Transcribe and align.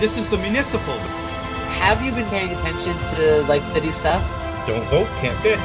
This 0.00 0.16
is 0.16 0.30
the 0.30 0.38
municipal. 0.38 0.96
Have 1.76 2.02
you 2.02 2.10
been 2.10 2.26
paying 2.30 2.56
attention 2.56 2.96
to 3.14 3.42
like 3.42 3.62
city 3.68 3.92
stuff? 3.92 4.24
Don't 4.66 4.82
vote, 4.84 5.06
can't 5.20 5.36
bitch. 5.44 5.60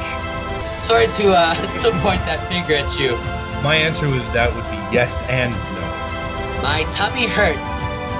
Sorry 0.82 1.06
to 1.06 1.32
uh 1.32 1.54
to 1.80 1.90
point 2.02 2.20
that 2.28 2.46
finger 2.46 2.74
at 2.74 2.98
you. 3.00 3.16
My 3.64 3.76
answer 3.76 4.06
was 4.10 4.20
that 4.34 4.54
would 4.54 4.68
be 4.70 4.76
yes 4.94 5.22
and 5.30 5.52
no. 5.52 6.60
My 6.60 6.84
tummy 6.92 7.26
hurts, 7.26 7.56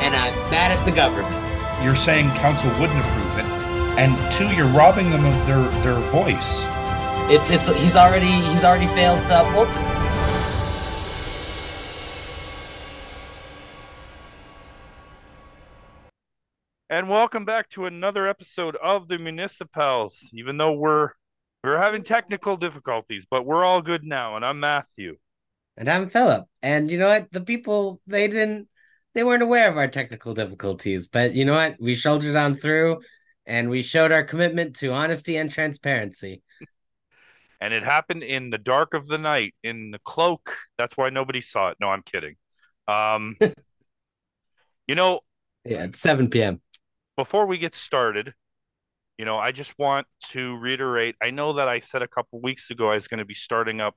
and 0.01 0.16
I'm 0.16 0.33
mad 0.51 0.73
at 0.73 0.83
the 0.87 0.91
government. 0.91 1.37
You're 1.84 1.95
saying 1.95 2.30
council 2.41 2.71
wouldn't 2.80 2.98
approve 2.98 3.37
it, 3.37 3.45
and 4.01 4.17
two, 4.33 4.48
you're 4.57 4.73
robbing 4.73 5.11
them 5.11 5.27
of 5.27 5.46
their 5.46 5.61
their 5.85 6.01
voice. 6.09 6.64
It's 7.29 7.51
it's 7.51 7.67
he's 7.77 7.95
already 7.95 8.33
he's 8.48 8.64
already 8.64 8.87
failed 8.96 9.23
to 9.27 9.43
uphold. 9.43 9.69
And 17.06 17.12
welcome 17.12 17.45
back 17.45 17.69
to 17.70 17.87
another 17.87 18.27
episode 18.27 18.74
of 18.83 19.06
the 19.06 19.16
Municipals. 19.16 20.28
Even 20.34 20.56
though 20.56 20.73
we're 20.73 21.10
we're 21.62 21.78
having 21.78 22.02
technical 22.02 22.56
difficulties, 22.56 23.24
but 23.30 23.47
we're 23.47 23.64
all 23.64 23.80
good 23.80 24.02
now. 24.02 24.34
And 24.34 24.45
I'm 24.45 24.59
Matthew. 24.59 25.16
And 25.77 25.88
I'm 25.88 26.09
Philip. 26.09 26.47
And 26.62 26.91
you 26.91 26.98
know 26.98 27.06
what? 27.06 27.30
The 27.30 27.42
people 27.42 28.00
they 28.09 28.27
didn't 28.27 28.66
they 29.14 29.23
weren't 29.23 29.45
aware 29.45 29.70
of 29.70 29.77
our 29.77 29.87
technical 29.87 30.34
difficulties, 30.34 31.06
but 31.06 31.33
you 31.33 31.45
know 31.45 31.52
what? 31.52 31.77
We 31.78 31.95
shouldered 31.95 32.34
on 32.34 32.56
through 32.56 32.98
and 33.47 33.70
we 33.70 33.83
showed 33.84 34.11
our 34.11 34.25
commitment 34.25 34.75
to 34.78 34.91
honesty 34.91 35.36
and 35.36 35.48
transparency. 35.48 36.42
And 37.61 37.73
it 37.73 37.84
happened 37.84 38.25
in 38.25 38.50
the 38.50 38.59
dark 38.59 38.95
of 38.95 39.06
the 39.06 39.16
night 39.16 39.55
in 39.62 39.92
the 39.92 40.00
cloak. 40.00 40.56
That's 40.77 40.97
why 40.97 41.11
nobody 41.11 41.41
saw 41.41 41.69
it. 41.69 41.77
No, 41.80 41.88
I'm 41.88 42.02
kidding. 42.02 42.34
Um 42.88 43.36
you 44.88 44.97
know, 44.97 45.20
Yeah, 45.64 45.84
it's 45.84 46.00
7 46.00 46.30
p.m. 46.30 46.61
before 47.16 47.47
we 47.47 47.59
get 47.59 47.75
started, 47.75 48.34
you 49.19 49.25
know, 49.25 49.39
I 49.39 49.53
just 49.53 49.78
want 49.78 50.06
to 50.31 50.56
reiterate. 50.59 51.17
I 51.22 51.31
know 51.31 51.55
that 51.55 51.69
I 51.69 51.78
said 51.81 52.03
a 52.03 52.09
couple 52.09 52.41
weeks 52.41 52.70
ago 52.70 52.91
I 52.91 52.95
was 52.95 53.09
going 53.09 53.19
to 53.19 53.25
be 53.25 53.34
starting 53.34 53.81
up 53.81 53.97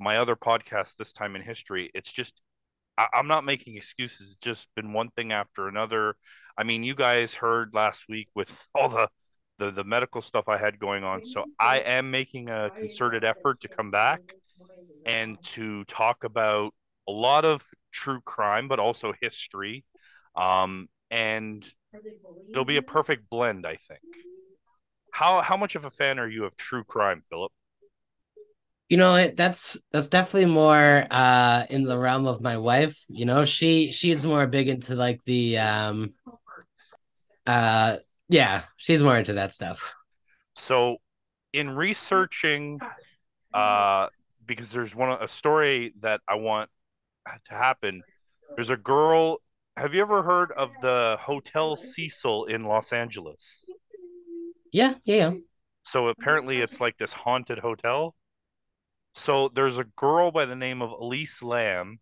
my 0.00 0.18
other 0.18 0.36
podcast 0.36 0.96
this 0.98 1.12
time 1.12 1.36
in 1.36 1.42
history. 1.42 1.90
It's 1.94 2.12
just 2.12 2.40
I, 2.98 3.06
I'm 3.14 3.28
not 3.28 3.44
making 3.44 3.76
excuses. 3.76 4.28
It's 4.28 4.36
just 4.36 4.68
been 4.76 4.92
one 4.92 5.10
thing 5.10 5.32
after 5.32 5.68
another. 5.68 6.16
I 6.56 6.64
mean, 6.64 6.84
you 6.84 6.94
guys 6.94 7.34
heard 7.34 7.70
last 7.74 8.04
week 8.08 8.28
with 8.34 8.56
all 8.74 8.88
the 8.88 9.08
the, 9.58 9.70
the 9.70 9.84
medical 9.84 10.20
stuff 10.20 10.48
I 10.48 10.58
had 10.58 10.80
going 10.80 11.04
on. 11.04 11.24
So 11.24 11.44
I 11.60 11.78
am 11.78 12.10
making 12.10 12.50
a 12.50 12.72
concerted 12.76 13.24
effort 13.24 13.60
to 13.60 13.68
come 13.68 13.90
back 13.90 14.20
and 15.04 15.40
to 15.42 15.84
talk 15.84 16.24
about 16.24 16.74
a 17.08 17.12
lot 17.12 17.44
of 17.44 17.62
true 17.92 18.20
crime, 18.24 18.68
but 18.68 18.78
also 18.80 19.12
history. 19.20 19.84
Um, 20.36 20.88
and 21.10 21.64
it'll 22.52 22.64
be 22.64 22.76
a 22.76 22.82
perfect 22.82 23.28
blend, 23.30 23.66
I 23.66 23.76
think. 23.76 24.00
How 25.10 25.42
how 25.42 25.56
much 25.56 25.76
of 25.76 25.84
a 25.84 25.90
fan 25.90 26.18
are 26.18 26.28
you 26.28 26.44
of 26.44 26.56
true 26.56 26.84
crime, 26.84 27.22
Philip? 27.30 27.52
You 28.88 28.98
know, 28.98 29.28
that's 29.28 29.76
that's 29.92 30.08
definitely 30.08 30.50
more 30.50 31.06
uh 31.10 31.64
in 31.70 31.84
the 31.84 31.98
realm 31.98 32.26
of 32.26 32.40
my 32.40 32.56
wife. 32.56 33.02
You 33.08 33.24
know, 33.24 33.44
she 33.44 33.92
she's 33.92 34.26
more 34.26 34.46
big 34.46 34.68
into 34.68 34.94
like 34.94 35.20
the 35.24 35.58
um 35.58 36.14
uh 37.46 37.96
yeah, 38.28 38.62
she's 38.76 39.02
more 39.02 39.16
into 39.16 39.34
that 39.34 39.52
stuff. 39.52 39.94
So, 40.56 40.96
in 41.52 41.70
researching, 41.70 42.80
uh, 43.52 44.08
because 44.46 44.70
there's 44.70 44.94
one 44.94 45.16
a 45.20 45.28
story 45.28 45.94
that 46.00 46.20
I 46.28 46.36
want 46.36 46.70
to 47.46 47.54
happen. 47.54 48.02
There's 48.56 48.70
a 48.70 48.76
girl. 48.76 49.40
Have 49.76 49.92
you 49.92 50.02
ever 50.02 50.22
heard 50.22 50.52
of 50.52 50.70
the 50.82 51.16
Hotel 51.20 51.74
Cecil 51.74 52.44
in 52.44 52.62
Los 52.64 52.92
Angeles? 52.92 53.66
Yeah, 54.70 54.94
yeah. 55.04 55.32
So 55.84 56.08
apparently, 56.08 56.60
it's 56.60 56.80
like 56.80 56.96
this 56.96 57.12
haunted 57.12 57.58
hotel. 57.58 58.14
So 59.14 59.50
there's 59.52 59.78
a 59.78 59.84
girl 59.84 60.30
by 60.30 60.44
the 60.44 60.54
name 60.54 60.80
of 60.80 60.90
Elise 60.92 61.42
Lam. 61.42 61.98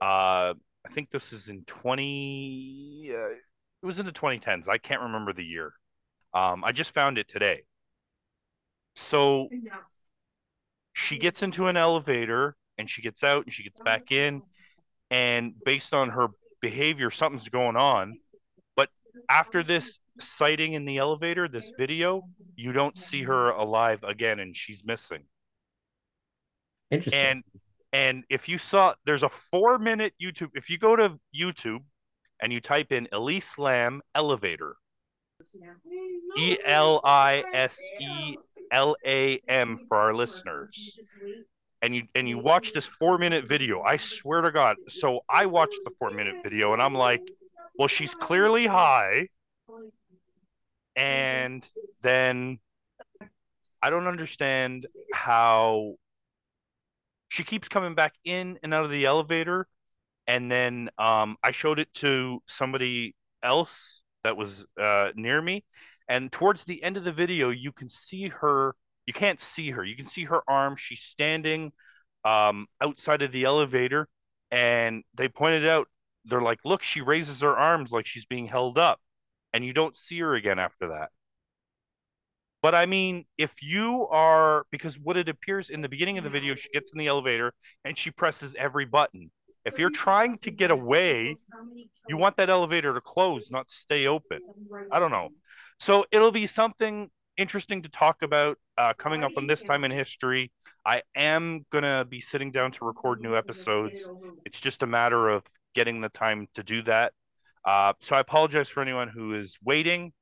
Uh, 0.00 0.54
I 0.54 0.88
think 0.90 1.10
this 1.10 1.32
is 1.32 1.48
in 1.48 1.64
20. 1.64 3.10
Uh, 3.12 3.30
it 3.30 3.86
was 3.86 3.98
in 3.98 4.06
the 4.06 4.12
2010s. 4.12 4.68
I 4.68 4.78
can't 4.78 5.02
remember 5.02 5.32
the 5.32 5.44
year. 5.44 5.72
Um, 6.34 6.62
I 6.62 6.70
just 6.70 6.94
found 6.94 7.18
it 7.18 7.28
today. 7.28 7.62
So 8.94 9.48
she 10.92 11.18
gets 11.18 11.42
into 11.42 11.66
an 11.66 11.76
elevator 11.76 12.56
and 12.78 12.88
she 12.88 13.02
gets 13.02 13.24
out 13.24 13.44
and 13.44 13.52
she 13.52 13.64
gets 13.64 13.80
back 13.80 14.12
in. 14.12 14.42
And 15.10 15.52
based 15.64 15.92
on 15.94 16.10
her 16.10 16.28
behavior, 16.60 17.10
something's 17.10 17.48
going 17.48 17.76
on. 17.76 18.18
But 18.76 18.88
after 19.28 19.62
this 19.62 19.98
sighting 20.20 20.72
in 20.74 20.84
the 20.84 20.98
elevator, 20.98 21.48
this 21.48 21.72
video, 21.78 22.22
you 22.56 22.72
don't 22.72 22.96
see 22.96 23.22
her 23.22 23.50
alive 23.50 24.02
again 24.02 24.40
and 24.40 24.56
she's 24.56 24.84
missing. 24.84 25.24
Interesting. 26.90 27.20
And 27.20 27.44
and 27.92 28.24
if 28.28 28.48
you 28.48 28.58
saw 28.58 28.94
there's 29.04 29.22
a 29.22 29.28
four 29.28 29.78
minute 29.78 30.12
YouTube, 30.22 30.50
if 30.54 30.70
you 30.70 30.78
go 30.78 30.96
to 30.96 31.18
YouTube 31.34 31.80
and 32.40 32.52
you 32.52 32.60
type 32.60 32.92
in 32.92 33.08
Elise 33.12 33.58
Lam 33.58 34.02
elevator, 34.14 34.76
E 36.38 36.58
L 36.64 37.00
I 37.04 37.44
S 37.52 37.78
E 38.00 38.36
L 38.70 38.96
A 39.04 39.40
M 39.48 39.78
for 39.88 39.96
our 39.96 40.14
listeners. 40.14 40.98
And 41.86 41.94
you 41.94 42.02
and 42.16 42.28
you 42.28 42.36
watch 42.36 42.72
this 42.72 42.84
four 42.84 43.16
minute 43.16 43.48
video. 43.48 43.80
I 43.80 43.96
swear 43.96 44.40
to 44.40 44.50
God. 44.50 44.74
So 44.88 45.20
I 45.28 45.46
watched 45.46 45.78
the 45.84 45.92
four 46.00 46.10
minute 46.10 46.34
video 46.42 46.72
and 46.72 46.82
I'm 46.82 46.94
like, 46.94 47.22
well, 47.78 47.86
she's 47.86 48.12
clearly 48.12 48.66
high. 48.66 49.28
And 50.96 51.64
then 52.02 52.58
I 53.80 53.90
don't 53.90 54.08
understand 54.08 54.88
how 55.14 55.94
she 57.28 57.44
keeps 57.44 57.68
coming 57.68 57.94
back 57.94 58.14
in 58.24 58.58
and 58.64 58.74
out 58.74 58.84
of 58.84 58.90
the 58.90 59.06
elevator. 59.06 59.68
And 60.26 60.50
then 60.50 60.90
um, 60.98 61.36
I 61.40 61.52
showed 61.52 61.78
it 61.78 61.94
to 61.94 62.42
somebody 62.46 63.14
else 63.44 64.02
that 64.24 64.36
was 64.36 64.66
uh, 64.76 65.10
near 65.14 65.40
me. 65.40 65.64
And 66.08 66.32
towards 66.32 66.64
the 66.64 66.82
end 66.82 66.96
of 66.96 67.04
the 67.04 67.12
video, 67.12 67.50
you 67.50 67.70
can 67.70 67.88
see 67.88 68.26
her. 68.30 68.74
You 69.06 69.12
can't 69.12 69.40
see 69.40 69.70
her. 69.70 69.84
You 69.84 69.96
can 69.96 70.06
see 70.06 70.24
her 70.24 70.42
arm. 70.48 70.76
She's 70.76 71.02
standing 71.02 71.72
um, 72.24 72.66
outside 72.80 73.22
of 73.22 73.32
the 73.32 73.44
elevator. 73.44 74.08
And 74.50 75.04
they 75.14 75.28
pointed 75.28 75.66
out, 75.66 75.88
they're 76.24 76.42
like, 76.42 76.58
look, 76.64 76.82
she 76.82 77.00
raises 77.00 77.40
her 77.42 77.56
arms 77.56 77.92
like 77.92 78.06
she's 78.06 78.26
being 78.26 78.46
held 78.46 78.78
up. 78.78 79.00
And 79.54 79.64
you 79.64 79.72
don't 79.72 79.96
see 79.96 80.18
her 80.20 80.34
again 80.34 80.58
after 80.58 80.88
that. 80.88 81.10
But 82.62 82.74
I 82.74 82.86
mean, 82.86 83.26
if 83.38 83.62
you 83.62 84.08
are, 84.08 84.66
because 84.72 84.98
what 84.98 85.16
it 85.16 85.28
appears 85.28 85.70
in 85.70 85.82
the 85.82 85.88
beginning 85.88 86.18
of 86.18 86.24
the 86.24 86.30
video, 86.30 86.56
she 86.56 86.68
gets 86.70 86.90
in 86.90 86.98
the 86.98 87.06
elevator 87.06 87.52
and 87.84 87.96
she 87.96 88.10
presses 88.10 88.56
every 88.58 88.84
button. 88.84 89.30
If 89.64 89.78
you're 89.78 89.90
trying 89.90 90.38
to 90.38 90.50
get 90.50 90.70
away, 90.70 91.36
you 92.08 92.16
want 92.16 92.36
that 92.38 92.50
elevator 92.50 92.94
to 92.94 93.00
close, 93.00 93.50
not 93.50 93.70
stay 93.70 94.06
open. 94.06 94.40
I 94.90 94.98
don't 94.98 95.10
know. 95.10 95.28
So 95.78 96.06
it'll 96.10 96.32
be 96.32 96.46
something 96.46 97.10
interesting 97.36 97.82
to 97.82 97.88
talk 97.88 98.22
about 98.22 98.58
uh, 98.78 98.94
coming 98.98 99.24
up 99.24 99.32
on 99.36 99.46
this 99.46 99.64
time 99.64 99.84
in 99.84 99.90
history. 99.90 100.52
I 100.84 101.02
am 101.14 101.64
going 101.70 101.84
to 101.84 102.06
be 102.08 102.20
sitting 102.20 102.52
down 102.52 102.72
to 102.72 102.84
record 102.84 103.20
new 103.20 103.36
episodes. 103.36 104.08
It's 104.44 104.60
just 104.60 104.82
a 104.82 104.86
matter 104.86 105.28
of 105.28 105.44
getting 105.74 106.00
the 106.00 106.08
time 106.08 106.48
to 106.54 106.62
do 106.62 106.82
that. 106.82 107.12
Uh, 107.64 107.94
so 108.00 108.16
I 108.16 108.20
apologize 108.20 108.68
for 108.68 108.82
anyone 108.82 109.08
who 109.08 109.34
is 109.34 109.58
waiting. 109.64 110.12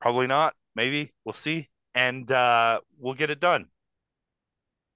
Probably 0.00 0.26
not. 0.26 0.54
Maybe. 0.74 1.12
We'll 1.24 1.32
see. 1.34 1.68
And 1.94 2.30
uh, 2.30 2.80
we'll 2.98 3.14
get 3.14 3.30
it 3.30 3.40
done. 3.40 3.66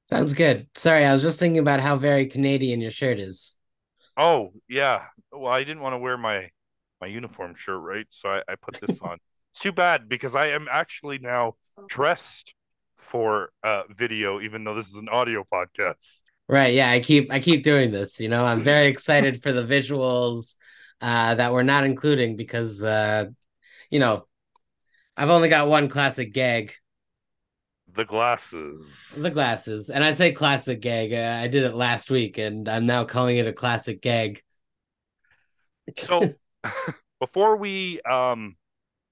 Sounds 0.08 0.34
good. 0.34 0.68
Sorry, 0.74 1.04
I 1.04 1.12
was 1.12 1.22
just 1.22 1.38
thinking 1.38 1.58
about 1.58 1.80
how 1.80 1.96
very 1.96 2.26
Canadian 2.26 2.80
your 2.80 2.90
shirt 2.90 3.18
is. 3.18 3.56
Oh, 4.16 4.52
yeah. 4.68 5.06
Well, 5.30 5.52
I 5.52 5.64
didn't 5.64 5.80
want 5.82 5.94
to 5.94 5.98
wear 5.98 6.16
my 6.18 6.50
my 7.00 7.06
uniform 7.08 7.54
shirt, 7.56 7.80
right? 7.80 8.06
So 8.10 8.28
I, 8.28 8.42
I 8.48 8.54
put 8.56 8.80
this 8.80 9.00
on. 9.02 9.18
It's 9.52 9.60
too 9.60 9.72
bad 9.72 10.08
because 10.08 10.34
I 10.34 10.46
am 10.48 10.66
actually 10.70 11.18
now 11.18 11.56
dressed 11.86 12.54
for 12.96 13.50
uh 13.62 13.82
video, 13.90 14.40
even 14.40 14.64
though 14.64 14.74
this 14.74 14.88
is 14.88 14.96
an 14.96 15.08
audio 15.10 15.44
podcast. 15.52 16.22
Right, 16.48 16.74
yeah, 16.74 16.90
I 16.90 17.00
keep 17.00 17.30
I 17.30 17.40
keep 17.40 17.62
doing 17.62 17.90
this, 17.90 18.20
you 18.20 18.28
know. 18.28 18.44
I'm 18.44 18.60
very 18.60 18.86
excited 18.88 19.42
for 19.42 19.52
the 19.52 19.64
visuals 19.64 20.56
uh 21.00 21.34
that 21.34 21.52
we're 21.52 21.62
not 21.64 21.84
including 21.84 22.36
because 22.36 22.82
uh 22.82 23.26
you 23.90 24.00
know, 24.00 24.26
I've 25.16 25.30
only 25.30 25.48
got 25.50 25.68
one 25.68 25.88
classic 25.88 26.32
gag, 26.34 26.72
The 27.92 28.04
glasses. 28.04 29.20
the 29.20 29.30
glasses. 29.30 29.90
And 29.90 30.02
I 30.02 30.12
say 30.12 30.32
classic 30.32 30.80
gag. 30.80 31.12
Uh, 31.12 31.42
I 31.42 31.48
did 31.48 31.64
it 31.64 31.74
last 31.74 32.10
week 32.10 32.38
and 32.38 32.68
I'm 32.68 32.86
now 32.86 33.04
calling 33.04 33.36
it 33.36 33.46
a 33.46 33.52
classic 33.52 34.00
gag. 34.00 34.42
So 35.96 36.34
before 37.20 37.56
we 37.56 38.00
um 38.02 38.56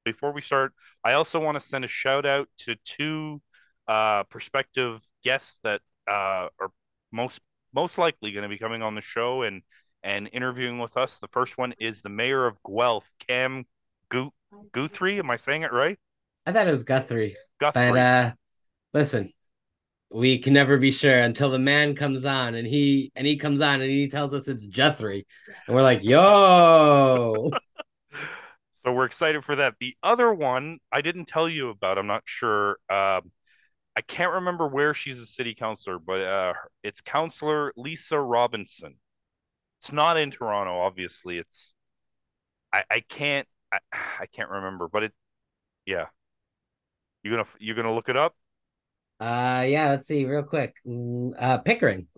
before 0.04 0.32
we 0.32 0.40
start, 0.40 0.72
I 1.04 1.12
also 1.14 1.40
want 1.40 1.58
to 1.58 1.64
send 1.64 1.84
a 1.84 1.88
shout 1.88 2.26
out 2.26 2.48
to 2.58 2.76
two 2.84 3.42
uh 3.88 4.22
prospective 4.24 5.00
guests 5.24 5.58
that 5.64 5.80
uh 6.06 6.48
are 6.60 6.70
most 7.10 7.40
most 7.74 7.98
likely 7.98 8.32
going 8.32 8.42
to 8.42 8.48
be 8.48 8.58
coming 8.58 8.82
on 8.82 8.94
the 8.94 9.00
show 9.00 9.42
and 9.42 9.62
and 10.02 10.28
interviewing 10.32 10.78
with 10.78 10.96
us. 10.96 11.18
The 11.18 11.28
first 11.28 11.58
one 11.58 11.74
is 11.78 12.02
the 12.02 12.08
mayor 12.08 12.46
of 12.46 12.58
Guelph, 12.62 13.12
Cam 13.26 13.64
Go 14.08 14.32
Guthrie. 14.72 15.18
Am 15.18 15.30
I 15.30 15.36
saying 15.36 15.62
it 15.62 15.72
right? 15.72 15.98
I 16.46 16.52
thought 16.52 16.68
it 16.68 16.72
was 16.72 16.84
Guthrie. 16.84 17.36
Guthrie. 17.60 17.90
But 17.90 17.98
uh 17.98 18.32
listen, 18.92 19.32
we 20.12 20.38
can 20.38 20.52
never 20.52 20.76
be 20.76 20.90
sure 20.90 21.20
until 21.20 21.50
the 21.50 21.58
man 21.58 21.94
comes 21.94 22.24
on 22.24 22.54
and 22.54 22.66
he 22.66 23.12
and 23.14 23.26
he 23.26 23.36
comes 23.36 23.60
on 23.60 23.80
and 23.80 23.90
he 23.90 24.08
tells 24.08 24.34
us 24.34 24.48
it's 24.48 24.66
Guthrie. 24.66 25.26
And 25.66 25.76
we're 25.76 25.82
like, 25.82 26.02
yo. 26.02 27.50
so 28.84 28.92
we're 28.92 29.04
excited 29.04 29.44
for 29.44 29.56
that. 29.56 29.74
The 29.80 29.96
other 30.02 30.32
one 30.32 30.78
I 30.92 31.00
didn't 31.02 31.26
tell 31.26 31.48
you 31.48 31.68
about. 31.70 31.98
I'm 31.98 32.06
not 32.06 32.22
sure. 32.24 32.78
Um, 32.88 33.32
I 33.96 34.02
can't 34.06 34.32
remember 34.32 34.68
where 34.68 34.94
she's 34.94 35.20
a 35.20 35.26
city 35.26 35.54
councilor, 35.54 35.98
but 35.98 36.20
uh, 36.22 36.54
it's 36.82 37.00
Councilor 37.00 37.72
Lisa 37.76 38.20
Robinson. 38.20 38.96
It's 39.80 39.92
not 39.92 40.16
in 40.18 40.30
Toronto, 40.30 40.78
obviously. 40.80 41.38
It's 41.38 41.74
I, 42.72 42.84
I 42.90 43.00
can't 43.00 43.48
I, 43.72 43.78
I 44.20 44.26
can't 44.26 44.50
remember, 44.50 44.88
but 44.88 45.04
it 45.04 45.12
yeah. 45.86 46.06
You 47.22 47.30
gonna 47.30 47.46
you 47.58 47.74
gonna 47.74 47.94
look 47.94 48.08
it 48.08 48.16
up? 48.16 48.34
Uh 49.20 49.64
yeah, 49.68 49.90
let's 49.90 50.06
see 50.06 50.24
real 50.24 50.42
quick. 50.42 50.76
Uh 51.38 51.58
Pickering. 51.58 52.08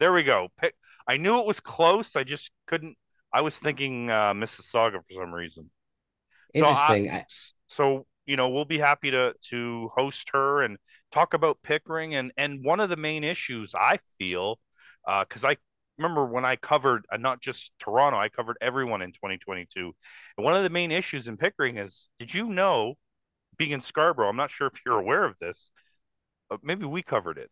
There 0.00 0.12
we 0.12 0.22
go. 0.22 0.48
Pick. 0.60 0.74
I 1.06 1.16
knew 1.16 1.38
it 1.40 1.46
was 1.46 1.60
close. 1.60 2.16
I 2.16 2.24
just 2.24 2.50
couldn't. 2.66 2.96
I 3.32 3.40
was 3.42 3.58
thinking 3.58 4.10
uh, 4.10 4.32
Mississauga 4.32 5.00
for 5.06 5.14
some 5.14 5.32
reason. 5.34 5.70
So 6.56 6.66
I- 6.66 6.96
Interesting. 6.96 7.08
So 7.68 8.06
you 8.26 8.36
know 8.36 8.48
we'll 8.50 8.64
be 8.64 8.78
happy 8.78 9.10
to 9.10 9.34
to 9.50 9.90
host 9.94 10.30
her 10.32 10.62
and 10.62 10.78
talk 11.12 11.34
about 11.34 11.62
Pickering 11.62 12.14
and 12.14 12.32
and 12.36 12.64
one 12.64 12.80
of 12.80 12.90
the 12.90 12.96
main 12.96 13.24
issues 13.24 13.74
I 13.74 13.98
feel 14.18 14.58
because 15.20 15.44
I 15.44 15.56
remember 15.96 16.26
when 16.26 16.44
I 16.44 16.56
covered 16.56 17.06
uh, 17.12 17.16
not 17.16 17.40
just 17.40 17.72
Toronto 17.78 18.18
I 18.18 18.28
covered 18.28 18.56
everyone 18.60 19.02
in 19.02 19.12
2022 19.12 19.94
and 20.36 20.44
one 20.44 20.56
of 20.56 20.62
the 20.62 20.70
main 20.70 20.90
issues 20.92 21.28
in 21.28 21.36
Pickering 21.36 21.78
is 21.78 22.08
did 22.18 22.34
you 22.34 22.46
know 22.48 22.94
being 23.56 23.72
in 23.72 23.80
Scarborough 23.80 24.28
I'm 24.28 24.36
not 24.36 24.50
sure 24.50 24.66
if 24.68 24.80
you're 24.84 25.00
aware 25.00 25.24
of 25.24 25.38
this 25.40 25.70
but 26.50 26.60
maybe 26.62 26.84
we 26.86 27.02
covered 27.02 27.38
it 27.38 27.50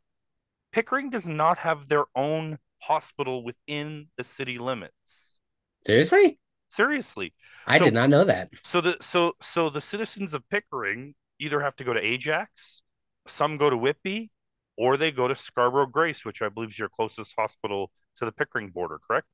Pickering 0.72 1.10
does 1.10 1.26
not 1.26 1.58
have 1.58 1.88
their 1.88 2.04
own 2.14 2.58
hospital 2.82 3.42
within 3.44 4.08
the 4.16 4.24
city 4.24 4.58
limits 4.58 5.38
seriously? 5.86 6.38
Seriously 6.76 7.32
I 7.66 7.78
So- 7.78 7.86
did 7.86 7.94
not 7.94 8.10
know 8.10 8.24
that. 8.24 8.50
so 8.62 8.80
the 8.80 8.96
so 9.00 9.32
so 9.40 9.70
the 9.70 9.80
citizens 9.80 10.34
of 10.34 10.48
Pickering 10.50 11.14
either 11.38 11.60
have 11.60 11.76
to 11.76 11.84
go 11.84 11.92
to 11.92 12.00
Ajax, 12.00 12.82
some 13.26 13.56
go 13.56 13.68
to 13.70 13.76
Whitby, 13.76 14.30
or 14.76 14.96
they 14.96 15.10
go 15.10 15.26
to 15.28 15.34
Scarborough 15.34 15.86
Grace, 15.86 16.24
which 16.24 16.40
I 16.42 16.48
believe 16.48 16.70
is 16.70 16.78
your 16.78 16.88
closest 16.88 17.34
hospital 17.36 17.90
to 18.18 18.24
the 18.24 18.32
Pickering 18.32 18.70
border, 18.70 18.98
correct? 19.06 19.28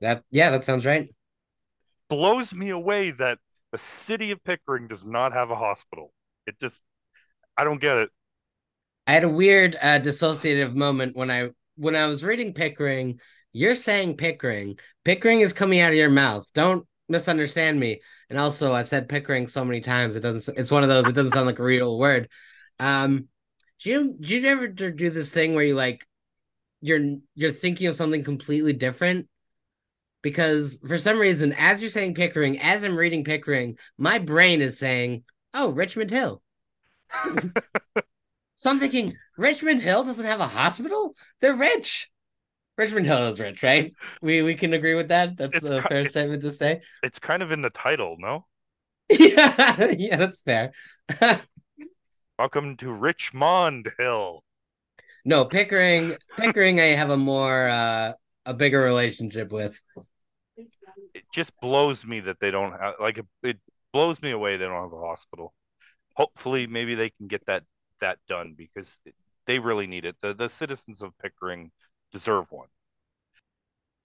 That 0.00 0.24
yeah, 0.30 0.50
that 0.50 0.64
sounds 0.64 0.84
right. 0.84 1.08
Blows 2.08 2.52
me 2.54 2.70
away 2.70 3.10
that 3.12 3.38
the 3.70 3.78
city 3.78 4.30
of 4.32 4.42
Pickering 4.44 4.86
does 4.88 5.04
not 5.04 5.32
have 5.32 5.50
a 5.50 5.56
hospital. 5.56 6.12
It 6.46 6.58
just 6.60 6.82
I 7.56 7.64
don't 7.64 7.80
get 7.80 7.96
it. 7.98 8.10
I 9.06 9.12
had 9.12 9.24
a 9.24 9.28
weird 9.28 9.76
uh, 9.76 10.00
dissociative 10.00 10.74
moment 10.74 11.16
when 11.16 11.30
I 11.30 11.50
when 11.76 11.96
I 11.96 12.06
was 12.06 12.22
reading 12.24 12.52
Pickering. 12.52 13.20
You're 13.52 13.74
saying 13.74 14.16
Pickering. 14.16 14.78
Pickering 15.04 15.40
is 15.40 15.52
coming 15.52 15.80
out 15.80 15.90
of 15.90 15.98
your 15.98 16.10
mouth. 16.10 16.50
Don't 16.54 16.86
misunderstand 17.08 17.78
me. 17.78 18.00
And 18.30 18.38
also, 18.38 18.72
I've 18.72 18.88
said 18.88 19.08
Pickering 19.08 19.46
so 19.46 19.64
many 19.64 19.80
times. 19.80 20.16
It 20.16 20.20
doesn't. 20.20 20.58
It's 20.58 20.70
one 20.70 20.82
of 20.82 20.88
those. 20.88 21.06
It 21.06 21.14
doesn't 21.14 21.32
sound 21.32 21.46
like 21.46 21.58
a 21.58 21.64
real 21.64 21.98
word. 21.98 22.28
Um, 22.78 23.28
do 23.82 23.90
you 23.90 24.16
do 24.18 24.36
you 24.36 24.48
ever 24.48 24.68
do 24.68 24.90
do 24.90 25.10
this 25.10 25.32
thing 25.32 25.54
where 25.54 25.64
you 25.64 25.74
like 25.74 26.06
you're 26.80 27.16
you're 27.34 27.52
thinking 27.52 27.88
of 27.88 27.96
something 27.96 28.24
completely 28.24 28.72
different? 28.72 29.28
Because 30.22 30.78
for 30.86 30.98
some 30.98 31.18
reason, 31.18 31.52
as 31.52 31.80
you're 31.80 31.90
saying 31.90 32.14
Pickering, 32.14 32.60
as 32.60 32.84
I'm 32.84 32.96
reading 32.96 33.24
Pickering, 33.24 33.76
my 33.98 34.18
brain 34.18 34.62
is 34.62 34.78
saying, 34.78 35.24
"Oh, 35.52 35.70
Richmond 35.70 36.10
Hill." 36.10 36.42
So 38.62 38.70
I'm 38.70 38.78
thinking 38.78 39.16
Richmond 39.36 39.82
Hill 39.82 40.04
doesn't 40.04 40.24
have 40.24 40.38
a 40.38 40.46
hospital. 40.46 41.16
They're 41.40 41.56
rich. 41.56 42.08
Richmond 42.82 43.06
Hill 43.06 43.28
is 43.28 43.38
rich, 43.38 43.62
right? 43.62 43.94
We 44.22 44.42
we 44.42 44.56
can 44.56 44.72
agree 44.72 44.96
with 44.96 45.06
that. 45.08 45.36
That's 45.36 45.54
It's 45.54 45.70
a 45.70 45.80
fair 45.82 46.04
statement 46.08 46.42
to 46.42 46.50
say. 46.50 46.80
It's 47.04 47.20
kind 47.20 47.40
of 47.40 47.52
in 47.52 47.62
the 47.62 47.70
title, 47.70 48.16
no? 48.18 48.46
yeah, 49.08 49.92
yeah, 49.96 50.16
that's 50.16 50.42
fair. 50.42 50.72
Welcome 52.40 52.76
to 52.78 52.90
Richmond 52.92 53.92
Hill. 53.98 54.42
no, 55.24 55.44
Pickering, 55.44 56.16
Pickering, 56.36 56.80
I 56.80 56.94
have 56.96 57.10
a 57.10 57.16
more 57.16 57.68
uh 57.68 58.14
a 58.46 58.54
bigger 58.54 58.80
relationship 58.80 59.52
with. 59.52 59.80
It 61.14 61.24
just 61.32 61.52
blows 61.60 62.04
me 62.04 62.18
that 62.20 62.40
they 62.40 62.50
don't 62.50 62.72
have 62.72 62.94
like 63.00 63.18
it, 63.18 63.26
it 63.44 63.58
blows 63.92 64.20
me 64.22 64.32
away 64.32 64.56
they 64.56 64.64
don't 64.64 64.82
have 64.82 64.92
a 64.92 65.06
hospital. 65.06 65.54
Hopefully, 66.16 66.66
maybe 66.66 66.96
they 66.96 67.10
can 67.10 67.28
get 67.28 67.46
that 67.46 67.62
that 68.00 68.18
done 68.28 68.54
because 68.58 68.98
they 69.46 69.60
really 69.60 69.86
need 69.86 70.04
it. 70.04 70.16
The 70.20 70.34
the 70.34 70.48
citizens 70.48 71.00
of 71.00 71.16
Pickering 71.18 71.70
deserve 72.12 72.50
one. 72.50 72.68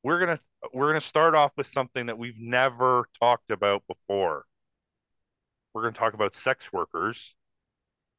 We're 0.04 0.20
gonna 0.20 0.40
we're 0.74 0.88
gonna 0.88 1.02
start 1.02 1.36
off 1.36 1.52
with 1.58 1.68
something 1.68 2.08
that 2.08 2.18
we've 2.18 2.40
never 2.40 3.08
talked 3.20 3.52
about 3.52 3.84
before. 3.88 4.46
We're 5.74 5.84
gonna 5.84 5.94
talk 5.94 6.14
about 6.14 6.36
sex 6.36 6.74
workers 6.74 7.36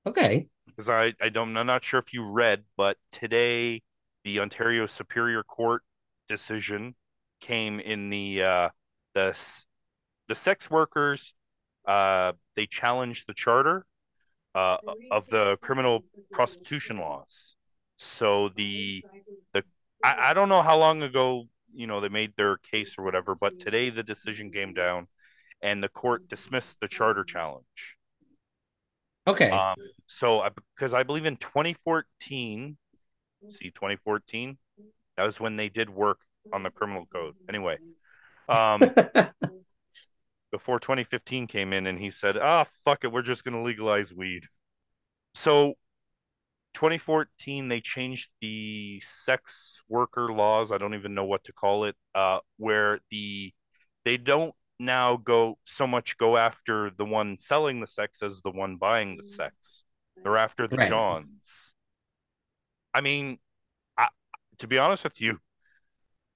Okay. 0.07 0.49
because 0.67 0.89
I 0.89 1.15
I 1.21 1.29
don't 1.29 1.57
I'm 1.57 1.67
not 1.67 1.85
sure 1.85 2.01
if 2.01 2.13
you 2.13 2.25
read, 2.25 2.65
but 2.77 2.97
today 3.13 3.83
the 4.25 4.41
Ontario 4.41 4.87
Superior 4.87 5.43
Court 5.43 5.83
decision 6.29 6.95
came 7.41 7.81
in 7.81 8.11
the 8.11 8.43
uh 8.43 8.69
the 9.15 9.37
the 10.29 10.35
sex 10.35 10.71
workers 10.71 11.35
uh 11.87 12.33
they 12.57 12.67
challenged 12.67 13.27
the 13.29 13.35
charter 13.35 13.87
uh 14.55 14.79
of 15.11 15.29
the 15.31 15.59
criminal 15.63 16.05
prostitution 16.33 16.99
laws. 16.99 17.57
So 17.99 18.51
the 18.57 19.05
the 19.55 19.65
I, 20.03 20.31
I 20.31 20.35
don't 20.35 20.49
know 20.49 20.63
how 20.63 20.79
long 20.79 21.03
ago 21.03 21.45
you 21.73 21.87
know 21.87 22.01
they 22.01 22.09
made 22.09 22.33
their 22.37 22.59
case 22.59 22.95
or 22.99 23.05
whatever, 23.05 23.35
but 23.35 23.59
today 23.59 23.91
the 23.91 24.03
decision 24.03 24.51
came 24.51 24.75
down 24.75 25.07
and 25.63 25.83
the 25.83 25.89
court 25.89 26.29
dismissed 26.29 26.79
the 26.81 26.89
charter 26.89 27.25
challenge. 27.25 27.97
Okay. 29.27 29.51
Um, 29.51 29.77
so 30.07 30.41
I, 30.41 30.51
because 30.75 30.95
I 30.95 31.03
believe 31.03 31.27
in 31.27 31.37
2014, 31.37 32.77
see 33.49 33.71
2014, 33.71 34.57
that 35.17 35.23
was 35.25 35.39
when 35.41 35.57
they 35.57 35.69
did 35.69 35.91
work 35.91 36.21
on 36.53 36.63
the 36.63 36.71
criminal 36.71 37.07
code. 37.13 37.35
Anyway, 37.49 37.79
um, 38.49 38.81
before 40.51 40.81
2015 40.81 41.47
came 41.47 41.73
in 41.73 41.87
and 41.87 41.99
he 41.99 42.11
said, 42.11 42.39
"Ah, 42.39 42.65
fuck 42.85 43.05
it, 43.05 43.13
we're 43.13 43.23
just 43.23 43.45
going 43.45 43.55
to 43.55 43.63
legalize 43.63 44.15
weed." 44.15 44.45
So 45.35 45.75
2014 46.79 47.69
they 47.69 47.81
changed 47.81 48.31
the 48.41 49.01
sex 49.01 49.83
worker 49.89 50.33
laws, 50.33 50.71
I 50.71 50.79
don't 50.79 50.95
even 50.95 51.13
know 51.13 51.25
what 51.25 51.43
to 51.45 51.53
call 51.53 51.85
it, 51.85 51.97
uh 52.15 52.39
where 52.57 53.01
the 53.11 53.53
they 54.05 54.17
don't 54.17 54.55
now 54.79 55.17
go 55.17 55.59
so 55.65 55.89
much 55.89 56.17
go 56.19 56.37
after 56.37 56.93
the 56.97 57.05
one 57.05 57.37
selling 57.37 57.81
the 57.81 57.89
sex 57.89 58.23
as 58.23 58.43
the 58.43 58.53
one 58.53 58.77
buying 58.77 59.17
the 59.17 59.25
sex. 59.25 59.85
They're 60.23 60.37
after 60.37 60.69
the 60.69 60.77
Right. 60.77 60.89
Johns. 60.89 61.75
I 62.95 63.01
mean, 63.01 63.39
I, 63.97 64.07
to 64.59 64.69
be 64.69 64.79
honest 64.79 65.03
with 65.03 65.21
you, 65.21 65.41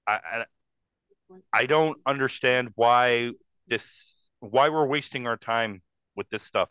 I, 0.05 0.13
I 0.13 0.45
I 1.53 1.65
don't 1.67 1.97
understand 2.05 2.71
why 2.75 3.31
this 3.67 4.13
why 4.41 4.67
we're 4.67 4.87
wasting 4.87 5.25
our 5.25 5.37
time 5.37 5.83
with 6.17 6.29
this 6.29 6.43
stuff. 6.43 6.69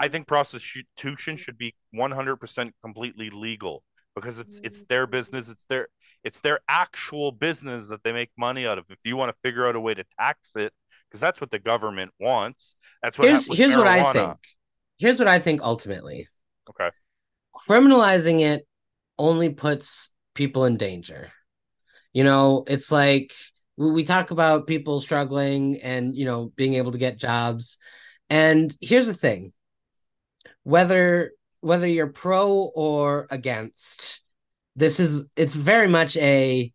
I 0.00 0.08
think 0.08 0.26
prostitution 0.26 1.36
should 1.36 1.58
be 1.58 1.74
100% 1.94 2.72
completely 2.82 3.30
legal 3.30 3.82
because 4.14 4.38
it's 4.38 4.60
it's 4.62 4.82
mm. 4.82 4.88
their 4.88 5.06
business, 5.06 5.48
it's 5.48 5.64
their 5.68 5.88
it's 6.22 6.40
their 6.40 6.60
actual 6.68 7.32
business 7.32 7.88
that 7.88 8.02
they 8.02 8.12
make 8.12 8.30
money 8.36 8.66
out 8.66 8.78
of. 8.78 8.84
If 8.88 8.98
you 9.04 9.16
want 9.16 9.30
to 9.30 9.36
figure 9.42 9.66
out 9.66 9.76
a 9.76 9.80
way 9.80 9.94
to 9.94 10.04
tax 10.18 10.52
it, 10.56 10.72
because 11.08 11.20
that's 11.20 11.40
what 11.40 11.50
the 11.50 11.58
government 11.58 12.12
wants. 12.20 12.76
That's 13.02 13.18
what 13.18 13.28
here's 13.28 13.46
happened 13.46 13.50
with 13.50 13.58
here's 13.58 13.76
what 13.76 13.88
I 13.88 14.12
think. 14.12 14.36
Here's 14.98 15.18
what 15.18 15.28
I 15.28 15.38
think 15.38 15.62
ultimately. 15.62 16.28
Okay. 16.70 16.90
Criminalizing 17.68 18.40
it 18.40 18.66
only 19.18 19.50
puts 19.50 20.10
people 20.34 20.64
in 20.64 20.76
danger. 20.76 21.30
You 22.12 22.24
know, 22.24 22.64
it's 22.66 22.92
like 22.92 23.32
we 23.76 23.90
we 23.90 24.04
talk 24.04 24.30
about 24.30 24.66
people 24.66 25.00
struggling 25.00 25.80
and, 25.80 26.16
you 26.16 26.24
know, 26.24 26.52
being 26.56 26.74
able 26.74 26.92
to 26.92 26.98
get 26.98 27.18
jobs. 27.18 27.78
And 28.30 28.74
here's 28.80 29.06
the 29.06 29.14
thing. 29.14 29.52
Whether 30.64 31.32
whether 31.60 31.86
you're 31.86 32.08
pro 32.08 32.52
or 32.74 33.26
against, 33.30 34.20
this 34.76 35.00
is 35.00 35.28
it's 35.36 35.54
very 35.54 35.88
much 35.88 36.16
a 36.16 36.72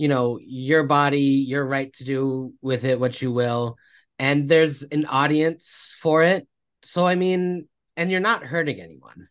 you 0.00 0.08
know, 0.08 0.38
your 0.42 0.82
body, 0.84 1.44
your 1.46 1.62
right 1.62 1.92
to 1.92 2.04
do 2.04 2.54
with 2.62 2.84
it 2.84 2.98
what 2.98 3.20
you 3.20 3.30
will. 3.30 3.76
And 4.18 4.48
there's 4.48 4.82
an 4.82 5.04
audience 5.04 5.94
for 6.00 6.22
it. 6.22 6.48
So 6.80 7.06
I 7.06 7.16
mean, 7.16 7.68
and 7.98 8.10
you're 8.10 8.18
not 8.18 8.42
hurting 8.42 8.80
anyone. 8.80 9.28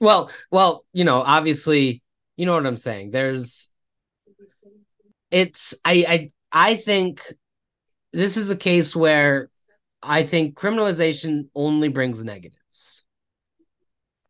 Well, 0.00 0.32
well, 0.50 0.84
you 0.92 1.04
know, 1.04 1.18
obviously, 1.18 2.02
you 2.36 2.46
know 2.46 2.54
what 2.54 2.66
I'm 2.66 2.78
saying. 2.78 3.12
There's 3.12 3.68
it's 5.30 5.76
I 5.84 6.04
I 6.08 6.32
I 6.50 6.74
think 6.74 7.22
this 8.12 8.36
is 8.36 8.50
a 8.50 8.56
case 8.56 8.96
where 8.96 9.50
I 10.02 10.24
think 10.24 10.56
criminalization 10.56 11.48
only 11.54 11.90
brings 11.90 12.24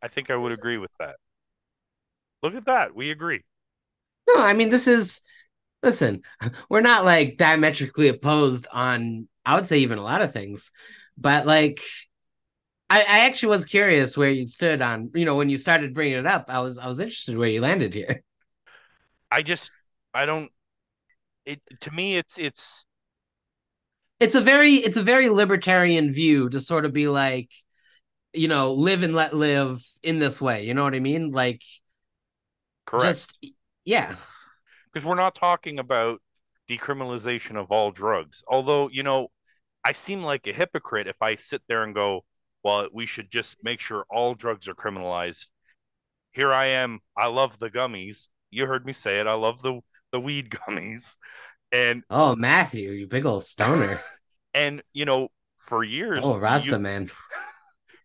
I 0.01 0.07
think 0.07 0.29
I 0.29 0.35
would 0.35 0.51
agree 0.51 0.77
with 0.77 0.95
that. 0.99 1.15
Look 2.43 2.53
at 2.55 2.65
that. 2.65 2.93
We 2.95 3.09
agree. 3.09 3.41
No, 4.27 4.41
I 4.41 4.53
mean 4.53 4.69
this 4.69 4.87
is 4.87 5.21
listen, 5.83 6.21
we're 6.69 6.81
not 6.81 7.05
like 7.05 7.37
diametrically 7.37 8.07
opposed 8.09 8.67
on 8.71 9.27
I 9.45 9.55
would 9.55 9.67
say 9.67 9.79
even 9.79 9.97
a 9.97 10.03
lot 10.03 10.21
of 10.21 10.33
things, 10.33 10.71
but 11.17 11.45
like 11.45 11.81
I, 12.89 13.01
I 13.01 13.19
actually 13.27 13.49
was 13.49 13.65
curious 13.65 14.17
where 14.17 14.29
you 14.31 14.47
stood 14.47 14.81
on, 14.81 15.11
you 15.15 15.23
know, 15.25 15.35
when 15.35 15.49
you 15.49 15.57
started 15.57 15.93
bringing 15.93 16.17
it 16.17 16.27
up, 16.27 16.45
I 16.49 16.59
was 16.59 16.77
I 16.77 16.87
was 16.87 16.99
interested 16.99 17.37
where 17.37 17.47
you 17.49 17.61
landed 17.61 17.93
here. 17.93 18.21
I 19.31 19.41
just 19.41 19.71
I 20.13 20.25
don't 20.25 20.51
it 21.45 21.61
to 21.81 21.91
me 21.91 22.17
it's 22.17 22.37
it's 22.37 22.85
It's 24.19 24.35
a 24.35 24.41
very 24.41 24.75
it's 24.75 24.97
a 24.97 25.03
very 25.03 25.29
libertarian 25.29 26.13
view 26.13 26.49
to 26.49 26.59
sort 26.59 26.85
of 26.85 26.93
be 26.93 27.07
like, 27.07 27.49
you 28.33 28.47
know, 28.47 28.73
live 28.73 29.03
and 29.03 29.13
let 29.13 29.33
live 29.33 29.83
in 30.03 30.19
this 30.19 30.41
way. 30.41 30.65
You 30.65 30.73
know 30.73 30.83
what 30.83 30.95
I 30.95 30.99
mean? 30.99 31.31
Like 31.31 31.61
correct. 32.85 33.05
just 33.05 33.37
yeah. 33.85 34.15
because 34.91 35.05
we're 35.05 35.15
not 35.15 35.35
talking 35.35 35.79
about 35.79 36.21
decriminalization 36.69 37.57
of 37.57 37.71
all 37.71 37.91
drugs. 37.91 38.43
Although, 38.47 38.89
you 38.89 39.03
know, 39.03 39.27
I 39.83 39.91
seem 39.91 40.21
like 40.23 40.47
a 40.47 40.53
hypocrite 40.53 41.07
if 41.07 41.21
I 41.21 41.35
sit 41.35 41.61
there 41.67 41.83
and 41.83 41.93
go, 41.95 42.23
well, 42.63 42.87
we 42.93 43.05
should 43.05 43.31
just 43.31 43.57
make 43.63 43.79
sure 43.79 44.05
all 44.09 44.35
drugs 44.35 44.67
are 44.67 44.75
criminalized. 44.75 45.47
Here 46.31 46.53
I 46.53 46.67
am. 46.67 46.99
I 47.17 47.27
love 47.27 47.59
the 47.59 47.69
gummies. 47.69 48.27
You 48.51 48.67
heard 48.67 48.85
me 48.85 48.93
say 48.93 49.19
it. 49.19 49.27
I 49.27 49.33
love 49.33 49.61
the 49.61 49.81
the 50.11 50.19
weed 50.19 50.49
gummies. 50.67 51.17
And 51.71 52.03
Oh, 52.09 52.35
Matthew, 52.35 52.91
you 52.91 53.07
big 53.07 53.25
old 53.25 53.43
stoner. 53.43 54.01
and 54.53 54.83
you 54.93 55.05
know, 55.05 55.29
for 55.57 55.83
years 55.83 56.21
oh, 56.23 56.37
Rasta 56.37 56.71
you- 56.71 56.79
man. 56.79 57.11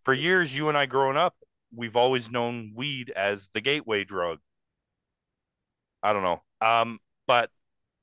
for 0.07 0.15
years 0.15 0.57
you 0.57 0.71
and 0.71 0.79
I 0.79 0.87
growing 0.87 1.19
up, 1.19 1.37
we've 1.75 1.97
always 1.97 2.31
known 2.33 2.73
weed 2.75 3.11
as 3.11 3.51
the 3.55 3.63
gateway 3.63 4.05
drug. 4.05 4.41
I 6.03 6.13
don't 6.13 6.23
know. 6.23 6.43
Um, 6.67 6.99
but 7.27 7.51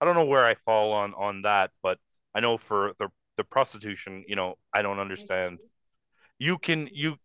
I 0.02 0.06
don't 0.06 0.16
know 0.16 0.26
where 0.26 0.46
I 0.46 0.56
fall 0.56 0.94
on 0.94 1.14
on 1.16 1.44
that, 1.44 1.72
but 1.82 2.00
I 2.36 2.40
know 2.42 2.58
for 2.58 2.94
the 3.00 3.10
the 3.38 3.44
prostitution, 3.44 4.26
you 4.28 4.36
know, 4.36 4.56
I 4.74 4.82
don't 4.84 5.00
understand. 5.00 5.60
You 6.40 6.60
can 6.60 6.90
you 6.94 7.18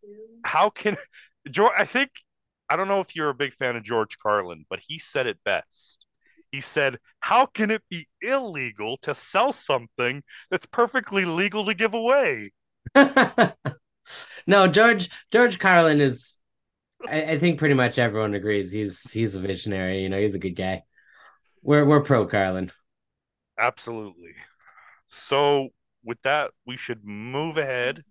how 0.45 0.71
can 0.71 0.97
George 1.51 1.75
I 1.79 1.87
think 1.87 2.11
I 2.71 2.77
don't 2.77 2.89
know 2.89 3.01
if 3.01 3.17
you're 3.17 3.31
a 3.31 3.35
big 3.35 3.55
fan 3.55 3.77
of 3.77 3.85
George 3.85 4.19
Carlin, 4.19 4.67
but 4.71 4.81
he 4.89 4.99
said 4.99 5.27
it 5.29 5.39
best. 5.45 6.07
He 6.53 6.61
said, 6.63 6.99
"How 7.21 7.47
can 7.47 7.71
it 7.73 7.83
be 7.91 8.09
illegal 8.23 8.99
to 9.03 9.15
sell 9.15 9.53
something 9.53 10.23
that's 10.51 10.67
perfectly 10.67 11.25
legal 11.27 11.67
to 11.67 11.75
give 11.75 11.95
away?" 11.95 12.53
no, 14.49 14.67
George 14.67 15.11
George 15.31 15.59
Carlin 15.59 16.01
is 16.01 16.39
I, 17.07 17.23
I 17.23 17.39
think 17.39 17.59
pretty 17.59 17.75
much 17.75 17.99
everyone 17.99 18.35
agrees 18.35 18.73
he's 18.73 19.09
he's 19.11 19.35
a 19.35 19.41
visionary, 19.41 20.03
you 20.03 20.09
know, 20.09 20.19
he's 20.19 20.35
a 20.35 20.41
good 20.41 20.57
guy. 20.57 20.83
We're 21.63 21.85
we're 21.85 22.01
pro 22.01 22.27
Carlin. 22.27 22.73
Absolutely. 23.59 24.35
So, 25.09 25.69
with 26.03 26.19
that, 26.23 26.53
we 26.67 26.77
should 26.77 27.05
move 27.05 27.59
ahead 27.59 28.05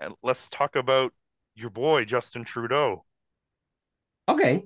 and 0.00 0.14
let's 0.22 0.48
talk 0.48 0.74
about 0.74 1.12
your 1.54 1.70
boy 1.70 2.04
Justin 2.04 2.44
Trudeau. 2.44 3.04
Okay. 4.28 4.64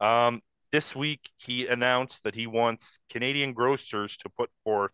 Um, 0.00 0.40
this 0.72 0.96
week 0.96 1.30
he 1.36 1.68
announced 1.68 2.24
that 2.24 2.34
he 2.34 2.48
wants 2.48 2.98
Canadian 3.10 3.52
grocers 3.52 4.16
to 4.18 4.28
put 4.28 4.50
forth 4.64 4.92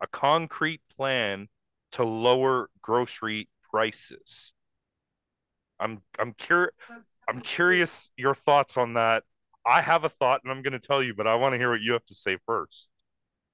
a 0.00 0.08
concrete 0.08 0.80
plan 0.96 1.48
to 1.92 2.04
lower 2.04 2.70
grocery 2.82 3.48
prices. 3.78 4.52
I'm 5.78 6.02
I'm 6.18 6.32
curious 6.32 6.74
I'm 7.28 7.40
curious 7.40 8.10
your 8.16 8.34
thoughts 8.34 8.76
on 8.76 8.94
that. 8.94 9.22
I 9.64 9.82
have 9.82 10.04
a 10.04 10.08
thought 10.08 10.40
and 10.42 10.52
I'm 10.52 10.62
going 10.62 10.72
to 10.72 10.84
tell 10.84 11.02
you, 11.02 11.14
but 11.14 11.26
I 11.26 11.36
want 11.36 11.52
to 11.52 11.58
hear 11.58 11.70
what 11.70 11.80
you 11.80 11.92
have 11.92 12.04
to 12.06 12.14
say 12.14 12.38
first. 12.46 12.88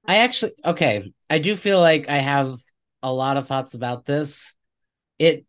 I 0.06 0.18
actually 0.18 0.52
okay. 0.64 1.12
I 1.28 1.38
do 1.38 1.56
feel 1.56 1.80
like 1.80 2.08
I 2.08 2.18
have 2.18 2.58
a 3.02 3.12
lot 3.12 3.36
of 3.36 3.46
thoughts 3.46 3.74
about 3.74 4.06
this. 4.06 4.54
It 5.18 5.44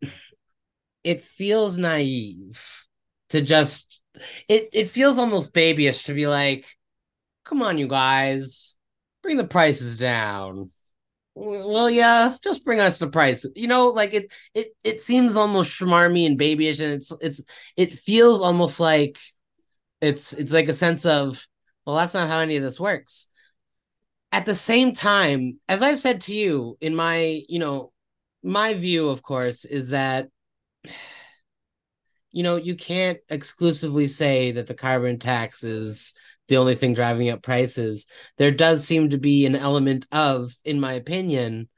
it 1.02 1.22
feels 1.22 1.78
naive 1.78 2.84
to 3.30 3.40
just 3.40 4.00
it 4.48 4.68
it 4.72 4.90
feels 4.90 5.16
almost 5.16 5.54
babyish 5.54 6.04
to 6.04 6.14
be 6.14 6.26
like, 6.26 6.66
come 7.44 7.62
on, 7.62 7.78
you 7.78 7.88
guys, 7.88 8.76
bring 9.22 9.38
the 9.38 9.44
prices 9.44 9.96
down. 9.96 10.70
Well, 11.38 11.90
yeah, 11.90 12.36
just 12.42 12.64
bring 12.64 12.80
us 12.80 12.98
the 12.98 13.08
price. 13.08 13.44
You 13.54 13.68
know, 13.68 13.88
like 13.88 14.14
it 14.14 14.32
it 14.54 14.68
it 14.82 15.00
seems 15.02 15.36
almost 15.36 15.70
schmarmy 15.70 16.24
and 16.24 16.38
babyish, 16.38 16.80
and 16.80 16.94
it's 16.94 17.12
it's 17.20 17.42
it 17.76 17.92
feels 17.92 18.40
almost 18.40 18.80
like 18.80 19.18
it's 20.00 20.32
it's 20.34 20.52
like 20.52 20.68
a 20.68 20.74
sense 20.74 21.06
of, 21.06 21.46
well, 21.86 21.96
that's 21.96 22.14
not 22.14 22.28
how 22.30 22.40
any 22.40 22.56
of 22.56 22.62
this 22.64 22.80
works 22.80 23.28
at 24.32 24.44
the 24.46 24.54
same 24.54 24.92
time, 24.92 25.58
as 25.68 25.82
I've 25.82 26.00
said 26.00 26.22
to 26.22 26.34
you 26.34 26.76
in 26.80 26.94
my, 26.94 27.42
you 27.48 27.58
know, 27.58 27.92
my 28.42 28.74
view, 28.74 29.08
of 29.08 29.22
course, 29.22 29.64
is 29.64 29.90
that, 29.90 30.28
you 32.32 32.42
know, 32.42 32.56
you 32.56 32.76
can't 32.76 33.18
exclusively 33.28 34.08
say 34.08 34.52
that 34.52 34.66
the 34.66 34.74
carbon 34.74 35.18
tax 35.18 35.64
is 35.64 36.12
the 36.48 36.56
only 36.58 36.74
thing 36.74 36.94
driving 36.94 37.30
up 37.30 37.42
prices. 37.42 38.06
There 38.38 38.50
does 38.50 38.84
seem 38.84 39.10
to 39.10 39.18
be 39.18 39.46
an 39.46 39.56
element 39.56 40.06
of, 40.12 40.54
in 40.64 40.80
my 40.80 40.92
opinion, 40.94 41.68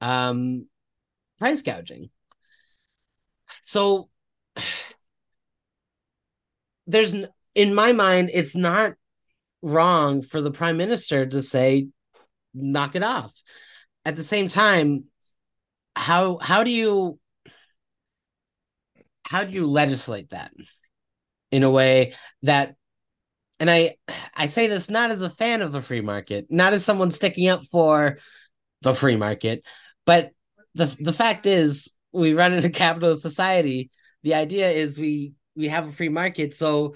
um, 0.00 0.66
price 1.38 1.62
gouging. 1.62 2.10
So 3.62 4.08
there's, 6.86 7.14
in 7.54 7.74
my 7.74 7.92
mind, 7.92 8.30
it's 8.32 8.54
not 8.54 8.94
wrong 9.62 10.20
for 10.22 10.40
the 10.40 10.50
prime 10.50 10.76
minister 10.76 11.24
to 11.24 11.40
say 11.40 11.88
knock 12.52 12.94
it 12.94 13.02
off 13.02 13.32
at 14.04 14.14
the 14.14 14.22
same 14.22 14.48
time 14.48 15.04
how 15.96 16.38
how 16.38 16.62
do 16.62 16.70
you 16.70 17.18
how 19.26 19.44
do 19.44 19.52
you 19.52 19.66
legislate 19.66 20.30
that 20.30 20.52
in 21.50 21.62
a 21.62 21.70
way 21.70 22.14
that 22.42 22.76
and 23.60 23.70
i 23.70 23.94
i 24.34 24.46
say 24.46 24.66
this 24.66 24.90
not 24.90 25.10
as 25.10 25.22
a 25.22 25.30
fan 25.30 25.62
of 25.62 25.72
the 25.72 25.80
free 25.80 26.00
market 26.00 26.46
not 26.50 26.72
as 26.72 26.84
someone 26.84 27.10
sticking 27.10 27.48
up 27.48 27.62
for 27.64 28.18
the 28.82 28.94
free 28.94 29.16
market 29.16 29.62
but 30.06 30.30
the 30.74 30.94
the 31.00 31.12
fact 31.12 31.46
is 31.46 31.88
we 32.12 32.34
run 32.34 32.52
in 32.52 32.64
a 32.64 32.70
capitalist 32.84 33.22
society 33.22 33.90
the 34.22 34.34
idea 34.34 34.68
is 34.70 34.98
we 34.98 35.34
we 35.56 35.68
have 35.68 35.88
a 35.88 35.92
free 35.92 36.08
market 36.08 36.54
so 36.54 36.94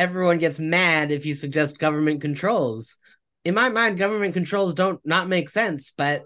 everyone 0.00 0.38
gets 0.38 0.58
mad 0.58 1.10
if 1.10 1.26
you 1.26 1.34
suggest 1.34 1.78
government 1.78 2.22
controls. 2.22 2.96
In 3.44 3.54
my 3.54 3.68
mind, 3.68 3.98
government 3.98 4.32
controls 4.32 4.72
don't 4.72 4.98
not 5.04 5.28
make 5.28 5.50
sense, 5.50 5.92
but 5.94 6.22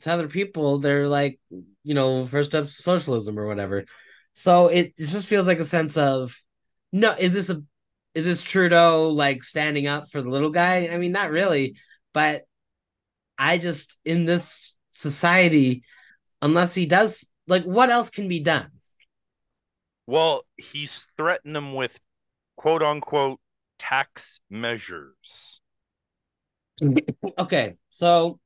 to 0.00 0.10
other 0.10 0.28
people, 0.28 0.78
they're 0.78 1.06
like, 1.06 1.38
you 1.50 1.94
know, 1.94 2.24
first 2.24 2.54
up 2.54 2.68
socialism 2.68 3.38
or 3.38 3.46
whatever. 3.46 3.84
So 4.32 4.68
it, 4.68 4.94
it 4.96 5.06
just 5.06 5.26
feels 5.26 5.46
like 5.46 5.58
a 5.58 5.64
sense 5.64 5.98
of 5.98 6.40
no, 6.90 7.14
is 7.18 7.34
this 7.34 7.50
a 7.50 7.62
is 8.16 8.24
this 8.24 8.40
Trudeau 8.40 9.10
like 9.10 9.44
standing 9.44 9.86
up 9.86 10.10
for 10.10 10.22
the 10.22 10.30
little 10.30 10.48
guy? 10.48 10.88
I 10.90 10.96
mean, 10.96 11.12
not 11.12 11.30
really, 11.30 11.76
but 12.14 12.44
I 13.36 13.58
just 13.58 13.98
in 14.06 14.24
this 14.24 14.74
society, 14.92 15.82
unless 16.40 16.74
he 16.74 16.86
does 16.86 17.30
like 17.46 17.64
what 17.64 17.90
else 17.90 18.08
can 18.08 18.26
be 18.26 18.40
done? 18.40 18.70
Well, 20.06 20.46
he's 20.56 21.06
threatened 21.18 21.54
them 21.54 21.74
with 21.74 22.00
quote 22.56 22.82
unquote 22.82 23.38
tax 23.78 24.40
measures. 24.50 25.60
Okay, 27.38 27.74
so 27.90 28.38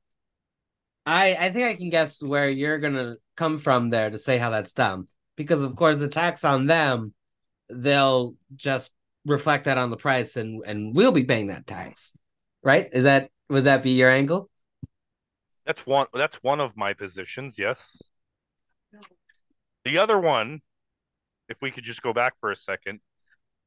I 1.05 1.37
I 1.39 1.51
think 1.51 1.67
I 1.67 1.75
can 1.75 1.89
guess 1.89 2.21
where 2.21 2.49
you're 2.49 2.79
gonna 2.79 3.15
come 3.37 3.57
from 3.57 3.89
there 3.89 4.09
to 4.09 4.17
say 4.17 4.37
how 4.37 4.49
that's 4.49 4.73
done. 4.73 5.07
Because 5.37 5.63
of 5.63 5.77
course 5.77 5.99
the 5.99 6.09
tax 6.09 6.43
on 6.43 6.65
them, 6.65 7.13
they'll 7.69 8.35
just 8.57 8.91
reflect 9.25 9.65
that 9.65 9.77
on 9.77 9.89
the 9.89 9.97
price 9.97 10.37
and 10.37 10.63
and 10.65 10.95
we'll 10.95 11.11
be 11.11 11.23
paying 11.23 11.47
that 11.47 11.67
tax. 11.67 12.15
Right? 12.63 12.89
Is 12.91 13.03
that 13.03 13.29
would 13.49 13.65
that 13.65 13.83
be 13.83 13.91
your 13.91 14.09
angle? 14.09 14.49
That's 15.65 15.85
one 15.85 16.07
that's 16.13 16.37
one 16.37 16.59
of 16.59 16.75
my 16.75 16.93
positions, 16.93 17.57
yes. 17.57 18.01
The 19.83 19.97
other 19.97 20.19
one, 20.19 20.61
if 21.49 21.57
we 21.61 21.71
could 21.71 21.83
just 21.83 22.01
go 22.01 22.13
back 22.13 22.33
for 22.39 22.51
a 22.51 22.55
second, 22.55 22.99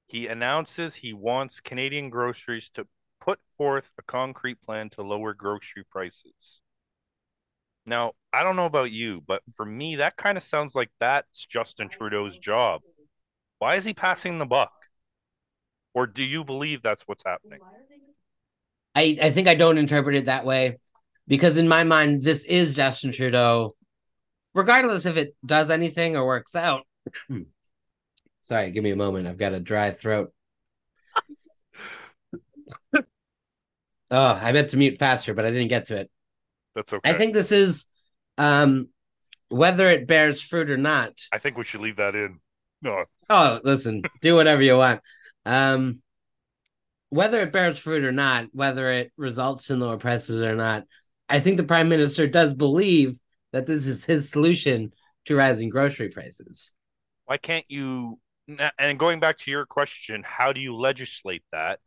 he 0.07 0.27
announces 0.27 0.97
he 0.97 1.13
wants 1.13 1.61
Canadian 1.61 2.11
groceries 2.11 2.71
to 2.71 2.87
put 3.21 3.41
forth 3.57 3.91
a 3.99 4.03
concrete 4.03 4.61
plan 4.63 4.91
to 4.91 5.03
lower 5.03 5.35
grocery 5.35 5.85
prices. 5.91 6.61
Now, 7.87 8.13
I 8.33 8.43
don't 8.43 8.57
know 8.57 8.67
about 8.67 8.91
you, 8.91 9.23
but 9.27 9.43
for 9.57 9.67
me, 9.67 9.97
that 9.97 10.17
kind 10.17 10.39
of 10.39 10.45
sounds 10.45 10.75
like 10.75 10.91
that's 11.01 11.45
Justin 11.47 11.89
Trudeau's 11.89 12.39
job. 12.39 12.81
Why 13.59 13.77
is 13.77 13.85
he 13.85 13.93
passing 13.93 14.39
the 14.39 14.47
buck? 14.47 14.73
Or 15.95 16.07
do 16.07 16.23
you 16.25 16.45
believe 16.45 16.83
that's 16.83 17.05
what's 17.07 17.23
happening? 17.25 17.61
I 18.95 19.17
I 19.23 19.31
think 19.31 19.49
I 19.49 19.55
don't 19.55 19.79
interpret 19.79 20.17
it 20.17 20.27
that 20.27 20.45
way. 20.45 20.79
because 21.27 21.57
in 21.57 21.69
my 21.69 21.85
mind, 21.85 22.23
this 22.23 22.45
is 22.45 22.75
Justin 22.75 23.13
Trudeau, 23.13 23.75
regardless 24.53 25.07
if 25.07 25.17
it 25.17 25.35
does 25.47 25.71
anything 25.71 26.17
or 26.17 26.27
works 26.27 26.55
out. 26.55 26.83
Sorry, 28.43 28.71
give 28.73 28.85
me 28.85 28.91
a 28.91 28.97
moment. 28.97 29.27
I've 29.27 29.39
got 29.39 29.55
a 29.55 29.61
dry 29.61 29.91
throat. 29.91 30.33
oh, 32.95 33.03
I 34.11 34.53
meant 34.53 34.71
to 34.71 34.77
mute 34.77 34.99
faster, 34.99 35.33
but 35.33 35.47
I 35.47 35.51
didn't 35.51 35.69
get 35.69 35.87
to 35.87 35.97
it. 35.97 36.11
That's 36.75 36.93
okay. 36.93 37.09
I 37.09 37.15
think 37.15 37.35
this 37.35 37.53
is 37.53 37.87
um 38.37 38.89
whether 39.49 39.89
it 39.89 40.07
bears 40.07 40.43
fruit 40.43 40.71
or 40.71 40.77
not. 40.77 41.13
I 41.33 41.39
think 41.39 41.57
we 41.57 41.65
should 41.65 41.81
leave 41.81 41.97
that 41.97 42.15
in. 42.15 42.41
No. 42.83 43.05
Oh, 43.31 43.61
listen, 43.65 44.03
do 44.21 44.35
whatever 44.35 44.61
you 44.61 44.77
want. 44.77 45.01
Um 45.47 46.01
whether 47.11 47.41
it 47.43 47.53
bears 47.53 47.79
fruit 47.79 48.03
or 48.03 48.11
not, 48.11 48.49
whether 48.53 48.91
it 48.91 49.13
results 49.17 49.71
in 49.71 49.79
lower 49.79 49.99
prices 49.99 50.43
or 50.43 50.57
not, 50.57 50.83
I 51.29 51.39
think 51.39 51.59
the 51.59 51.63
prime 51.63 51.89
minister 51.89 52.27
does 52.27 52.53
believe 52.53 53.19
that 53.53 53.67
this 53.67 53.87
is 53.87 54.05
his 54.05 54.31
solution 54.31 54.93
to 55.27 55.37
rising 55.37 55.69
grocery 55.69 56.09
prices. 56.09 56.73
Why 57.27 57.37
can't 57.37 57.65
you? 57.69 58.19
And 58.79 58.99
going 58.99 59.21
back 59.21 59.39
to 59.39 59.51
your 59.51 59.65
question, 59.65 60.25
how 60.27 60.53
do 60.53 60.61
you 60.61 60.77
legislate 60.77 61.45
that? 61.53 61.79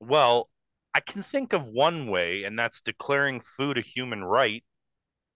Well, 0.00 0.48
I 0.94 1.00
can 1.00 1.22
think 1.22 1.52
of 1.52 1.68
one 1.68 2.08
way, 2.08 2.44
and 2.44 2.58
that's 2.58 2.80
declaring 2.80 3.40
food 3.40 3.76
a 3.76 3.82
human 3.82 4.24
right, 4.24 4.64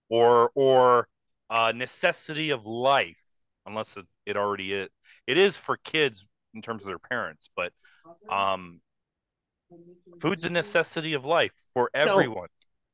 or 0.09 0.51
or 0.55 1.07
a 1.49 1.71
necessity 1.71 2.49
of 2.49 2.65
life, 2.65 3.21
unless 3.65 3.95
it, 3.95 4.05
it 4.25 4.37
already 4.37 4.73
is. 4.73 4.89
It 5.27 5.37
is 5.37 5.55
for 5.55 5.77
kids 5.77 6.25
in 6.53 6.61
terms 6.61 6.81
of 6.81 6.87
their 6.87 6.99
parents, 6.99 7.49
but 7.55 7.71
um, 8.29 8.81
food's 10.21 10.45
a 10.45 10.49
necessity 10.49 11.13
of 11.13 11.25
life 11.25 11.53
for 11.73 11.89
everyone. 11.93 12.43
No. 12.43 12.47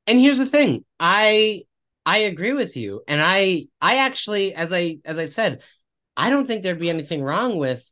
And 0.07 0.19
here's 0.19 0.39
the 0.39 0.45
thing, 0.45 0.85
I 0.99 1.63
I 2.05 2.19
agree 2.19 2.53
with 2.53 2.75
you, 2.75 3.03
and 3.07 3.21
I 3.21 3.67
I 3.81 3.97
actually, 3.97 4.55
as 4.55 4.73
I 4.73 4.97
as 5.05 5.19
I 5.19 5.27
said, 5.27 5.61
I 6.17 6.29
don't 6.29 6.47
think 6.47 6.63
there'd 6.63 6.79
be 6.79 6.89
anything 6.89 7.21
wrong 7.21 7.57
with 7.57 7.85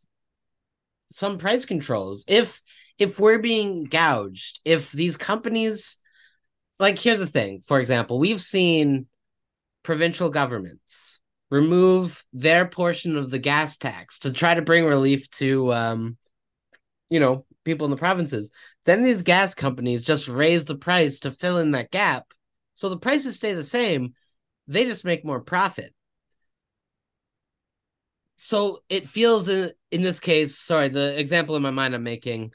some 1.09 1.37
price 1.37 1.65
controls 1.65 2.25
if 2.27 2.61
if 2.97 3.19
we're 3.19 3.39
being 3.39 3.83
gouged. 3.83 4.59
If 4.65 4.91
these 4.91 5.17
companies, 5.17 5.97
like, 6.79 6.97
here's 6.97 7.19
the 7.19 7.27
thing. 7.27 7.61
For 7.65 7.79
example, 7.79 8.17
we've 8.19 8.41
seen 8.41 9.07
provincial 9.83 10.29
governments 10.29 11.16
remove 11.49 12.23
their 12.33 12.65
portion 12.65 13.17
of 13.17 13.29
the 13.29 13.39
gas 13.39 13.77
tax 13.77 14.19
to 14.19 14.31
try 14.31 14.53
to 14.53 14.61
bring 14.61 14.85
relief 14.85 15.29
to 15.31 15.71
um 15.73 16.17
you 17.09 17.19
know 17.19 17.45
people 17.63 17.85
in 17.85 17.91
the 17.91 17.97
provinces. 17.97 18.49
Then 18.85 19.03
these 19.03 19.23
gas 19.23 19.53
companies 19.53 20.03
just 20.03 20.27
raise 20.27 20.65
the 20.65 20.77
price 20.77 21.19
to 21.21 21.31
fill 21.31 21.57
in 21.57 21.71
that 21.71 21.91
gap. 21.91 22.25
So 22.75 22.89
the 22.89 22.97
prices 22.97 23.35
stay 23.35 23.53
the 23.53 23.63
same. 23.63 24.13
They 24.67 24.85
just 24.85 25.03
make 25.03 25.25
more 25.25 25.41
profit. 25.41 25.93
So 28.37 28.79
it 28.87 29.07
feels 29.07 29.49
in 29.49 29.71
in 29.91 30.01
this 30.01 30.19
case 30.19 30.57
sorry 30.57 30.89
the 30.89 31.17
example 31.19 31.55
in 31.55 31.61
my 31.61 31.71
mind 31.71 31.95
i'm 31.95 32.03
making 32.03 32.51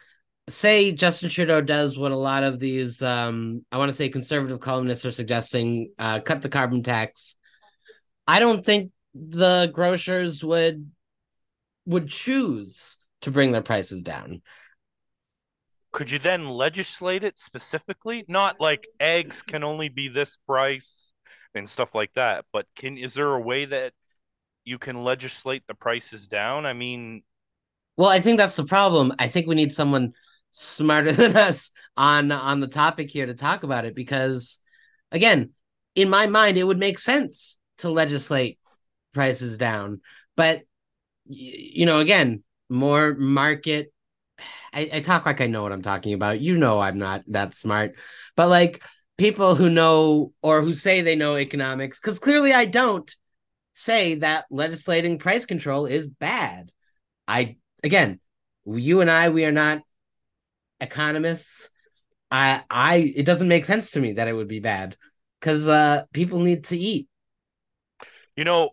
say 0.48 0.92
justin 0.92 1.30
trudeau 1.30 1.60
does 1.60 1.96
what 1.98 2.12
a 2.12 2.16
lot 2.16 2.42
of 2.42 2.58
these 2.58 3.00
um 3.00 3.64
i 3.72 3.78
want 3.78 3.90
to 3.90 3.96
say 3.96 4.08
conservative 4.08 4.60
columnists 4.60 5.06
are 5.06 5.12
suggesting 5.12 5.92
uh 5.98 6.20
cut 6.20 6.42
the 6.42 6.48
carbon 6.48 6.82
tax 6.82 7.36
i 8.26 8.38
don't 8.40 8.64
think 8.64 8.92
the 9.14 9.70
grocers 9.72 10.42
would 10.42 10.90
would 11.86 12.08
choose 12.08 12.98
to 13.22 13.30
bring 13.30 13.52
their 13.52 13.62
prices 13.62 14.02
down. 14.02 14.42
Could 15.92 16.10
you 16.10 16.18
then 16.18 16.48
legislate 16.48 17.24
it 17.24 17.38
specifically? 17.38 18.24
Not 18.28 18.60
like 18.60 18.86
eggs 18.98 19.42
can 19.46 19.64
only 19.64 19.88
be 19.88 20.08
this 20.08 20.38
price 20.46 21.14
and 21.54 21.68
stuff 21.68 21.94
like 21.94 22.12
that, 22.14 22.46
but 22.52 22.66
can 22.76 22.96
is 22.96 23.14
there 23.14 23.34
a 23.34 23.40
way 23.40 23.66
that 23.66 23.92
you 24.64 24.78
can 24.78 25.04
legislate 25.04 25.64
the 25.66 25.74
prices 25.74 26.28
down? 26.28 26.64
I 26.64 26.72
mean, 26.72 27.22
well, 27.96 28.08
I 28.08 28.20
think 28.20 28.38
that's 28.38 28.56
the 28.56 28.64
problem. 28.64 29.12
I 29.18 29.28
think 29.28 29.46
we 29.46 29.54
need 29.54 29.72
someone 29.72 30.14
smarter 30.52 31.12
than 31.12 31.36
us 31.36 31.70
on 31.96 32.32
on 32.32 32.60
the 32.60 32.68
topic 32.68 33.10
here 33.10 33.26
to 33.26 33.34
talk 33.34 33.64
about 33.64 33.84
it 33.84 33.94
because 33.94 34.58
again, 35.10 35.50
in 35.94 36.08
my 36.08 36.26
mind 36.26 36.56
it 36.56 36.64
would 36.64 36.78
make 36.78 36.98
sense 36.98 37.58
to 37.82 37.90
legislate 37.90 38.58
prices 39.12 39.58
down. 39.58 40.00
But 40.36 40.62
you 41.26 41.86
know, 41.86 42.00
again, 42.00 42.42
more 42.68 43.14
market. 43.14 43.92
I, 44.72 44.90
I 44.94 45.00
talk 45.00 45.26
like 45.26 45.40
I 45.40 45.46
know 45.46 45.62
what 45.62 45.72
I'm 45.72 45.82
talking 45.82 46.14
about. 46.14 46.40
You 46.40 46.58
know, 46.58 46.78
I'm 46.78 46.98
not 46.98 47.22
that 47.28 47.54
smart, 47.54 47.94
but 48.36 48.48
like 48.48 48.82
people 49.18 49.54
who 49.54 49.68
know 49.68 50.32
or 50.42 50.62
who 50.62 50.74
say 50.74 51.02
they 51.02 51.14
know 51.14 51.36
economics, 51.36 52.00
because 52.00 52.18
clearly 52.18 52.52
I 52.52 52.64
don't 52.64 53.14
say 53.74 54.16
that 54.16 54.46
legislating 54.50 55.18
price 55.18 55.44
control 55.44 55.86
is 55.86 56.08
bad. 56.08 56.72
I 57.28 57.56
again, 57.84 58.20
you 58.64 59.00
and 59.00 59.10
I, 59.10 59.28
we 59.28 59.44
are 59.44 59.52
not 59.52 59.82
economists. 60.80 61.70
I 62.30 62.62
I 62.70 63.12
it 63.14 63.26
doesn't 63.26 63.48
make 63.48 63.66
sense 63.66 63.92
to 63.92 64.00
me 64.00 64.14
that 64.14 64.28
it 64.28 64.32
would 64.32 64.48
be 64.48 64.60
bad 64.60 64.96
because 65.38 65.68
uh 65.68 66.04
people 66.12 66.40
need 66.40 66.64
to 66.64 66.76
eat. 66.76 67.08
You 68.36 68.44
know, 68.44 68.70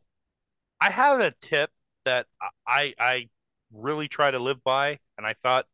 I 0.81 0.91
have 0.91 1.19
a 1.21 1.33
tip 1.41 1.71
that 2.05 2.27
I 2.67 2.93
I 2.99 3.29
really 3.73 4.07
try 4.07 4.31
to 4.31 4.39
live 4.39 4.63
by, 4.63 4.99
and 5.17 5.27
I 5.27 5.33
thought 5.33 5.67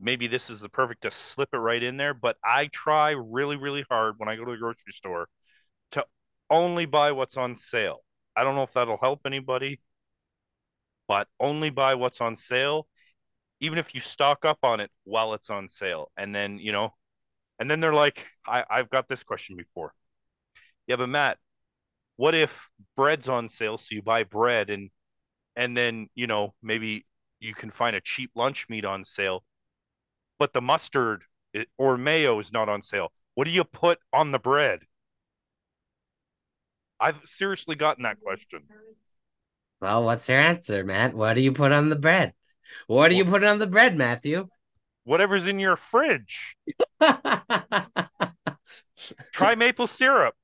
maybe 0.00 0.26
this 0.28 0.50
is 0.50 0.60
the 0.60 0.68
perfect 0.68 1.02
to 1.02 1.10
slip 1.12 1.50
it 1.54 1.58
right 1.58 1.82
in 1.82 1.96
there. 1.98 2.14
But 2.14 2.38
I 2.44 2.68
try 2.68 3.12
really 3.12 3.56
really 3.56 3.84
hard 3.90 4.16
when 4.18 4.28
I 4.30 4.36
go 4.36 4.44
to 4.46 4.52
the 4.52 4.58
grocery 4.58 4.92
store 4.92 5.28
to 5.92 6.06
only 6.50 6.86
buy 6.86 7.12
what's 7.12 7.38
on 7.38 7.56
sale. 7.56 8.00
I 8.36 8.44
don't 8.44 8.54
know 8.56 8.64
if 8.64 8.74
that'll 8.74 8.98
help 8.98 9.22
anybody, 9.26 9.80
but 11.08 11.28
only 11.40 11.70
buy 11.70 11.94
what's 11.94 12.20
on 12.20 12.36
sale, 12.36 12.86
even 13.60 13.78
if 13.78 13.94
you 13.94 14.00
stock 14.02 14.44
up 14.44 14.58
on 14.64 14.80
it 14.80 14.90
while 15.04 15.34
it's 15.34 15.50
on 15.50 15.68
sale, 15.70 16.10
and 16.16 16.34
then 16.34 16.58
you 16.58 16.72
know, 16.72 16.94
and 17.58 17.70
then 17.70 17.80
they're 17.80 17.94
like, 17.94 18.26
I 18.46 18.64
I've 18.70 18.90
got 18.90 19.08
this 19.08 19.24
question 19.24 19.56
before. 19.56 19.94
Yeah, 20.86 20.96
but 20.96 21.08
Matt, 21.08 21.38
what 22.16 22.34
if 22.34 22.68
bread's 22.96 23.28
on 23.28 23.48
sale 23.48 23.78
so 23.78 23.94
you 23.94 24.02
buy 24.02 24.24
bread 24.24 24.70
and 24.70 24.90
and 25.56 25.76
then 25.76 26.08
you 26.14 26.26
know 26.26 26.54
maybe 26.62 27.06
you 27.40 27.54
can 27.54 27.70
find 27.70 27.96
a 27.96 28.00
cheap 28.00 28.30
lunch 28.34 28.68
meat 28.68 28.84
on 28.84 29.04
sale 29.04 29.44
but 30.38 30.52
the 30.52 30.60
mustard 30.60 31.24
or 31.78 31.96
mayo 31.96 32.38
is 32.38 32.52
not 32.52 32.68
on 32.68 32.82
sale. 32.82 33.12
What 33.34 33.44
do 33.44 33.50
you 33.50 33.64
put 33.64 33.98
on 34.12 34.30
the 34.30 34.38
bread? 34.38 34.80
I've 37.00 37.20
seriously 37.24 37.74
gotten 37.74 38.04
that 38.04 38.20
question. 38.20 38.62
Well 39.80 40.04
what's 40.04 40.28
your 40.28 40.38
answer 40.38 40.84
matt? 40.84 41.14
What 41.14 41.34
do 41.34 41.40
you 41.40 41.52
put 41.52 41.72
on 41.72 41.88
the 41.88 41.96
bread? 41.96 42.34
What 42.86 43.08
do 43.08 43.16
you 43.16 43.24
put 43.24 43.42
on 43.44 43.58
the 43.58 43.66
bread 43.66 43.96
matthew? 43.96 44.48
Whatever's 45.04 45.46
in 45.46 45.58
your 45.58 45.76
fridge. 45.76 46.56
Try 49.32 49.56
maple 49.56 49.88
syrup 49.88 50.34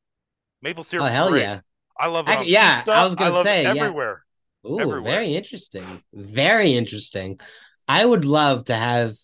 Maple 0.62 0.84
syrup. 0.84 1.04
Oh 1.04 1.08
hell 1.08 1.30
great. 1.30 1.42
yeah! 1.42 1.60
I 1.98 2.06
love 2.06 2.28
it. 2.28 2.38
I, 2.38 2.42
yeah, 2.42 2.76
pizza. 2.76 2.92
I 2.92 3.04
was 3.04 3.14
gonna 3.14 3.34
I 3.34 3.42
say 3.42 3.66
everywhere. 3.66 4.24
Yeah. 4.64 4.70
Ooh, 4.70 4.80
everywhere. 4.80 5.12
very 5.12 5.34
interesting. 5.34 5.84
Very 6.12 6.72
interesting. 6.72 7.40
I 7.86 8.04
would 8.04 8.24
love 8.24 8.66
to 8.66 8.74
have. 8.74 9.16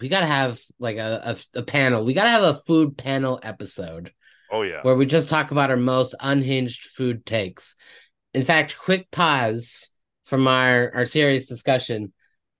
We 0.00 0.08
gotta 0.08 0.26
have 0.26 0.60
like 0.78 0.98
a, 0.98 1.36
a, 1.54 1.58
a 1.58 1.62
panel. 1.62 2.04
We 2.04 2.14
gotta 2.14 2.30
have 2.30 2.42
a 2.42 2.60
food 2.66 2.96
panel 2.96 3.40
episode. 3.42 4.12
Oh 4.52 4.62
yeah, 4.62 4.80
where 4.82 4.94
we 4.94 5.06
just 5.06 5.30
talk 5.30 5.50
about 5.50 5.70
our 5.70 5.76
most 5.76 6.14
unhinged 6.20 6.84
food 6.84 7.24
takes. 7.26 7.76
In 8.34 8.44
fact, 8.44 8.76
quick 8.78 9.10
pause 9.10 9.90
from 10.24 10.46
our 10.46 10.92
our 10.94 11.04
serious 11.04 11.46
discussion. 11.46 12.12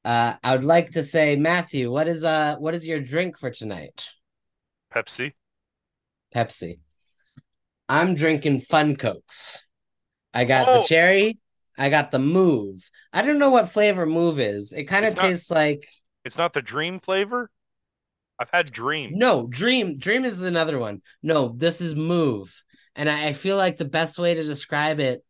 Uh, 0.04 0.34
I 0.42 0.56
would 0.56 0.64
like 0.64 0.92
to 0.92 1.02
say, 1.02 1.36
Matthew, 1.36 1.90
what 1.90 2.08
is 2.08 2.24
uh 2.24 2.56
what 2.58 2.74
is 2.74 2.86
your 2.86 3.00
drink 3.00 3.38
for 3.38 3.50
tonight? 3.50 4.08
Pepsi. 4.92 5.34
Pepsi. 6.34 6.78
I'm 7.90 8.14
drinking 8.14 8.60
Fun 8.60 8.94
Cokes. 8.96 9.66
I 10.32 10.44
got 10.44 10.68
Oh. 10.68 10.82
the 10.82 10.88
cherry. 10.88 11.40
I 11.76 11.90
got 11.90 12.10
the 12.12 12.18
Move. 12.20 12.88
I 13.12 13.22
don't 13.22 13.38
know 13.38 13.50
what 13.50 13.68
flavor 13.68 14.06
Move 14.06 14.38
is. 14.38 14.72
It 14.72 14.84
kind 14.84 15.04
of 15.04 15.12
It's 15.12 15.20
not- 15.20 15.28
tastes 15.28 15.50
like 15.50 15.88
It's 16.24 16.38
not 16.38 16.52
the 16.52 16.62
dream 16.62 17.00
flavor. 17.00 17.50
I've 18.38 18.50
had 18.52 18.70
dream. 18.70 19.10
no 19.18 19.46
Dream. 19.48 19.98
Dream 19.98 20.24
is 20.24 20.42
another 20.42 20.78
one. 20.78 21.02
No, 21.22 21.48
this 21.48 21.80
is 21.80 21.94
Move, 21.94 22.62
and 22.94 23.10
I, 23.10 23.28
I 23.28 23.32
feel 23.32 23.56
like 23.56 23.76
the 23.76 23.84
best 23.84 24.18
way 24.18 24.34
to 24.34 24.42
describe 24.42 25.00
it 25.00 25.24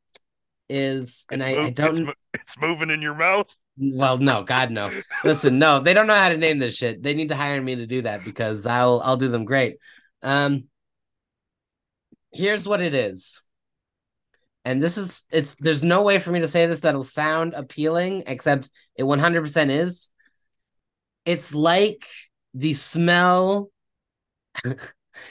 is, 0.68 1.26
and 1.30 1.42
I, 1.42 1.66
I 1.66 1.70
don't. 1.70 2.08
It's, 2.08 2.18
it's 2.34 2.58
moving 2.60 2.90
in 2.90 3.00
your 3.02 3.14
mouth. 3.14 3.48
Well, 3.78 4.18
no, 4.18 4.44
God 4.44 4.70
no. 4.70 4.90
Listen, 5.24 5.58
no, 5.58 5.80
they 5.80 5.94
don't 5.94 6.06
know 6.06 6.14
how 6.14 6.28
to 6.28 6.36
name 6.36 6.58
this 6.58 6.76
shit. 6.76 7.02
They 7.02 7.14
need 7.14 7.30
to 7.30 7.36
hire 7.36 7.60
me 7.62 7.76
to 7.76 7.86
do 7.86 8.02
that 8.02 8.22
because 8.24 8.66
I'll 8.66 9.00
I'll 9.02 9.16
do 9.16 9.28
them 9.28 9.44
great. 9.44 9.76
Um 10.22 10.64
here's 12.32 12.66
what 12.66 12.80
it 12.80 12.94
is. 12.94 13.40
And 14.64 14.82
this 14.82 14.98
is 14.98 15.24
it's 15.30 15.54
there's 15.54 15.82
no 15.82 16.02
way 16.02 16.18
for 16.18 16.30
me 16.30 16.40
to 16.40 16.48
say 16.48 16.66
this 16.66 16.80
that'll 16.80 17.02
sound 17.02 17.54
appealing 17.54 18.24
except 18.26 18.70
it 18.94 19.04
100% 19.04 19.70
is. 19.70 20.10
It's 21.24 21.54
like 21.54 22.06
the 22.54 22.74
smell 22.74 23.70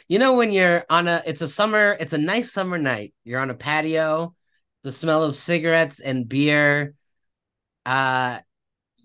You 0.07 0.19
know 0.19 0.33
when 0.35 0.51
you're 0.51 0.85
on 0.89 1.07
a 1.07 1.21
it's 1.25 1.41
a 1.41 1.47
summer, 1.47 1.97
it's 1.99 2.13
a 2.13 2.17
nice 2.17 2.51
summer 2.51 2.77
night. 2.77 3.13
You're 3.23 3.39
on 3.39 3.49
a 3.49 3.55
patio, 3.55 4.35
the 4.83 4.91
smell 4.91 5.23
of 5.23 5.35
cigarettes 5.35 5.99
and 5.99 6.29
beer. 6.29 6.93
Uh 7.85 8.39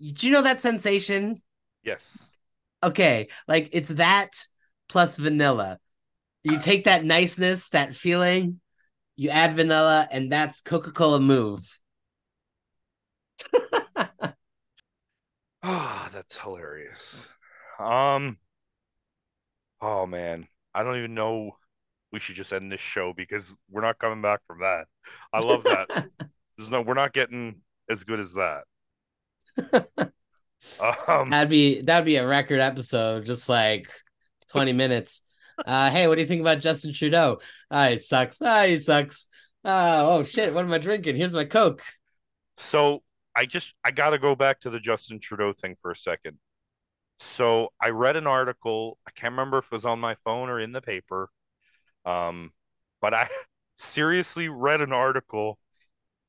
do 0.01 0.27
you 0.27 0.33
know 0.33 0.43
that 0.43 0.61
sensation? 0.61 1.41
Yes. 1.83 2.27
Okay, 2.83 3.29
like 3.47 3.69
it's 3.71 3.89
that 3.89 4.31
plus 4.89 5.15
vanilla. 5.15 5.79
You 6.45 6.59
take 6.59 6.83
that 6.83 7.03
niceness, 7.03 7.69
that 7.71 7.95
feeling, 7.95 8.61
you 9.15 9.29
add 9.31 9.55
vanilla, 9.55 10.07
and 10.11 10.31
that's 10.31 10.61
Coca-Cola 10.61 11.19
move. 11.19 11.79
Ah, 15.63 16.09
that's 16.13 16.37
hilarious. 16.37 17.27
Um. 17.79 18.37
Oh 19.81 20.05
man, 20.05 20.47
I 20.73 20.83
don't 20.83 20.97
even 20.97 21.13
know. 21.13 21.57
We 22.11 22.19
should 22.19 22.35
just 22.35 22.53
end 22.53 22.71
this 22.71 22.79
show 22.81 23.13
because 23.15 23.55
we're 23.69 23.81
not 23.81 23.99
coming 23.99 24.21
back 24.21 24.41
from 24.47 24.61
that. 24.61 24.85
I 25.33 25.39
love 25.39 25.63
that. 25.63 26.09
There's 26.57 26.69
no, 26.69 26.81
we're 26.81 26.93
not 26.93 27.13
getting 27.13 27.61
as 27.89 28.03
good 28.03 28.19
as 28.19 28.33
that. 28.33 28.63
Um, 31.07 31.29
That'd 31.29 31.49
be 31.49 31.81
that'd 31.81 32.05
be 32.05 32.15
a 32.15 32.27
record 32.27 32.59
episode, 32.59 33.25
just 33.25 33.47
like 33.47 33.87
20 34.49 34.73
minutes. 34.73 35.21
Uh 35.65 35.89
hey, 35.89 36.07
what 36.07 36.15
do 36.15 36.21
you 36.21 36.27
think 36.27 36.41
about 36.41 36.59
Justin 36.59 36.93
Trudeau? 36.93 37.39
Ah, 37.71 37.89
he 37.89 37.97
sucks. 37.97 38.41
Ah, 38.41 38.65
he 38.65 38.77
sucks. 38.79 39.27
Ah, 39.63 40.01
oh 40.05 40.23
shit, 40.23 40.53
what 40.53 40.65
am 40.65 40.71
I 40.73 40.77
drinking? 40.77 41.15
Here's 41.15 41.33
my 41.33 41.45
Coke. 41.45 41.81
so 42.57 43.03
I 43.35 43.45
just 43.45 43.73
I 43.83 43.91
got 43.91 44.11
to 44.11 44.19
go 44.19 44.35
back 44.35 44.61
to 44.61 44.69
the 44.69 44.79
Justin 44.79 45.19
Trudeau 45.19 45.53
thing 45.53 45.75
for 45.81 45.91
a 45.91 45.95
second. 45.95 46.37
So 47.19 47.69
I 47.81 47.89
read 47.89 48.15
an 48.15 48.27
article. 48.27 48.97
I 49.07 49.11
can't 49.11 49.33
remember 49.33 49.59
if 49.59 49.65
it 49.65 49.71
was 49.71 49.85
on 49.85 49.99
my 49.99 50.15
phone 50.25 50.49
or 50.49 50.59
in 50.59 50.71
the 50.73 50.81
paper. 50.81 51.29
Um, 52.05 52.51
but 53.01 53.13
I 53.13 53.29
seriously 53.77 54.49
read 54.49 54.81
an 54.81 54.93
article 54.93 55.59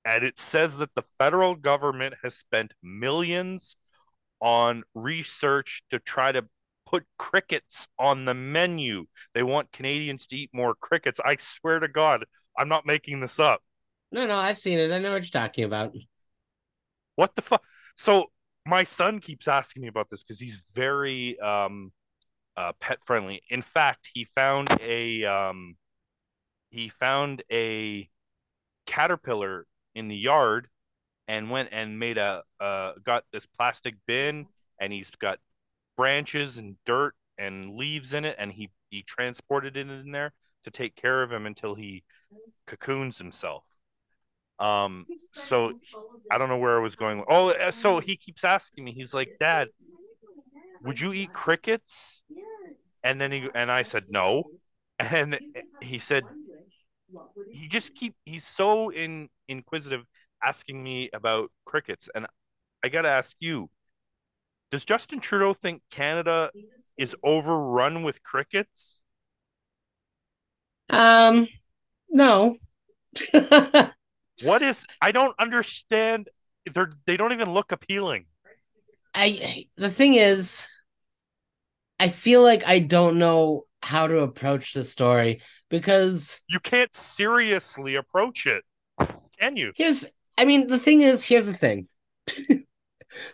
and 0.05 0.25
it 0.25 0.39
says 0.39 0.79
that 0.79 0.95
the 0.95 1.05
federal 1.19 1.57
government 1.57 2.15
has 2.23 2.37
spent 2.37 2.73
millions 2.83 3.77
on 4.41 4.85
research 4.95 5.83
to 5.91 5.99
try 5.99 6.33
to 6.33 6.47
put 6.87 7.05
crickets 7.19 7.89
on 7.99 8.25
the 8.25 8.35
menu. 8.35 9.07
They 9.35 9.43
want 9.43 9.73
Canadians 9.73 10.27
to 10.29 10.37
eat 10.37 10.51
more 10.53 10.75
crickets. 10.75 11.21
I 11.25 11.37
swear 11.37 11.81
to 11.81 11.89
God, 11.89 12.25
I'm 12.57 12.69
not 12.69 12.87
making 12.87 13.21
this 13.21 13.39
up. 13.39 13.61
No, 14.13 14.27
no, 14.27 14.37
I've 14.37 14.59
seen 14.59 14.79
it. 14.79 14.93
I 14.93 14.99
know 14.99 15.13
what 15.13 15.23
you're 15.23 15.43
talking 15.43 15.65
about. 15.65 15.93
What 17.17 17.35
the 17.35 17.43
fuck? 17.43 17.63
So 17.97 18.27
my 18.67 18.85
son 18.85 19.21
keeps 19.21 19.49
asking 19.49 19.83
me 19.83 19.89
about 19.89 20.09
this 20.11 20.23
because 20.23 20.41
he's 20.41 20.63
very 20.75 21.39
um 21.41 21.93
uh 22.57 22.73
pet 22.81 22.99
friendly. 23.05 23.43
In 23.51 23.63
fact, 23.63 24.09
he 24.15 24.27
found 24.35 24.69
a 24.81 25.25
um 25.25 25.77
he 26.71 26.89
found 26.89 27.43
a 27.51 28.09
caterpillar 28.87 29.67
in 29.95 30.09
the 30.09 30.17
yard 30.17 30.69
and 31.27 31.51
went 31.51 31.71
and 31.73 31.99
made 31.99 32.19
a 32.19 32.43
uh 32.61 32.93
got 33.05 33.25
this 33.33 33.47
plastic 33.47 33.95
bin 34.07 34.47
and 34.81 34.93
he's 34.93 35.11
got 35.11 35.39
branches 35.97 36.57
and 36.59 36.77
dirt 36.87 37.15
and 37.39 37.77
leaves 37.77 38.13
in 38.15 38.25
it 38.25 38.37
and 38.39 38.53
he 38.53 38.71
he 38.91 39.03
transported 39.03 39.77
it 39.77 39.89
in 39.91 40.13
there 40.13 40.33
to 40.65 40.71
take 40.71 40.97
care 40.97 41.23
of 41.23 41.33
him 41.33 41.47
until 41.47 41.75
he 41.75 42.05
cocoons 42.67 43.19
himself. 43.19 43.65
Um, 44.59 45.07
so 45.33 45.73
I 46.31 46.39
don't 46.39 46.49
know 46.49 46.59
where 46.59 46.79
I 46.79 46.83
was 46.83 46.97
going. 46.97 47.25
Oh, 47.29 47.51
uh, 47.51 47.71
so 47.71 48.01
he 48.01 48.17
keeps 48.17 48.45
asking 48.45 48.85
me. 48.85 48.93
He's 48.95 49.15
like, 49.15 49.31
"Dad, 49.41 49.69
would 50.83 51.01
you 51.01 51.13
eat 51.13 51.33
crickets?" 51.33 52.23
And 53.05 53.21
then 53.21 53.33
he 53.33 53.49
and 53.55 53.71
I 53.73 53.83
said 53.83 54.07
no, 54.11 54.51
and 54.99 55.41
he 55.81 55.99
said 55.99 56.29
he 57.51 57.69
just 57.69 57.95
keep 57.95 58.15
he's 58.25 58.47
so 58.47 58.91
in 58.91 59.29
inquisitive 59.49 60.05
asking 60.43 60.83
me 60.83 61.11
about 61.13 61.51
crickets, 61.65 62.09
and 62.15 62.27
I 62.85 62.89
gotta 62.89 63.09
ask 63.09 63.37
you, 63.41 63.71
does 64.71 64.85
Justin 64.85 65.21
Trudeau 65.21 65.55
think 65.55 65.83
Canada 65.91 66.51
is 66.97 67.17
overrun 67.23 68.03
with 68.03 68.23
crickets? 68.23 69.03
Um, 70.91 71.49
no. 72.11 72.59
What 74.41 74.63
is? 74.63 74.85
I 75.01 75.13
don't 75.13 75.35
understand. 75.39 76.29
They're 76.73 76.93
they 77.07 77.17
don't 77.17 77.33
even 77.33 77.53
look 77.53 77.73
appealing. 77.73 78.27
I 79.15 79.69
the 79.77 79.91
thing 79.91 80.15
is, 80.15 80.69
I 81.99 82.09
feel 82.09 82.43
like 82.43 82.67
I 82.67 82.79
don't 82.81 83.19
know 83.19 83.65
how 83.83 84.07
to 84.07 84.21
approach 84.21 84.73
the 84.73 84.85
story 84.85 85.41
because 85.71 86.41
You 86.49 86.59
can't 86.61 86.93
seriously 86.93 87.95
approach 87.95 88.47
it, 88.47 88.65
can 89.39 89.57
you? 89.57 89.73
here's 89.75 90.07
I 90.39 90.45
mean 90.45 90.67
the 90.67 90.79
thing 90.79 91.03
is 91.03 91.25
here's 91.25 91.47
the 91.47 91.55
thing. 91.55 91.89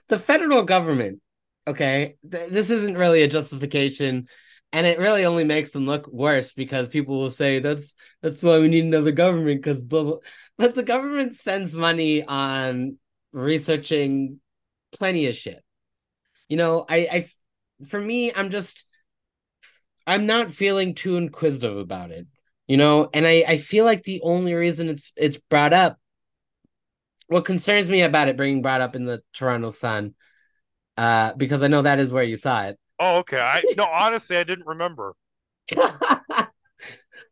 the 0.09 0.19
federal 0.19 0.63
government, 0.63 1.21
okay, 1.67 2.17
th- 2.31 2.51
this 2.51 2.71
isn't 2.71 2.99
really 2.99 3.23
a 3.23 3.29
justification 3.29 4.29
and 4.73 4.87
it 4.87 4.99
really 4.99 5.25
only 5.25 5.45
makes 5.45 5.71
them 5.71 5.87
look 5.87 6.09
worse 6.09 6.53
because 6.53 6.89
people 6.89 7.19
will 7.19 7.31
say 7.31 7.59
that's 7.59 7.95
that's 8.23 8.43
why 8.43 8.59
we 8.59 8.69
need 8.69 8.85
another 8.85 9.13
government 9.13 9.61
because 9.63 9.83
blah, 9.83 10.03
blah 10.03 10.17
but 10.57 10.75
the 10.75 10.83
government 10.83 11.37
spends 11.37 11.75
money 11.75 12.25
on 12.25 12.97
researching 13.33 14.41
plenty 14.93 15.27
of 15.27 15.37
shit. 15.37 15.63
You 16.49 16.57
know, 16.57 16.85
I 16.89 16.97
I 17.11 17.29
for 17.87 18.01
me 18.01 18.33
I'm 18.33 18.51
just 18.51 18.85
I'm 20.07 20.27
not 20.27 20.51
feeling 20.51 20.95
too 20.95 21.17
inquisitive 21.17 21.77
about 21.77 22.11
it. 22.11 22.27
You 22.67 22.77
know, 22.77 23.11
and 23.13 23.27
I 23.27 23.45
I 23.47 23.57
feel 23.59 23.85
like 23.85 24.03
the 24.05 24.21
only 24.23 24.55
reason 24.55 24.89
it's 24.89 25.13
it's 25.17 25.39
brought 25.51 25.73
up 25.73 25.99
what 27.33 27.45
concerns 27.45 27.91
me 27.91 28.03
about 28.03 28.29
it 28.29 28.37
being 28.37 28.63
brought 28.63 28.81
up 28.81 28.97
in 28.97 29.05
the 29.05 29.23
Toronto 29.33 29.71
Sun 29.71 30.15
uh 30.97 31.33
because 31.35 31.63
I 31.63 31.69
know 31.69 31.83
that 31.83 32.01
is 32.01 32.13
where 32.13 32.25
you 32.25 32.37
saw 32.37 32.65
it. 32.65 32.79
Oh, 32.99 33.17
okay. 33.19 33.39
I 33.39 33.63
no, 33.77 33.85
honestly, 33.85 34.37
I 34.37 34.45
didn't 34.45 34.67
remember. 34.67 35.15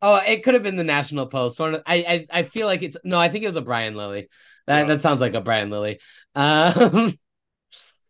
oh, 0.01 0.15
it 0.25 0.43
could 0.43 0.53
have 0.53 0.63
been 0.63 0.75
the 0.75 0.83
National 0.83 1.27
Post. 1.27 1.59
One 1.59 1.75
I, 1.85 2.27
I 2.31 2.39
I 2.39 2.43
feel 2.43 2.67
like 2.67 2.83
it's 2.83 2.97
no, 3.03 3.19
I 3.19 3.29
think 3.29 3.43
it 3.43 3.47
was 3.47 3.55
a 3.55 3.61
Brian 3.61 3.95
Lilley. 3.95 4.29
That 4.67 4.81
Yeah. 4.81 4.87
that 4.87 5.01
sounds 5.01 5.21
like 5.21 5.33
a 5.33 5.41
Brian 5.41 5.69
Lilley. 5.69 5.99
Um, 6.35 7.13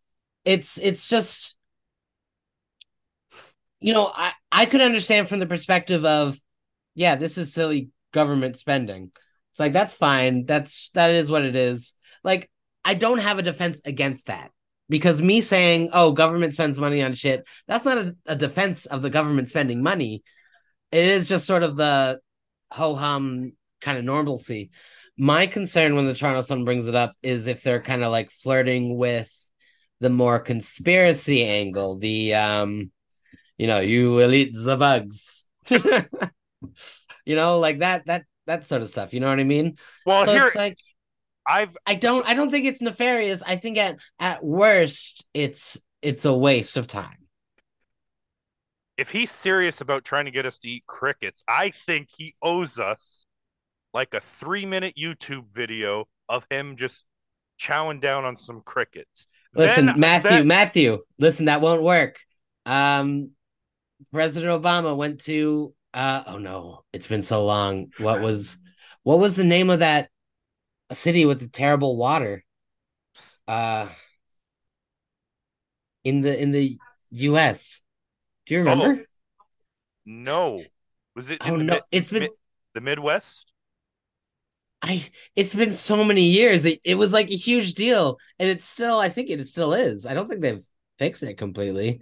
it's 0.45 0.77
it's 0.77 1.07
just 1.07 1.55
you 3.79 3.93
know 3.93 4.11
I 4.13 4.33
I 4.51 4.65
could 4.65 4.81
understand 4.81 5.27
from 5.29 5.39
the 5.39 5.45
perspective 5.45 6.05
of 6.05 6.39
yeah, 6.95 7.15
this 7.15 7.37
is 7.37 7.53
silly 7.53 7.89
government 8.11 8.57
spending. 8.57 9.11
It's 9.51 9.59
like 9.59 9.73
that's 9.73 9.93
fine. 9.93 10.45
That's 10.45 10.89
that 10.91 11.11
is 11.11 11.29
what 11.29 11.43
it 11.43 11.55
is. 11.55 11.93
Like 12.23 12.49
I 12.83 12.93
don't 12.93 13.19
have 13.19 13.39
a 13.39 13.43
defense 13.43 13.81
against 13.85 14.27
that 14.27 14.51
because 14.89 15.21
me 15.21 15.41
saying 15.41 15.89
oh 15.93 16.11
government 16.11 16.53
spends 16.53 16.79
money 16.79 17.01
on 17.01 17.13
shit 17.13 17.45
that's 17.67 17.85
not 17.85 17.97
a, 17.97 18.15
a 18.25 18.35
defense 18.35 18.85
of 18.85 19.01
the 19.01 19.09
government 19.09 19.49
spending 19.49 19.83
money. 19.83 20.23
It 20.91 21.05
is 21.05 21.29
just 21.29 21.45
sort 21.45 21.63
of 21.63 21.75
the 21.75 22.19
ho 22.71 22.95
hum 22.95 23.53
kind 23.81 23.97
of 23.97 24.05
normalcy. 24.05 24.71
My 25.17 25.47
concern 25.47 25.95
when 25.95 26.07
the 26.07 26.15
Toronto 26.15 26.41
Sun 26.41 26.65
brings 26.65 26.87
it 26.87 26.95
up 26.95 27.13
is 27.21 27.47
if 27.47 27.63
they're 27.63 27.81
kind 27.81 28.03
of 28.03 28.11
like 28.11 28.31
flirting 28.31 28.97
with 28.97 29.31
the 29.99 30.09
more 30.09 30.39
conspiracy 30.39 31.43
angle, 31.45 31.97
the 31.97 32.33
um, 32.33 32.91
you 33.57 33.67
know, 33.67 33.79
you 33.79 34.11
will 34.11 34.33
eat 34.33 34.55
the 34.55 34.77
bugs. 34.77 35.47
you 35.69 37.35
know, 37.35 37.59
like 37.59 37.79
that 37.79 38.05
that 38.07 38.25
that 38.47 38.67
sort 38.67 38.81
of 38.81 38.89
stuff. 38.89 39.13
You 39.13 39.19
know 39.19 39.29
what 39.29 39.39
I 39.39 39.43
mean? 39.43 39.77
Well, 40.05 40.25
so 40.25 40.33
here 40.33 40.45
it's 40.45 40.55
like 40.55 40.77
I've 41.47 41.75
I 41.85 41.95
don't 41.95 42.27
I 42.27 42.33
don't 42.33 42.49
think 42.51 42.65
it's 42.65 42.81
nefarious. 42.81 43.43
I 43.43 43.55
think 43.55 43.77
at 43.77 43.97
at 44.19 44.43
worst 44.43 45.25
it's 45.33 45.77
it's 46.01 46.25
a 46.25 46.33
waste 46.33 46.77
of 46.77 46.87
time. 46.87 47.17
if 48.97 49.09
he's 49.09 49.31
serious 49.31 49.81
about 49.81 50.03
trying 50.03 50.25
to 50.25 50.31
get 50.31 50.45
us 50.45 50.59
to 50.59 50.69
eat 50.69 50.83
crickets, 50.85 51.43
I 51.47 51.71
think 51.71 52.09
he 52.15 52.35
owes 52.41 52.77
us 52.79 53.25
like 53.93 54.13
a 54.13 54.19
three 54.19 54.65
minute 54.65 54.95
YouTube 54.99 55.47
video 55.51 56.05
of 56.29 56.45
him 56.49 56.75
just 56.77 57.05
chowing 57.59 58.01
down 58.01 58.25
on 58.25 58.37
some 58.37 58.61
crickets. 58.65 59.27
Listen, 59.53 59.87
Then- 59.87 59.99
Matthew, 59.99 60.43
Matthew, 60.43 60.99
listen, 61.19 61.45
that 61.45 61.61
won't 61.61 61.81
work. 61.83 62.19
Um 62.65 63.31
President 64.11 64.63
Obama 64.63 64.95
went 64.95 65.21
to 65.25 65.73
uh 65.93 66.23
oh 66.27 66.37
no, 66.37 66.83
it's 66.93 67.07
been 67.07 67.23
so 67.23 67.45
long. 67.45 67.91
What 67.97 68.21
was 68.21 68.57
what 69.03 69.19
was 69.19 69.35
the 69.35 69.43
name 69.43 69.69
of 69.69 69.79
that 69.79 70.09
city 70.93 71.25
with 71.25 71.39
the 71.39 71.47
terrible 71.49 71.97
water? 71.97 72.43
Uh 73.47 73.89
in 76.03 76.21
the 76.21 76.39
in 76.39 76.51
the 76.51 76.79
US. 77.11 77.81
Do 78.45 78.53
you 78.53 78.59
remember? 78.61 79.05
no, 80.05 80.71
was 81.15 81.29
it 81.29 81.41
Oh, 81.41 81.57
the, 81.57 81.63
no, 81.63 81.75
mid- 81.75 81.83
it's 81.91 82.11
been 82.11 82.21
mid- 82.23 82.31
the 82.73 82.81
Midwest? 82.81 83.51
I 84.81 85.05
it's 85.35 85.53
been 85.53 85.73
so 85.73 86.03
many 86.03 86.23
years. 86.29 86.65
It, 86.65 86.79
it 86.83 86.95
was 86.95 87.13
like 87.13 87.29
a 87.29 87.35
huge 87.35 87.75
deal, 87.75 88.17
and 88.39 88.49
it's 88.49 88.65
still. 88.65 88.99
I 88.99 89.09
think 89.09 89.29
it 89.29 89.47
still 89.47 89.73
is. 89.73 90.05
I 90.05 90.13
don't 90.13 90.27
think 90.27 90.41
they've 90.41 90.63
fixed 90.97 91.23
it 91.23 91.37
completely. 91.37 92.01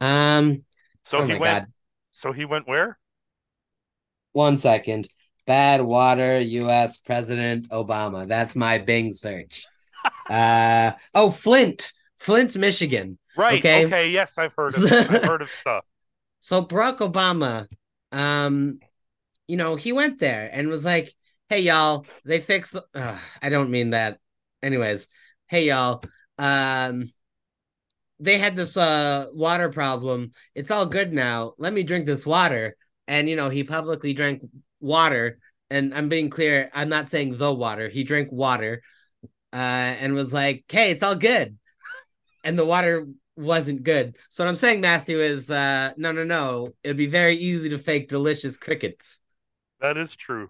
Um. 0.00 0.64
So 1.04 1.22
oh 1.22 1.26
he 1.26 1.34
went. 1.34 1.64
god. 1.64 1.72
So 2.12 2.32
he 2.32 2.44
went 2.44 2.68
where? 2.68 2.99
One 4.32 4.56
second. 4.58 5.08
Bad 5.46 5.82
water, 5.82 6.38
U.S. 6.38 6.98
President 6.98 7.68
Obama. 7.70 8.28
That's 8.28 8.54
my 8.54 8.78
Bing 8.78 9.12
search. 9.12 9.66
uh 10.30 10.92
oh, 11.14 11.30
Flint, 11.30 11.92
Flint, 12.18 12.56
Michigan. 12.56 13.18
Right. 13.36 13.58
Okay. 13.58 13.86
Okay. 13.86 14.10
Yes, 14.10 14.38
I've 14.38 14.52
heard 14.56 14.74
of 14.76 14.92
I've 14.92 15.24
heard 15.24 15.42
of 15.42 15.50
stuff. 15.50 15.84
So 16.40 16.64
Barack 16.64 16.98
Obama, 16.98 17.66
um, 18.12 18.80
you 19.46 19.56
know, 19.56 19.76
he 19.76 19.92
went 19.92 20.18
there 20.18 20.48
and 20.52 20.68
was 20.68 20.84
like, 20.84 21.14
"Hey 21.48 21.60
y'all, 21.60 22.06
they 22.24 22.40
fixed 22.40 22.72
the." 22.72 22.84
Uh, 22.94 23.18
I 23.42 23.48
don't 23.48 23.70
mean 23.70 23.90
that. 23.90 24.18
Anyways, 24.62 25.08
hey 25.48 25.66
y'all, 25.66 26.02
um, 26.38 27.10
they 28.18 28.38
had 28.38 28.56
this 28.56 28.76
uh 28.76 29.26
water 29.32 29.70
problem. 29.70 30.32
It's 30.54 30.70
all 30.70 30.86
good 30.86 31.12
now. 31.12 31.54
Let 31.58 31.72
me 31.72 31.82
drink 31.82 32.06
this 32.06 32.26
water. 32.26 32.76
And 33.10 33.28
you 33.28 33.34
know, 33.34 33.48
he 33.48 33.64
publicly 33.64 34.14
drank 34.14 34.40
water. 34.78 35.40
And 35.68 35.92
I'm 35.92 36.08
being 36.08 36.30
clear, 36.30 36.70
I'm 36.72 36.88
not 36.88 37.08
saying 37.08 37.36
the 37.36 37.52
water. 37.52 37.88
He 37.88 38.04
drank 38.04 38.30
water, 38.30 38.82
uh, 39.52 39.56
and 39.56 40.14
was 40.14 40.32
like, 40.32 40.64
"Hey, 40.68 40.92
it's 40.92 41.02
all 41.02 41.16
good." 41.16 41.58
And 42.44 42.56
the 42.56 42.64
water 42.64 43.08
wasn't 43.36 43.82
good. 43.82 44.16
So 44.28 44.44
what 44.44 44.48
I'm 44.48 44.56
saying, 44.56 44.80
Matthew, 44.80 45.18
is 45.18 45.50
uh, 45.50 45.92
no, 45.96 46.12
no, 46.12 46.22
no. 46.22 46.68
It'd 46.84 46.96
be 46.96 47.08
very 47.08 47.36
easy 47.36 47.68
to 47.70 47.78
fake 47.78 48.08
delicious 48.08 48.56
crickets. 48.56 49.20
That 49.80 49.96
is 49.96 50.14
true. 50.14 50.48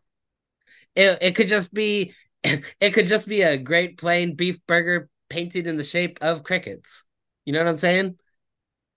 It 0.94 1.16
it 1.22 1.34
could 1.34 1.48
just 1.48 1.72
be 1.72 2.12
it 2.44 2.90
could 2.92 3.06
just 3.06 3.26
be 3.26 3.40
a 3.40 3.56
great 3.56 3.96
plain 3.96 4.36
beef 4.36 4.58
burger 4.66 5.08
painted 5.30 5.66
in 5.66 5.78
the 5.78 5.84
shape 5.84 6.18
of 6.20 6.42
crickets. 6.42 7.06
You 7.46 7.54
know 7.54 7.60
what 7.60 7.68
I'm 7.68 7.78
saying? 7.78 8.16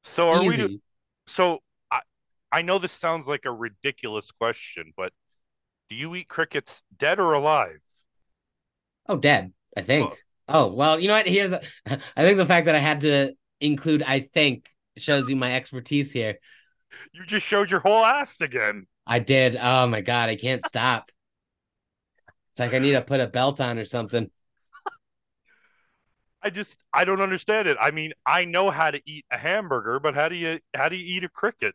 So 0.04 0.30
are 0.30 0.42
we? 0.42 0.54
Easy. 0.54 0.68
To, 0.68 0.82
so 1.28 1.60
I 2.54 2.62
know 2.62 2.80
this 2.80 2.92
sounds 2.92 3.28
like 3.28 3.46
a 3.46 3.52
ridiculous 3.52 4.32
question, 4.32 4.94
but 4.96 5.12
do 5.90 5.96
you 5.96 6.16
eat 6.16 6.28
crickets 6.30 6.84
dead 6.98 7.20
or 7.20 7.34
alive? 7.34 7.80
Oh, 9.08 9.18
dead, 9.18 9.54
I 9.76 9.82
think. 9.82 10.10
Well- 10.10 10.18
Oh, 10.50 10.68
well, 10.74 11.00
you 11.00 11.08
know 11.08 11.14
what? 11.14 11.26
Here's 11.26 11.54
I 11.86 11.98
think 12.18 12.38
the 12.38 12.46
fact 12.46 12.66
that 12.66 12.76
I 12.76 12.80
had 12.80 13.00
to 13.02 13.34
include 13.62 14.04
I 14.04 14.20
think 14.20 14.70
shows 14.98 15.30
you 15.30 15.38
my 15.38 15.56
expertise 15.56 16.12
here. 16.12 16.38
You 17.14 17.26
just 17.26 17.46
showed 17.46 17.72
your 17.72 17.80
whole 17.80 18.04
ass 18.04 18.42
again. 18.42 18.88
I 19.08 19.20
did. 19.20 19.56
Oh 19.56 19.88
my 19.88 20.02
god, 20.02 20.28
I 20.30 20.36
can't 20.36 20.66
stop. 20.68 21.12
It's 22.52 22.60
like 22.60 22.74
I 22.74 22.80
need 22.80 22.92
to 22.92 23.02
put 23.02 23.22
a 23.22 23.28
belt 23.28 23.62
on 23.62 23.80
or 23.80 23.86
something. 23.86 24.30
I 26.42 26.50
just 26.50 26.78
I 26.94 27.06
don't 27.06 27.22
understand 27.22 27.68
it. 27.68 27.78
I 27.80 27.92
mean, 27.92 28.14
I 28.26 28.46
know 28.46 28.70
how 28.70 28.92
to 28.92 29.02
eat 29.10 29.26
a 29.32 29.38
hamburger, 29.38 30.00
but 30.00 30.14
how 30.14 30.28
do 30.28 30.36
you 30.36 30.60
how 30.76 30.90
do 30.90 30.96
you 30.96 31.18
eat 31.18 31.24
a 31.24 31.30
cricket? 31.30 31.74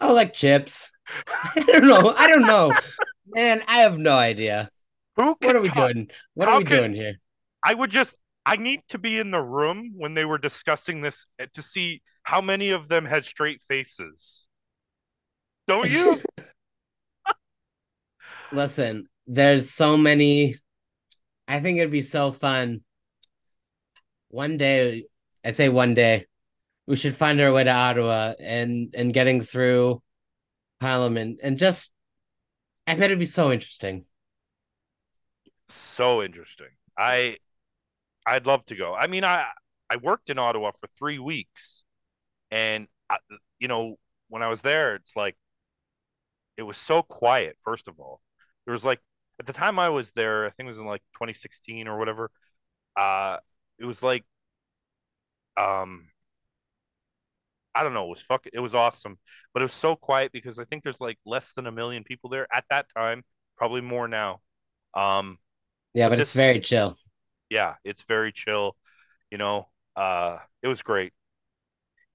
Oh, 0.00 0.14
like 0.14 0.32
chips. 0.32 0.90
I 1.46 1.60
don't 1.66 1.86
know. 1.86 2.14
I 2.16 2.28
don't 2.28 2.46
know. 2.46 2.72
Man, 3.26 3.62
I 3.68 3.78
have 3.78 3.98
no 3.98 4.16
idea. 4.16 4.70
Who 5.16 5.36
What 5.40 5.56
are 5.56 5.60
we 5.60 5.68
talk- 5.68 5.92
doing? 5.92 6.08
What 6.34 6.48
how 6.48 6.54
are 6.54 6.58
we 6.58 6.64
can- 6.64 6.76
doing 6.78 6.94
here? 6.94 7.14
I 7.64 7.74
would 7.74 7.90
just 7.90 8.14
I 8.46 8.56
need 8.56 8.80
to 8.88 8.98
be 8.98 9.18
in 9.18 9.30
the 9.30 9.42
room 9.42 9.92
when 9.96 10.14
they 10.14 10.24
were 10.24 10.38
discussing 10.38 11.02
this 11.02 11.26
eh, 11.38 11.46
to 11.52 11.62
see 11.62 12.02
how 12.22 12.40
many 12.40 12.70
of 12.70 12.88
them 12.88 13.04
had 13.04 13.24
straight 13.24 13.60
faces. 13.68 14.46
Don't 15.68 15.90
you? 15.90 16.20
Listen, 18.52 19.08
there's 19.26 19.70
so 19.70 19.96
many. 19.96 20.56
I 21.46 21.60
think 21.60 21.78
it'd 21.78 21.90
be 21.92 22.02
so 22.02 22.32
fun. 22.32 22.82
One 24.28 24.56
day, 24.56 25.04
I'd 25.44 25.56
say 25.56 25.68
one 25.68 25.94
day, 25.94 26.26
we 26.90 26.96
should 26.96 27.16
find 27.16 27.40
our 27.40 27.52
way 27.52 27.64
to 27.64 27.70
Ottawa 27.72 28.34
and 28.40 28.94
and 28.96 29.14
getting 29.14 29.42
through 29.42 30.02
Parliament 30.80 31.40
and 31.42 31.58
just. 31.58 31.92
I 32.86 32.94
bet 32.94 33.04
it'd 33.06 33.18
be 33.20 33.26
so 33.26 33.52
interesting. 33.52 34.06
so 35.68 36.22
interesting. 36.22 36.68
I 36.98 37.38
I'd 38.26 38.46
love 38.46 38.64
to 38.66 38.76
go. 38.76 38.94
I 38.94 39.06
mean, 39.06 39.24
I 39.24 39.48
I 39.90 39.96
worked 39.96 40.30
in 40.30 40.38
Ottawa 40.38 40.72
for 40.72 40.88
3 40.98 41.18
weeks 41.18 41.84
and 42.50 42.88
I, 43.10 43.18
you 43.60 43.68
know, 43.68 43.98
when 44.28 44.42
I 44.42 44.48
was 44.48 44.62
there, 44.62 44.96
it's 44.96 45.16
like 45.16 45.36
it 46.56 46.62
was 46.62 46.76
so 46.76 47.02
quiet 47.02 47.56
first 47.64 47.88
of 47.88 47.98
all. 48.00 48.20
There 48.66 48.72
was 48.72 48.84
like 48.84 49.00
at 49.38 49.46
the 49.46 49.52
time 49.52 49.78
I 49.78 49.88
was 49.88 50.12
there, 50.12 50.46
I 50.46 50.50
think 50.50 50.66
it 50.66 50.70
was 50.70 50.78
in 50.78 50.86
like 50.86 51.02
2016 51.14 51.88
or 51.88 51.98
whatever. 51.98 52.30
Uh 52.96 53.38
it 53.78 53.86
was 53.86 54.02
like 54.02 54.24
um 55.56 56.08
I 57.74 57.82
don't 57.84 57.94
know, 57.94 58.06
it 58.06 58.10
was 58.10 58.22
fuck 58.22 58.46
it 58.52 58.60
was 58.60 58.74
awesome, 58.74 59.18
but 59.54 59.62
it 59.62 59.64
was 59.66 59.72
so 59.72 59.96
quiet 59.96 60.32
because 60.32 60.58
I 60.58 60.64
think 60.64 60.82
there's 60.84 61.00
like 61.00 61.18
less 61.26 61.52
than 61.54 61.66
a 61.66 61.72
million 61.72 62.04
people 62.04 62.30
there 62.30 62.46
at 62.52 62.64
that 62.70 62.86
time, 62.96 63.24
probably 63.56 63.80
more 63.80 64.08
now. 64.08 64.40
Um 64.94 65.38
Yeah, 65.94 66.08
But 66.08 66.14
but 66.14 66.18
it's 66.20 66.32
this- 66.32 66.32
very 66.32 66.60
chill. 66.60 66.96
yeah, 67.48 67.74
it's 67.84 68.04
very 68.04 68.32
chill, 68.32 68.76
you 69.30 69.38
know. 69.38 69.68
Uh 69.96 70.38
it 70.62 70.68
was 70.68 70.82
great. 70.82 71.12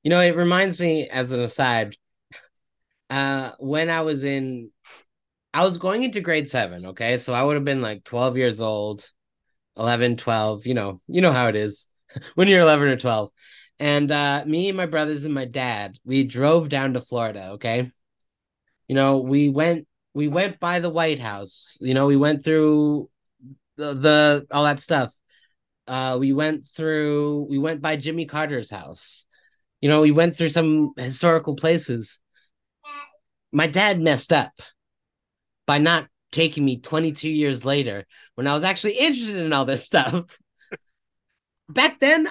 You 0.03 0.09
know, 0.09 0.21
it 0.21 0.35
reminds 0.37 0.79
me 0.79 1.09
as 1.09 1.31
an 1.33 1.41
aside, 1.41 1.95
uh, 3.09 3.51
when 3.59 3.89
I 3.89 4.01
was 4.01 4.23
in, 4.23 4.71
I 5.53 5.65
was 5.65 5.77
going 5.77 6.03
into 6.03 6.21
grade 6.21 6.49
seven, 6.49 6.87
okay? 6.87 7.17
So 7.17 7.33
I 7.33 7.43
would 7.43 7.55
have 7.55 7.65
been 7.65 7.81
like 7.81 8.03
12 8.05 8.37
years 8.37 8.61
old, 8.61 9.09
11, 9.77 10.17
12, 10.17 10.65
you 10.67 10.73
know, 10.75 11.01
you 11.07 11.21
know 11.21 11.31
how 11.33 11.49
it 11.49 11.55
is 11.57 11.87
when 12.35 12.47
you're 12.49 12.61
11 12.61 12.89
or 12.89 12.97
12. 12.97 13.31
And 13.79 14.11
uh, 14.11 14.43
me 14.45 14.69
and 14.69 14.77
my 14.77 14.85
brothers 14.85 15.25
and 15.25 15.33
my 15.33 15.45
dad, 15.45 15.97
we 16.05 16.23
drove 16.23 16.69
down 16.69 16.93
to 16.93 17.01
Florida, 17.01 17.51
okay? 17.53 17.91
You 18.87 18.95
know, 18.95 19.17
we 19.19 19.49
went 19.49 19.87
we 20.13 20.27
went 20.29 20.59
by 20.59 20.79
the 20.79 20.89
White 20.89 21.19
House. 21.19 21.77
You 21.81 21.93
know, 21.93 22.05
we 22.07 22.15
went 22.15 22.43
through 22.43 23.09
the, 23.75 23.93
the 23.93 24.47
all 24.51 24.63
that 24.63 24.79
stuff. 24.81 25.13
Uh, 25.87 26.17
we 26.19 26.33
went 26.33 26.67
through 26.69 27.47
we 27.49 27.57
went 27.57 27.81
by 27.81 27.97
Jimmy 27.97 28.25
Carter's 28.25 28.69
house. 28.69 29.25
You 29.81 29.89
know, 29.89 30.01
we 30.01 30.11
went 30.11 30.37
through 30.37 30.49
some 30.49 30.93
historical 30.97 31.55
places. 31.55 32.19
My 33.51 33.67
dad 33.67 33.99
messed 33.99 34.33
up 34.33 34.53
by 35.65 35.77
not 35.77 36.07
taking 36.31 36.65
me 36.65 36.79
22 36.79 37.29
years 37.29 37.63
later 37.63 38.05
when 38.35 38.47
I 38.47 38.53
was 38.53 38.63
actually 38.63 38.93
interested 38.93 39.37
in 39.37 39.53
all 39.53 39.65
this 39.65 39.85
stuff. 39.85 40.37
Back 41.69 41.99
then, 41.99 42.29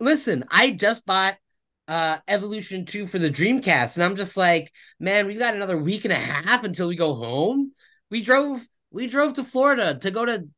listen, 0.00 0.44
I 0.50 0.70
just 0.72 1.06
bought 1.06 1.36
uh 1.86 2.18
Evolution 2.26 2.86
2 2.86 3.06
for 3.06 3.18
the 3.18 3.30
Dreamcast, 3.30 3.96
and 3.96 4.04
I'm 4.04 4.16
just 4.16 4.36
like, 4.36 4.72
man, 4.98 5.26
we've 5.26 5.38
got 5.38 5.54
another 5.54 5.76
week 5.76 6.04
and 6.04 6.12
a 6.12 6.16
half 6.16 6.64
until 6.64 6.88
we 6.88 6.96
go 6.96 7.14
home. 7.14 7.72
We 8.10 8.22
drove 8.22 8.66
we 8.90 9.06
drove 9.06 9.34
to 9.34 9.44
Florida 9.44 9.98
to 10.00 10.10
go 10.10 10.24
to 10.24 10.48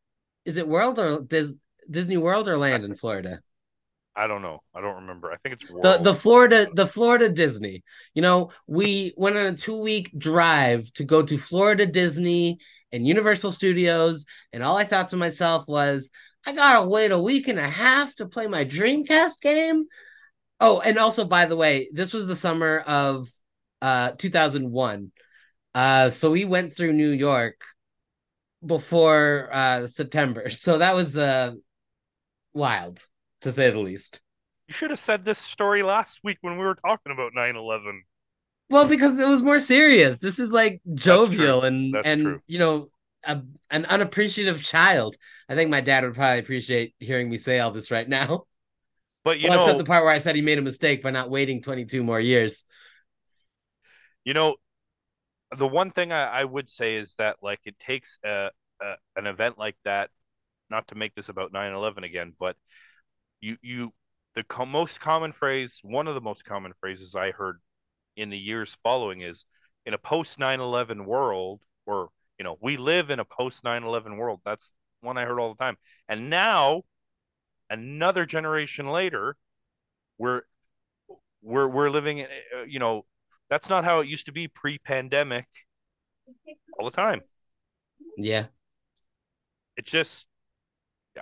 is 0.44 0.57
it 0.57 0.68
World 0.68 0.99
or 0.99 1.20
Dis, 1.20 1.57
Disney 1.90 2.16
World 2.16 2.49
or 2.49 2.59
Land 2.59 2.85
in 2.85 2.94
Florida? 2.94 3.40
I 4.14 4.27
don't 4.27 4.40
know. 4.40 4.62
I 4.75 4.81
don't 4.81 4.94
remember. 4.96 5.31
I 5.31 5.37
think 5.37 5.57
it's 5.57 5.66
the 5.66 5.99
the 5.99 6.14
Florida 6.14 6.68
the 6.72 6.87
Florida 6.87 7.29
Disney. 7.29 7.85
You 8.14 8.22
know, 8.22 8.51
we 8.66 9.12
went 9.16 9.37
on 9.37 9.46
a 9.46 9.55
two 9.55 9.77
week 9.77 10.11
drive 10.16 10.90
to 10.94 11.05
go 11.05 11.22
to 11.22 11.37
Florida 11.37 11.85
Disney 11.85 12.59
and 12.92 13.07
Universal 13.07 13.53
Studios, 13.53 14.25
and 14.55 14.62
all 14.62 14.79
I 14.79 14.85
thought 14.85 15.11
to 15.11 15.18
myself 15.18 15.68
was, 15.68 16.11
I 16.46 16.52
gotta 16.52 16.87
wait 16.87 17.11
a 17.11 17.18
week 17.18 17.48
and 17.48 17.59
a 17.59 17.68
half 17.68 18.14
to 18.16 18.26
play 18.26 18.46
my 18.46 18.64
Dreamcast 18.64 19.40
game. 19.40 19.87
Oh, 20.61 20.80
and 20.80 20.96
also 20.96 21.24
by 21.24 21.46
the 21.46 21.56
way, 21.56 21.90
this 21.92 22.12
was 22.12 22.28
the 22.28 22.37
summer 22.37 22.78
of 22.87 23.28
uh 23.82 24.12
2001. 24.12 25.11
Uh, 25.74 26.09
so 26.09 26.30
we 26.30 26.44
went 26.44 26.74
through 26.74 26.92
New 26.92 27.11
York 27.11 27.62
before 28.64 29.50
uh 29.52 29.87
September, 29.88 30.48
so 30.50 30.78
that 30.78 30.94
was 30.94 31.18
uh 31.18 31.52
wild 32.54 33.04
to 33.40 33.50
say 33.50 33.70
the 33.70 33.80
least. 33.80 34.20
You 34.68 34.74
should 34.74 34.90
have 34.90 35.00
said 35.00 35.24
this 35.24 35.38
story 35.38 35.82
last 35.82 36.20
week 36.22 36.38
when 36.40 36.56
we 36.56 36.64
were 36.64 36.76
talking 36.76 37.12
about 37.12 37.32
9/11. 37.35 38.02
Well, 38.70 38.87
because 38.87 39.18
it 39.20 39.28
was 39.28 39.42
more 39.42 39.59
serious. 39.59 40.20
This 40.20 40.38
is 40.38 40.52
like 40.52 40.80
jovial 40.94 41.62
and 41.62 41.92
That's 41.92 42.06
and 42.06 42.22
true. 42.22 42.40
you 42.46 42.59
know 42.61 42.88
a, 43.27 43.43
an 43.71 43.85
unappreciative 43.87 44.62
child. 44.62 45.17
I 45.49 45.55
think 45.55 45.71
my 45.71 45.81
dad 45.81 46.05
would 46.05 46.15
probably 46.15 46.39
appreciate 46.39 46.95
hearing 46.99 47.29
me 47.29 47.37
say 47.37 47.61
all 47.61 47.71
this 47.71 47.91
right 47.91 48.09
now. 48.09 48.45
But 49.25 49.41
you 49.41 49.49
well, 49.49 49.59
except 49.59 49.75
know, 49.75 49.79
the 49.79 49.85
part 49.85 50.05
where 50.05 50.12
I 50.12 50.19
said 50.19 50.37
he 50.37 50.41
made 50.41 50.59
a 50.59 50.62
mistake 50.62 51.03
by 51.03 51.11
not 51.11 51.31
waiting 51.31 51.61
22 51.61 52.05
more 52.05 52.21
years. 52.21 52.65
you 54.25 54.35
know, 54.35 54.57
the 55.57 55.67
one 55.67 55.91
thing 55.91 56.12
I, 56.12 56.25
I 56.25 56.45
would 56.45 56.69
say 56.69 56.97
is 56.97 57.15
that 57.17 57.37
like 57.43 57.61
it 57.65 57.79
takes 57.79 58.19
a, 58.25 58.51
a 58.81 58.95
an 59.17 59.27
event 59.27 59.59
like 59.59 59.77
that, 59.85 60.11
not 60.71 60.87
to 60.89 60.95
make 60.95 61.15
this 61.15 61.29
about 61.29 61.53
9/11 61.53 62.05
again, 62.05 62.35
but 62.39 62.57
you 63.41 63.57
you 63.62 63.93
the 64.35 64.45
co- 64.45 64.67
most 64.67 65.01
common 65.01 65.33
phrase, 65.33 65.81
one 65.83 66.09
of 66.09 66.15
the 66.15 66.21
most 66.21 66.45
common 66.45 66.73
phrases 66.81 67.15
I 67.15 67.31
heard 67.31 67.61
in 68.17 68.31
the 68.31 68.39
years 68.39 68.77
following 68.83 69.23
is 69.23 69.45
in 69.85 69.95
a 69.95 69.99
post 69.99 70.39
9/11 70.39 71.05
world, 71.05 71.62
or 71.87 72.11
you 72.38 72.44
know, 72.44 72.57
we 72.61 72.77
live 72.77 73.11
in 73.11 73.20
a 73.20 73.25
post 73.25 73.64
9/11 73.64 74.16
world. 74.16 74.40
That's 74.44 74.72
one 75.01 75.16
I 75.18 75.25
heard 75.25 75.38
all 75.38 75.55
the 75.55 75.62
time. 75.62 75.77
And 76.09 76.31
now, 76.31 76.83
another 77.70 78.27
generation 78.27 78.88
later, 78.88 79.37
we're 80.18 80.42
we're 81.42 81.68
we're 81.68 81.90
living, 81.90 82.18
in, 82.18 82.27
uh, 82.57 82.62
you 82.64 82.79
know, 82.79 83.05
That's 83.49 83.68
not 83.68 83.85
how 83.85 84.01
it 84.01 84.09
used 84.09 84.27
to 84.27 84.33
be 84.33 84.49
pre-pandemic. 84.49 85.46
All 86.79 86.85
the 86.85 86.94
time. 86.94 87.22
Yeah. 88.16 88.46
It's 89.77 89.90
just 89.90 90.27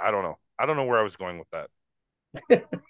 I 0.00 0.10
don't 0.10 0.22
know. 0.22 0.38
I 0.58 0.66
don't 0.66 0.76
know 0.76 0.84
where 0.84 0.98
I 0.98 1.02
was 1.02 1.16
going 1.16 1.38
with 1.38 1.48
that. 1.50 1.70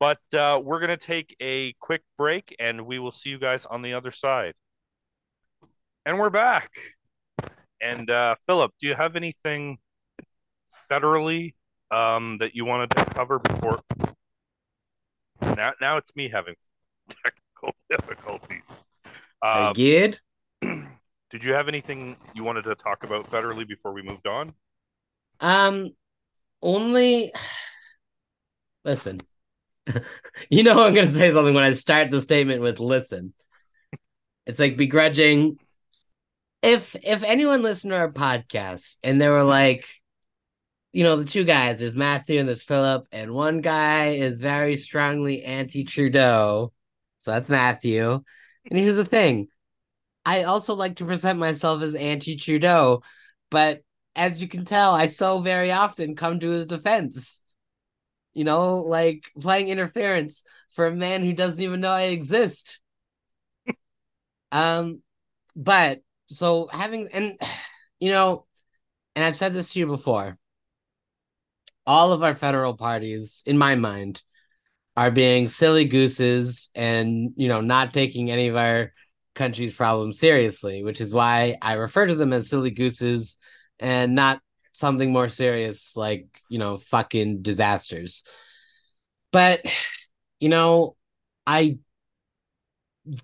but 0.00 0.18
uh, 0.34 0.60
we're 0.62 0.80
gonna 0.80 0.96
take 0.96 1.36
a 1.40 1.72
quick 1.80 2.02
break, 2.16 2.54
and 2.58 2.86
we 2.86 2.98
will 2.98 3.12
see 3.12 3.30
you 3.30 3.38
guys 3.38 3.66
on 3.66 3.82
the 3.82 3.94
other 3.94 4.10
side. 4.10 4.54
And 6.04 6.18
we're 6.18 6.30
back. 6.30 6.70
And 7.80 8.10
uh, 8.10 8.36
Philip, 8.46 8.72
do 8.80 8.86
you 8.86 8.94
have 8.94 9.16
anything 9.16 9.78
federally 10.90 11.54
um, 11.90 12.38
that 12.38 12.54
you 12.54 12.64
wanted 12.64 12.90
to 12.90 13.04
cover 13.06 13.38
before? 13.38 13.80
Now, 15.40 15.72
now 15.80 15.96
it's 15.96 16.14
me 16.16 16.28
having 16.28 16.54
technical 17.08 17.74
difficulties. 17.90 18.84
Um, 19.42 19.72
good. 19.74 20.18
Did 21.30 21.44
you 21.44 21.52
have 21.52 21.68
anything 21.68 22.16
you 22.34 22.42
wanted 22.42 22.64
to 22.64 22.74
talk 22.74 23.04
about 23.04 23.30
federally 23.30 23.66
before 23.66 23.92
we 23.92 24.02
moved 24.02 24.26
on? 24.26 24.54
Um, 25.40 25.90
only 26.62 27.32
listen. 28.84 29.20
you 30.50 30.62
know 30.62 30.82
I'm 30.82 30.94
gonna 30.94 31.10
say 31.10 31.32
something 31.32 31.54
when 31.54 31.64
I 31.64 31.72
start 31.72 32.10
the 32.10 32.20
statement 32.20 32.60
with 32.60 32.80
listen. 32.80 33.32
It's 34.46 34.58
like 34.58 34.76
begrudging. 34.76 35.58
If 36.62 36.96
if 37.02 37.22
anyone 37.22 37.62
listened 37.62 37.92
to 37.92 37.98
our 37.98 38.12
podcast 38.12 38.96
and 39.02 39.20
they 39.20 39.28
were 39.28 39.44
like, 39.44 39.86
you 40.92 41.04
know, 41.04 41.16
the 41.16 41.24
two 41.24 41.44
guys, 41.44 41.78
there's 41.78 41.96
Matthew 41.96 42.40
and 42.40 42.48
there's 42.48 42.62
Philip, 42.62 43.06
and 43.12 43.32
one 43.32 43.60
guy 43.60 44.08
is 44.08 44.40
very 44.40 44.76
strongly 44.76 45.44
anti 45.44 45.84
Trudeau. 45.84 46.72
So 47.18 47.30
that's 47.32 47.48
Matthew. 47.48 48.22
And 48.70 48.78
here's 48.78 48.96
the 48.96 49.04
thing 49.04 49.48
I 50.24 50.44
also 50.44 50.74
like 50.74 50.96
to 50.96 51.06
present 51.06 51.38
myself 51.38 51.82
as 51.82 51.94
anti 51.94 52.36
Trudeau, 52.36 53.02
but 53.50 53.80
as 54.16 54.42
you 54.42 54.48
can 54.48 54.64
tell, 54.64 54.94
I 54.94 55.06
so 55.06 55.40
very 55.40 55.70
often 55.70 56.16
come 56.16 56.40
to 56.40 56.50
his 56.50 56.66
defense. 56.66 57.40
You 58.32 58.44
know, 58.44 58.78
like 58.78 59.30
playing 59.40 59.68
interference 59.68 60.42
for 60.74 60.86
a 60.86 60.94
man 60.94 61.24
who 61.24 61.32
doesn't 61.32 61.62
even 61.62 61.80
know 61.80 61.90
I 61.92 62.04
exist. 62.04 62.80
um, 64.52 65.02
but 65.56 66.00
so 66.28 66.68
having 66.72 67.08
and 67.12 67.38
you 68.00 68.10
know, 68.10 68.46
and 69.16 69.24
I've 69.24 69.36
said 69.36 69.54
this 69.54 69.72
to 69.72 69.80
you 69.80 69.86
before. 69.86 70.38
All 71.86 72.12
of 72.12 72.22
our 72.22 72.34
federal 72.34 72.76
parties, 72.76 73.42
in 73.46 73.56
my 73.56 73.74
mind, 73.74 74.22
are 74.96 75.10
being 75.10 75.48
silly 75.48 75.86
gooses 75.86 76.70
and 76.74 77.32
you 77.36 77.48
know 77.48 77.60
not 77.60 77.94
taking 77.94 78.30
any 78.30 78.48
of 78.48 78.56
our 78.56 78.92
country's 79.38 79.72
problems 79.72 80.18
seriously, 80.18 80.82
which 80.82 81.00
is 81.00 81.14
why 81.14 81.56
I 81.62 81.74
refer 81.74 82.06
to 82.06 82.14
them 82.14 82.32
as 82.32 82.50
silly 82.50 82.70
gooses 82.70 83.38
and 83.78 84.14
not 84.14 84.42
something 84.72 85.12
more 85.12 85.28
serious 85.28 85.96
like, 85.96 86.28
you 86.48 86.58
know, 86.58 86.76
fucking 86.76 87.42
disasters. 87.42 88.24
But, 89.32 89.64
you 90.40 90.48
know, 90.48 90.96
I, 91.46 91.78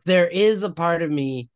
there 0.07 0.27
is 0.27 0.63
a 0.63 0.71
part 0.71 1.03
of 1.03 1.11
me 1.11 1.51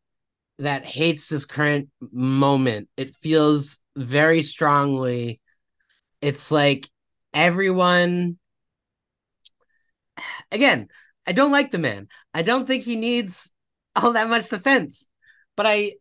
that 0.59 0.85
hates 0.85 1.29
this 1.29 1.45
current 1.45 1.89
moment. 2.11 2.89
It 2.97 3.15
feels 3.15 3.79
very 3.95 4.43
strongly. 4.43 5.39
It's 6.21 6.51
like 6.51 6.89
everyone, 7.33 8.37
again, 10.51 10.89
I 11.25 11.31
don't 11.31 11.51
like 11.51 11.71
the 11.71 11.77
man. 11.77 12.07
I 12.33 12.41
don't 12.41 12.67
think 12.67 12.83
he 12.83 12.95
needs 12.95 13.53
all 13.95 14.13
that 14.13 14.29
much 14.29 14.49
defense. 14.49 15.07
But 15.55 15.65
I, 15.65 15.93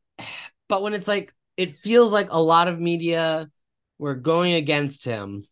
but 0.68 0.82
when 0.82 0.94
it's 0.94 1.08
like 1.08 1.32
it 1.56 1.76
feels 1.76 2.12
like 2.12 2.28
a 2.30 2.40
lot 2.40 2.68
of 2.68 2.80
media 2.80 3.50
were 3.98 4.14
going 4.14 4.54
against 4.54 5.04
him. 5.04 5.44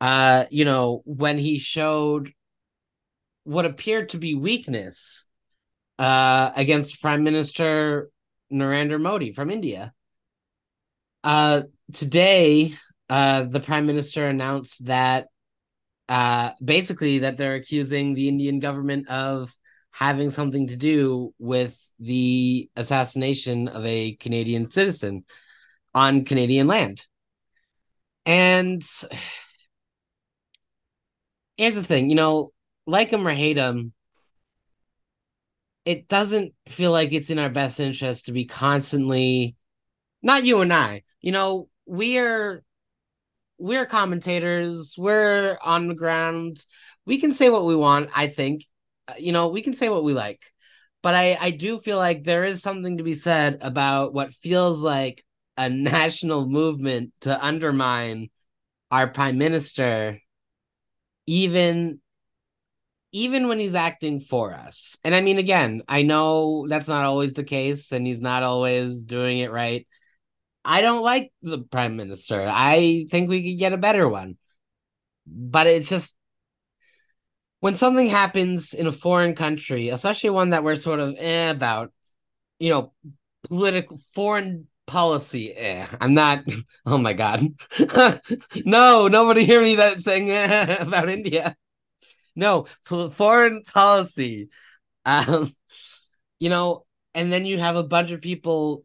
Uh, 0.00 0.46
you 0.50 0.64
know, 0.64 1.02
when 1.04 1.36
he 1.36 1.58
showed 1.58 2.32
what 3.44 3.66
appeared 3.66 4.10
to 4.10 4.18
be 4.18 4.34
weakness 4.34 5.26
uh, 6.00 6.50
against 6.56 7.02
Prime 7.02 7.22
Minister 7.22 8.08
Narendra 8.50 8.98
Modi 8.98 9.32
from 9.32 9.50
India. 9.50 9.92
Uh, 11.22 11.62
today, 11.92 12.74
uh, 13.10 13.42
the 13.42 13.60
Prime 13.60 13.84
Minister 13.84 14.26
announced 14.26 14.86
that 14.86 15.26
uh, 16.08 16.52
basically 16.64 17.18
that 17.20 17.36
they're 17.36 17.54
accusing 17.54 18.14
the 18.14 18.28
Indian 18.28 18.60
government 18.60 19.10
of 19.10 19.54
having 19.90 20.30
something 20.30 20.68
to 20.68 20.76
do 20.76 21.34
with 21.38 21.78
the 21.98 22.70
assassination 22.76 23.68
of 23.68 23.84
a 23.84 24.14
Canadian 24.14 24.64
citizen 24.64 25.26
on 25.94 26.24
Canadian 26.24 26.66
land. 26.66 27.04
And 28.24 28.82
here's 31.58 31.74
the 31.74 31.82
thing, 31.82 32.08
you 32.08 32.16
know, 32.16 32.52
like 32.86 33.10
him 33.10 33.28
or 33.28 33.34
hate 33.34 33.58
him, 33.58 33.92
it 35.90 36.06
doesn't 36.06 36.54
feel 36.68 36.92
like 36.92 37.12
it's 37.12 37.30
in 37.30 37.38
our 37.40 37.48
best 37.50 37.80
interest 37.80 38.26
to 38.26 38.32
be 38.32 38.44
constantly 38.44 39.56
not 40.22 40.44
you 40.44 40.60
and 40.60 40.72
I. 40.72 41.02
You 41.20 41.32
know, 41.32 41.68
we 41.84 42.18
are 42.18 42.62
we're 43.58 43.86
commentators, 43.86 44.94
we're 44.96 45.58
on 45.62 45.88
the 45.88 45.94
ground. 45.94 46.64
We 47.06 47.18
can 47.18 47.32
say 47.32 47.50
what 47.50 47.66
we 47.66 47.74
want, 47.74 48.10
I 48.14 48.28
think, 48.28 48.64
uh, 49.08 49.14
you 49.18 49.32
know, 49.32 49.48
we 49.48 49.62
can 49.62 49.74
say 49.74 49.88
what 49.88 50.04
we 50.04 50.14
like, 50.14 50.42
but 51.02 51.14
I 51.16 51.36
I 51.40 51.50
do 51.50 51.80
feel 51.80 51.98
like 51.98 52.22
there 52.22 52.44
is 52.44 52.62
something 52.62 52.98
to 52.98 53.04
be 53.04 53.14
said 53.14 53.58
about 53.62 54.14
what 54.14 54.32
feels 54.32 54.84
like 54.84 55.24
a 55.56 55.68
national 55.68 56.46
movement 56.46 57.12
to 57.22 57.44
undermine 57.44 58.30
our 58.92 59.08
prime 59.08 59.38
minister 59.38 60.20
even 61.26 62.00
even 63.12 63.48
when 63.48 63.58
he's 63.58 63.74
acting 63.74 64.20
for 64.20 64.54
us. 64.54 64.96
And 65.04 65.14
I 65.14 65.20
mean 65.20 65.38
again, 65.38 65.82
I 65.88 66.02
know 66.02 66.66
that's 66.68 66.88
not 66.88 67.04
always 67.04 67.32
the 67.32 67.44
case 67.44 67.92
and 67.92 68.06
he's 68.06 68.20
not 68.20 68.42
always 68.42 69.04
doing 69.04 69.38
it 69.38 69.50
right. 69.50 69.86
I 70.64 70.82
don't 70.82 71.02
like 71.02 71.32
the 71.42 71.58
prime 71.60 71.96
minister. 71.96 72.46
I 72.48 73.06
think 73.10 73.28
we 73.28 73.42
could 73.52 73.58
get 73.58 73.72
a 73.72 73.78
better 73.78 74.08
one. 74.08 74.38
But 75.26 75.66
it's 75.68 75.88
just 75.88 76.16
when 77.60 77.74
something 77.74 78.06
happens 78.08 78.74
in 78.74 78.86
a 78.86 78.92
foreign 78.92 79.34
country, 79.34 79.88
especially 79.90 80.30
one 80.30 80.50
that 80.50 80.64
we're 80.64 80.76
sort 80.76 81.00
of 81.00 81.14
eh 81.18 81.50
about, 81.50 81.92
you 82.58 82.70
know, 82.70 82.92
political 83.48 83.98
foreign 84.14 84.68
policy. 84.86 85.54
Eh, 85.54 85.86
I'm 86.00 86.14
not. 86.14 86.44
Oh 86.86 86.98
my 86.98 87.12
god, 87.14 87.46
no, 88.64 89.08
nobody 89.08 89.44
hear 89.44 89.62
me 89.62 89.76
that 89.76 90.00
saying 90.00 90.30
eh, 90.30 90.76
about 90.80 91.08
India. 91.10 91.56
No, 92.36 92.66
foreign 92.84 93.62
policy. 93.64 94.48
Um, 95.04 95.54
you 96.38 96.48
know, 96.48 96.86
and 97.14 97.32
then 97.32 97.46
you 97.46 97.58
have 97.58 97.76
a 97.76 97.82
bunch 97.82 98.10
of 98.10 98.20
people. 98.20 98.84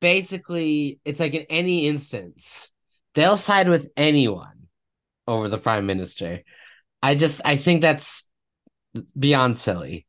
Basically, 0.00 1.00
it's 1.04 1.20
like 1.20 1.34
in 1.34 1.46
any 1.50 1.86
instance, 1.86 2.70
they'll 3.14 3.36
side 3.38 3.68
with 3.68 3.90
anyone 3.96 4.68
over 5.26 5.48
the 5.48 5.58
prime 5.58 5.86
minister 5.86 6.42
I 7.02 7.14
just 7.14 7.42
I 7.44 7.56
think 7.56 7.82
that's 7.82 8.30
beyond 9.18 9.58
silly. 9.58 10.06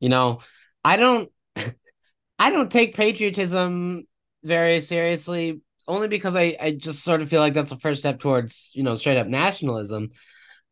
You 0.00 0.08
know, 0.08 0.40
I 0.84 0.96
don't 0.96 1.30
I 2.38 2.50
don't 2.50 2.70
take 2.70 2.94
patriotism 2.96 4.04
very 4.44 4.80
seriously 4.80 5.60
only 5.88 6.08
because 6.08 6.36
I 6.36 6.56
I 6.60 6.72
just 6.72 7.02
sort 7.02 7.22
of 7.22 7.28
feel 7.28 7.40
like 7.40 7.54
that's 7.54 7.70
the 7.70 7.78
first 7.78 8.00
step 8.00 8.20
towards, 8.20 8.70
you 8.74 8.82
know, 8.82 8.94
straight 8.94 9.18
up 9.18 9.26
nationalism. 9.26 10.10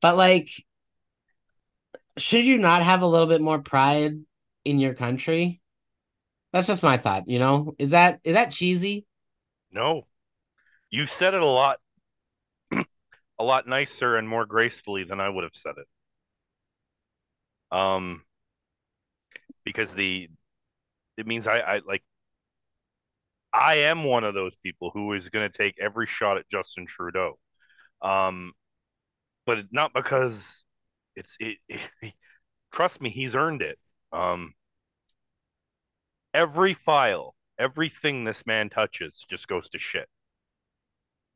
But 0.00 0.16
like 0.16 0.50
should 2.16 2.44
you 2.44 2.58
not 2.58 2.82
have 2.82 3.02
a 3.02 3.06
little 3.06 3.26
bit 3.26 3.40
more 3.40 3.58
pride 3.58 4.18
in 4.64 4.78
your 4.78 4.94
country? 4.94 5.60
That's 6.52 6.66
just 6.66 6.82
my 6.82 6.96
thought, 6.96 7.28
you 7.28 7.38
know? 7.38 7.74
Is 7.78 7.90
that 7.90 8.20
is 8.24 8.34
that 8.34 8.52
cheesy? 8.52 9.06
No. 9.72 10.06
You 10.90 11.06
said 11.06 11.34
it 11.34 11.42
a 11.42 11.46
lot 11.46 11.78
a 12.72 13.44
lot 13.44 13.66
nicer 13.66 14.16
and 14.16 14.28
more 14.28 14.46
gracefully 14.46 15.04
than 15.04 15.20
I 15.20 15.28
would 15.28 15.44
have 15.44 15.54
said 15.54 15.74
it. 15.78 17.76
Um, 17.76 18.22
because 19.64 19.92
the 19.92 20.28
it 21.16 21.26
means 21.26 21.48
I, 21.48 21.58
I 21.58 21.80
like 21.84 22.04
I 23.52 23.74
am 23.76 24.04
one 24.04 24.24
of 24.24 24.34
those 24.34 24.56
people 24.56 24.90
who 24.92 25.12
is 25.12 25.28
going 25.30 25.50
to 25.50 25.56
take 25.56 25.76
every 25.80 26.06
shot 26.06 26.38
at 26.38 26.48
Justin 26.48 26.86
Trudeau. 26.86 27.38
Um, 28.02 28.52
but 29.46 29.58
not 29.72 29.92
because 29.94 30.64
it's 31.16 31.36
it, 31.40 31.58
it, 31.68 32.12
trust 32.72 33.00
me, 33.00 33.10
he's 33.10 33.34
earned 33.36 33.62
it. 33.62 33.78
Um, 34.12 34.54
every 36.32 36.74
file, 36.74 37.34
everything 37.58 38.24
this 38.24 38.46
man 38.46 38.68
touches 38.68 39.24
just 39.28 39.48
goes 39.48 39.68
to 39.70 39.78
shit. 39.78 40.08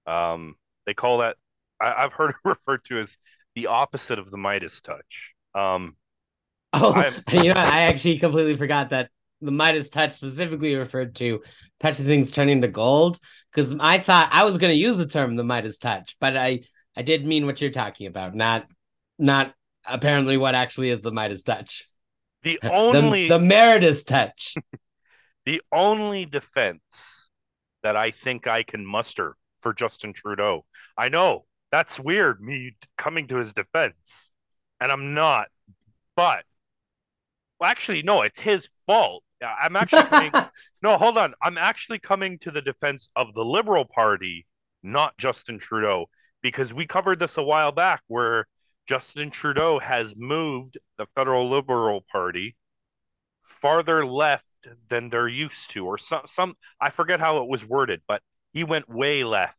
Um, 0.07 0.57
they 0.87 0.95
call 0.95 1.19
that 1.19 1.37
I, 1.81 2.03
have 2.03 2.13
heard 2.13 2.31
it 2.45 2.49
referred 2.49 2.85
to 2.87 3.01
as 3.01 3.17
the 3.55 3.69
opposite 3.69 4.19
of 4.19 4.31
the 4.31 4.39
Midas 4.39 4.81
touch. 4.81 5.35
Um, 5.55 5.97
Oh, 6.73 6.93
I'm- 6.93 7.23
you 7.33 7.55
know, 7.55 7.61
I 7.61 7.83
actually 7.83 8.19
completely 8.19 8.57
forgot 8.57 8.91
that 8.91 9.11
the 9.41 9.51
Midas 9.51 9.89
touch 9.91 10.13
specifically 10.13 10.75
referred 10.75 11.15
to 11.17 11.43
touching 11.81 12.05
things 12.05 12.31
turning 12.31 12.61
to 12.61 12.69
gold. 12.69 13.19
Because 13.51 13.75
I 13.81 13.99
thought 13.99 14.29
I 14.33 14.45
was 14.45 14.59
going 14.59 14.73
to 14.73 14.79
use 14.79 14.99
the 14.99 15.07
term 15.07 15.35
the 15.35 15.45
Midas 15.45 15.79
touch, 15.79 16.17
but 16.21 16.37
I 16.37 16.61
I 16.97 17.03
did 17.03 17.25
mean 17.25 17.47
what 17.47 17.61
you're 17.61 17.71
talking 17.71 18.07
about, 18.07 18.35
not 18.35 18.67
not 19.19 19.55
apparently 19.89 20.37
what 20.37 20.55
actually 20.55 20.91
is 20.91 21.01
the 21.01 21.13
Midas 21.13 21.43
touch. 21.43 21.89
The 22.43 22.59
The- 22.63 22.73
only 22.73 23.29
the, 23.29 23.39
Meredith 23.39 24.07
touch. 24.07 24.55
the 25.47 25.63
only 25.73 26.25
defense 26.25 27.31
that 27.83 27.97
I 27.97 28.11
think 28.11 28.47
I 28.47 28.63
can 28.63 28.85
muster 28.85 29.37
for 29.61 29.73
Justin 29.73 30.13
Trudeau. 30.13 30.65
I 30.97 31.09
know 31.09 31.45
that's 31.71 32.01
weird, 32.01 32.41
me 32.41 32.77
coming 32.97 33.27
to 33.29 33.37
his 33.37 33.53
defense, 33.53 34.31
and 34.81 34.91
I'm 34.91 35.15
not. 35.15 35.49
But 36.17 36.45
well, 37.61 37.71
actually, 37.71 38.03
no, 38.03 38.23
it's 38.23 38.41
his 38.41 38.69
fault. 38.87 39.23
I'm 39.43 39.77
actually 39.77 40.03
coming. 40.05 40.33
no, 40.83 40.97
hold 40.97 41.19
on. 41.19 41.35
I'm 41.43 41.59
actually 41.59 41.99
coming 41.99 42.39
to 42.41 42.51
the 42.51 42.63
defense 42.63 43.09
of 43.15 43.35
the 43.35 43.45
Liberal 43.45 43.85
Party, 43.85 44.47
not 44.83 45.17
Justin 45.19 45.59
Trudeau, 45.59 46.07
because 46.43 46.75
we 46.75 46.87
covered 46.87 47.19
this 47.21 47.37
a 47.37 47.43
while 47.43 47.73
back, 47.73 48.03
where 48.09 48.47
Justin 48.89 49.31
Trudeau 49.31 49.79
has 49.79 50.15
moved 50.17 50.79
the 50.97 51.07
federal 51.15 51.51
Liberal 51.51 52.01
Party 52.11 52.57
farther 53.43 54.07
left 54.07 54.47
than 54.89 55.11
they're 55.11 55.29
used 55.29 55.71
to, 55.71 55.87
or 55.87 55.99
some 55.99 56.23
some 56.27 56.55
I 56.81 56.91
forget 56.91 57.21
how 57.21 57.43
it 57.43 57.49
was 57.49 57.65
worded, 57.65 58.01
but 58.09 58.23
he 58.53 58.65
went 58.65 58.89
way 58.89 59.25
left. 59.25 59.57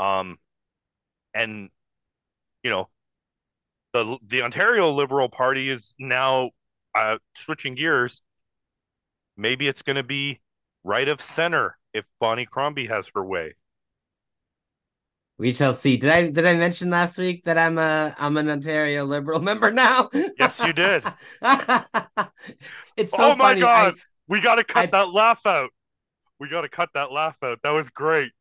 Um, 0.00 0.38
and 1.32 1.70
you 2.64 2.70
know, 2.70 2.88
the 3.92 4.18
the 4.26 4.42
Ontario 4.42 4.90
Liberal 4.90 5.28
Party 5.28 5.68
is 5.68 5.94
now 5.98 6.50
uh, 6.96 7.18
switching 7.36 7.76
gears. 7.76 8.20
Maybe 9.36 9.68
it's 9.68 9.82
going 9.82 9.96
to 9.96 10.02
be 10.02 10.40
right 10.84 11.08
of 11.08 11.20
center 11.20 11.78
if 11.94 12.04
Bonnie 12.20 12.46
Crombie 12.46 12.86
has 12.88 13.10
her 13.14 13.24
way. 13.24 13.54
We 15.38 15.52
shall 15.52 15.72
see. 15.72 15.96
Did 15.96 16.10
I 16.10 16.30
did 16.30 16.46
I 16.46 16.54
mention 16.54 16.90
last 16.90 17.18
week 17.18 17.44
that 17.44 17.58
I'm 17.58 17.78
a 17.78 18.14
I'm 18.18 18.36
an 18.36 18.48
Ontario 18.48 19.04
Liberal 19.04 19.40
member 19.50 19.70
now? 19.72 20.08
Yes, 20.38 20.60
you 20.64 20.72
did. 20.72 21.02
it's 22.96 23.12
so 23.12 23.32
oh 23.32 23.36
my 23.36 23.50
funny. 23.50 23.60
god, 23.60 23.94
we 24.28 24.40
got 24.40 24.56
to 24.56 24.64
cut 24.64 24.82
I- 24.84 24.86
that 24.86 25.12
laugh 25.12 25.44
out. 25.46 25.70
We 26.38 26.48
got 26.48 26.62
to 26.62 26.68
cut 26.68 26.90
that 26.94 27.12
laugh 27.12 27.36
out. 27.42 27.60
That 27.62 27.70
was 27.70 27.88
great. 27.88 28.32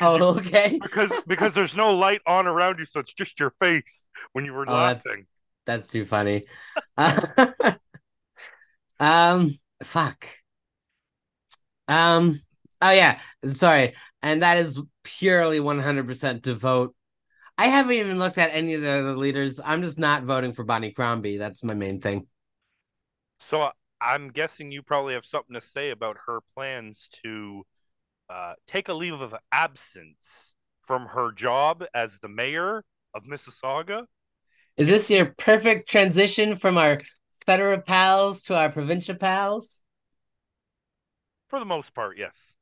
I, 0.00 0.06
oh, 0.20 0.38
okay. 0.38 0.78
because 0.82 1.12
because 1.26 1.54
there's 1.54 1.76
no 1.76 1.94
light 1.94 2.20
on 2.26 2.46
around 2.46 2.78
you, 2.78 2.86
so 2.86 3.00
it's 3.00 3.12
just 3.12 3.38
your 3.38 3.52
face 3.60 4.08
when 4.32 4.44
you 4.44 4.52
were 4.54 4.64
Oh, 4.68 4.72
that's- 4.72 5.04
laughing. 5.06 5.26
That's 5.64 5.86
too 5.86 6.04
funny. 6.04 6.44
um, 8.98 9.58
fuck. 9.82 10.26
Um, 11.88 12.40
oh 12.82 12.90
yeah, 12.90 13.18
sorry. 13.44 13.94
And 14.22 14.42
that 14.42 14.58
is 14.58 14.80
purely 15.04 15.58
100% 15.58 16.42
to 16.44 16.54
vote. 16.54 16.94
I 17.56 17.66
haven't 17.66 17.92
even 17.92 18.18
looked 18.18 18.38
at 18.38 18.50
any 18.52 18.74
of 18.74 18.82
the 18.82 18.90
other 18.90 19.16
leaders. 19.16 19.60
I'm 19.64 19.82
just 19.82 19.98
not 19.98 20.24
voting 20.24 20.52
for 20.52 20.64
Bonnie 20.64 20.92
Crombie. 20.92 21.36
That's 21.36 21.62
my 21.62 21.74
main 21.74 22.00
thing. 22.00 22.26
So 23.40 23.70
I'm 24.00 24.30
guessing 24.30 24.72
you 24.72 24.82
probably 24.82 25.14
have 25.14 25.26
something 25.26 25.54
to 25.54 25.60
say 25.60 25.90
about 25.90 26.16
her 26.26 26.40
plans 26.54 27.08
to 27.24 27.64
uh, 28.28 28.54
take 28.66 28.88
a 28.88 28.94
leave 28.94 29.20
of 29.20 29.34
absence 29.52 30.54
from 30.86 31.06
her 31.06 31.32
job 31.32 31.84
as 31.94 32.18
the 32.18 32.28
mayor 32.28 32.84
of 33.14 33.24
Mississauga. 33.24 34.04
Is 34.76 34.88
this 34.88 35.10
your 35.10 35.26
perfect 35.26 35.88
transition 35.88 36.56
from 36.56 36.78
our 36.78 36.98
federal 37.44 37.80
pals 37.80 38.42
to 38.44 38.56
our 38.56 38.70
provincial 38.70 39.14
pals? 39.14 39.80
For 41.48 41.58
the 41.58 41.66
most 41.66 41.94
part, 41.94 42.16
yes. 42.16 42.54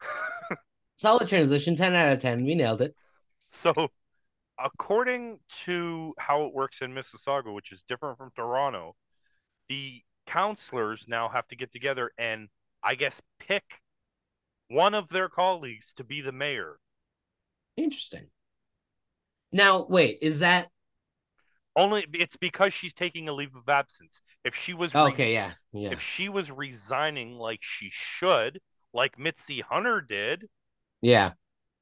Solid 0.96 1.28
transition, 1.28 1.76
10 1.76 1.94
out 1.94 2.12
of 2.12 2.20
10. 2.20 2.44
We 2.44 2.54
nailed 2.54 2.82
it. 2.82 2.94
So, 3.48 3.88
according 4.58 5.40
to 5.64 6.14
how 6.18 6.44
it 6.46 6.54
works 6.54 6.82
in 6.82 6.94
Mississauga, 6.94 7.52
which 7.54 7.72
is 7.72 7.82
different 7.82 8.18
from 8.18 8.30
Toronto, 8.34 8.96
the 9.68 10.02
counselors 10.26 11.06
now 11.08 11.28
have 11.28 11.46
to 11.48 11.56
get 11.56 11.72
together 11.72 12.12
and, 12.18 12.48
I 12.82 12.94
guess, 12.94 13.20
pick 13.38 13.80
one 14.68 14.94
of 14.94 15.08
their 15.08 15.28
colleagues 15.28 15.92
to 15.94 16.04
be 16.04 16.20
the 16.20 16.32
mayor. 16.32 16.78
Interesting. 17.76 18.30
Now, 19.52 19.86
wait, 19.88 20.18
is 20.22 20.40
that 20.40 20.70
Only 21.76 22.06
it's 22.14 22.36
because 22.36 22.72
she's 22.72 22.94
taking 22.94 23.28
a 23.28 23.32
leave 23.32 23.54
of 23.54 23.68
absence. 23.68 24.22
If 24.44 24.54
she 24.54 24.72
was 24.72 24.94
oh, 24.94 25.08
okay? 25.08 25.32
Yeah, 25.34 25.52
yeah. 25.72 25.90
if 25.90 26.00
she 26.00 26.28
was 26.28 26.50
resigning 26.50 27.38
like 27.38 27.60
she 27.62 27.90
should, 27.92 28.60
like 28.96 29.18
Mitzi 29.18 29.60
Hunter 29.60 30.00
did. 30.00 30.46
Yeah. 31.02 31.32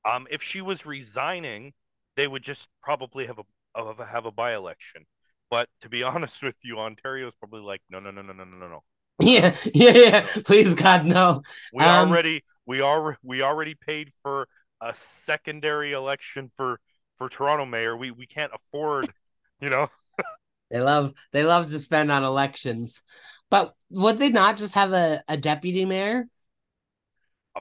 Um, 0.05 0.27
if 0.31 0.43
she 0.43 0.61
was 0.61 0.85
resigning, 0.85 1.73
they 2.17 2.27
would 2.27 2.43
just 2.43 2.69
probably 2.83 3.27
have 3.27 3.39
a 3.39 4.05
have 4.05 4.27
a 4.27 4.33
by 4.33 4.55
election. 4.55 5.07
But 5.51 5.69
to 5.83 5.89
be 5.89 6.03
honest 6.03 6.43
with 6.43 6.57
you, 6.63 6.79
Ontario 6.79 7.29
is 7.29 7.35
probably 7.39 7.61
like, 7.61 7.81
no, 7.89 8.01
no, 8.01 8.11
no, 8.11 8.21
no, 8.21 8.33
no, 8.33 8.45
no, 8.45 8.69
no. 8.69 8.83
Yeah, 9.21 9.57
yeah, 9.73 9.93
yeah. 9.93 10.27
Please, 10.45 10.75
God, 10.75 11.07
no. 11.07 11.43
We 11.73 11.85
um, 11.85 12.09
already 12.09 12.43
we 12.67 12.81
are 12.81 13.17
we 13.23 13.43
already 13.43 13.77
paid 13.77 14.13
for 14.23 14.49
a 14.81 14.93
secondary 14.93 15.93
election 15.93 16.51
for 16.57 16.81
for 17.17 17.29
Toronto 17.29 17.65
mayor. 17.65 17.97
We 17.97 18.11
we 18.11 18.27
can't 18.27 18.51
afford, 18.53 19.13
you 19.61 19.71
know. 19.71 19.89
they 20.73 20.81
love 20.81 21.15
they 21.33 21.45
love 21.45 21.71
to 21.71 21.79
spend 21.79 22.11
on 22.11 22.25
elections, 22.25 23.05
but 23.51 23.75
would 23.89 24.19
they 24.19 24.31
not 24.31 24.57
just 24.57 24.75
have 24.75 24.93
a, 24.93 25.23
a 25.29 25.37
deputy 25.37 25.85
mayor? 25.85 26.27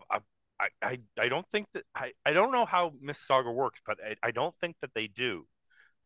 I, 0.10 0.20
I, 0.82 1.00
I, 1.20 1.30
don't 1.30 1.48
think 1.52 1.68
that 1.74 1.84
I, 1.96 2.12
I 2.26 2.32
don't 2.32 2.52
know 2.52 2.66
how 2.66 2.94
Miss 3.02 3.18
Mississauga 3.18 3.54
works, 3.54 3.82
but 3.86 3.98
I, 4.04 4.16
I 4.28 4.32
don't 4.32 4.56
think 4.56 4.76
that 4.82 4.92
they 4.96 5.08
do. 5.08 5.46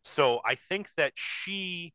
So 0.03 0.39
I 0.45 0.55
think 0.55 0.89
that 0.97 1.13
she 1.15 1.93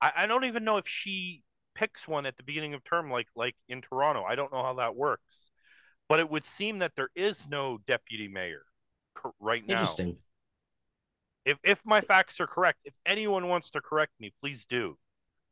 I, 0.00 0.12
I 0.18 0.26
don't 0.26 0.44
even 0.44 0.64
know 0.64 0.76
if 0.76 0.86
she 0.86 1.42
picks 1.74 2.06
one 2.06 2.26
at 2.26 2.36
the 2.36 2.42
beginning 2.42 2.74
of 2.74 2.84
term 2.84 3.10
like 3.10 3.28
like 3.34 3.56
in 3.68 3.80
Toronto. 3.80 4.24
I 4.24 4.34
don't 4.34 4.52
know 4.52 4.62
how 4.62 4.74
that 4.74 4.94
works. 4.94 5.50
But 6.08 6.20
it 6.20 6.30
would 6.30 6.44
seem 6.44 6.80
that 6.80 6.92
there 6.96 7.08
is 7.14 7.48
no 7.48 7.78
deputy 7.86 8.28
mayor 8.28 8.62
right 9.40 9.66
now. 9.66 9.72
Interesting. 9.72 10.18
If 11.44 11.58
if 11.62 11.80
my 11.84 12.00
facts 12.00 12.40
are 12.40 12.46
correct, 12.46 12.80
if 12.84 12.94
anyone 13.06 13.48
wants 13.48 13.70
to 13.70 13.80
correct 13.80 14.12
me, 14.20 14.32
please 14.40 14.66
do. 14.66 14.98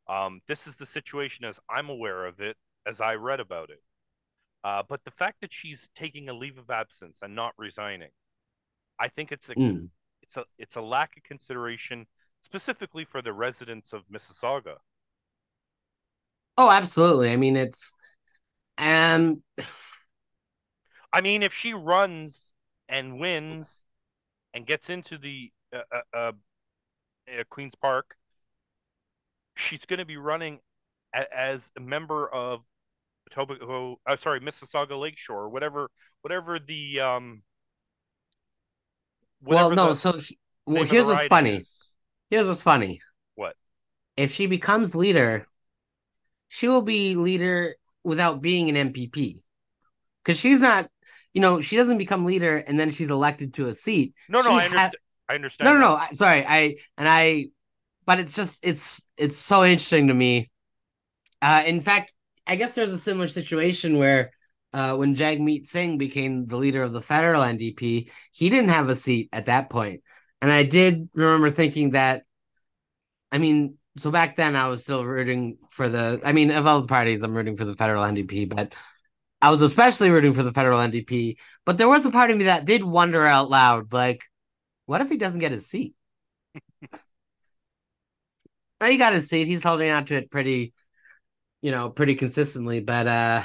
Um, 0.07 0.41
this 0.47 0.67
is 0.67 0.75
the 0.75 0.85
situation 0.85 1.45
as 1.45 1.59
I'm 1.69 1.89
aware 1.89 2.25
of 2.25 2.39
it, 2.39 2.57
as 2.85 3.01
I 3.01 3.15
read 3.15 3.39
about 3.39 3.69
it. 3.69 3.81
Uh, 4.63 4.83
but 4.87 5.03
the 5.03 5.11
fact 5.11 5.41
that 5.41 5.53
she's 5.53 5.89
taking 5.95 6.29
a 6.29 6.33
leave 6.33 6.57
of 6.57 6.69
absence 6.69 7.19
and 7.21 7.35
not 7.35 7.53
resigning, 7.57 8.11
I 8.99 9.09
think 9.09 9.31
it's 9.31 9.49
a 9.49 9.55
Mm. 9.57 9.89
it's 10.21 10.37
a 10.37 10.45
it's 10.59 10.75
a 10.77 10.81
lack 10.81 11.17
of 11.17 11.23
consideration 11.23 12.07
specifically 12.43 13.05
for 13.05 13.21
the 13.21 13.33
residents 13.33 13.93
of 13.93 14.03
Mississauga. 14.09 14.77
Oh, 16.57 16.69
absolutely. 16.69 17.31
I 17.31 17.35
mean, 17.35 17.55
it's 17.57 17.95
um, 18.77 19.43
I 21.11 21.21
mean, 21.21 21.43
if 21.43 21.53
she 21.53 21.73
runs 21.73 22.53
and 22.89 23.19
wins 23.19 23.81
and 24.53 24.65
gets 24.67 24.89
into 24.89 25.17
the 25.17 25.51
uh, 25.73 25.81
uh, 25.91 26.01
uh, 26.17 26.31
uh, 27.29 27.43
Queens 27.49 27.75
Park, 27.75 28.17
she's 29.55 29.85
going 29.85 29.99
to 29.99 30.05
be 30.05 30.17
running 30.17 30.59
a- 31.13 31.33
as 31.35 31.71
a 31.77 31.79
member 31.79 32.27
of 32.33 32.63
Etobicoke, 33.33 33.97
uh, 34.05 34.15
sorry, 34.15 34.39
Mississauga 34.39 34.99
Lakeshore, 34.99 35.49
whatever, 35.49 35.89
whatever 36.21 36.59
the 36.59 36.99
um. 36.99 37.43
well, 39.45 39.71
no. 39.71 39.93
the 39.93 39.93
So, 39.93 40.19
name 40.19 40.25
well, 40.65 40.83
here's 40.85 41.05
what's 41.05 41.25
funny. 41.25 41.59
is. 41.61 41.91
Here's 42.29 42.47
what's 42.47 42.63
funny. 42.63 43.01
What? 43.35 43.55
If 44.17 44.31
she 44.33 44.47
becomes 44.47 44.95
leader, 44.95 45.47
she 46.47 46.67
will 46.67 46.81
be 46.81 47.15
leader 47.15 47.75
without 48.03 48.41
being 48.41 48.69
an 48.69 48.77
MPP, 48.77 49.43
because 50.23 50.39
she's 50.39 50.59
not. 50.61 50.89
You 51.33 51.41
know, 51.41 51.61
she 51.61 51.77
doesn't 51.77 51.97
become 51.97 52.25
leader 52.25 52.57
and 52.57 52.79
then 52.79 52.91
she's 52.91 53.09
elected 53.09 53.55
to 53.55 53.65
a 53.65 53.73
seat. 53.73 54.13
No, 54.27 54.41
no, 54.41 54.51
She 54.51 54.55
I 54.55 54.65
ha- 54.65 54.65
understand. 54.65 55.01
I 55.29 55.35
understand. 55.35 55.67
No, 55.67 55.73
no, 55.73 55.79
no. 55.79 55.95
I- 55.95 56.11
Sorry, 56.13 56.45
I 56.45 56.77
and 56.97 57.09
I, 57.09 57.47
but 58.05 58.19
it's 58.19 58.35
just 58.35 58.59
it's 58.65 59.01
it's 59.17 59.37
so 59.37 59.63
interesting 59.65 60.09
to 60.09 60.13
me. 60.15 60.51
Uh, 61.41 61.63
in 61.65 61.81
fact, 61.81 62.13
I 62.47 62.55
guess 62.55 62.75
there's 62.75 62.91
a 62.93 62.97
similar 62.97 63.27
situation 63.27 63.97
where 63.97 64.31
uh, 64.73 64.95
when 64.95 65.15
Jagmeet 65.15 65.67
Singh 65.67 65.97
became 65.97 66.47
the 66.47 66.57
leader 66.57 66.83
of 66.83 66.93
the 66.93 67.01
federal 67.01 67.43
NDP, 67.43 68.09
he 68.31 68.49
didn't 68.49 68.69
have 68.69 68.89
a 68.89 68.95
seat 68.95 69.29
at 69.31 69.45
that 69.45 69.69
point, 69.69 70.01
and 70.41 70.51
I 70.51 70.63
did 70.63 71.09
remember 71.13 71.49
thinking 71.49 71.91
that. 71.91 72.23
I 73.31 73.37
mean, 73.37 73.77
so 73.97 74.11
back 74.11 74.35
then 74.35 74.55
I 74.55 74.67
was 74.69 74.83
still 74.83 75.05
rooting 75.05 75.57
for 75.69 75.89
the. 75.89 76.21
I 76.23 76.33
mean, 76.33 76.51
of 76.51 76.67
all 76.67 76.81
the 76.81 76.87
parties, 76.87 77.23
I'm 77.23 77.35
rooting 77.35 77.57
for 77.57 77.65
the 77.65 77.75
federal 77.75 78.03
NDP, 78.03 78.45
but 78.45 78.73
I 79.41 79.51
was 79.51 79.61
especially 79.61 80.09
rooting 80.09 80.33
for 80.33 80.43
the 80.43 80.53
federal 80.53 80.79
NDP. 80.79 81.37
But 81.65 81.77
there 81.77 81.89
was 81.89 82.05
a 82.05 82.11
part 82.11 82.31
of 82.31 82.37
me 82.37 82.45
that 82.45 82.65
did 82.65 82.83
wonder 82.83 83.25
out 83.25 83.49
loud, 83.49 83.93
like, 83.93 84.23
what 84.85 85.01
if 85.01 85.09
he 85.09 85.17
doesn't 85.17 85.39
get 85.41 85.53
his 85.53 85.67
seat? 85.67 85.95
Oh, 88.81 88.85
he 88.87 88.97
got 88.97 89.13
his 89.13 89.29
seat. 89.29 89.47
He's 89.47 89.63
holding 89.63 89.89
on 89.91 90.05
to 90.07 90.15
it 90.15 90.31
pretty, 90.31 90.73
you 91.63 91.71
know, 91.71 91.89
pretty 91.89 92.13
consistently. 92.15 92.81
But 92.81 93.07
uh 93.07 93.43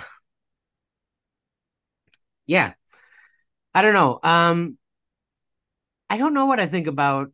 yeah. 2.46 2.72
I 3.74 3.82
don't 3.82 3.94
know. 3.94 4.18
Um 4.22 4.76
I 6.10 6.16
don't 6.16 6.34
know 6.34 6.46
what 6.46 6.60
I 6.60 6.66
think 6.66 6.86
about 6.86 7.30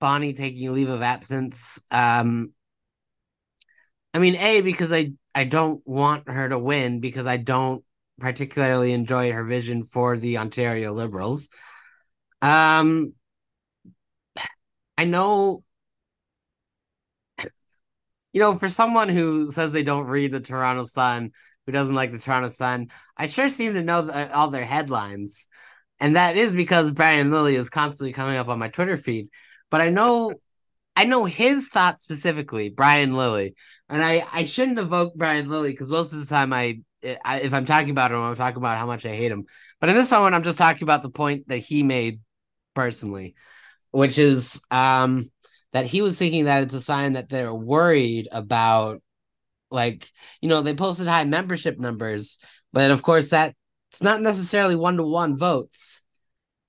Bonnie 0.00 0.34
taking 0.34 0.72
leave 0.72 0.90
of 0.90 1.02
absence. 1.02 1.80
Um 1.90 2.52
I 4.12 4.18
mean, 4.18 4.36
A, 4.36 4.60
because 4.60 4.92
I 4.92 5.12
I 5.34 5.44
don't 5.44 5.82
want 5.86 6.28
her 6.28 6.48
to 6.50 6.58
win 6.58 7.00
because 7.00 7.26
I 7.26 7.38
don't 7.38 7.82
particularly 8.20 8.92
enjoy 8.92 9.32
her 9.32 9.44
vision 9.44 9.84
for 9.84 10.18
the 10.18 10.38
Ontario 10.38 10.92
Liberals. 10.92 11.48
Um 12.42 13.14
I 14.98 15.04
know 15.06 15.64
you 18.34 18.40
know, 18.40 18.56
for 18.56 18.68
someone 18.68 19.08
who 19.08 19.50
says 19.50 19.72
they 19.72 19.84
don't 19.84 20.08
read 20.08 20.32
the 20.32 20.40
Toronto 20.40 20.84
Sun, 20.84 21.30
who 21.64 21.72
doesn't 21.72 21.94
like 21.94 22.10
the 22.10 22.18
Toronto 22.18 22.50
Sun, 22.50 22.88
I 23.16 23.26
sure 23.26 23.48
seem 23.48 23.74
to 23.74 23.82
know 23.82 24.02
the, 24.02 24.34
all 24.34 24.48
their 24.48 24.64
headlines. 24.64 25.46
And 26.00 26.16
that 26.16 26.36
is 26.36 26.52
because 26.52 26.90
Brian 26.90 27.30
Lilley 27.30 27.54
is 27.54 27.70
constantly 27.70 28.12
coming 28.12 28.36
up 28.36 28.48
on 28.48 28.58
my 28.58 28.68
Twitter 28.68 28.96
feed. 28.96 29.28
But 29.70 29.80
I 29.80 29.88
know 29.88 30.34
I 30.96 31.04
know 31.04 31.24
his 31.24 31.68
thoughts 31.68 32.02
specifically, 32.02 32.70
Brian 32.70 33.14
Lilley. 33.14 33.54
And 33.88 34.02
I, 34.02 34.26
I 34.32 34.44
shouldn't 34.44 34.78
evoke 34.78 35.14
Brian 35.14 35.48
Lilley 35.48 35.70
because 35.70 35.88
most 35.88 36.12
of 36.12 36.18
the 36.20 36.26
time 36.26 36.52
I, 36.52 36.80
I 37.24 37.40
if 37.40 37.54
I'm 37.54 37.66
talking 37.66 37.90
about 37.90 38.10
him, 38.10 38.18
I'm 38.18 38.34
talking 38.34 38.58
about 38.58 38.78
how 38.78 38.86
much 38.86 39.06
I 39.06 39.10
hate 39.10 39.30
him. 39.30 39.44
But 39.80 39.90
in 39.90 39.96
this 39.96 40.10
one, 40.10 40.34
I'm 40.34 40.42
just 40.42 40.58
talking 40.58 40.82
about 40.82 41.02
the 41.02 41.10
point 41.10 41.46
that 41.48 41.58
he 41.58 41.84
made 41.84 42.20
personally, 42.74 43.36
which 43.92 44.18
is 44.18 44.60
um 44.72 45.30
that 45.74 45.86
he 45.86 46.00
was 46.00 46.18
thinking 46.18 46.46
that 46.46 46.62
it's 46.62 46.74
a 46.74 46.80
sign 46.80 47.12
that 47.12 47.28
they're 47.28 47.54
worried 47.54 48.28
about 48.32 49.02
like 49.70 50.10
you 50.40 50.48
know 50.48 50.62
they 50.62 50.74
posted 50.74 51.06
high 51.06 51.24
membership 51.24 51.78
numbers 51.78 52.38
but 52.72 52.90
of 52.90 53.02
course 53.02 53.30
that 53.30 53.54
it's 53.90 54.02
not 54.02 54.20
necessarily 54.20 54.74
one-to-one 54.74 55.36
votes. 55.36 56.02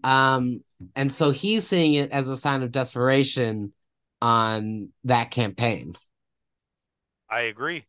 Um 0.03 0.61
and 0.95 1.11
so 1.11 1.31
he's 1.31 1.65
seeing 1.65 1.95
it 1.95 2.11
as 2.11 2.27
a 2.27 2.37
sign 2.37 2.61
of 2.61 2.71
desperation 2.71 3.73
on 4.21 4.89
that 5.05 5.31
campaign. 5.31 5.95
I 7.29 7.41
agree. 7.41 7.85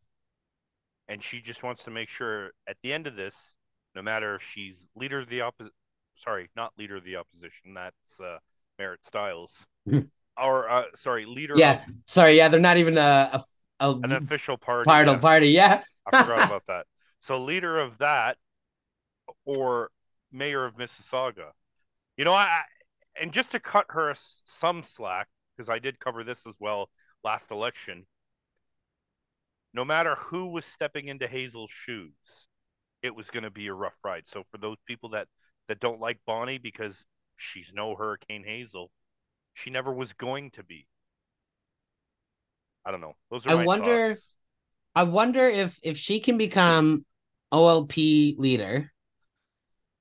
And 1.08 1.22
she 1.22 1.40
just 1.40 1.62
wants 1.62 1.84
to 1.84 1.90
make 1.90 2.08
sure 2.08 2.52
at 2.66 2.76
the 2.82 2.92
end 2.92 3.06
of 3.06 3.16
this, 3.16 3.56
no 3.94 4.02
matter 4.02 4.36
if 4.36 4.42
she's 4.42 4.86
leader 4.96 5.20
of 5.20 5.28
the 5.28 5.42
opposition, 5.42 5.74
sorry, 6.14 6.48
not 6.56 6.72
leader 6.78 6.96
of 6.96 7.04
the 7.04 7.16
opposition, 7.16 7.74
that's 7.74 8.20
uh, 8.20 8.38
Marit 8.78 9.04
Stiles, 9.04 9.66
or 10.38 10.68
uh, 10.68 10.84
sorry, 10.94 11.26
leader 11.26 11.54
yeah 11.56 11.84
of 11.84 11.94
sorry 12.06 12.36
yeah 12.36 12.48
they're 12.48 12.60
not 12.60 12.76
even 12.76 12.98
a, 12.98 13.42
a, 13.80 13.88
a 13.88 13.98
an 14.02 14.12
official 14.12 14.56
party. 14.56 14.86
part 14.86 15.06
yeah. 15.06 15.16
party 15.16 15.48
yeah 15.48 15.82
I 16.12 16.22
forgot 16.22 16.44
about 16.46 16.66
that. 16.68 16.86
So 17.20 17.42
leader 17.42 17.78
of 17.78 17.98
that, 17.98 18.36
or 19.44 19.90
mayor 20.32 20.64
of 20.64 20.76
Mississauga. 20.76 21.50
You 22.16 22.24
know, 22.24 22.34
I 22.34 22.62
and 23.20 23.32
just 23.32 23.52
to 23.52 23.60
cut 23.60 23.86
her 23.90 24.12
some 24.14 24.82
slack 24.82 25.28
because 25.56 25.68
I 25.68 25.78
did 25.78 25.98
cover 25.98 26.24
this 26.24 26.46
as 26.46 26.56
well 26.60 26.90
last 27.24 27.50
election. 27.50 28.06
No 29.74 29.84
matter 29.84 30.14
who 30.14 30.46
was 30.46 30.64
stepping 30.64 31.08
into 31.08 31.26
Hazel's 31.26 31.70
shoes, 31.70 32.48
it 33.02 33.14
was 33.14 33.30
going 33.30 33.42
to 33.42 33.50
be 33.50 33.66
a 33.66 33.74
rough 33.74 33.96
ride. 34.04 34.26
So 34.26 34.44
for 34.50 34.58
those 34.58 34.76
people 34.86 35.10
that 35.10 35.28
that 35.68 35.80
don't 35.80 36.00
like 36.00 36.18
Bonnie 36.26 36.58
because 36.58 37.04
she's 37.36 37.72
no 37.74 37.96
Hurricane 37.96 38.44
Hazel, 38.46 38.90
she 39.56 39.70
never 39.70 39.90
was 39.92 40.12
going 40.12 40.50
to 40.50 40.62
be. 40.62 40.86
I 42.84 42.90
don't 42.90 43.00
know. 43.00 43.16
Those 43.30 43.46
are 43.46 43.50
I 43.50 43.64
wonder- 43.64 44.08
thoughts. 44.10 44.34
I 44.94 45.02
wonder 45.02 45.48
if 45.48 45.78
if 45.82 45.98
she 45.98 46.20
can 46.20 46.38
become 46.38 47.04
OLP 47.52 48.36
leader. 48.38 48.92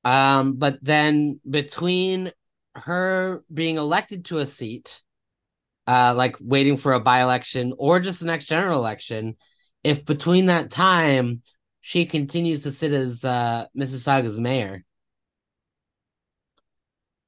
Um, 0.03 0.53
but 0.53 0.77
then 0.81 1.39
between 1.49 2.31
her 2.75 3.43
being 3.51 3.77
elected 3.77 4.25
to 4.25 4.37
a 4.37 4.45
seat, 4.45 5.01
uh, 5.87 6.13
like 6.15 6.35
waiting 6.39 6.77
for 6.77 6.93
a 6.93 6.99
by-election 6.99 7.73
or 7.77 7.99
just 7.99 8.19
the 8.19 8.25
next 8.25 8.45
general 8.45 8.77
election, 8.77 9.35
if 9.83 10.05
between 10.05 10.45
that 10.47 10.69
time 10.69 11.41
she 11.81 12.05
continues 12.05 12.63
to 12.63 12.71
sit 12.71 12.91
as 12.91 13.23
uh 13.23 13.65
Mississauga's 13.75 14.39
mayor. 14.39 14.83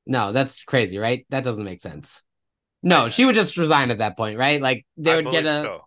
No, 0.07 0.31
that's 0.31 0.63
crazy, 0.63 0.97
right? 0.97 1.25
That 1.29 1.43
doesn't 1.43 1.65
make 1.65 1.81
sense. 1.81 2.23
No, 2.81 3.09
she 3.09 3.25
would 3.25 3.35
just 3.35 3.57
resign 3.57 3.91
at 3.91 3.97
that 3.97 4.15
point, 4.17 4.37
right? 4.37 4.61
Like 4.61 4.85
they 4.95 5.11
I 5.11 5.15
would 5.15 5.31
get 5.31 5.45
a 5.45 5.61
so. 5.63 5.81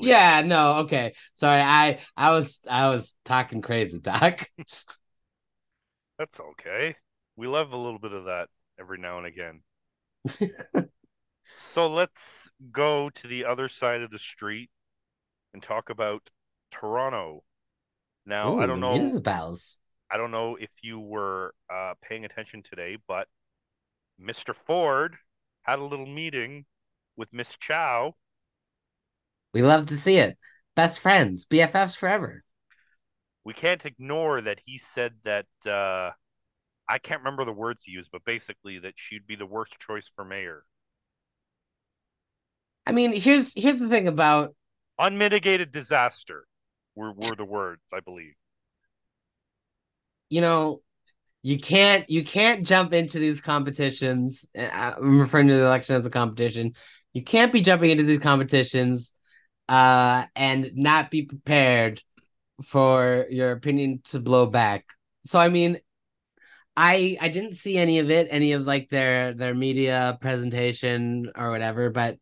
Yeah, 0.00 0.42
no, 0.42 0.76
okay. 0.78 1.14
Sorry, 1.34 1.60
I 1.60 2.00
I 2.16 2.30
was 2.30 2.60
I 2.68 2.88
was 2.88 3.14
talking 3.24 3.60
crazy, 3.60 3.98
Doc. 3.98 4.48
That's 6.18 6.40
okay. 6.40 6.96
We 7.36 7.48
love 7.48 7.72
a 7.72 7.76
little 7.76 7.98
bit 7.98 8.12
of 8.12 8.26
that 8.26 8.48
every 8.78 8.98
now 8.98 9.18
and 9.18 9.26
again. 9.26 9.60
so 11.58 11.88
let's 11.88 12.50
go 12.70 13.10
to 13.10 13.26
the 13.26 13.44
other 13.44 13.68
side 13.68 14.02
of 14.02 14.10
the 14.10 14.18
street 14.18 14.70
and 15.52 15.62
talk 15.62 15.90
about 15.90 16.30
Toronto. 16.70 17.42
Now, 18.26 18.58
I 18.58 18.66
don't 18.66 18.80
know 18.80 18.92
municipals. 18.92 19.78
I 20.10 20.16
don't 20.16 20.30
know 20.30 20.56
if 20.56 20.70
you 20.82 21.00
were 21.00 21.54
uh, 21.72 21.94
paying 22.00 22.24
attention 22.24 22.62
today, 22.62 22.98
but 23.08 23.26
Mr. 24.20 24.54
Ford 24.54 25.16
had 25.62 25.78
a 25.78 25.84
little 25.84 26.06
meeting 26.06 26.66
with 27.16 27.32
Miss 27.32 27.56
Chow. 27.56 28.14
We 29.52 29.62
love 29.62 29.86
to 29.86 29.96
see 29.96 30.18
it. 30.18 30.36
Best 30.74 30.98
friends, 30.98 31.46
BFFs 31.46 31.96
forever. 31.96 32.44
We 33.44 33.52
can't 33.52 33.84
ignore 33.84 34.40
that 34.40 34.60
he 34.64 34.78
said 34.78 35.12
that 35.24 35.46
uh, 35.66 36.10
I 36.88 36.98
can't 36.98 37.20
remember 37.20 37.44
the 37.44 37.52
words 37.52 37.82
he 37.84 37.92
used, 37.92 38.10
but 38.10 38.24
basically 38.24 38.78
that 38.80 38.94
she'd 38.96 39.26
be 39.26 39.36
the 39.36 39.46
worst 39.46 39.78
choice 39.78 40.10
for 40.14 40.24
mayor. 40.24 40.64
I 42.86 42.92
mean, 42.92 43.12
here's 43.12 43.52
here's 43.54 43.80
the 43.80 43.88
thing 43.88 44.08
about 44.08 44.54
Unmitigated 44.98 45.72
disaster 45.72 46.46
were, 46.94 47.12
were 47.12 47.34
the 47.34 47.44
words, 47.44 47.82
I 47.92 48.00
believe. 48.00 48.34
you 50.30 50.40
know, 50.40 50.80
you 51.44 51.58
can't 51.58 52.08
you 52.08 52.24
can't 52.24 52.66
jump 52.66 52.94
into 52.94 53.18
these 53.18 53.42
competitions. 53.42 54.46
uh, 54.58 54.94
I'm 54.96 55.20
referring 55.20 55.48
to 55.48 55.54
the 55.54 55.66
election 55.66 55.94
as 55.94 56.06
a 56.06 56.10
competition. 56.10 56.72
You 57.12 57.22
can't 57.22 57.52
be 57.52 57.60
jumping 57.60 57.90
into 57.90 58.02
these 58.02 58.18
competitions 58.18 59.12
uh 59.68 60.24
and 60.34 60.70
not 60.74 61.10
be 61.10 61.22
prepared 61.22 62.02
for 62.64 63.26
your 63.28 63.52
opinion 63.52 64.00
to 64.04 64.20
blow 64.20 64.46
back. 64.46 64.86
So 65.26 65.38
I 65.38 65.50
mean, 65.50 65.78
I 66.78 67.18
I 67.20 67.28
didn't 67.28 67.56
see 67.56 67.76
any 67.76 67.98
of 67.98 68.10
it, 68.10 68.28
any 68.30 68.52
of 68.52 68.62
like 68.62 68.88
their 68.88 69.34
their 69.34 69.54
media 69.54 70.16
presentation 70.22 71.30
or 71.36 71.50
whatever, 71.50 71.90
but 71.90 72.18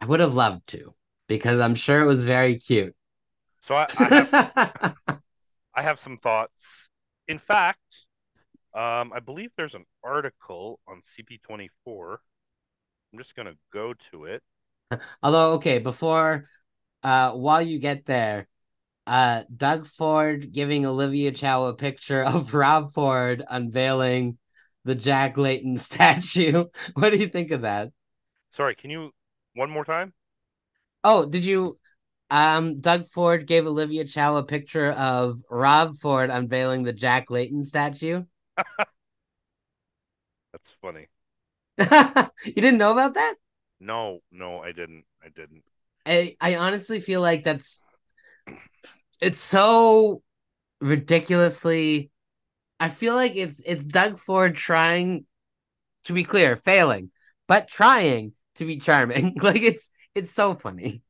I 0.00 0.06
would 0.06 0.20
have 0.20 0.34
loved 0.34 0.68
to 0.68 0.94
because 1.26 1.58
I'm 1.58 1.74
sure 1.74 2.00
it 2.00 2.06
was 2.06 2.24
very 2.24 2.58
cute. 2.58 2.94
So 3.62 3.74
I, 3.74 3.86
I 3.98 4.04
have 4.14 4.96
I 5.74 5.82
have 5.82 5.98
some 5.98 6.16
thoughts. 6.16 6.88
In 7.26 7.38
fact, 7.38 8.06
um, 8.74 9.12
I 9.12 9.20
believe 9.20 9.50
there's 9.56 9.74
an 9.74 9.84
article 10.04 10.80
on 10.88 11.02
CP24. 11.04 12.20
I'm 13.12 13.18
just 13.18 13.34
gonna 13.36 13.54
go 13.72 13.94
to 14.10 14.24
it. 14.26 14.42
Although, 15.22 15.54
okay, 15.54 15.78
before 15.78 16.46
uh 17.02 17.32
while 17.32 17.62
you 17.62 17.78
get 17.78 18.06
there, 18.06 18.48
uh 19.06 19.44
Doug 19.54 19.86
Ford 19.86 20.52
giving 20.52 20.86
Olivia 20.86 21.32
Chow 21.32 21.64
a 21.66 21.74
picture 21.74 22.22
of 22.24 22.54
Rob 22.54 22.92
Ford 22.92 23.44
unveiling 23.48 24.38
the 24.84 24.94
Jack 24.94 25.36
Layton 25.36 25.78
statue. 25.78 26.66
What 26.94 27.10
do 27.12 27.18
you 27.18 27.28
think 27.28 27.50
of 27.50 27.62
that? 27.62 27.90
Sorry, 28.52 28.74
can 28.74 28.90
you 28.90 29.12
one 29.54 29.70
more 29.70 29.84
time? 29.84 30.14
Oh, 31.04 31.26
did 31.26 31.44
you 31.44 31.78
um 32.30 32.80
Doug 32.80 33.06
Ford 33.08 33.46
gave 33.46 33.66
Olivia 33.66 34.04
Chow 34.04 34.36
a 34.36 34.42
picture 34.42 34.90
of 34.92 35.40
Rob 35.50 35.96
Ford 35.98 36.30
unveiling 36.30 36.84
the 36.84 36.92
Jack 36.92 37.30
Layton 37.30 37.64
statue? 37.66 38.24
That's 40.52 40.70
funny. 40.80 41.08
you 41.78 42.54
didn't 42.54 42.78
know 42.78 42.92
about 42.92 43.14
that? 43.14 43.34
No, 43.80 44.20
no, 44.30 44.58
I 44.58 44.72
didn't. 44.72 45.04
I 45.24 45.28
didn't. 45.28 45.64
I 46.04 46.36
I 46.40 46.56
honestly 46.56 47.00
feel 47.00 47.20
like 47.20 47.44
that's 47.44 47.82
it's 49.20 49.40
so 49.40 50.22
ridiculously 50.80 52.10
I 52.82 52.88
feel 52.88 53.14
like 53.14 53.36
it's 53.36 53.62
it's 53.64 53.84
Doug 53.84 54.18
Ford 54.18 54.56
trying 54.56 55.24
to 56.04 56.12
be 56.12 56.24
clear, 56.24 56.56
failing, 56.56 57.12
but 57.46 57.68
trying 57.68 58.32
to 58.56 58.64
be 58.64 58.78
charming. 58.78 59.36
like 59.40 59.62
it's 59.62 59.88
it's 60.16 60.32
so 60.32 60.54
funny. 60.54 61.02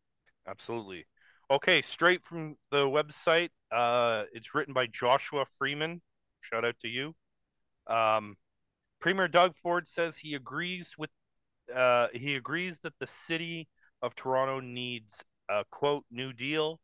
Absolutely. 0.46 1.06
Okay, 1.50 1.80
straight 1.80 2.24
from 2.24 2.56
the 2.70 2.84
website. 2.84 3.48
Uh, 3.70 4.24
it's 4.34 4.54
written 4.54 4.74
by 4.74 4.86
Joshua 4.86 5.46
Freeman. 5.58 6.02
Shout 6.42 6.64
out 6.64 6.78
to 6.80 6.88
you. 6.88 7.14
Um, 7.86 8.36
Premier 9.00 9.28
Doug 9.28 9.54
Ford 9.56 9.88
says 9.88 10.18
he 10.18 10.34
agrees 10.34 10.94
with. 10.98 11.10
Uh, 11.74 12.08
he 12.12 12.34
agrees 12.34 12.80
that 12.80 12.94
the 12.98 13.06
city 13.06 13.68
of 14.02 14.14
Toronto 14.14 14.60
needs 14.60 15.22
a 15.48 15.64
quote 15.70 16.04
new 16.10 16.32
deal 16.32 16.80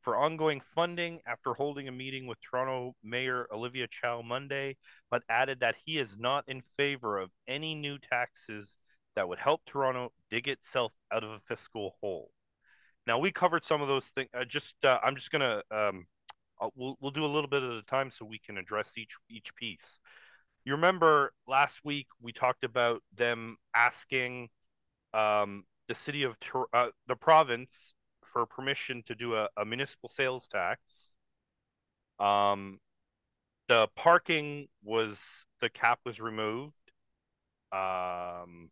for 0.00 0.16
ongoing 0.16 0.60
funding 0.60 1.20
after 1.26 1.54
holding 1.54 1.88
a 1.88 1.92
meeting 1.92 2.26
with 2.26 2.38
Toronto 2.40 2.94
Mayor 3.02 3.46
Olivia 3.52 3.86
Chow 3.88 4.22
Monday, 4.22 4.76
but 5.10 5.22
added 5.28 5.60
that 5.60 5.76
he 5.84 5.98
is 5.98 6.16
not 6.18 6.44
in 6.48 6.60
favor 6.60 7.18
of 7.18 7.30
any 7.46 7.74
new 7.74 7.98
taxes 7.98 8.78
that 9.16 9.28
would 9.28 9.38
help 9.38 9.62
Toronto 9.66 10.12
dig 10.30 10.48
itself 10.48 10.92
out 11.12 11.24
of 11.24 11.30
a 11.30 11.40
fiscal 11.40 11.96
hole. 12.00 12.30
Now 13.06 13.18
we 13.18 13.32
covered 13.32 13.64
some 13.64 13.82
of 13.82 13.88
those 13.88 14.06
things. 14.06 14.28
Uh, 14.32 14.44
just 14.44 14.76
uh, 14.84 14.98
I'm 15.02 15.16
just 15.16 15.30
gonna 15.30 15.62
um, 15.70 16.06
we'll 16.74 16.96
we'll 17.00 17.10
do 17.10 17.24
a 17.24 17.26
little 17.26 17.48
bit 17.48 17.62
at 17.62 17.70
a 17.70 17.82
time 17.82 18.10
so 18.10 18.24
we 18.24 18.38
can 18.38 18.58
address 18.58 18.96
each 18.96 19.16
each 19.28 19.54
piece. 19.56 19.98
You 20.68 20.74
remember 20.74 21.32
last 21.46 21.82
week 21.82 22.08
we 22.20 22.30
talked 22.30 22.62
about 22.62 23.02
them 23.16 23.56
asking 23.74 24.50
um, 25.14 25.64
the 25.88 25.94
city 25.94 26.24
of 26.24 26.36
uh, 26.74 26.88
the 27.06 27.16
province 27.16 27.94
for 28.22 28.44
permission 28.44 29.02
to 29.06 29.14
do 29.14 29.34
a, 29.34 29.48
a 29.56 29.64
municipal 29.64 30.10
sales 30.10 30.46
tax. 30.46 31.10
Um, 32.20 32.80
the 33.68 33.88
parking 33.96 34.68
was 34.84 35.46
the 35.62 35.70
cap 35.70 36.00
was 36.04 36.20
removed. 36.20 36.74
Um, 37.72 38.68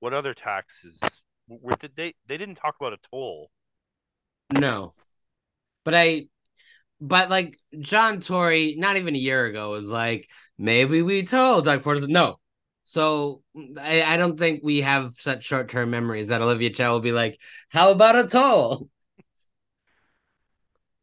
what 0.00 0.12
other 0.12 0.34
taxes? 0.34 1.00
Were, 1.48 1.76
did 1.76 1.92
they 1.96 2.12
they 2.26 2.36
didn't 2.36 2.56
talk 2.56 2.76
about 2.78 2.92
a 2.92 2.98
toll? 3.10 3.48
No, 4.52 4.92
but 5.82 5.94
I, 5.94 6.28
but 7.00 7.30
like 7.30 7.58
John 7.80 8.20
Tory, 8.20 8.76
not 8.78 8.96
even 8.96 9.14
a 9.14 9.18
year 9.18 9.46
ago, 9.46 9.70
was 9.70 9.90
like 9.90 10.28
maybe 10.58 11.02
we 11.02 11.24
told 11.24 11.64
Doug 11.64 11.82
Ford. 11.82 12.08
No, 12.08 12.38
so 12.84 13.42
I, 13.80 14.02
I 14.02 14.16
don't 14.16 14.38
think 14.38 14.62
we 14.62 14.82
have 14.82 15.14
such 15.18 15.44
short 15.44 15.68
term 15.68 15.90
memories 15.90 16.28
that 16.28 16.42
Olivia 16.42 16.70
Chow 16.70 16.92
will 16.92 17.00
be 17.00 17.12
like, 17.12 17.38
"How 17.70 17.90
about 17.90 18.18
a 18.18 18.28
toll?" 18.28 18.88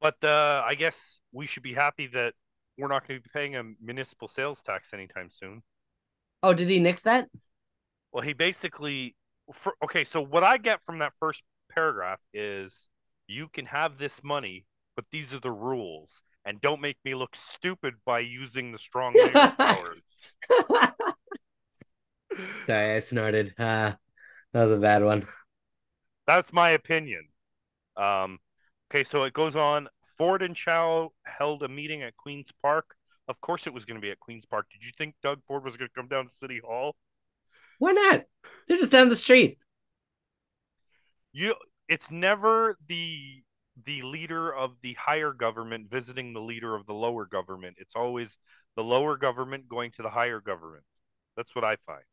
But 0.01 0.21
uh, 0.23 0.63
I 0.65 0.75
guess 0.75 1.21
we 1.31 1.45
should 1.45 1.63
be 1.63 1.73
happy 1.73 2.07
that 2.07 2.33
we're 2.77 2.89
not 2.89 3.07
going 3.07 3.19
to 3.19 3.23
be 3.23 3.29
paying 3.33 3.55
a 3.55 3.63
municipal 3.81 4.27
sales 4.27 4.61
tax 4.61 4.93
anytime 4.93 5.29
soon. 5.29 5.63
Oh, 6.41 6.53
did 6.53 6.67
he 6.67 6.79
nix 6.79 7.03
that? 7.03 7.29
Well, 8.11 8.21
he 8.21 8.33
basically, 8.33 9.15
for, 9.53 9.75
okay. 9.83 10.03
So 10.03 10.21
what 10.21 10.43
I 10.43 10.57
get 10.57 10.83
from 10.83 10.99
that 10.99 11.13
first 11.19 11.41
paragraph 11.73 12.19
is, 12.33 12.89
you 13.27 13.47
can 13.47 13.65
have 13.65 13.97
this 13.97 14.21
money, 14.23 14.65
but 14.95 15.05
these 15.11 15.33
are 15.33 15.39
the 15.39 15.51
rules, 15.51 16.21
and 16.45 16.61
don't 16.61 16.81
make 16.81 16.97
me 17.03 17.15
look 17.15 17.35
stupid 17.35 17.95
by 18.05 18.19
using 18.19 18.71
the 18.71 18.77
strong 18.77 19.13
powers. 19.33 20.01
Sorry, 22.67 22.95
I 22.95 22.99
snorted. 22.99 23.53
Uh, 23.57 23.93
that 24.53 24.65
was 24.65 24.77
a 24.77 24.81
bad 24.81 25.03
one. 25.03 25.27
That's 26.25 26.53
my 26.53 26.71
opinion. 26.71 27.27
Um, 27.97 28.39
okay, 28.91 29.03
so 29.03 29.23
it 29.23 29.33
goes 29.33 29.55
on. 29.55 29.87
Ford 30.17 30.41
and 30.41 30.55
Chow 30.55 31.11
held 31.25 31.63
a 31.63 31.67
meeting 31.67 32.03
at 32.03 32.15
Queen's 32.17 32.51
Park. 32.61 32.95
Of 33.27 33.39
course, 33.41 33.67
it 33.67 33.73
was 33.73 33.85
going 33.85 33.95
to 33.95 34.01
be 34.01 34.11
at 34.11 34.19
Queen's 34.19 34.45
Park. 34.45 34.67
Did 34.71 34.85
you 34.85 34.91
think 34.97 35.15
Doug 35.23 35.41
Ford 35.47 35.63
was 35.63 35.77
going 35.77 35.89
to 35.89 35.93
come 35.95 36.07
down 36.07 36.25
to 36.25 36.33
City 36.33 36.61
Hall? 36.63 36.95
Why 37.79 37.91
not? 37.91 38.23
They're 38.67 38.77
just 38.77 38.91
down 38.91 39.09
the 39.09 39.15
street. 39.15 39.57
You, 41.31 41.55
it's 41.87 42.11
never 42.11 42.77
the 42.87 43.41
the 43.85 44.01
leader 44.03 44.53
of 44.53 44.75
the 44.81 44.93
higher 44.93 45.31
government 45.31 45.89
visiting 45.89 46.33
the 46.33 46.41
leader 46.41 46.75
of 46.75 46.85
the 46.85 46.93
lower 46.93 47.25
government. 47.25 47.77
It's 47.79 47.95
always 47.95 48.37
the 48.75 48.83
lower 48.83 49.17
government 49.17 49.67
going 49.67 49.91
to 49.91 50.01
the 50.01 50.09
higher 50.09 50.39
government. 50.39 50.83
That's 51.35 51.55
what 51.55 51.63
I 51.63 51.77
find. 51.85 52.03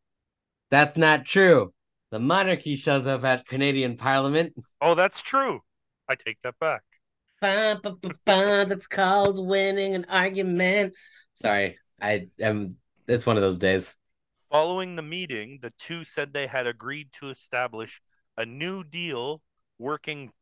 That's 0.71 0.97
not 0.97 1.25
true. 1.25 1.73
The 2.11 2.19
monarchy 2.19 2.77
shows 2.77 3.07
up 3.07 3.25
at 3.25 3.47
Canadian 3.47 3.97
Parliament. 3.97 4.55
Oh, 4.81 4.95
that's 4.95 5.23
true. 5.23 5.61
I 6.09 6.15
take 6.15 6.39
that 6.43 6.59
back. 6.59 6.83
Ba, 7.41 7.79
ba, 7.83 7.93
ba, 7.93 8.11
ba, 8.25 8.67
that's 8.69 8.87
called 8.87 9.45
winning 9.45 9.95
an 9.95 10.07
argument. 10.09 10.95
Sorry, 11.35 11.79
I 12.01 12.29
am. 12.41 12.77
It's 13.07 13.27
one 13.27 13.37
of 13.37 13.43
those 13.43 13.59
days. 13.59 13.97
Following 14.51 14.97
the 14.97 15.03
meeting, 15.03 15.61
the 15.63 15.73
two 15.79 16.05
said 16.05 16.33
they 16.33 16.47
had 16.47 16.67
agreed 16.67 17.13
to 17.21 17.31
establish 17.31 18.03
a 18.37 18.45
new 18.45 18.83
deal 18.83 19.41
working 19.79 20.33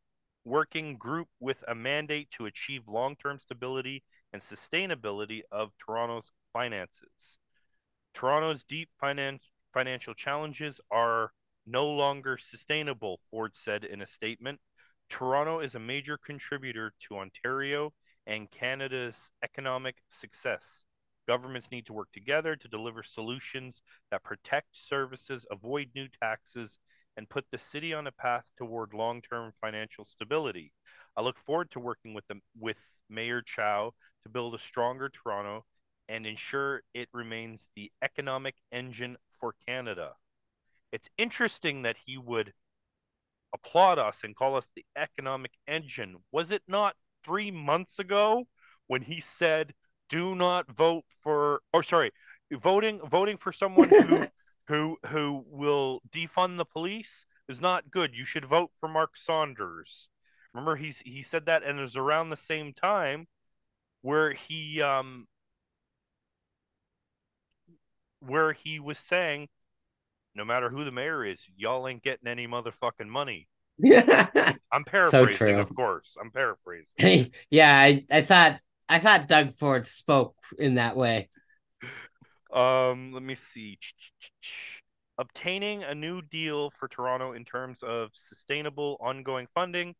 working 0.49 0.97
group 0.97 1.27
with 1.39 1.63
a 1.67 1.75
mandate 1.75 2.29
to 2.31 2.47
achieve 2.47 2.87
long-term 2.87 3.37
stability 3.37 4.03
and 4.33 4.41
sustainability 4.41 5.41
of 5.51 5.71
Toronto's 5.77 6.31
finances. 6.51 7.37
Toronto's 8.13 8.63
deep 8.63 8.89
finance 8.99 9.43
financial 9.73 10.15
challenges 10.15 10.81
are 10.91 11.31
no 11.67 11.87
longer 11.87 12.37
sustainable, 12.37 13.19
Ford 13.29 13.55
said 13.55 13.83
in 13.83 14.01
a 14.01 14.07
statement. 14.07 14.59
Toronto 15.09 15.59
is 15.59 15.75
a 15.75 15.79
major 15.79 16.17
contributor 16.17 16.93
to 16.99 17.17
Ontario 17.17 17.93
and 18.25 18.49
Canada's 18.49 19.31
economic 19.43 19.97
success. 20.09 20.83
Governments 21.27 21.69
need 21.71 21.85
to 21.85 21.93
work 21.93 22.11
together 22.11 22.55
to 22.55 22.67
deliver 22.67 23.03
solutions 23.03 23.81
that 24.09 24.23
protect 24.23 24.69
services, 24.71 25.45
avoid 25.51 25.89
new 25.93 26.07
taxes, 26.07 26.79
and 27.17 27.29
put 27.29 27.45
the 27.51 27.57
city 27.57 27.93
on 27.93 28.07
a 28.07 28.11
path 28.11 28.51
toward 28.57 28.93
long-term 28.93 29.53
financial 29.59 30.05
stability. 30.05 30.71
I 31.17 31.21
look 31.21 31.37
forward 31.37 31.71
to 31.71 31.79
working 31.79 32.13
with 32.13 32.27
them 32.27 32.41
with 32.57 33.01
Mayor 33.09 33.41
Chow 33.41 33.93
to 34.23 34.29
build 34.29 34.55
a 34.55 34.59
stronger 34.59 35.09
Toronto 35.09 35.65
and 36.07 36.25
ensure 36.25 36.81
it 36.93 37.09
remains 37.13 37.69
the 37.75 37.91
economic 38.01 38.55
engine 38.71 39.17
for 39.29 39.53
Canada. 39.67 40.13
It's 40.91 41.09
interesting 41.17 41.83
that 41.83 41.97
he 42.05 42.17
would 42.17 42.53
applaud 43.53 43.99
us 43.99 44.21
and 44.23 44.35
call 44.35 44.55
us 44.55 44.69
the 44.75 44.85
economic 44.97 45.51
engine. 45.67 46.17
Was 46.31 46.51
it 46.51 46.63
not 46.67 46.95
three 47.23 47.51
months 47.51 47.99
ago 47.99 48.47
when 48.87 49.03
he 49.03 49.19
said, 49.19 49.73
"Do 50.07 50.35
not 50.35 50.71
vote 50.71 51.05
for," 51.21 51.61
or 51.73 51.83
sorry, 51.83 52.11
voting 52.51 52.99
voting 53.05 53.37
for 53.37 53.51
someone 53.51 53.89
who 53.89 54.27
who 54.69 54.97
who 55.07 55.43
will 55.49 55.99
defund 56.09 56.57
the 56.57 56.65
police 56.65 57.25
is 57.49 57.59
not 57.59 57.91
good. 57.91 58.15
You 58.15 58.23
should 58.23 58.45
vote 58.45 58.71
for 58.79 58.87
Mark 58.87 59.17
Saunders. 59.17 60.09
Remember, 60.53 60.75
he's 60.75 60.99
he 60.99 61.21
said 61.21 61.47
that, 61.47 61.63
and 61.63 61.79
it 61.79 61.81
was 61.81 61.95
around 61.95 62.29
the 62.29 62.37
same 62.37 62.73
time 62.73 63.27
where 64.01 64.31
he 64.31 64.81
um 64.81 65.27
where 68.19 68.53
he 68.53 68.79
was 68.79 68.97
saying, 68.97 69.47
no 70.35 70.45
matter 70.45 70.69
who 70.69 70.85
the 70.85 70.91
mayor 70.91 71.25
is, 71.25 71.45
y'all 71.57 71.87
ain't 71.87 72.03
getting 72.03 72.27
any 72.27 72.47
motherfucking 72.47 73.07
money. 73.07 73.47
I'm 74.71 74.83
paraphrasing, 74.85 75.37
so 75.37 75.59
of 75.59 75.75
course. 75.75 76.15
I'm 76.21 76.31
paraphrasing. 76.31 77.31
yeah, 77.49 77.75
I, 77.75 78.05
I 78.11 78.21
thought 78.21 78.59
I 78.87 78.99
thought 78.99 79.27
Doug 79.27 79.57
Ford 79.57 79.87
spoke 79.87 80.35
in 80.57 80.75
that 80.75 80.95
way. 80.95 81.29
Um, 82.51 83.11
let 83.13 83.23
me 83.23 83.35
see. 83.35 83.77
Obtaining 85.17 85.83
a 85.83 85.93
new 85.93 86.21
deal 86.21 86.69
for 86.71 86.87
Toronto 86.87 87.33
in 87.33 87.45
terms 87.45 87.83
of 87.83 88.09
sustainable 88.13 88.97
ongoing 88.99 89.47
funding 89.53 89.95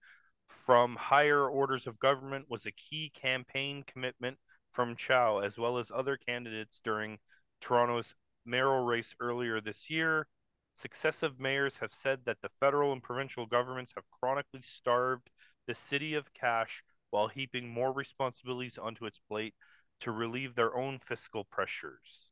from 0.48 0.96
higher 0.96 1.48
orders 1.48 1.86
of 1.88 2.00
government 2.00 2.50
was 2.50 2.66
a 2.66 2.72
key 2.72 3.12
campaign 3.14 3.84
commitment 3.84 4.38
from 4.72 4.96
Chow, 4.96 5.40
as 5.40 5.58
well 5.60 5.78
as 5.78 5.92
other 5.92 6.18
candidates 6.18 6.80
during 6.80 7.20
Toronto's 7.62 8.16
mayoral 8.46 8.86
race 8.86 9.14
earlier 9.20 9.62
this 9.62 9.90
year. 9.90 10.28
Successive 10.76 11.40
mayors 11.40 11.78
have 11.78 11.94
said 11.94 12.26
that 12.26 12.42
the 12.42 12.50
federal 12.60 12.94
and 12.94 13.04
provincial 13.04 13.46
governments 13.46 13.92
have 13.96 14.10
chronically 14.10 14.62
starved 14.62 15.30
the 15.68 15.76
city 15.76 16.16
of 16.16 16.34
cash 16.34 16.84
while 17.12 17.28
heaping 17.28 17.68
more 17.70 17.92
responsibilities 17.92 18.78
onto 18.78 19.06
its 19.06 19.20
plate 19.20 19.54
to 20.00 20.12
relieve 20.12 20.56
their 20.56 20.76
own 20.76 20.98
fiscal 20.98 21.44
pressures. 21.44 22.29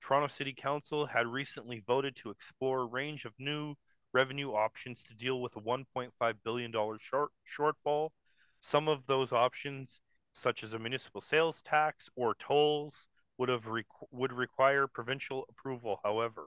Toronto 0.00 0.28
City 0.28 0.54
Council 0.56 1.06
had 1.06 1.26
recently 1.26 1.82
voted 1.86 2.16
to 2.16 2.30
explore 2.30 2.82
a 2.82 2.86
range 2.86 3.24
of 3.24 3.32
new 3.38 3.74
revenue 4.12 4.52
options 4.52 5.02
to 5.04 5.14
deal 5.14 5.40
with 5.40 5.56
a 5.56 5.60
$1.5 5.60 6.34
billion 6.44 6.72
short, 7.00 7.30
shortfall. 7.58 8.10
Some 8.60 8.88
of 8.88 9.06
those 9.06 9.32
options, 9.32 10.00
such 10.32 10.62
as 10.62 10.72
a 10.72 10.78
municipal 10.78 11.20
sales 11.20 11.60
tax 11.62 12.08
or 12.16 12.34
tolls, 12.34 13.08
would 13.38 13.48
have 13.48 13.68
would 14.10 14.32
require 14.32 14.86
provincial 14.86 15.44
approval. 15.50 16.00
However, 16.02 16.46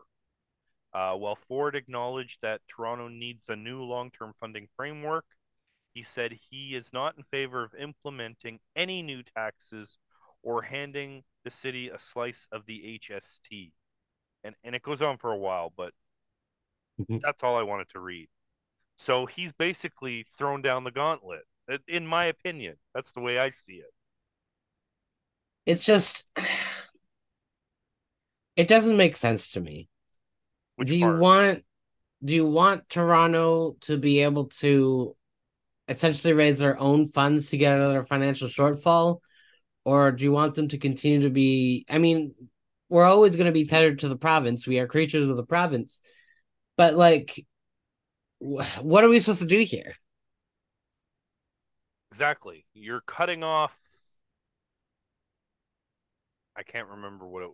uh, 0.93 1.14
while 1.14 1.36
Ford 1.36 1.76
acknowledged 1.76 2.39
that 2.41 2.62
Toronto 2.68 3.08
needs 3.08 3.45
a 3.47 3.56
new 3.56 3.84
long-term 3.84 4.34
funding 4.39 4.68
framework, 4.76 5.26
he 5.93 6.02
said 6.02 6.39
he 6.50 6.76
is 6.76 6.91
not 6.93 7.18
in 7.18 7.24
favor 7.24 7.64
of 7.64 7.76
implementing 7.76 8.60
any 8.76 9.02
new 9.04 9.22
taxes 9.22 9.97
or 10.41 10.64
handing 10.64 11.24
the 11.44 11.52
city 11.52 11.90
a 11.90 12.00
slice 12.00 12.48
of 12.52 12.66
the 12.66 13.00
HST. 13.02 13.72
And 14.44 14.56
and 14.64 14.76
it 14.76 14.82
goes 14.82 15.02
on 15.02 15.18
for 15.18 15.32
a 15.32 15.38
while, 15.38 15.74
but 15.76 15.94
mm-hmm. 17.00 17.18
that's 17.22 17.44
all 17.44 17.58
I 17.58 17.64
wanted 17.64 17.90
to 17.90 18.00
read. 18.00 18.30
So 18.98 19.26
he's 19.26 19.54
basically 19.54 20.26
thrown 20.38 20.62
down 20.62 20.84
the 20.84 20.92
gauntlet, 20.92 21.44
in 21.88 22.06
my 22.06 22.26
opinion. 22.26 22.76
That's 22.94 23.12
the 23.12 23.22
way 23.22 23.40
I 23.40 23.50
see 23.50 23.76
it. 23.76 23.94
It's 25.66 25.84
just 25.84 26.24
it 28.56 28.68
doesn't 28.68 28.98
make 28.98 29.16
sense 29.16 29.52
to 29.52 29.62
me. 29.62 29.88
Which 30.76 30.90
Do 30.90 30.98
you 30.98 31.06
part? 31.06 31.20
want 31.20 31.64
do 32.24 32.36
you 32.36 32.46
want 32.46 32.90
Toronto 32.90 33.78
to 33.82 33.98
be 33.98 34.22
able 34.22 34.48
to 34.48 35.16
essentially 35.88 36.34
raise 36.34 36.60
their 36.60 36.80
own 36.80 37.06
funds 37.06 37.50
to 37.50 37.58
get 37.58 37.74
out 37.74 37.82
of 37.82 37.92
their 37.92 38.06
financial 38.06 38.48
shortfall? 38.48 39.20
Or 39.90 40.12
do 40.12 40.24
you 40.24 40.32
want 40.32 40.54
them 40.54 40.68
to 40.68 40.78
continue 40.78 41.22
to 41.22 41.32
be? 41.32 41.84
I 41.90 41.98
mean, 41.98 42.36
we're 42.90 43.06
always 43.06 43.36
going 43.36 43.48
to 43.48 43.52
be 43.52 43.66
tethered 43.66 43.98
to 44.00 44.08
the 44.08 44.16
province. 44.16 44.68
We 44.68 44.78
are 44.78 44.86
creatures 44.86 45.30
of 45.30 45.36
the 45.36 45.44
province. 45.44 46.02
But, 46.78 46.94
like, 46.94 47.44
what 48.38 49.04
are 49.04 49.10
we 49.10 49.18
supposed 49.18 49.42
to 49.42 49.48
do 49.48 49.62
here? 49.62 49.96
Exactly. 52.12 52.68
You're 52.76 53.02
cutting 53.02 53.44
off. 53.44 53.76
I 56.56 56.62
can't 56.62 56.90
remember 56.90 57.28
what 57.28 57.42
it, 57.42 57.50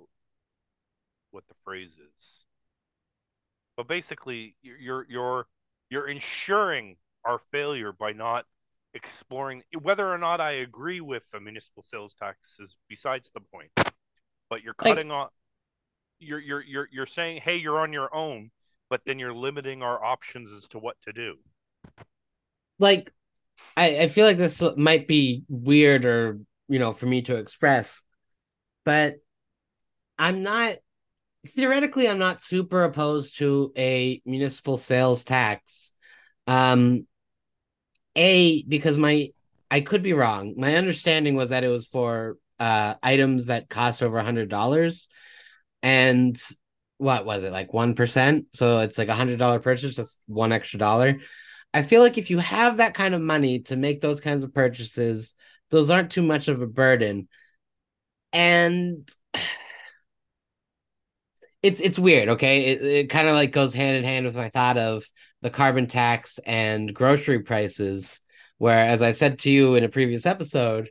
what 1.31 1.47
the 1.47 1.55
phrase 1.63 1.91
is, 1.91 2.43
but 3.77 3.88
basically, 3.88 4.57
you're 4.61 5.05
you're 5.07 5.47
you're 5.89 6.07
ensuring 6.07 6.97
our 7.23 7.39
failure 7.51 7.93
by 7.93 8.11
not 8.11 8.45
exploring 8.95 9.61
whether 9.81 10.11
or 10.11 10.17
not 10.17 10.41
I 10.41 10.53
agree 10.53 11.01
with 11.01 11.29
the 11.29 11.39
municipal 11.39 11.83
sales 11.83 12.15
tax 12.15 12.57
is 12.59 12.77
besides 12.89 13.29
the 13.33 13.41
point. 13.41 13.69
But 14.49 14.63
you're 14.63 14.73
cutting 14.73 15.09
like, 15.09 15.15
off. 15.15 15.31
You're 16.19 16.39
you're 16.39 16.63
you're 16.63 16.89
you're 16.91 17.05
saying, 17.05 17.41
hey, 17.43 17.57
you're 17.57 17.79
on 17.79 17.93
your 17.93 18.13
own, 18.15 18.49
but 18.89 19.01
then 19.05 19.19
you're 19.19 19.33
limiting 19.33 19.83
our 19.83 20.03
options 20.03 20.51
as 20.51 20.67
to 20.69 20.79
what 20.79 20.95
to 21.01 21.13
do. 21.13 21.35
Like 22.79 23.13
I, 23.77 23.99
I 24.01 24.07
feel 24.07 24.25
like 24.25 24.37
this 24.37 24.61
might 24.77 25.07
be 25.07 25.43
weird 25.47 26.05
or 26.05 26.39
you 26.67 26.79
know 26.79 26.93
for 26.93 27.05
me 27.05 27.21
to 27.23 27.35
express 27.35 28.03
but 28.83 29.15
i'm 30.17 30.43
not 30.43 30.75
theoretically 31.47 32.09
i'm 32.09 32.19
not 32.19 32.41
super 32.41 32.83
opposed 32.83 33.37
to 33.37 33.71
a 33.77 34.21
municipal 34.25 34.77
sales 34.77 35.23
tax 35.23 35.93
um 36.47 37.05
a 38.16 38.63
because 38.63 38.97
my 38.97 39.30
i 39.70 39.82
could 39.82 40.03
be 40.03 40.13
wrong 40.13 40.53
my 40.57 40.76
understanding 40.76 41.36
was 41.36 41.49
that 41.49 41.63
it 41.63 41.70
was 41.70 41.88
for 41.88 42.38
uh 42.59 42.93
items 43.03 43.47
that 43.47 43.70
cost 43.70 44.01
over 44.01 44.18
a 44.18 44.24
hundred 44.24 44.49
dollars 44.49 45.09
and 45.84 46.41
what 46.97 47.26
was 47.26 47.43
it 47.43 47.51
like 47.51 47.74
one 47.74 47.93
percent 47.93 48.45
so 48.53 48.80
it's 48.80 48.97
like 48.97 49.09
a 49.09 49.13
hundred 49.13 49.39
dollar 49.39 49.59
purchase 49.59 49.95
just 49.95 50.22
one 50.28 50.51
extra 50.51 50.80
dollar 50.80 51.18
I 51.76 51.82
feel 51.82 52.01
like 52.01 52.18
if 52.18 52.30
you 52.30 52.38
have 52.39 52.78
that 52.78 52.93
kind 52.93 53.13
of 53.13 53.20
money 53.22 53.59
to 53.63 53.76
make 53.76 53.99
those 53.99 54.22
kinds 54.22 54.45
of 54.45 54.53
purchases, 54.53 55.36
those 55.72 55.89
aren't 55.89 56.09
too 56.09 56.22
much 56.22 56.47
of 56.47 56.61
a 56.61 56.68
burden. 56.68 57.28
And 58.32 59.09
it's 61.61 61.82
it's 61.82 61.99
weird, 61.99 62.30
okay? 62.30 62.68
It, 62.68 62.82
it 62.82 63.09
kind 63.09 63.28
of 63.28 63.34
like 63.36 63.51
goes 63.51 63.74
hand 63.74 63.97
in 63.97 64.05
hand 64.05 64.26
with 64.26 64.38
my 64.38 64.47
thought 64.47 64.78
of 64.78 65.03
the 65.45 65.51
carbon 65.51 65.85
tax 65.85 66.39
and 66.39 66.91
grocery 66.91 67.37
prices, 67.37 68.19
where 68.57 68.79
as 68.79 69.03
I 69.03 69.11
said 69.11 69.37
to 69.39 69.51
you 69.51 69.75
in 69.75 69.83
a 69.83 69.89
previous 69.89 70.25
episode, 70.25 70.89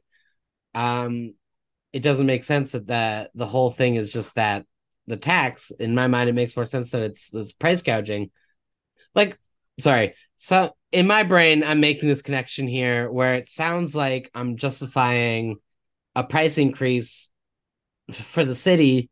um 0.76 1.34
it 1.92 2.05
doesn't 2.05 2.26
make 2.26 2.44
sense 2.44 2.70
that 2.70 2.86
the, 2.86 3.30
the 3.34 3.46
whole 3.46 3.70
thing 3.70 3.96
is 3.96 4.12
just 4.12 4.36
that 4.36 4.64
the 5.09 5.16
tax. 5.16 5.72
In 5.72 5.92
my 5.92 6.07
mind, 6.07 6.28
it 6.28 6.34
makes 6.36 6.55
more 6.55 6.66
sense 6.66 6.92
that 6.92 7.02
it's 7.02 7.30
this 7.30 7.50
price 7.50 7.82
gouging. 7.82 8.30
Like, 9.12 9.40
sorry, 9.80 10.14
so 10.36 10.76
in 10.92 11.09
my 11.09 11.24
brain, 11.24 11.64
I'm 11.64 11.80
making 11.80 12.09
this 12.09 12.22
connection 12.22 12.68
here 12.68 13.11
where 13.11 13.34
it 13.34 13.48
sounds 13.48 13.96
like 13.96 14.30
I'm 14.36 14.57
justifying 14.57 15.57
a 16.14 16.22
price 16.22 16.59
increase 16.59 17.32
for 18.12 18.44
the 18.44 18.55
city. 18.55 19.11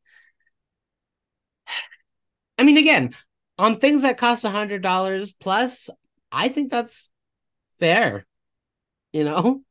I 2.59 2.63
mean, 2.63 2.77
again, 2.77 3.17
on 3.63 3.79
things 3.79 4.03
that 4.03 4.19
cost 4.19 4.45
a 4.45 4.51
hundred 4.51 4.83
dollars 4.83 5.33
plus, 5.33 5.89
I 6.33 6.49
think 6.49 6.71
that's 6.71 7.11
fair. 7.79 8.27
You 9.13 9.25
know? 9.25 9.63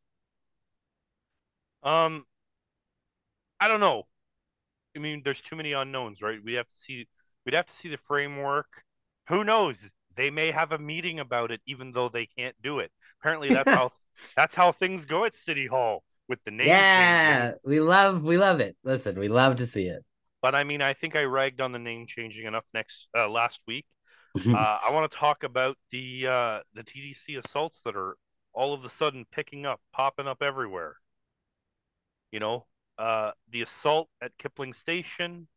Um 1.84 2.26
I 3.60 3.68
don't 3.68 3.82
know. 3.82 4.04
I 4.96 5.00
mean, 5.00 5.22
there's 5.24 5.42
too 5.42 5.56
many 5.56 5.74
unknowns, 5.74 6.22
right? 6.22 6.40
We 6.44 6.54
have 6.54 6.68
to 6.68 6.76
see 6.76 7.08
we'd 7.46 7.54
have 7.54 7.68
to 7.68 7.74
see 7.74 7.90
the 7.90 7.98
framework. 7.98 8.68
Who 9.28 9.44
knows? 9.44 9.90
they 10.16 10.30
may 10.30 10.52
have 10.52 10.74
a 10.74 10.78
meeting 10.78 11.20
about 11.20 11.52
it 11.52 11.62
even 11.66 11.94
though 11.94 12.10
they 12.10 12.26
can't 12.26 12.56
do 12.62 12.80
it 12.80 12.92
apparently 13.22 13.48
that's 13.48 13.72
how 13.78 13.90
that's 14.36 14.56
how 14.56 14.70
things 14.70 15.06
go 15.06 15.24
at 15.24 15.34
city 15.34 15.66
hall 15.68 16.04
with 16.28 16.38
the 16.44 16.52
name 16.52 16.68
yeah 16.68 17.40
changing. 17.40 17.60
we 17.64 17.80
love 17.80 18.24
we 18.24 18.38
love 18.38 18.60
it 18.60 18.76
listen 18.84 19.18
we 19.18 19.30
love 19.30 19.56
to 19.56 19.66
see 19.66 19.86
it 19.86 20.04
but 20.42 20.56
i 20.56 20.64
mean 20.64 20.82
i 20.82 20.94
think 20.94 21.16
i 21.16 21.24
ragged 21.24 21.62
on 21.62 21.72
the 21.72 21.80
name 21.80 22.06
changing 22.08 22.46
enough 22.46 22.66
next 22.74 23.08
uh, 23.18 23.30
last 23.30 23.62
week 23.68 23.86
uh, 24.48 24.78
i 24.88 24.92
want 24.92 25.10
to 25.10 25.18
talk 25.18 25.44
about 25.44 25.78
the 25.92 26.28
uh, 26.28 26.60
the 26.74 26.84
ttc 26.84 27.44
assaults 27.44 27.82
that 27.84 27.96
are 27.96 28.16
all 28.54 28.74
of 28.74 28.84
a 28.84 28.90
sudden 28.90 29.26
picking 29.32 29.66
up 29.66 29.80
popping 29.94 30.28
up 30.28 30.42
everywhere 30.42 30.96
you 32.32 32.40
know 32.40 32.66
uh, 32.98 33.32
the 33.50 33.62
assault 33.62 34.10
at 34.22 34.32
kipling 34.38 34.74
station 34.74 35.48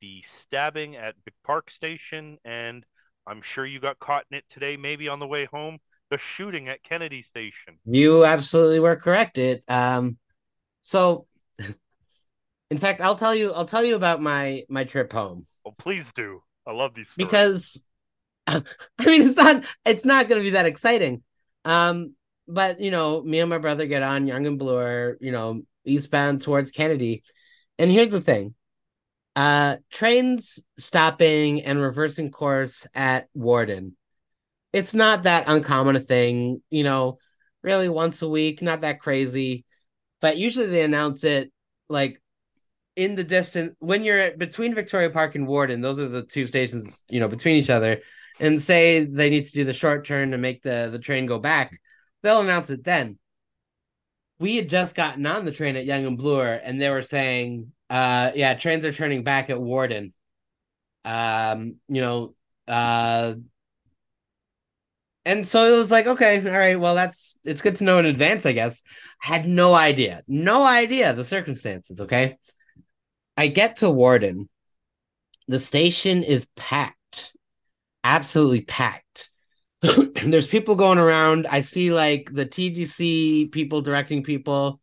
the 0.00 0.22
stabbing 0.22 0.96
at 0.96 1.14
vic 1.24 1.34
park 1.44 1.70
station 1.70 2.36
and 2.44 2.84
I'm 3.26 3.40
sure 3.40 3.64
you 3.64 3.80
got 3.80 3.98
caught 3.98 4.24
in 4.30 4.38
it 4.38 4.44
today, 4.48 4.76
maybe 4.76 5.08
on 5.08 5.18
the 5.18 5.26
way 5.26 5.44
home. 5.44 5.78
The 6.10 6.18
shooting 6.18 6.68
at 6.68 6.82
Kennedy 6.82 7.22
Station. 7.22 7.78
You 7.86 8.24
absolutely 8.24 8.80
were 8.80 8.96
correct. 8.96 9.38
It 9.38 9.64
um, 9.68 10.18
so 10.82 11.26
in 12.72 12.78
fact, 12.78 13.02
I'll 13.02 13.16
tell 13.16 13.34
you. 13.34 13.52
I'll 13.52 13.66
tell 13.66 13.84
you 13.84 13.96
about 13.96 14.22
my 14.22 14.62
my 14.66 14.84
trip 14.84 15.12
home. 15.12 15.46
Oh, 15.66 15.72
please 15.76 16.10
do. 16.10 16.42
I 16.66 16.72
love 16.72 16.94
these 16.94 17.10
stories. 17.10 17.28
because 17.28 17.84
I 18.46 18.62
mean 19.04 19.20
it's 19.20 19.36
not 19.36 19.64
it's 19.84 20.06
not 20.06 20.26
going 20.26 20.40
to 20.40 20.42
be 20.42 20.52
that 20.52 20.64
exciting. 20.64 21.22
Um, 21.66 22.14
but 22.48 22.80
you 22.80 22.90
know, 22.90 23.20
me 23.22 23.40
and 23.40 23.50
my 23.50 23.58
brother 23.58 23.84
get 23.84 24.02
on 24.02 24.26
Yonge 24.26 24.46
and 24.46 24.58
Bloor, 24.58 25.18
you 25.20 25.32
know, 25.32 25.64
eastbound 25.84 26.40
towards 26.40 26.70
Kennedy, 26.70 27.24
and 27.78 27.90
here's 27.90 28.12
the 28.12 28.22
thing: 28.22 28.54
uh, 29.36 29.76
trains 29.92 30.58
stopping 30.78 31.62
and 31.64 31.78
reversing 31.78 32.30
course 32.30 32.86
at 32.94 33.28
Warden. 33.34 33.98
It's 34.72 34.94
not 34.94 35.24
that 35.24 35.44
uncommon 35.46 35.96
a 35.96 36.00
thing, 36.00 36.62
you 36.70 36.84
know, 36.84 37.18
really 37.62 37.90
once 37.90 38.22
a 38.22 38.28
week, 38.30 38.62
not 38.62 38.80
that 38.80 38.98
crazy. 38.98 39.66
But 40.22 40.38
usually 40.38 40.68
they 40.68 40.82
announce 40.82 41.22
it 41.22 41.52
like 41.90 42.21
in 42.96 43.14
the 43.14 43.24
distance 43.24 43.74
when 43.78 44.04
you're 44.04 44.36
between 44.36 44.74
Victoria 44.74 45.10
Park 45.10 45.34
and 45.34 45.46
Warden, 45.46 45.80
those 45.80 46.00
are 46.00 46.08
the 46.08 46.22
two 46.22 46.46
stations, 46.46 47.04
you 47.08 47.20
know, 47.20 47.28
between 47.28 47.56
each 47.56 47.70
other, 47.70 48.00
and 48.40 48.60
say 48.60 49.04
they 49.04 49.30
need 49.30 49.46
to 49.46 49.52
do 49.52 49.64
the 49.64 49.72
short 49.72 50.06
turn 50.06 50.32
to 50.32 50.38
make 50.38 50.62
the, 50.62 50.88
the 50.90 50.98
train 50.98 51.26
go 51.26 51.38
back, 51.38 51.78
they'll 52.22 52.40
announce 52.40 52.70
it 52.70 52.84
then. 52.84 53.18
We 54.38 54.56
had 54.56 54.68
just 54.68 54.96
gotten 54.96 55.24
on 55.26 55.44
the 55.44 55.52
train 55.52 55.76
at 55.76 55.84
Yonge 55.84 56.06
and 56.06 56.18
Bloor, 56.18 56.60
and 56.62 56.80
they 56.80 56.90
were 56.90 57.02
saying 57.02 57.72
uh, 57.92 58.32
yeah, 58.34 58.54
trains 58.54 58.86
are 58.86 58.92
turning 58.92 59.22
back 59.22 59.50
at 59.50 59.60
Warden. 59.60 60.14
Um, 61.04 61.76
you 61.88 62.00
know, 62.00 62.34
uh, 62.66 63.34
and 65.26 65.46
so 65.46 65.74
it 65.74 65.76
was 65.76 65.90
like, 65.90 66.06
okay, 66.06 66.38
all 66.38 66.58
right, 66.58 66.80
well, 66.80 66.94
that's 66.94 67.38
it's 67.44 67.60
good 67.60 67.74
to 67.76 67.84
know 67.84 67.98
in 67.98 68.06
advance, 68.06 68.46
I 68.46 68.52
guess. 68.52 68.82
Had 69.20 69.46
no 69.46 69.74
idea, 69.74 70.22
no 70.26 70.64
idea 70.64 71.12
the 71.12 71.22
circumstances. 71.22 72.00
Okay, 72.00 72.38
I 73.36 73.48
get 73.48 73.76
to 73.76 73.90
Warden. 73.90 74.48
The 75.48 75.58
station 75.58 76.22
is 76.22 76.46
packed, 76.56 77.32
absolutely 78.04 78.62
packed. 78.62 79.30
There's 79.82 80.46
people 80.46 80.76
going 80.76 80.98
around. 80.98 81.46
I 81.46 81.62
see 81.62 81.92
like 81.92 82.30
the 82.32 82.46
TTC 82.46 83.50
people 83.50 83.82
directing 83.82 84.22
people. 84.22 84.80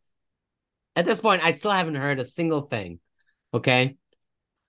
At 0.96 1.06
this 1.06 1.20
point, 1.20 1.44
I 1.44 1.52
still 1.52 1.70
haven't 1.70 1.94
heard 1.94 2.20
a 2.20 2.24
single 2.24 2.62
thing. 2.62 3.00
Okay. 3.54 3.96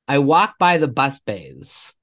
I 0.08 0.20
walk 0.20 0.58
by 0.58 0.78
the 0.78 0.88
bus 0.88 1.20
bays, 1.20 1.94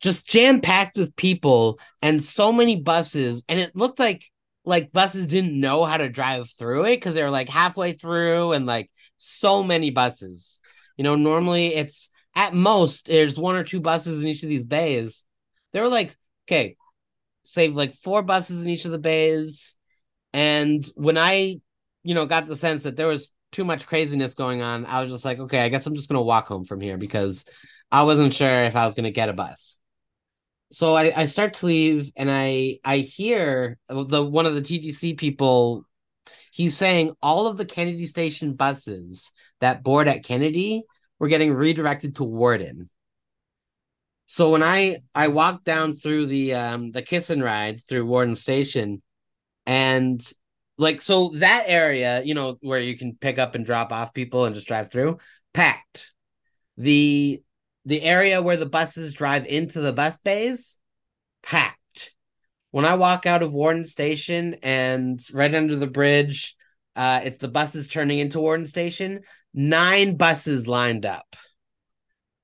just 0.00 0.28
jam 0.28 0.60
packed 0.60 0.96
with 0.98 1.16
people 1.16 1.78
and 2.02 2.22
so 2.22 2.52
many 2.52 2.76
buses. 2.76 3.42
And 3.48 3.58
it 3.58 3.74
looked 3.74 3.98
like 3.98 4.24
like 4.64 4.92
buses 4.92 5.26
didn't 5.26 5.58
know 5.58 5.84
how 5.84 5.96
to 5.96 6.08
drive 6.08 6.50
through 6.50 6.84
it 6.84 6.96
because 6.96 7.14
they 7.14 7.22
were 7.22 7.30
like 7.30 7.48
halfway 7.48 7.92
through 7.92 8.52
and 8.52 8.66
like 8.66 8.90
so 9.16 9.62
many 9.62 9.90
buses. 9.90 10.57
You 10.98 11.04
know, 11.04 11.14
normally 11.14 11.74
it's 11.74 12.10
at 12.34 12.52
most 12.52 13.06
there's 13.06 13.38
one 13.38 13.56
or 13.56 13.64
two 13.64 13.80
buses 13.80 14.22
in 14.22 14.28
each 14.28 14.42
of 14.42 14.50
these 14.50 14.64
bays. 14.64 15.24
They 15.72 15.80
were 15.80 15.88
like, 15.88 16.14
okay, 16.46 16.76
save 17.44 17.74
like 17.74 17.94
four 17.94 18.22
buses 18.22 18.62
in 18.62 18.68
each 18.68 18.84
of 18.84 18.90
the 18.90 18.98
bays. 18.98 19.74
And 20.34 20.86
when 20.94 21.16
I 21.16 21.60
you 22.08 22.14
know, 22.14 22.26
got 22.26 22.46
the 22.46 22.56
sense 22.56 22.84
that 22.84 22.96
there 22.96 23.06
was 23.06 23.32
too 23.52 23.64
much 23.64 23.86
craziness 23.86 24.34
going 24.34 24.62
on, 24.62 24.86
I 24.86 25.02
was 25.02 25.12
just 25.12 25.24
like, 25.24 25.38
okay, 25.38 25.60
I 25.60 25.68
guess 25.68 25.86
I'm 25.86 25.94
just 25.94 26.08
gonna 26.08 26.22
walk 26.22 26.48
home 26.48 26.64
from 26.64 26.80
here 26.80 26.96
because 26.96 27.44
I 27.90 28.02
wasn't 28.02 28.34
sure 28.34 28.64
if 28.64 28.76
I 28.76 28.86
was 28.86 28.94
gonna 28.94 29.10
get 29.10 29.28
a 29.28 29.32
bus. 29.32 29.78
So 30.70 30.94
I, 30.96 31.12
I 31.14 31.24
start 31.24 31.54
to 31.54 31.66
leave 31.66 32.12
and 32.16 32.30
I 32.30 32.78
I 32.84 32.98
hear 32.98 33.78
the 33.88 34.24
one 34.24 34.46
of 34.46 34.54
the 34.54 34.62
TTC 34.62 35.16
people 35.16 35.86
he's 36.58 36.76
saying 36.76 37.14
all 37.22 37.46
of 37.46 37.56
the 37.56 37.64
Kennedy 37.64 38.04
Station 38.04 38.54
buses 38.54 39.30
that 39.60 39.84
board 39.84 40.08
at 40.08 40.24
Kennedy 40.24 40.82
were 41.20 41.28
getting 41.28 41.54
redirected 41.54 42.16
to 42.16 42.24
Warden. 42.24 42.90
So 44.26 44.50
when 44.50 44.64
I 44.64 44.98
I 45.14 45.28
walked 45.28 45.64
down 45.64 45.94
through 45.94 46.26
the 46.26 46.54
um 46.54 46.90
the 46.90 47.00
kiss 47.00 47.30
and 47.30 47.42
ride 47.42 47.80
through 47.88 48.06
Warden 48.06 48.34
Station, 48.34 49.00
and 49.66 50.20
like 50.78 51.00
so 51.00 51.30
that 51.36 51.64
area, 51.68 52.22
you 52.24 52.34
know, 52.34 52.58
where 52.60 52.80
you 52.80 52.98
can 52.98 53.14
pick 53.14 53.38
up 53.38 53.54
and 53.54 53.64
drop 53.64 53.92
off 53.92 54.12
people 54.12 54.44
and 54.44 54.54
just 54.54 54.66
drive 54.66 54.90
through, 54.90 55.18
packed. 55.54 56.12
The 56.76 57.40
the 57.84 58.02
area 58.02 58.42
where 58.42 58.56
the 58.56 58.66
buses 58.66 59.14
drive 59.14 59.46
into 59.46 59.80
the 59.80 59.92
bus 59.92 60.18
bays, 60.18 60.78
packed. 61.44 61.77
When 62.70 62.84
I 62.84 62.94
walk 62.94 63.26
out 63.26 63.42
of 63.42 63.52
Warden 63.52 63.84
Station 63.84 64.56
and 64.62 65.20
right 65.32 65.54
under 65.54 65.76
the 65.76 65.86
bridge, 65.86 66.54
uh, 66.96 67.20
it's 67.24 67.38
the 67.38 67.48
buses 67.48 67.88
turning 67.88 68.18
into 68.18 68.40
Warden 68.40 68.66
Station. 68.66 69.20
Nine 69.54 70.16
buses 70.16 70.68
lined 70.68 71.06
up. 71.06 71.34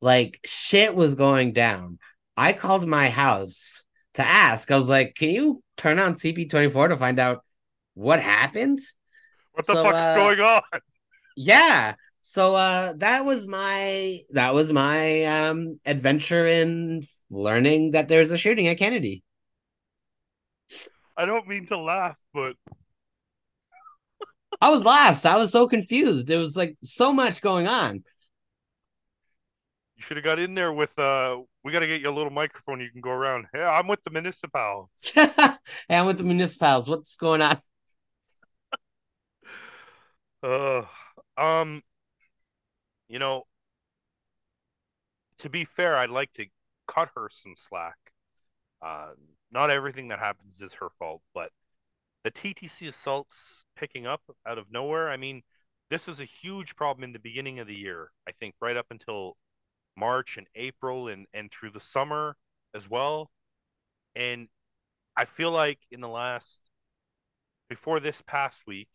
Like 0.01 0.41
shit 0.45 0.95
was 0.95 1.14
going 1.14 1.53
down. 1.53 1.99
I 2.37 2.53
called 2.53 2.87
my 2.87 3.09
house 3.11 3.83
to 4.14 4.22
ask. 4.22 4.70
I 4.70 4.77
was 4.77 4.89
like, 4.89 5.14
"Can 5.14 5.31
you 5.31 5.62
turn 5.77 5.99
on 5.99 6.16
CP24 6.18 6.89
to 6.89 6.97
find 6.97 7.18
out 7.18 7.45
what 7.95 8.20
happened?" 8.20 8.81
What 9.53 9.66
the 9.66 9.77
So, 9.77 9.77
fuck's 9.77 9.97
uh, 9.97 10.11
going 10.11 10.41
on? 10.41 10.62
Yeah. 11.37 11.95
So 12.22 12.55
uh 12.55 12.95
that 12.99 13.25
was 13.25 13.47
my 13.47 14.20
that 14.31 14.55
was 14.55 14.72
my 14.72 15.25
um 15.25 15.79
adventure 15.85 16.47
in 16.47 17.03
learning 17.31 17.93
that 17.93 18.09
there's 18.09 18.31
a 18.31 18.39
shooting 18.39 18.66
at 18.68 18.79
Kennedy. 18.79 19.22
I 21.17 21.27
don't 21.27 21.47
mean 21.49 21.67
to 21.67 21.79
laugh, 21.79 22.17
but 22.33 22.57
I 24.61 24.71
was 24.71 24.85
lost. 24.85 25.27
I 25.27 25.37
was 25.37 25.53
so 25.53 25.69
confused. 25.69 26.27
There 26.27 26.39
was 26.39 26.57
like 26.57 26.77
so 26.83 27.12
much 27.12 27.41
going 27.41 27.69
on. 27.69 28.05
you 29.97 30.03
should 30.03 30.17
have 30.17 30.25
got 30.25 30.39
in 30.39 30.55
there 30.55 30.73
with 30.73 30.97
uh 30.99 31.39
we 31.62 31.73
gotta 31.73 31.87
get 31.87 32.01
you 32.01 32.11
a 32.11 32.12
little 32.12 32.31
microphone 32.31 32.81
you 32.81 32.91
can 32.91 33.01
go 33.01 33.11
around. 33.11 33.47
Yeah, 33.55 33.71
I'm 33.71 33.87
with 33.87 34.03
the 34.03 34.11
municipal. 34.11 34.91
and 35.89 36.07
with 36.07 36.19
the 36.19 36.25
municipals, 36.25 36.89
what's 36.89 37.17
going 37.17 37.43
on? 37.43 37.61
Uh 40.43 40.83
um 41.39 41.83
you 43.09 43.19
know 43.19 43.45
to 45.39 45.49
be 45.49 45.65
fair, 45.65 45.97
I'd 45.97 46.11
like 46.11 46.33
to 46.35 46.47
cut 46.87 47.11
her 47.17 47.29
some 47.31 47.55
slack. 47.57 47.97
Uh 48.83 49.11
not 49.55 49.71
everything 49.71 50.09
that 50.09 50.19
happens 50.19 50.61
is 50.61 50.75
her 50.75 50.91
fault, 50.99 51.23
but 51.33 51.51
the 52.25 52.31
TTC 52.31 52.89
assaults 52.89 53.65
picking 53.77 54.07
up 54.07 54.23
out 54.47 54.59
of 54.59 54.73
nowhere. 54.73 55.09
I 55.09 55.17
mean, 55.17 55.43
this 55.91 56.09
is 56.09 56.19
a 56.19 56.25
huge 56.25 56.75
problem 56.75 57.05
in 57.05 57.13
the 57.13 57.21
beginning 57.21 57.61
of 57.61 57.69
the 57.69 57.75
year. 57.75 58.11
I 58.29 58.33
think 58.33 58.57
right 58.61 58.77
up 58.77 58.87
until 58.91 59.37
March 59.97 60.37
and 60.37 60.49
April 60.57 61.07
and 61.09 61.27
and 61.33 61.51
through 61.53 61.71
the 61.71 61.81
summer 61.81 62.37
as 62.75 62.91
well. 62.91 63.31
And 64.17 64.49
I 65.17 65.25
feel 65.25 65.53
like 65.53 65.79
in 65.93 66.01
the 66.01 66.09
last 66.09 66.61
before 67.69 68.01
this 68.01 68.23
past 68.27 68.67
week, 68.67 68.89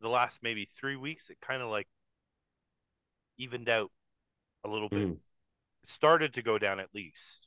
the 0.00 0.08
last 0.08 0.40
maybe 0.42 0.66
three 0.66 0.96
weeks, 0.96 1.30
it 1.30 1.38
kind 1.40 1.62
of 1.62 1.68
like 1.68 1.86
evened 3.38 3.68
out 3.68 3.92
a 4.64 4.68
little 4.68 4.88
bit. 4.88 5.06
Mm. 5.06 5.18
It 5.82 5.88
started 5.88 6.34
to 6.34 6.42
go 6.42 6.58
down 6.58 6.80
at 6.80 6.88
least. 6.92 7.46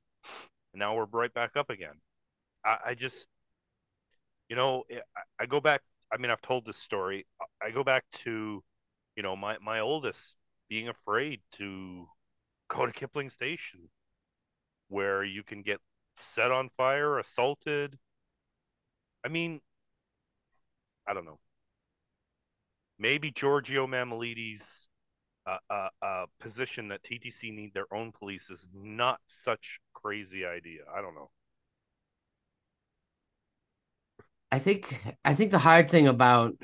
And 0.73 0.79
now 0.79 0.95
we're 0.95 1.05
right 1.05 1.33
back 1.33 1.57
up 1.57 1.69
again. 1.69 1.95
I, 2.65 2.77
I 2.87 2.93
just, 2.95 3.27
you 4.49 4.55
know, 4.55 4.83
I, 4.91 5.43
I 5.43 5.45
go 5.45 5.59
back. 5.59 5.81
I 6.11 6.17
mean, 6.17 6.31
I've 6.31 6.41
told 6.41 6.65
this 6.65 6.77
story. 6.77 7.25
I 7.61 7.71
go 7.71 7.83
back 7.83 8.03
to, 8.23 8.63
you 9.15 9.23
know, 9.23 9.35
my, 9.35 9.57
my 9.61 9.79
oldest 9.79 10.37
being 10.69 10.87
afraid 10.87 11.41
to 11.53 12.07
go 12.67 12.85
to 12.85 12.91
Kipling 12.91 13.29
Station 13.29 13.89
where 14.87 15.23
you 15.23 15.43
can 15.43 15.61
get 15.61 15.79
set 16.15 16.51
on 16.51 16.69
fire, 16.75 17.19
assaulted. 17.19 17.97
I 19.23 19.29
mean, 19.29 19.61
I 21.07 21.13
don't 21.13 21.25
know. 21.25 21.39
Maybe 22.99 23.31
Giorgio 23.31 23.87
Mammoliti's 23.87 24.89
uh, 25.47 25.57
uh, 25.69 25.89
uh, 26.01 26.25
position 26.39 26.89
that 26.89 27.03
TTC 27.03 27.51
need 27.51 27.73
their 27.73 27.91
own 27.93 28.11
police 28.11 28.49
is 28.49 28.67
not 28.73 29.21
such 29.25 29.79
crazy 29.93 30.45
idea. 30.45 30.81
I 30.93 31.01
don't 31.01 31.15
know. 31.15 31.29
I 34.51 34.59
think 34.59 35.01
I 35.23 35.33
think 35.33 35.51
the 35.51 35.57
hard 35.59 35.89
thing 35.89 36.07
about 36.07 36.55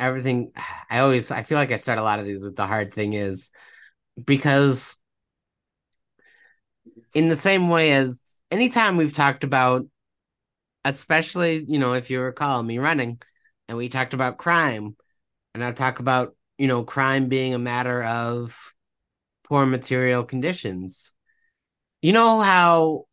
everything 0.00 0.52
I 0.90 1.00
always 1.00 1.30
I 1.30 1.42
feel 1.42 1.58
like 1.58 1.72
I 1.72 1.76
start 1.76 1.98
a 1.98 2.02
lot 2.02 2.18
of 2.20 2.26
these 2.26 2.42
with 2.42 2.56
the 2.56 2.66
hard 2.66 2.94
thing 2.94 3.14
is 3.14 3.50
because 4.22 4.98
in 7.14 7.28
the 7.28 7.36
same 7.36 7.68
way 7.68 7.92
as 7.92 8.40
anytime 8.50 8.96
we've 8.96 9.14
talked 9.14 9.44
about 9.44 9.86
especially, 10.84 11.64
you 11.66 11.78
know, 11.78 11.94
if 11.94 12.10
you 12.10 12.20
recall 12.20 12.62
me 12.62 12.78
running 12.78 13.20
and 13.68 13.78
we 13.78 13.88
talked 13.88 14.14
about 14.14 14.38
crime 14.38 14.96
and 15.54 15.64
I 15.64 15.72
talk 15.72 15.98
about, 15.98 16.36
you 16.58 16.66
know, 16.66 16.84
crime 16.84 17.28
being 17.28 17.54
a 17.54 17.58
matter 17.58 18.02
of 18.02 18.74
poor 19.44 19.66
material 19.66 20.24
conditions. 20.24 21.14
You 22.02 22.12
know 22.12 22.40
how 22.40 23.06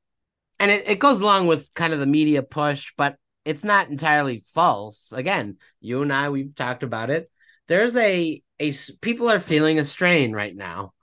and 0.59 0.71
it, 0.71 0.87
it 0.87 0.99
goes 0.99 1.21
along 1.21 1.47
with 1.47 1.73
kind 1.73 1.93
of 1.93 1.99
the 1.99 2.05
media 2.05 2.43
push, 2.43 2.93
but 2.97 3.17
it's 3.45 3.63
not 3.63 3.89
entirely 3.89 4.43
false. 4.53 5.11
Again, 5.11 5.57
you 5.79 6.01
and 6.01 6.13
I 6.13 6.29
we've 6.29 6.55
talked 6.55 6.83
about 6.83 7.09
it. 7.09 7.31
There's 7.67 7.95
a 7.95 8.41
a 8.59 8.73
people 9.01 9.29
are 9.29 9.39
feeling 9.39 9.79
a 9.79 9.85
strain 9.85 10.33
right 10.33 10.55
now. 10.55 10.93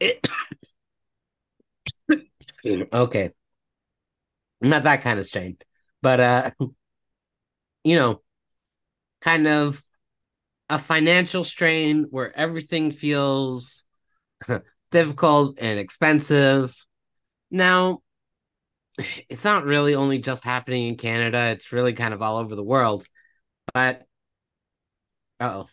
It 0.00 0.26
okay. 2.92 3.30
Not 4.60 4.84
that 4.84 5.02
kind 5.02 5.18
of 5.18 5.26
strain. 5.26 5.58
But 6.02 6.20
uh 6.20 6.50
you 7.84 7.96
know, 7.96 8.20
kind 9.20 9.46
of 9.46 9.82
a 10.70 10.78
financial 10.78 11.44
strain 11.44 12.06
where 12.10 12.36
everything 12.36 12.92
feels 12.92 13.84
difficult 14.92 15.58
and 15.60 15.80
expensive. 15.80 16.76
Now, 17.50 18.02
it's 19.28 19.44
not 19.44 19.64
really 19.64 19.94
only 19.94 20.18
just 20.18 20.44
happening 20.44 20.88
in 20.88 20.96
Canada, 20.96 21.50
it's 21.50 21.72
really 21.72 21.92
kind 21.92 22.14
of 22.14 22.22
all 22.22 22.38
over 22.38 22.54
the 22.54 22.62
world. 22.62 23.06
But 23.72 24.02
oh, 25.40 25.66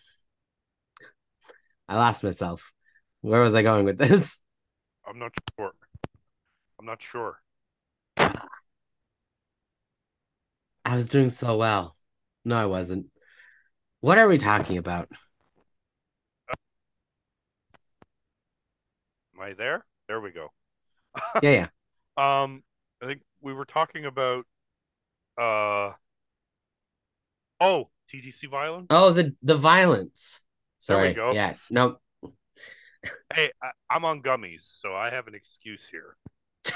I 1.88 1.95
lost 1.95 2.24
myself. 2.24 2.72
Where 3.22 3.41
was 3.41 3.53
I 3.53 3.61
going 3.61 3.86
with 3.86 3.97
this? 3.97 4.39
I'm 5.07 5.19
not 5.19 5.32
sure. 5.57 5.74
I'm 6.80 6.86
not 6.86 7.01
sure. 7.01 7.38
I 10.86 10.95
was 10.95 11.07
doing 11.07 11.30
so 11.30 11.57
well. 11.57 11.95
No, 12.43 12.57
I 12.57 12.65
wasn't. 12.65 13.07
What 13.99 14.17
are 14.17 14.28
we 14.28 14.39
talking 14.39 14.78
about? 14.78 15.09
Am 19.36 19.41
I 19.41 19.53
there? 19.53 19.86
There 20.07 20.19
we 20.19 20.32
go. 20.32 20.49
Yeah, 21.41 21.51
yeah. 21.51 21.67
Um, 22.17 22.61
I 23.02 23.06
think 23.06 23.22
we 23.41 23.54
were 23.54 23.66
talking 23.66 24.06
about 24.06 24.45
uh 25.38 25.91
oh, 27.60 27.89
TTC 28.14 28.49
violence. 28.49 28.88
Oh, 28.89 29.12
the 29.12 29.36
the 29.41 29.58
violence. 29.58 30.43
There 30.88 30.97
we 30.97 31.04
Sorry. 31.04 31.14
go. 31.14 31.32
Yeah. 31.34 31.54
No. 31.70 31.97
Hey, 33.34 33.49
I, 33.64 33.70
I'm 33.89 34.06
on 34.06 34.22
gummies, 34.22 34.80
so 34.80 34.93
I 34.93 35.10
have 35.10 35.28
an 35.28 35.34
excuse 35.34 35.89
here. 35.89 36.18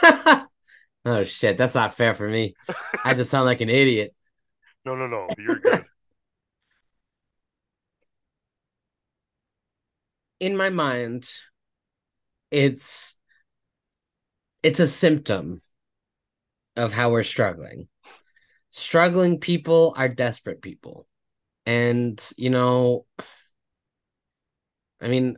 oh 1.06 1.24
shit, 1.24 1.56
that's 1.56 1.76
not 1.76 1.94
fair 1.94 2.16
for 2.16 2.28
me. 2.28 2.56
I 3.04 3.14
just 3.14 3.30
sound 3.30 3.46
like 3.46 3.62
an 3.62 3.70
idiot. 3.70 4.16
No, 4.86 4.96
no, 4.96 5.06
no, 5.06 5.28
you're 5.38 5.60
good. 5.60 5.86
In 10.40 10.58
my 10.58 10.70
mind, 10.70 11.30
it's 12.50 13.20
it's 14.64 14.80
a 14.80 14.88
symptom 14.88 15.62
of 16.76 16.94
how 16.94 17.12
we're 17.12 17.24
struggling. 17.24 17.88
Struggling 18.72 19.40
people 19.40 19.94
are 19.98 20.10
desperate 20.10 20.62
people. 20.62 21.08
And, 21.66 22.24
you 22.38 22.50
know, 22.50 23.06
I 25.02 25.08
mean, 25.08 25.38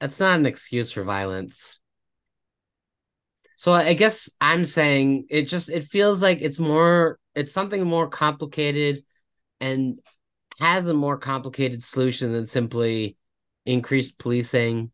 that's 0.00 0.20
not 0.20 0.38
an 0.38 0.46
excuse 0.46 0.92
for 0.92 1.04
violence. 1.04 1.80
So 3.56 3.72
I 3.72 3.94
guess 3.94 4.30
I'm 4.40 4.64
saying 4.64 5.26
it 5.30 5.48
just 5.48 5.70
it 5.70 5.84
feels 5.84 6.20
like 6.20 6.42
it's 6.42 6.58
more 6.58 7.18
it's 7.34 7.52
something 7.52 7.84
more 7.86 8.08
complicated 8.08 9.04
and 9.60 10.00
has 10.60 10.86
a 10.86 10.94
more 10.94 11.16
complicated 11.18 11.82
solution 11.82 12.32
than 12.32 12.46
simply 12.46 13.16
increased 13.64 14.18
policing. 14.18 14.90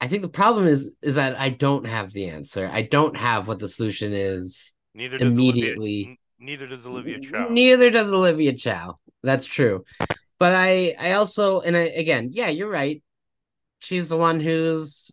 I 0.00 0.08
think 0.08 0.22
the 0.22 0.28
problem 0.28 0.66
is 0.66 0.96
is 1.02 1.16
that 1.16 1.38
I 1.40 1.50
don't 1.50 1.86
have 1.86 2.12
the 2.12 2.28
answer. 2.28 2.68
I 2.72 2.82
don't 2.82 3.16
have 3.16 3.48
what 3.48 3.58
the 3.58 3.68
solution 3.68 4.12
is. 4.12 4.74
Neither 4.94 5.18
does 5.18 5.32
Immediately. 5.32 6.04
Olivia, 6.04 6.16
neither 6.38 6.66
does 6.66 6.86
Olivia 6.86 7.20
Chow. 7.20 7.48
Neither 7.48 7.90
does 7.90 8.12
Olivia 8.12 8.54
Chow. 8.54 8.98
That's 9.22 9.44
true. 9.44 9.84
But 10.38 10.52
I 10.52 10.94
I 10.98 11.12
also 11.12 11.60
and 11.60 11.76
I 11.76 11.82
again, 11.82 12.30
yeah, 12.32 12.48
you're 12.48 12.70
right. 12.70 13.02
She's 13.80 14.08
the 14.08 14.16
one 14.16 14.40
who's 14.40 15.10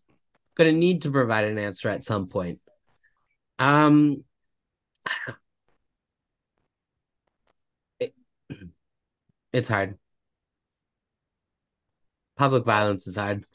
gonna 0.56 0.72
need 0.72 1.04
to 1.04 1.12
provide 1.12 1.46
an 1.46 1.58
answer 1.58 1.90
at 1.90 2.04
some 2.04 2.28
point. 2.28 2.60
Um, 3.60 4.24
it- 8.00 8.16
it's 9.54 9.70
hard. 9.70 9.98
Public 12.38 12.66
violence 12.66 13.08
is 13.08 13.16
hard. 13.16 13.46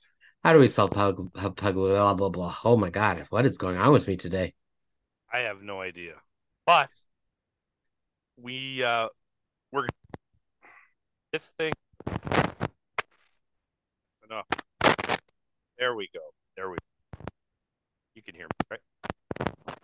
How 0.46 0.52
do 0.52 0.60
we 0.60 0.68
solve 0.68 0.92
public, 0.92 1.32
public 1.32 1.74
blah 1.74 2.14
blah 2.14 2.28
blah? 2.28 2.56
Oh 2.64 2.76
my 2.76 2.88
god, 2.88 3.20
what 3.30 3.44
is 3.46 3.58
going 3.58 3.78
on 3.78 3.92
with 3.92 4.06
me 4.06 4.16
today? 4.16 4.54
I 5.32 5.40
have 5.40 5.60
no 5.60 5.80
idea. 5.80 6.12
But 6.64 6.88
we 8.40 8.80
uh 8.84 9.08
we're 9.72 9.88
this 11.32 11.50
thing 11.58 11.72
enough. 14.30 14.46
There 15.80 15.96
we 15.96 16.08
go. 16.14 16.20
There 16.56 16.70
we 16.70 16.76
go. 16.76 17.24
You 18.14 18.22
can 18.22 18.36
hear 18.36 18.46
me, 18.46 18.66
right? 18.70 19.76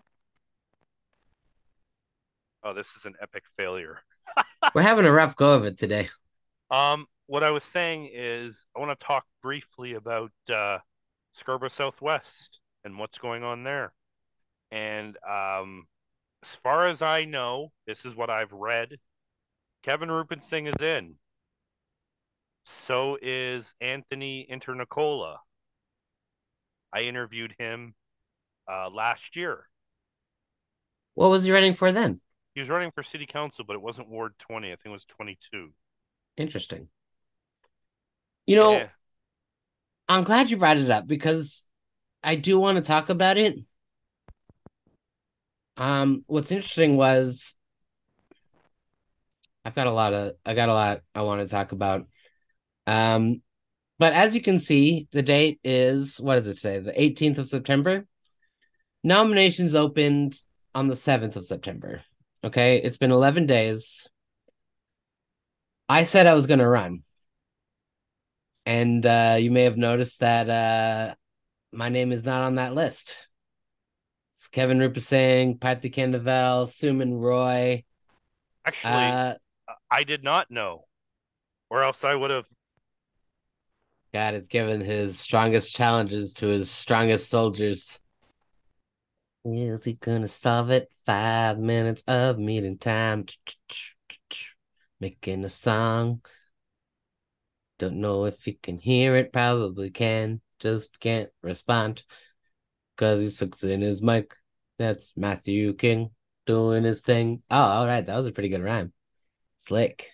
Oh, 2.63 2.73
this 2.73 2.95
is 2.95 3.05
an 3.05 3.15
epic 3.21 3.43
failure. 3.57 3.99
We're 4.77 4.83
having 4.83 5.07
a 5.07 5.13
rough 5.13 5.35
go 5.35 5.55
of 5.55 5.65
it 5.65 5.77
today. 5.77 6.09
Um, 6.71 7.09
what 7.33 7.43
I 7.43 7.51
was 7.51 7.65
saying 7.65 8.11
is 8.13 8.67
I 8.77 8.79
want 8.79 9.01
to 9.01 9.07
talk 9.07 9.25
briefly 9.43 9.95
about 9.95 10.33
uh, 10.53 10.81
Scarborough 11.33 11.71
Southwest 11.71 12.61
and 12.85 12.99
what's 12.99 13.17
going 13.17 13.43
on 13.43 13.65
there. 13.65 13.95
And 14.71 15.17
um, 15.27 15.87
as 16.43 16.51
far 16.51 16.89
as 16.89 17.01
I 17.01 17.25
know, 17.25 17.73
this 17.87 18.05
is 18.05 18.15
what 18.15 18.29
I've 18.29 18.53
read. 18.53 18.99
Kevin 19.83 20.11
Rupasinghe 20.11 20.77
is 20.77 20.83
in. 20.83 21.15
So 22.67 23.17
is 23.23 23.73
Anthony 23.81 24.47
Internicola. 24.53 25.37
I 26.93 27.01
interviewed 27.01 27.55
him 27.59 27.95
uh, 28.71 28.91
last 28.91 29.37
year. 29.37 29.71
What 31.15 31.31
was 31.31 31.45
he 31.45 31.51
running 31.51 31.73
for 31.73 31.93
then? 31.93 32.21
He 32.55 32.61
was 32.61 32.69
running 32.69 32.91
for 32.91 33.03
city 33.03 33.25
council, 33.25 33.65
but 33.67 33.73
it 33.73 33.81
wasn't 33.81 34.11
Ward 34.11 34.35
20. 34.39 34.69
I 34.69 34.77
think 34.77 34.85
it 34.85 34.91
was 34.91 35.07
22. 35.07 35.71
Interesting. 36.37 36.89
You 38.47 38.57
know, 38.57 38.73
Yeah. 38.73 38.89
I'm 40.09 40.25
glad 40.25 40.51
you 40.51 40.57
brought 40.57 40.77
it 40.77 40.91
up 40.91 41.07
because 41.07 41.69
I 42.23 42.35
do 42.35 42.59
want 42.59 42.77
to 42.77 42.83
talk 42.83 43.09
about 43.09 43.39
it. 43.39 43.59
Um, 45.77 46.25
what's 46.27 46.51
interesting 46.51 46.97
was 46.97 47.57
I've 49.65 49.75
got 49.75 49.87
a 49.87 49.93
lot 49.93 50.13
of 50.13 50.33
I 50.45 50.55
got 50.55 50.69
a 50.69 50.75
lot 50.75 51.01
I 51.15 51.23
want 51.23 51.41
to 51.41 51.49
talk 51.49 51.73
about. 51.73 52.07
Um, 52.87 53.43
but 53.99 54.13
as 54.13 54.35
you 54.35 54.43
can 54.43 54.59
see, 54.59 55.09
the 55.13 55.23
date 55.23 55.61
is 55.65 56.21
what 56.21 56.39
is 56.39 56.47
it 56.47 56.59
today? 56.59 56.79
The 56.81 57.01
18th 57.01 57.39
of 57.39 57.49
September. 57.49 58.07
Nominations 59.05 59.75
opened 59.75 60.37
on 60.75 60.89
the 60.89 60.97
7th 60.97 61.37
of 61.37 61.45
September. 61.45 62.01
Okay, 62.45 62.79
it's 62.79 62.97
been 62.97 63.13
11 63.13 63.47
days. 63.47 64.09
I 65.89 66.05
said 66.05 66.27
I 66.27 66.35
was 66.35 66.47
going 66.47 66.61
to 66.61 66.69
run. 66.69 67.03
And 68.65 69.05
uh, 69.05 69.37
you 69.41 69.51
may 69.51 69.63
have 69.65 69.77
noticed 69.77 70.21
that 70.21 70.49
uh, 70.49 71.15
my 71.73 71.89
name 71.89 72.13
is 72.13 72.25
not 72.25 72.43
on 72.43 72.57
that 72.57 72.75
list. 72.75 73.17
It's 74.37 74.49
Kevin 74.49 74.79
Rupasinghe, 74.79 75.59
Parthi 75.59 75.93
Kandavel, 75.93 76.67
Suman 76.67 77.21
Roy. 77.21 77.85
Actually, 78.65 78.93
Uh, 78.95 79.35
I 79.91 80.05
did 80.05 80.23
not 80.23 80.51
know, 80.51 80.85
or 81.71 81.83
else 81.83 82.05
I 82.05 82.15
would 82.15 82.31
have. 82.31 82.47
God 84.13 84.35
has 84.35 84.49
given 84.49 84.81
his 84.81 85.19
strongest 85.19 85.75
challenges 85.75 86.35
to 86.35 86.49
his 86.49 86.71
strongest 86.71 87.31
soldiers. 87.31 88.03
Is 89.45 89.85
he 89.85 89.95
gonna 89.95 90.29
solve 90.29 90.71
it? 90.71 90.89
Five 91.05 91.59
minutes 91.59 92.05
of 92.07 92.39
meeting 92.39 92.79
time. 92.79 93.27
Making 95.01 95.45
a 95.45 95.49
song. 95.49 96.23
Don't 97.83 98.01
know 98.01 98.27
if 98.27 98.47
you 98.47 98.55
can 98.63 98.79
hear 98.79 99.17
it, 99.17 99.33
probably 99.33 99.91
can. 99.91 100.41
Just 100.61 101.01
can't 101.01 101.31
respond. 101.43 102.05
Cause 102.97 103.19
he's 103.19 103.37
fixing 103.37 103.81
his 103.81 104.01
mic. 104.01 104.37
That's 104.79 105.13
Matthew 105.17 105.75
King 105.75 106.11
doing 106.47 106.85
his 106.85 107.01
thing. 107.01 107.43
Oh, 107.51 107.57
all 107.57 107.87
right. 107.89 108.07
That 108.07 108.15
was 108.15 108.29
a 108.29 108.31
pretty 108.31 108.51
good 108.51 108.63
rhyme. 108.63 108.93
Slick. 109.57 110.11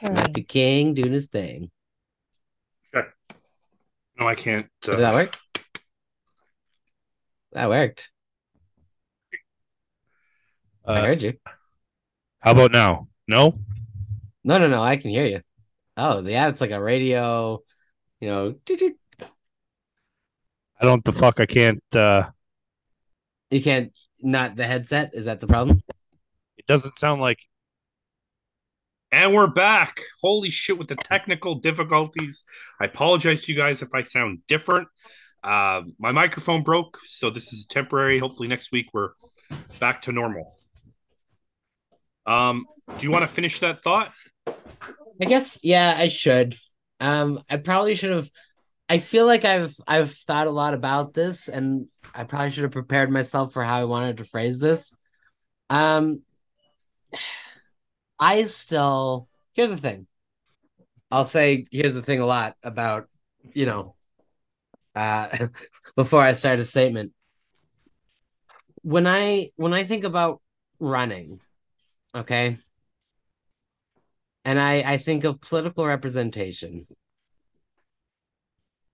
Matthew 0.00 0.44
King 0.44 0.94
doing 0.94 1.12
his 1.12 1.26
thing. 1.26 1.72
No, 2.94 4.28
I 4.28 4.36
can't. 4.36 4.68
Did 4.82 5.00
that 5.00 5.12
Uh, 5.12 5.16
work? 5.16 5.36
That 7.50 7.68
worked. 7.68 8.10
I 10.84 11.00
uh, 11.00 11.04
heard 11.04 11.22
you. 11.22 11.34
how 12.38 12.52
about 12.52 12.70
now? 12.70 13.08
No. 13.26 13.58
No, 14.44 14.58
no, 14.58 14.68
no. 14.68 14.84
I 14.84 14.96
can 14.98 15.10
hear 15.10 15.26
you. 15.26 15.40
Oh, 16.00 16.22
yeah. 16.22 16.48
It's 16.48 16.62
like 16.62 16.70
a 16.70 16.80
radio, 16.80 17.62
you 18.20 18.28
know. 18.28 18.52
doot-doot. 18.64 18.96
I 20.80 20.86
don't. 20.86 21.04
The 21.04 21.12
fuck. 21.12 21.40
I 21.40 21.46
can't. 21.46 21.78
uh 21.94 22.30
You 23.50 23.62
can't, 23.62 23.92
not 24.22 24.56
the 24.56 24.66
headset. 24.66 25.10
Is 25.12 25.26
that 25.26 25.40
the 25.40 25.46
problem? 25.46 25.82
It 26.56 26.64
doesn't 26.66 26.96
sound 26.96 27.20
like. 27.20 27.40
And 29.12 29.34
we're 29.34 29.48
back. 29.48 30.00
Holy 30.22 30.48
shit! 30.48 30.78
With 30.78 30.88
the 30.88 30.94
technical 30.94 31.56
difficulties, 31.56 32.44
I 32.80 32.86
apologize 32.86 33.42
to 33.42 33.52
you 33.52 33.58
guys 33.58 33.82
if 33.82 33.90
I 33.94 34.04
sound 34.04 34.38
different. 34.48 34.88
Uh, 35.44 35.82
my 35.98 36.12
microphone 36.12 36.62
broke, 36.62 36.98
so 37.04 37.28
this 37.28 37.52
is 37.52 37.66
temporary. 37.66 38.18
Hopefully, 38.18 38.48
next 38.48 38.72
week 38.72 38.86
we're 38.94 39.10
back 39.80 40.00
to 40.02 40.12
normal. 40.12 40.56
Um, 42.24 42.64
do 42.98 43.04
you 43.04 43.10
want 43.10 43.22
to 43.22 43.28
finish 43.28 43.60
that 43.60 43.82
thought? 43.82 44.12
I 45.20 45.26
guess, 45.26 45.58
yeah, 45.62 45.94
I 45.96 46.08
should. 46.08 46.56
Um, 46.98 47.40
I 47.48 47.56
probably 47.56 47.94
should 47.94 48.10
have. 48.10 48.30
I 48.88 48.98
feel 48.98 49.26
like 49.26 49.44
I've 49.44 49.74
I've 49.86 50.10
thought 50.12 50.46
a 50.46 50.50
lot 50.50 50.74
about 50.74 51.14
this, 51.14 51.48
and 51.48 51.86
I 52.14 52.24
probably 52.24 52.50
should 52.50 52.64
have 52.64 52.72
prepared 52.72 53.10
myself 53.10 53.52
for 53.52 53.62
how 53.62 53.78
I 53.78 53.84
wanted 53.84 54.18
to 54.18 54.24
phrase 54.24 54.58
this. 54.60 54.94
Um, 55.68 56.22
I 58.18 58.44
still 58.44 59.28
here's 59.52 59.70
the 59.70 59.76
thing. 59.76 60.06
I'll 61.10 61.24
say 61.24 61.66
here's 61.70 61.94
the 61.94 62.02
thing 62.02 62.20
a 62.20 62.26
lot 62.26 62.56
about 62.62 63.08
you 63.54 63.66
know, 63.66 63.94
uh, 64.94 65.48
before 65.96 66.22
I 66.22 66.32
start 66.34 66.60
a 66.60 66.64
statement. 66.64 67.12
When 68.82 69.06
I 69.06 69.50
when 69.56 69.74
I 69.74 69.84
think 69.84 70.04
about 70.04 70.40
running, 70.78 71.40
okay, 72.14 72.58
and 74.44 74.58
I 74.58 74.82
I 74.86 74.96
think 74.96 75.24
of 75.24 75.40
political 75.40 75.86
representation, 75.86 76.86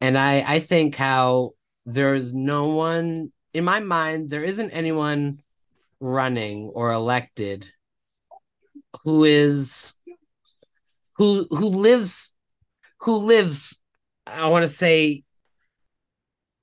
and 0.00 0.18
I 0.18 0.44
I 0.46 0.60
think 0.60 0.96
how 0.96 1.52
there 1.84 2.14
is 2.14 2.32
no 2.34 2.68
one 2.68 3.32
in 3.54 3.64
my 3.64 3.80
mind 3.80 4.28
there 4.30 4.44
isn't 4.44 4.70
anyone 4.70 5.40
running 6.00 6.66
or 6.74 6.92
elected 6.92 7.70
who 9.04 9.24
is 9.24 9.94
who 11.16 11.46
who 11.50 11.68
lives 11.68 12.34
who 13.00 13.16
lives 13.16 13.80
I 14.26 14.48
want 14.48 14.64
to 14.64 14.68
say 14.68 15.24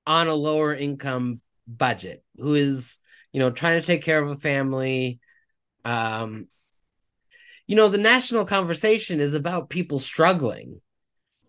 on 0.06 0.28
a 0.28 0.34
lower 0.34 0.74
income 0.76 1.42
budget 1.68 2.24
who 2.38 2.56
is 2.56 3.00
you 3.32 3.40
know 3.40 3.50
trying 3.50 3.80
to 3.80 3.88
take 3.88 4.04
care 4.04 4.22
of 4.22 4.30
a 4.30 4.36
family 4.38 5.20
um 5.86 6.48
you 7.74 7.78
know 7.78 7.88
the 7.88 7.98
national 7.98 8.46
conversation 8.46 9.20
is 9.20 9.34
about 9.34 9.68
people 9.68 9.98
struggling 9.98 10.80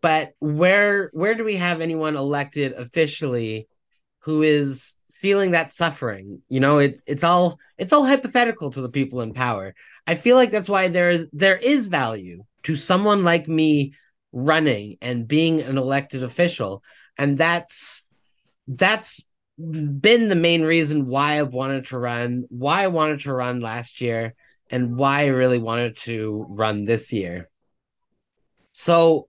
but 0.01 0.33
where 0.39 1.11
where 1.13 1.35
do 1.35 1.45
we 1.45 1.57
have 1.57 1.83
anyone 1.83 2.17
elected 2.17 2.73
officially 2.73 3.69
who 4.21 4.43
is 4.43 4.97
feeling 5.13 5.51
that 5.51 5.75
suffering? 5.75 6.41
You 6.49 6.61
know 6.61 6.79
it, 6.79 7.03
it's 7.07 7.25
all 7.25 7.59
it's 7.77 7.93
all 7.93 8.07
hypothetical 8.07 8.71
to 8.71 8.81
the 8.81 8.89
people 8.89 9.21
in 9.21 9.35
power. 9.35 9.75
I 10.07 10.15
feel 10.15 10.37
like 10.37 10.51
that's 10.51 10.69
why 10.69 10.89
there 10.89 11.11
is 11.11 11.29
there 11.35 11.57
is 11.57 11.89
value 11.89 12.45
to 12.63 12.75
someone 12.75 13.23
like 13.23 13.47
me 13.47 13.93
running 14.33 14.97
and 15.03 15.29
being 15.29 15.61
an 15.61 15.77
elected 15.77 16.23
official. 16.23 16.83
And 17.19 17.37
that's 17.37 18.03
that's 18.67 19.23
been 19.59 20.29
the 20.29 20.37
main 20.37 20.63
reason 20.63 21.07
why 21.07 21.39
I've 21.39 21.53
wanted 21.53 21.85
to 21.87 21.99
run, 21.99 22.45
why 22.49 22.85
I 22.85 22.87
wanted 22.89 23.21
to 23.21 23.33
run 23.35 23.61
last 23.61 24.01
year, 24.01 24.35
and 24.71 24.97
why 24.97 25.23
I 25.23 25.27
really 25.27 25.59
wanted 25.59 25.97
to 25.99 26.47
run 26.49 26.85
this 26.85 27.13
year. 27.13 27.51
So 28.73 29.29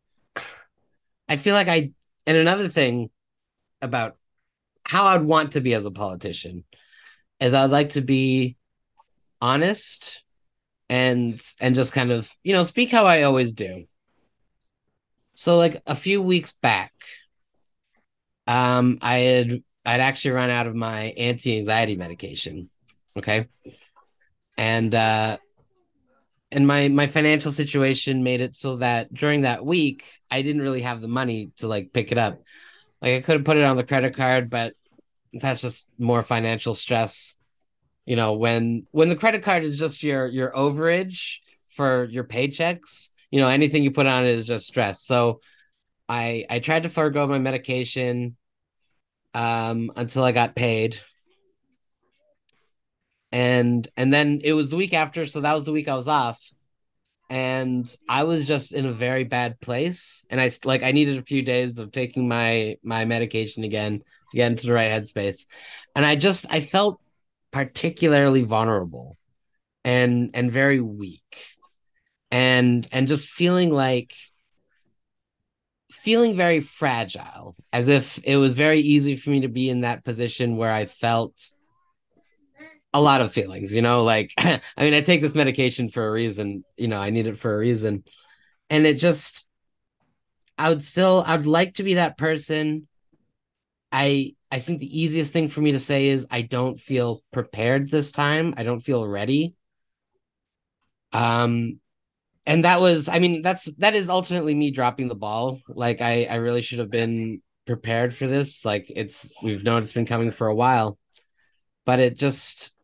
I 1.28 1.38
feel 1.38 1.54
like 1.54 1.68
I, 1.68 1.92
and 2.26 2.38
another 2.38 2.68
thing 2.68 3.10
about 3.82 4.18
how 4.84 5.06
I'd 5.06 5.24
want 5.24 5.54
to 5.54 5.62
be 5.62 5.74
as 5.74 5.86
a 5.86 5.92
politician 5.92 6.64
is 7.40 7.54
I'd 7.54 7.72
like 7.72 7.92
to 7.92 8.02
be 8.02 8.58
honest 9.42 10.24
and 10.90 11.42
and 11.60 11.76
just 11.76 11.94
kind 11.94 12.12
of 12.12 12.32
you 12.44 12.54
know 12.54 12.64
speak 12.64 12.92
how 12.92 13.06
I 13.06 13.24
always 13.24 13.54
do. 13.54 13.86
So 15.36 15.58
like 15.58 15.82
a 15.86 15.96
few 15.96 16.22
weeks 16.22 16.54
back, 16.54 16.94
um, 18.48 19.00
I 19.02 19.18
had 19.18 19.64
I'd 19.86 20.00
actually 20.00 20.32
run 20.32 20.50
out 20.50 20.68
of 20.68 20.76
my 20.76 21.14
anti-anxiety 21.18 21.96
medication. 21.96 22.70
Okay. 23.18 23.48
And 24.66 24.96
uh 24.96 25.38
and 26.52 26.66
my 26.66 26.88
my 26.88 27.06
financial 27.06 27.52
situation 27.52 28.24
made 28.24 28.42
it 28.42 28.56
so 28.56 28.78
that 28.78 29.14
during 29.14 29.42
that 29.42 29.64
week 29.64 30.04
I 30.32 30.42
didn't 30.42 30.64
really 30.64 30.82
have 30.82 31.02
the 31.02 31.08
money 31.08 31.52
to 31.58 31.68
like 31.68 31.94
pick 31.94 32.12
it 32.12 32.18
up. 32.18 32.42
Like 33.00 33.14
I 33.14 33.22
could 33.22 33.36
have 33.36 33.46
put 33.46 33.58
it 33.58 33.64
on 33.64 33.78
the 33.78 33.84
credit 33.84 34.16
card, 34.16 34.50
but 34.50 34.74
that's 35.34 35.62
just 35.62 35.88
more 36.00 36.24
financial 36.24 36.74
stress. 36.74 37.36
You 38.08 38.16
know, 38.16 38.34
when 38.34 38.88
when 38.90 39.10
the 39.10 39.16
credit 39.16 39.44
card 39.44 39.64
is 39.64 39.76
just 39.78 40.02
your 40.02 40.26
your 40.26 40.52
overage 40.52 41.38
for 41.70 42.06
your 42.06 42.24
paychecks, 42.24 43.10
you 43.30 43.40
know, 43.40 43.48
anything 43.50 43.84
you 43.84 43.92
put 43.92 44.08
on 44.08 44.26
it 44.26 44.32
is 44.32 44.46
just 44.46 44.66
stress. 44.66 45.04
So 45.04 45.42
I 46.10 46.46
I 46.50 46.58
tried 46.58 46.84
to 46.84 46.90
forego 46.90 47.28
my 47.28 47.38
medication 47.40 48.36
um 49.36 49.92
until 49.96 50.24
I 50.24 50.32
got 50.32 50.56
paid. 50.56 51.00
And 53.36 53.86
and 53.98 54.14
then 54.14 54.40
it 54.46 54.54
was 54.54 54.70
the 54.70 54.78
week 54.78 54.94
after, 54.94 55.26
so 55.26 55.42
that 55.42 55.54
was 55.54 55.66
the 55.66 55.74
week 55.74 55.90
I 55.90 55.96
was 55.96 56.08
off. 56.08 56.42
And 57.30 57.86
I 58.08 58.24
was 58.24 58.48
just 58.48 58.72
in 58.72 58.86
a 58.86 58.94
very 58.94 59.26
bad 59.26 59.60
place. 59.60 60.26
And 60.30 60.40
I 60.40 60.50
like 60.64 60.84
I 60.84 60.94
needed 60.94 61.18
a 61.18 61.26
few 61.26 61.42
days 61.42 61.78
of 61.78 61.92
taking 61.92 62.30
my 62.30 62.78
my 62.82 63.04
medication 63.04 63.66
again 63.66 64.00
to 64.00 64.38
get 64.38 64.52
into 64.52 64.68
the 64.68 64.74
right 64.74 64.90
headspace. 64.90 65.48
And 65.98 66.06
I 66.06 66.16
just 66.16 66.46
I 66.50 66.62
felt 66.62 67.02
particularly 67.52 68.44
vulnerable 68.44 69.18
and 69.84 70.32
and 70.34 70.50
very 70.50 70.80
weak. 70.80 71.36
And 72.32 72.88
and 72.94 73.06
just 73.06 73.28
feeling 73.28 73.70
like 73.74 74.16
feeling 75.92 76.38
very 76.38 76.62
fragile, 76.62 77.58
as 77.74 77.90
if 77.90 78.18
it 78.24 78.38
was 78.38 78.56
very 78.56 78.80
easy 78.80 79.18
for 79.18 79.30
me 79.32 79.42
to 79.42 79.50
be 79.50 79.70
in 79.70 79.82
that 79.82 80.06
position 80.06 80.56
where 80.56 80.72
I 80.72 80.86
felt 80.86 81.52
a 82.96 83.02
lot 83.02 83.20
of 83.20 83.34
feelings, 83.34 83.74
you 83.76 83.82
know, 83.82 84.06
like 84.06 84.32
I 84.38 84.62
mean, 84.78 84.94
I 84.94 85.02
take 85.02 85.20
this 85.20 85.36
medication 85.36 85.90
for 85.90 86.08
a 86.08 86.12
reason, 86.12 86.64
you 86.78 86.88
know, 86.88 86.98
I 86.98 87.10
need 87.10 87.28
it 87.28 87.38
for 87.38 87.54
a 87.54 87.58
reason. 87.58 88.06
And 88.70 88.88
it 88.88 88.96
just 88.96 89.46
I 90.58 90.70
would 90.70 90.82
still 90.82 91.22
I 91.28 91.36
would 91.36 91.46
like 91.46 91.74
to 91.74 91.84
be 91.84 91.96
that 91.96 92.18
person. 92.18 92.88
I 93.92 94.36
I 94.50 94.60
think 94.60 94.80
the 94.80 95.02
easiest 95.02 95.34
thing 95.34 95.50
for 95.50 95.60
me 95.60 95.74
to 95.74 95.80
say 95.80 96.08
is 96.08 96.26
I 96.32 96.44
don't 96.44 96.80
feel 96.80 97.22
prepared 97.34 97.92
this 97.92 98.14
time. 98.14 98.54
I 98.56 98.64
don't 98.64 98.80
feel 98.80 99.06
ready. 99.06 99.56
Um 101.12 101.82
and 102.46 102.64
that 102.64 102.80
was 102.80 103.10
i 103.10 103.18
mean 103.18 103.42
that's 103.42 103.66
that 103.80 103.96
is 103.96 104.08
ultimately 104.08 104.54
me 104.54 104.70
dropping 104.70 105.08
the 105.08 105.16
ball 105.16 105.60
like 105.68 106.00
i 106.00 106.26
i 106.26 106.36
really 106.36 106.62
should 106.62 106.78
have 106.78 106.92
been 106.92 107.42
prepared 107.66 108.14
for 108.14 108.28
this 108.28 108.64
like 108.64 108.86
it's 108.96 109.34
we've 109.42 109.64
known 109.64 109.82
it's 109.82 109.94
been 109.94 110.06
coming 110.06 110.30
for 110.30 110.46
a 110.46 110.54
while 110.54 111.00
but 111.84 112.00
it 112.00 112.20
just 112.20 112.75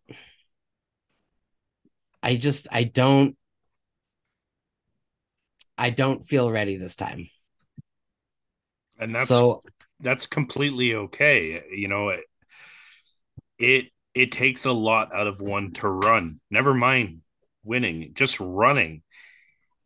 i 2.24 2.36
just 2.36 2.68
i 2.72 2.84
don't 2.84 3.38
i 5.78 5.90
don't 5.90 6.28
feel 6.28 6.52
ready 6.52 6.78
this 6.78 6.96
time. 6.96 7.30
And 9.00 9.16
that's 9.16 9.28
so 9.28 9.62
that's 10.00 10.28
completely 10.28 10.94
okay 10.96 11.64
you 11.72 11.88
know 11.88 12.10
it 12.10 12.24
it, 13.58 13.86
it 14.16 14.32
takes 14.32 14.66
a 14.66 14.72
lot 14.72 15.14
out 15.14 15.28
of 15.28 15.40
one 15.40 15.72
to 15.74 15.88
run. 15.88 16.40
Never 16.50 16.74
mind 16.74 17.22
winning 17.64 18.12
just 18.16 18.40
running 18.40 19.04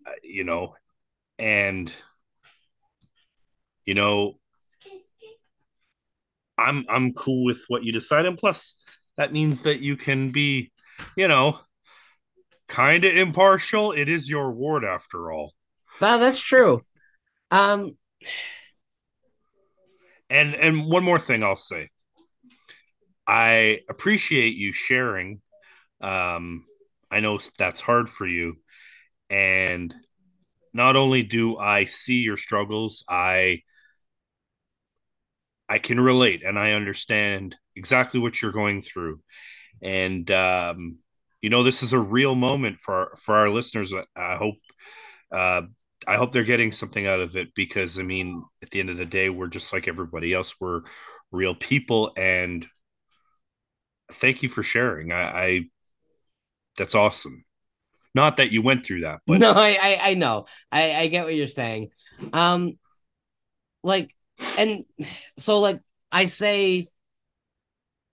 uh, 0.06 0.12
you 0.24 0.44
know, 0.44 0.76
and 1.40 1.92
you 3.86 3.94
know, 3.94 4.38
I'm 6.58 6.86
I'm 6.90 7.14
cool 7.14 7.44
with 7.44 7.64
what 7.68 7.84
you 7.84 7.92
decide, 7.92 8.26
and 8.26 8.38
plus 8.38 8.82
that 9.18 9.34
means 9.34 9.64
that 9.64 9.82
you 9.82 9.96
can 9.98 10.32
be, 10.32 10.72
you 11.16 11.28
know, 11.28 11.60
kind 12.68 13.06
of 13.06 13.16
impartial. 13.16 13.92
It 13.92 14.10
is 14.10 14.30
your 14.30 14.52
ward 14.52 14.84
after 14.84 15.32
all. 15.32 15.54
Wow, 16.02 16.18
that's 16.18 16.40
true. 16.40 16.84
Um, 17.52 17.98
and 20.30 20.56
and 20.56 20.86
one 20.86 21.04
more 21.04 21.20
thing 21.20 21.44
I'll 21.44 21.56
say. 21.56 21.90
I 23.28 23.80
appreciate 23.90 24.56
you 24.56 24.72
sharing. 24.72 25.42
Um, 26.02 26.66
I 27.10 27.20
know 27.20 27.40
that's 27.58 27.82
hard 27.82 28.10
for 28.10 28.28
you, 28.28 28.58
and 29.30 29.94
not 30.74 30.96
only 30.96 31.24
do 31.24 31.58
I 31.58 31.86
see 31.86 32.22
your 32.22 32.38
struggles, 32.38 33.04
I 33.10 33.62
I 35.68 35.80
can 35.80 36.00
relate 36.00 36.44
and 36.46 36.60
I 36.60 36.74
understand 36.74 37.56
exactly 37.76 38.20
what 38.20 38.42
you're 38.42 38.52
going 38.52 38.82
through. 38.82 39.22
And 39.82 40.30
um, 40.32 41.00
you 41.46 41.52
know, 41.52 41.62
this 41.62 41.84
is 41.84 41.94
a 41.94 42.00
real 42.00 42.34
moment 42.34 42.80
for 42.80 43.12
for 43.16 43.36
our 43.36 43.52
listeners. 43.52 43.94
I 44.16 44.36
hope 44.36 44.56
uh, 45.32 45.62
I 46.08 46.16
hope 46.16 46.32
they're 46.32 46.44
getting 46.44 46.72
something 46.72 47.06
out 47.06 47.20
of 47.20 47.36
it 47.36 47.54
because 47.54 48.00
I 48.00 48.02
mean, 48.02 48.44
at 48.64 48.72
the 48.72 48.80
end 48.80 48.90
of 48.90 48.98
the 48.98 49.06
day, 49.06 49.30
we're 49.30 49.46
just 49.46 49.72
like 49.72 49.88
everybody 49.88 50.34
else. 50.34 50.56
We're 50.60 50.82
real 51.32 51.54
people, 51.54 52.14
and 52.18 52.66
thank 54.12 54.42
you 54.42 54.50
for 54.50 54.64
sharing. 54.64 55.12
I, 55.12 55.22
I 55.22 55.62
that's 56.80 56.96
awesome. 56.96 57.46
Not 58.16 58.38
that 58.38 58.52
you 58.52 58.64
went 58.64 58.84
through 58.84 59.02
that, 59.02 59.20
but 59.28 59.38
no, 59.38 59.52
I 59.52 59.78
I, 59.80 60.00
I 60.02 60.14
know. 60.16 60.48
I 60.72 60.96
I 60.96 61.08
get 61.10 61.26
what 61.26 61.36
you're 61.36 61.46
saying. 61.46 61.92
Um, 62.34 62.80
like, 63.84 64.10
and 64.58 64.84
so 65.38 65.60
like 65.60 65.80
I 66.12 66.26
say, 66.26 66.88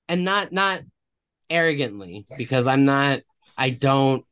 and 0.07 0.23
not 0.23 0.53
not 0.53 0.83
arrogantly 1.53 2.27
because 2.37 2.67
I'm 2.67 2.85
not. 2.85 3.21
I 3.57 3.71
don't 3.71 4.25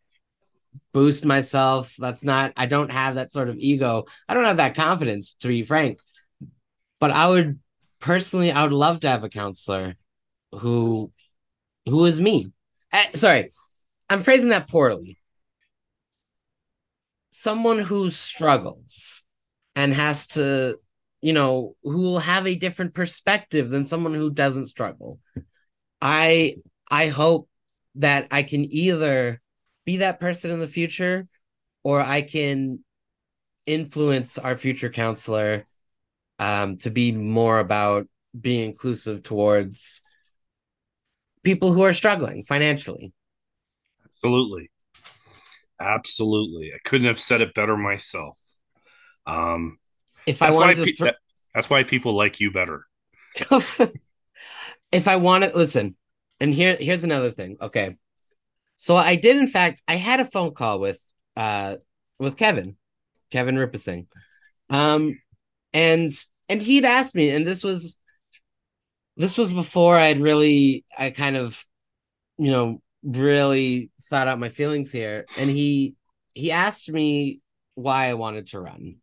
boost 0.92 1.24
myself. 1.24 1.94
That's 1.98 2.24
not. 2.24 2.52
I 2.56 2.66
don't 2.66 2.90
have 2.90 3.16
that 3.16 3.32
sort 3.32 3.48
of 3.48 3.56
ego. 3.58 4.06
I 4.28 4.34
don't 4.34 4.44
have 4.44 4.58
that 4.58 4.74
confidence 4.74 5.34
to 5.34 5.48
be 5.48 5.62
frank. 5.62 5.98
But 6.98 7.10
I 7.10 7.28
would 7.28 7.58
personally, 8.00 8.52
I 8.52 8.62
would 8.62 8.72
love 8.72 9.00
to 9.00 9.08
have 9.08 9.24
a 9.24 9.28
counselor 9.28 9.96
who 10.52 11.12
who 11.86 12.04
is 12.06 12.20
me. 12.20 12.52
Uh, 12.92 13.04
sorry, 13.14 13.50
I'm 14.08 14.22
phrasing 14.22 14.50
that 14.50 14.68
poorly 14.68 15.20
someone 17.30 17.78
who 17.78 18.10
struggles 18.10 19.24
and 19.74 19.94
has 19.94 20.26
to 20.26 20.76
you 21.22 21.32
know 21.32 21.74
who 21.82 21.98
will 21.98 22.18
have 22.18 22.46
a 22.46 22.54
different 22.54 22.92
perspective 22.92 23.70
than 23.70 23.84
someone 23.84 24.12
who 24.12 24.30
doesn't 24.30 24.66
struggle 24.66 25.18
i 26.02 26.54
i 26.90 27.08
hope 27.08 27.48
that 27.94 28.26
i 28.30 28.42
can 28.42 28.64
either 28.72 29.40
be 29.84 29.98
that 29.98 30.20
person 30.20 30.50
in 30.50 30.60
the 30.60 30.68
future 30.68 31.26
or 31.82 32.00
i 32.00 32.22
can 32.22 32.82
influence 33.66 34.38
our 34.38 34.56
future 34.56 34.90
counselor 34.90 35.66
um, 36.38 36.78
to 36.78 36.90
be 36.90 37.12
more 37.12 37.58
about 37.58 38.08
being 38.38 38.70
inclusive 38.70 39.22
towards 39.22 40.02
people 41.42 41.72
who 41.72 41.82
are 41.82 41.92
struggling 41.92 42.42
financially 42.44 43.12
absolutely 44.04 44.70
Absolutely. 45.80 46.72
I 46.74 46.78
couldn't 46.84 47.06
have 47.06 47.18
said 47.18 47.40
it 47.40 47.54
better 47.54 47.76
myself. 47.76 48.38
Um, 49.26 49.78
if 50.26 50.42
I 50.42 50.50
wanted 50.50 50.84
pe- 50.84 50.92
that, 51.00 51.16
that's 51.54 51.70
why 51.70 51.84
people 51.84 52.12
like 52.12 52.38
you 52.38 52.52
better. 52.52 52.86
if 54.92 55.08
I 55.08 55.16
wanted, 55.16 55.54
listen, 55.54 55.96
and 56.40 56.54
here 56.54 56.76
here's 56.76 57.04
another 57.04 57.30
thing. 57.30 57.56
Okay, 57.60 57.96
so 58.76 58.96
I 58.96 59.16
did 59.16 59.36
in 59.36 59.46
fact 59.46 59.82
I 59.86 59.96
had 59.96 60.20
a 60.20 60.24
phone 60.24 60.54
call 60.54 60.80
with 60.80 61.00
uh 61.36 61.76
with 62.18 62.36
Kevin, 62.36 62.76
Kevin 63.30 63.56
Rupasinghe, 63.56 64.06
um, 64.68 65.18
and 65.72 66.12
and 66.48 66.62
he'd 66.62 66.84
asked 66.84 67.14
me, 67.14 67.30
and 67.30 67.46
this 67.46 67.62
was 67.62 67.98
this 69.16 69.36
was 69.36 69.52
before 69.52 69.96
I'd 69.96 70.20
really 70.20 70.84
I 70.96 71.10
kind 71.10 71.36
of 71.36 71.64
you 72.38 72.50
know 72.50 72.82
really 73.02 73.90
thought 74.08 74.28
out 74.28 74.38
my 74.38 74.50
feelings 74.50 74.92
here 74.92 75.24
and 75.38 75.48
he 75.48 75.94
he 76.34 76.52
asked 76.52 76.90
me 76.90 77.40
why 77.74 78.08
I 78.08 78.14
wanted 78.14 78.48
to 78.48 78.60
run. 78.60 78.96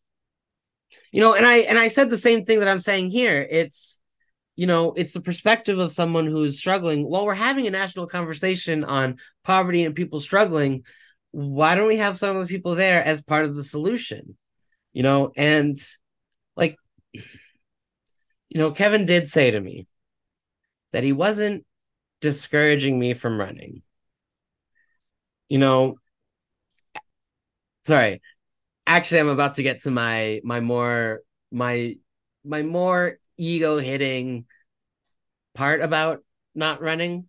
You 1.11 1.21
know, 1.21 1.33
and 1.33 1.45
I 1.45 1.57
and 1.57 1.77
I 1.77 1.89
said 1.89 2.09
the 2.09 2.17
same 2.17 2.45
thing 2.45 2.59
that 2.59 2.67
I'm 2.67 2.79
saying 2.79 3.11
here. 3.11 3.45
It's 3.49 3.99
you 4.57 4.67
know, 4.67 4.93
it's 4.97 5.13
the 5.13 5.21
perspective 5.21 5.79
of 5.79 5.93
someone 5.93 6.27
who's 6.27 6.59
struggling. 6.59 7.09
While 7.09 7.25
we're 7.25 7.35
having 7.35 7.67
a 7.67 7.71
national 7.71 8.07
conversation 8.07 8.83
on 8.83 9.17
poverty 9.45 9.85
and 9.85 9.95
people 9.95 10.19
struggling, 10.19 10.83
why 11.31 11.75
don't 11.75 11.87
we 11.87 11.97
have 11.97 12.17
some 12.17 12.35
of 12.35 12.41
the 12.41 12.49
people 12.49 12.75
there 12.75 13.01
as 13.03 13.21
part 13.21 13.45
of 13.45 13.55
the 13.55 13.63
solution? 13.63 14.37
You 14.93 15.03
know, 15.03 15.31
and 15.37 15.77
like 16.57 16.75
you 17.13 18.59
know, 18.59 18.71
Kevin 18.71 19.05
did 19.05 19.29
say 19.29 19.51
to 19.51 19.61
me 19.61 19.87
that 20.91 21.05
he 21.05 21.13
wasn't 21.13 21.65
discouraging 22.19 22.99
me 22.99 23.13
from 23.13 23.39
running 23.39 23.83
you 25.49 25.57
know, 25.57 25.95
sorry. 27.85 28.21
Actually, 28.85 29.21
I'm 29.21 29.29
about 29.29 29.55
to 29.55 29.63
get 29.63 29.81
to 29.83 29.91
my 29.91 30.41
my 30.43 30.59
more 30.59 31.21
my 31.51 31.95
my 32.45 32.61
more 32.63 33.19
ego 33.37 33.77
hitting 33.77 34.45
part 35.53 35.81
about 35.81 36.23
not 36.55 36.81
running. 36.81 37.27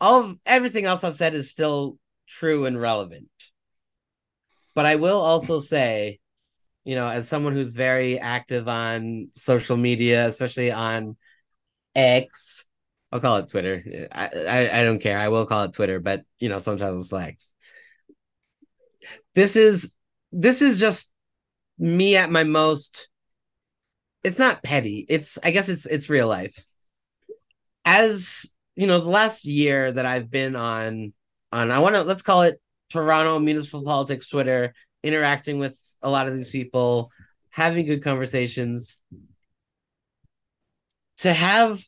All 0.00 0.24
of 0.24 0.38
everything 0.44 0.84
else 0.84 1.04
I've 1.04 1.16
said 1.16 1.34
is 1.34 1.50
still 1.50 1.98
true 2.26 2.66
and 2.66 2.80
relevant. 2.80 3.28
But 4.74 4.86
I 4.86 4.96
will 4.96 5.20
also 5.20 5.60
say, 5.60 6.18
you 6.84 6.96
know, 6.96 7.08
as 7.08 7.28
someone 7.28 7.52
who's 7.52 7.74
very 7.74 8.18
active 8.18 8.68
on 8.68 9.28
social 9.32 9.76
media, 9.76 10.26
especially 10.26 10.70
on 10.72 11.16
X, 11.94 12.66
I'll 13.12 13.20
call 13.20 13.36
it 13.36 13.48
Twitter. 13.48 14.08
I, 14.12 14.26
I, 14.26 14.80
I 14.80 14.84
don't 14.84 14.98
care. 14.98 15.18
I 15.18 15.28
will 15.28 15.46
call 15.46 15.64
it 15.64 15.72
Twitter, 15.72 16.00
but 16.00 16.24
you 16.40 16.48
know, 16.48 16.58
sometimes 16.58 17.04
it's 17.04 17.12
X. 17.12 17.54
This 19.34 19.56
is 19.56 19.92
this 20.32 20.62
is 20.62 20.80
just 20.80 21.12
me 21.78 22.16
at 22.16 22.30
my 22.30 22.44
most 22.44 23.08
it's 24.24 24.38
not 24.38 24.62
petty. 24.62 25.06
It's 25.08 25.38
I 25.44 25.50
guess 25.50 25.68
it's 25.68 25.86
it's 25.86 26.10
real 26.10 26.26
life. 26.26 26.64
As 27.84 28.50
you 28.74 28.86
know, 28.86 28.98
the 28.98 29.10
last 29.10 29.44
year 29.44 29.92
that 29.92 30.06
I've 30.06 30.30
been 30.30 30.56
on 30.56 31.12
on 31.52 31.70
I 31.70 31.78
want 31.78 31.94
to 31.94 32.02
let's 32.02 32.22
call 32.22 32.42
it 32.42 32.60
Toronto 32.90 33.38
municipal 33.38 33.84
politics 33.84 34.28
Twitter, 34.28 34.74
interacting 35.02 35.58
with 35.58 35.78
a 36.02 36.10
lot 36.10 36.26
of 36.26 36.34
these 36.34 36.50
people, 36.50 37.12
having 37.50 37.86
good 37.86 38.02
conversations. 38.02 39.02
To 41.18 41.32
have 41.32 41.80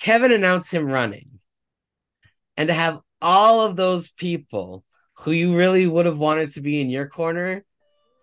Kevin 0.00 0.32
announce 0.32 0.70
him 0.70 0.86
running 0.86 1.40
and 2.56 2.68
to 2.68 2.74
have 2.74 3.00
all 3.20 3.60
of 3.60 3.76
those 3.76 4.10
people 4.10 4.84
who 5.14 5.30
you 5.30 5.54
really 5.56 5.86
would 5.86 6.06
have 6.06 6.18
wanted 6.18 6.52
to 6.52 6.60
be 6.60 6.80
in 6.80 6.90
your 6.90 7.06
corner 7.06 7.64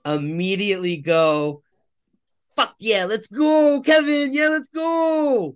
immediately 0.06 0.98
go, 0.98 1.62
fuck 2.60 2.76
yeah, 2.80 3.06
let's 3.06 3.28
go, 3.28 3.82
Kevin. 3.82 4.34
Yeah, 4.34 4.50
let's 4.50 4.70
go. 4.70 5.56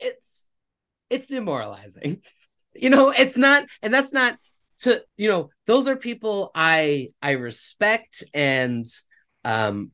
It's 0.00 0.44
it's 1.10 1.26
demoralizing. 1.26 2.22
You 2.80 2.90
know, 2.90 3.10
it's 3.10 3.36
not, 3.36 3.64
and 3.82 3.92
that's 3.92 4.12
not 4.12 4.38
to, 4.82 5.02
you 5.16 5.28
know, 5.28 5.50
those 5.66 5.88
are 5.88 5.96
people 5.96 6.52
I 6.54 7.08
I 7.20 7.32
respect 7.32 8.22
and 8.32 8.86
um 9.44 9.90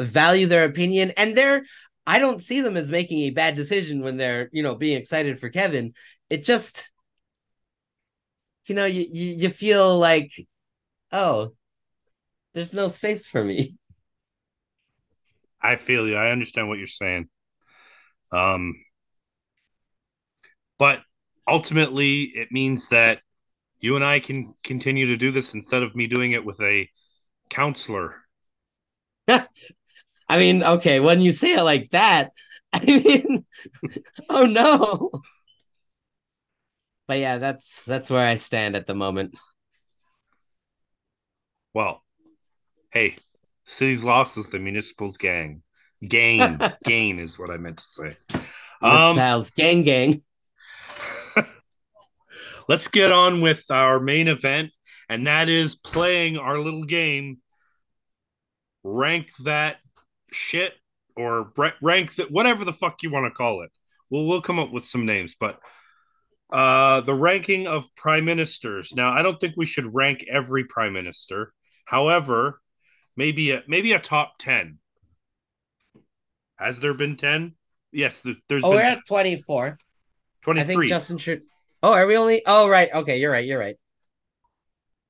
value 0.00 0.48
their 0.48 0.64
opinion 0.64 1.12
and 1.16 1.36
they're 1.36 1.62
I 2.08 2.18
don't 2.18 2.42
see 2.42 2.60
them 2.60 2.76
as 2.76 2.90
making 2.90 3.20
a 3.20 3.30
bad 3.30 3.54
decision 3.54 4.02
when 4.02 4.16
they're, 4.16 4.48
you 4.52 4.64
know, 4.64 4.74
being 4.74 4.96
excited 4.96 5.38
for 5.38 5.48
Kevin. 5.48 5.94
It 6.28 6.44
just 6.44 6.90
you 8.66 8.74
know, 8.74 8.86
you 8.86 9.06
you, 9.08 9.36
you 9.36 9.50
feel 9.50 9.96
like 9.96 10.32
oh, 11.12 11.52
there's 12.54 12.72
no 12.72 12.88
space 12.88 13.26
for 13.26 13.44
me. 13.44 13.76
I 15.60 15.76
feel 15.76 16.06
you. 16.06 16.16
I 16.16 16.30
understand 16.30 16.68
what 16.68 16.78
you're 16.78 16.86
saying. 16.86 17.28
Um, 18.32 18.74
but 20.78 21.02
ultimately, 21.48 22.24
it 22.24 22.48
means 22.50 22.88
that 22.88 23.20
you 23.80 23.96
and 23.96 24.04
I 24.04 24.20
can 24.20 24.54
continue 24.62 25.06
to 25.08 25.16
do 25.16 25.32
this 25.32 25.54
instead 25.54 25.82
of 25.82 25.94
me 25.94 26.06
doing 26.06 26.32
it 26.32 26.44
with 26.44 26.60
a 26.60 26.88
counselor. 27.50 28.22
I 29.28 29.46
mean, 30.30 30.62
okay, 30.62 31.00
when 31.00 31.20
you 31.20 31.32
say 31.32 31.54
it 31.54 31.62
like 31.62 31.90
that, 31.90 32.32
I 32.72 32.84
mean, 32.84 33.44
oh 34.28 34.46
no. 34.46 35.10
But 37.06 37.18
yeah, 37.18 37.38
that's 37.38 37.84
that's 37.84 38.10
where 38.10 38.26
I 38.26 38.36
stand 38.36 38.76
at 38.76 38.86
the 38.86 38.94
moment. 38.94 39.34
Well, 41.74 42.03
hey, 42.94 43.16
city's 43.64 44.04
lost 44.04 44.38
is 44.38 44.48
the 44.48 44.58
municipal's 44.58 45.18
gang. 45.18 45.62
Gain, 46.00 46.58
gain 46.84 47.18
is 47.18 47.38
what 47.38 47.50
I 47.50 47.58
meant 47.58 47.78
to 47.78 47.84
say. 47.84 48.16
Um, 48.80 49.16
pals, 49.16 49.50
gang, 49.50 49.82
gang. 49.82 50.22
let's 52.68 52.88
get 52.88 53.12
on 53.12 53.40
with 53.40 53.70
our 53.70 53.98
main 54.00 54.28
event, 54.28 54.70
and 55.08 55.26
that 55.26 55.48
is 55.48 55.74
playing 55.74 56.38
our 56.38 56.58
little 56.58 56.84
game. 56.84 57.38
Rank 58.84 59.30
that 59.44 59.78
shit, 60.30 60.74
or 61.16 61.52
rank 61.82 62.14
that 62.16 62.30
whatever 62.30 62.64
the 62.64 62.72
fuck 62.72 63.02
you 63.02 63.10
want 63.10 63.26
to 63.26 63.30
call 63.30 63.62
it. 63.62 63.70
Well, 64.10 64.26
we'll 64.26 64.42
come 64.42 64.58
up 64.58 64.70
with 64.70 64.84
some 64.84 65.06
names, 65.06 65.34
but 65.38 65.58
uh, 66.52 67.00
the 67.00 67.14
ranking 67.14 67.66
of 67.66 67.92
prime 67.96 68.26
ministers. 68.26 68.94
Now, 68.94 69.12
I 69.12 69.22
don't 69.22 69.40
think 69.40 69.54
we 69.56 69.66
should 69.66 69.94
rank 69.94 70.24
every 70.30 70.64
prime 70.64 70.92
minister. 70.92 71.52
However, 71.86 72.60
maybe 73.16 73.50
a 73.52 73.62
maybe 73.66 73.92
a 73.92 73.98
top 73.98 74.34
ten. 74.38 74.78
Has 76.56 76.80
there 76.80 76.94
been 76.94 77.16
ten? 77.16 77.54
Yes, 77.92 78.20
there's. 78.48 78.64
Oh, 78.64 78.70
been 78.70 78.78
we're 78.78 78.82
at 78.82 79.06
twenty 79.06 79.42
four. 79.42 79.78
Twenty 80.42 80.62
three. 80.64 80.72
I 80.72 80.76
think 80.76 80.88
Justin 80.88 81.18
should. 81.18 81.42
Oh, 81.82 81.92
are 81.92 82.06
we 82.06 82.16
only? 82.16 82.42
Oh, 82.46 82.68
right. 82.68 82.88
Okay, 82.92 83.18
you're 83.18 83.30
right. 83.30 83.44
You're 83.44 83.58
right. 83.58 83.76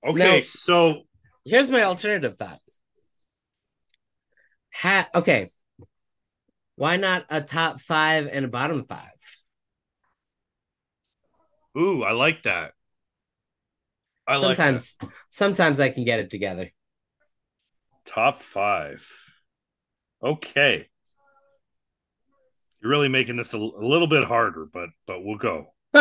Okay, 0.07 0.19
now, 0.19 0.41
so 0.43 1.03
here's 1.45 1.71
my 1.71 1.83
alternative 1.83 2.37
thought. 2.39 2.61
Ha- 4.75 5.09
okay. 5.15 5.51
Why 6.77 6.97
not 6.97 7.25
a 7.31 7.41
top 7.41 7.81
five 7.81 8.29
and 8.31 8.45
a 8.45 8.49
bottom 8.49 8.85
five? 8.85 9.11
Ooh, 11.79 12.03
I 12.03 12.13
like 12.13 12.43
that. 12.43 12.73
I 14.27 14.41
sometimes, 14.41 14.97
like 15.01 15.13
sometimes 15.31 15.81
I 15.81 15.91
can 15.91 16.05
get 16.05 16.21
it 16.21 16.31
together. 16.31 16.71
Top 18.05 18.37
five. 18.37 19.07
Okay. 20.23 20.89
You're 22.81 22.91
really 22.91 23.09
making 23.09 23.37
this 23.37 23.55
a, 23.55 23.59
a 23.59 23.87
little 23.87 24.07
bit 24.07 24.25
harder, 24.25 24.67
but 24.71 24.91
but 25.07 25.25
we'll 25.25 25.39
go. 25.39 25.73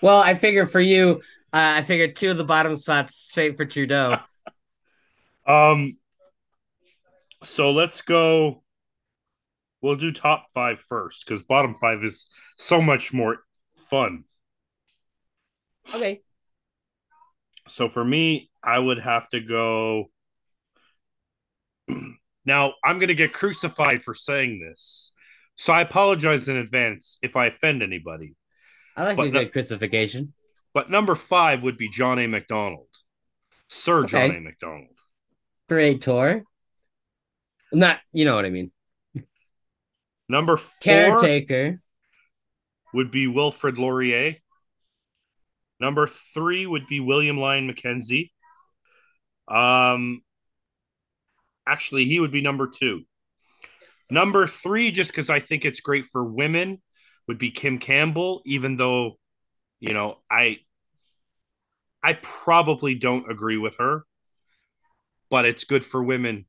well, 0.00 0.20
I 0.20 0.34
figure 0.34 0.66
for 0.66 0.80
you, 0.80 1.20
uh, 1.52 1.76
I 1.76 1.82
figured 1.82 2.16
two 2.16 2.30
of 2.30 2.38
the 2.38 2.44
bottom 2.44 2.76
spots 2.76 3.16
straight 3.16 3.56
for 3.56 3.64
Trudeau. 3.64 4.18
um. 5.46 5.98
So 7.42 7.72
let's 7.72 8.00
go. 8.00 8.62
We'll 9.82 9.96
do 9.96 10.12
top 10.12 10.46
five 10.54 10.80
first 10.80 11.26
because 11.26 11.42
bottom 11.42 11.74
five 11.74 12.02
is 12.02 12.26
so 12.56 12.80
much 12.80 13.12
more 13.12 13.40
fun. 13.76 14.24
Okay. 15.94 16.22
So 17.68 17.90
for 17.90 18.02
me, 18.02 18.50
I 18.62 18.78
would 18.78 18.98
have 18.98 19.28
to 19.30 19.40
go. 19.40 20.10
Now, 22.44 22.74
I'm 22.84 22.96
going 22.98 23.08
to 23.08 23.14
get 23.14 23.32
crucified 23.32 24.02
for 24.02 24.14
saying 24.14 24.60
this. 24.60 25.12
So 25.56 25.72
I 25.72 25.80
apologize 25.80 26.48
in 26.48 26.56
advance 26.56 27.18
if 27.22 27.36
I 27.36 27.46
offend 27.46 27.82
anybody. 27.82 28.34
I 28.96 29.04
like 29.04 29.16
but 29.16 29.26
a 29.26 29.30
good 29.30 29.46
no- 29.46 29.50
crucifixion. 29.50 30.32
But 30.72 30.90
number 30.90 31.14
five 31.14 31.62
would 31.62 31.78
be 31.78 31.88
John 31.88 32.18
A. 32.18 32.26
Macdonald. 32.26 32.88
Sir 33.68 34.00
okay. 34.00 34.28
John 34.28 34.36
A. 34.36 34.40
Macdonald. 34.40 34.96
Creator. 35.68 36.44
Not, 37.72 38.00
you 38.12 38.24
know 38.24 38.34
what 38.34 38.44
I 38.44 38.50
mean. 38.50 38.72
Number 40.28 40.56
four 40.56 40.80
caretaker 40.80 41.80
would 42.92 43.10
be 43.10 43.26
Wilfrid 43.26 43.78
Laurier. 43.78 44.36
Number 45.78 46.06
three 46.06 46.66
would 46.66 46.86
be 46.86 46.98
William 46.98 47.38
Lyon 47.38 47.66
Mackenzie. 47.66 48.32
Um, 49.46 50.22
actually, 51.66 52.04
he 52.04 52.20
would 52.20 52.32
be 52.32 52.42
number 52.42 52.68
two. 52.68 53.02
Number 54.10 54.46
three, 54.46 54.90
just 54.90 55.10
because 55.10 55.30
I 55.30 55.40
think 55.40 55.64
it's 55.64 55.80
great 55.80 56.06
for 56.06 56.24
women, 56.24 56.82
would 57.26 57.38
be 57.38 57.50
Kim 57.50 57.78
Campbell. 57.78 58.42
Even 58.44 58.76
though, 58.76 59.18
you 59.80 59.92
know, 59.92 60.18
I, 60.30 60.58
I 62.02 62.14
probably 62.14 62.94
don't 62.94 63.30
agree 63.30 63.56
with 63.56 63.76
her, 63.78 64.04
but 65.30 65.46
it's 65.46 65.64
good 65.64 65.84
for 65.84 66.02
women. 66.02 66.44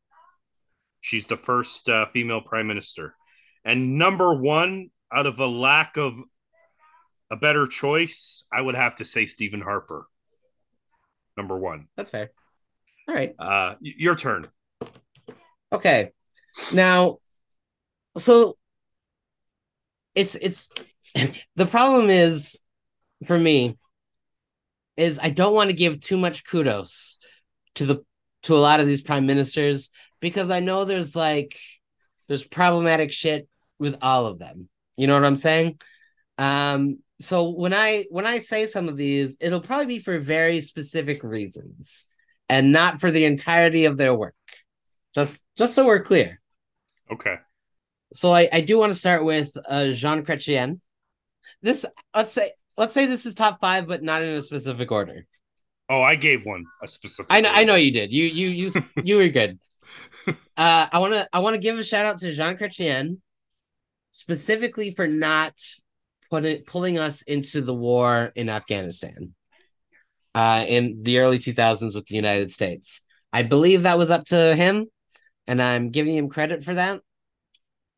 She's 1.01 1.27
the 1.27 1.37
first 1.37 1.87
uh, 1.87 2.07
female 2.07 2.41
prime 2.41 2.67
minister, 2.67 3.15
and 3.63 3.97
number 3.97 4.33
one, 4.33 4.89
out 5.11 5.27
of 5.27 5.39
a 5.39 5.47
lack 5.47 5.97
of 5.97 6.15
a 7.31 7.35
better 7.35 7.67
choice, 7.67 8.43
I 8.51 8.61
would 8.61 8.75
have 8.75 8.97
to 8.97 9.05
say 9.05 9.25
Stephen 9.25 9.61
Harper. 9.61 10.07
Number 11.37 11.57
one. 11.57 11.87
That's 11.97 12.09
fair. 12.09 12.31
All 13.07 13.15
right. 13.15 13.35
Uh, 13.37 13.75
your 13.81 14.15
turn. 14.15 14.47
Okay. 15.75 16.11
Now, 16.73 17.17
so 18.17 18.57
it's 20.13 20.35
it's 20.35 20.69
the 21.55 21.65
problem 21.65 22.09
is 22.09 22.59
for 23.25 23.37
me 23.37 23.77
is 24.95 25.19
I 25.21 25.29
don't 25.29 25.53
want 25.53 25.69
to 25.69 25.75
give 25.75 25.99
too 25.99 26.17
much 26.17 26.45
kudos 26.45 27.19
to 27.75 27.85
the 27.85 28.05
to 28.43 28.55
a 28.55 28.57
lot 28.57 28.79
of 28.79 28.87
these 28.87 29.01
prime 29.01 29.25
ministers 29.25 29.89
because 30.21 30.49
I 30.49 30.61
know 30.61 30.85
there's 30.85 31.13
like 31.13 31.57
there's 32.27 32.45
problematic 32.45 33.11
shit 33.11 33.49
with 33.77 33.97
all 34.01 34.27
of 34.27 34.39
them. 34.39 34.69
You 34.95 35.07
know 35.07 35.13
what 35.15 35.25
I'm 35.25 35.35
saying? 35.35 35.81
Um 36.37 36.99
so 37.19 37.49
when 37.49 37.73
I 37.73 38.05
when 38.09 38.25
I 38.25 38.39
say 38.39 38.65
some 38.65 38.87
of 38.87 38.95
these, 38.95 39.35
it'll 39.41 39.59
probably 39.59 39.87
be 39.87 39.99
for 39.99 40.19
very 40.19 40.61
specific 40.61 41.21
reasons 41.21 42.05
and 42.47 42.71
not 42.71 43.01
for 43.01 43.11
the 43.11 43.25
entirety 43.25 43.85
of 43.85 43.97
their 43.97 44.13
work. 44.13 44.35
Just 45.15 45.41
just 45.57 45.73
so 45.73 45.85
we're 45.85 46.03
clear. 46.03 46.41
Okay. 47.11 47.37
so 48.13 48.33
I, 48.33 48.49
I 48.51 48.61
do 48.61 48.77
want 48.77 48.91
to 48.91 48.97
start 48.97 49.23
with 49.23 49.55
uh, 49.67 49.87
Jean 49.91 50.23
Chrétien. 50.23 50.79
This 51.61 51.85
let's 52.13 52.31
say 52.33 52.51
let's 52.77 52.93
say 52.93 53.05
this 53.05 53.25
is 53.25 53.33
top 53.33 53.59
five, 53.61 53.87
but 53.87 54.03
not 54.03 54.21
in 54.21 54.29
a 54.35 54.41
specific 54.41 54.91
order. 54.91 55.25
Oh, 55.89 56.01
I 56.01 56.15
gave 56.15 56.45
one 56.45 56.65
a 56.83 56.87
specific. 56.87 57.27
I 57.29 57.41
know 57.41 57.49
I 57.51 57.63
know 57.63 57.75
you 57.75 57.91
did. 57.91 58.11
You 58.11 58.25
you 58.25 58.49
you 58.49 58.71
you 59.03 59.17
were 59.17 59.29
good. 59.29 59.59
Uh, 60.27 60.87
I 60.91 60.99
want 60.99 61.13
to 61.13 61.27
I 61.31 61.39
want 61.39 61.53
to 61.53 61.59
give 61.59 61.77
a 61.77 61.83
shout 61.83 62.05
out 62.05 62.19
to 62.19 62.33
Jean 62.33 62.57
Chrétien 62.57 63.17
specifically 64.11 64.93
for 64.95 65.07
not 65.07 65.53
putting 66.29 66.63
pulling 66.63 66.99
us 66.99 67.21
into 67.21 67.61
the 67.61 67.73
war 67.73 68.31
in 68.35 68.49
Afghanistan 68.49 69.33
uh, 70.33 70.65
in 70.67 71.03
the 71.03 71.19
early 71.19 71.39
2000s 71.39 71.93
with 71.95 72.07
the 72.07 72.15
United 72.15 72.51
States. 72.51 73.01
I 73.31 73.43
believe 73.43 73.83
that 73.83 73.97
was 73.97 74.11
up 74.11 74.25
to 74.27 74.55
him, 74.55 74.87
and 75.47 75.61
I'm 75.61 75.89
giving 75.89 76.15
him 76.15 76.29
credit 76.29 76.63
for 76.63 76.75
that. 76.75 77.01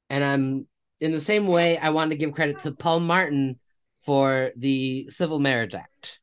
And 0.10 0.24
I'm 0.24 0.68
in 1.00 1.12
the 1.12 1.20
same 1.20 1.48
way, 1.48 1.78
I 1.78 1.90
want 1.90 2.12
to 2.12 2.18
give 2.18 2.34
credit 2.34 2.60
to 2.60 2.72
Paul 2.72 3.02
Martin 3.02 3.60
for 4.00 4.52
the 4.56 5.10
Civil 5.10 5.40
Marriage 5.40 5.76
Act. 5.76 6.20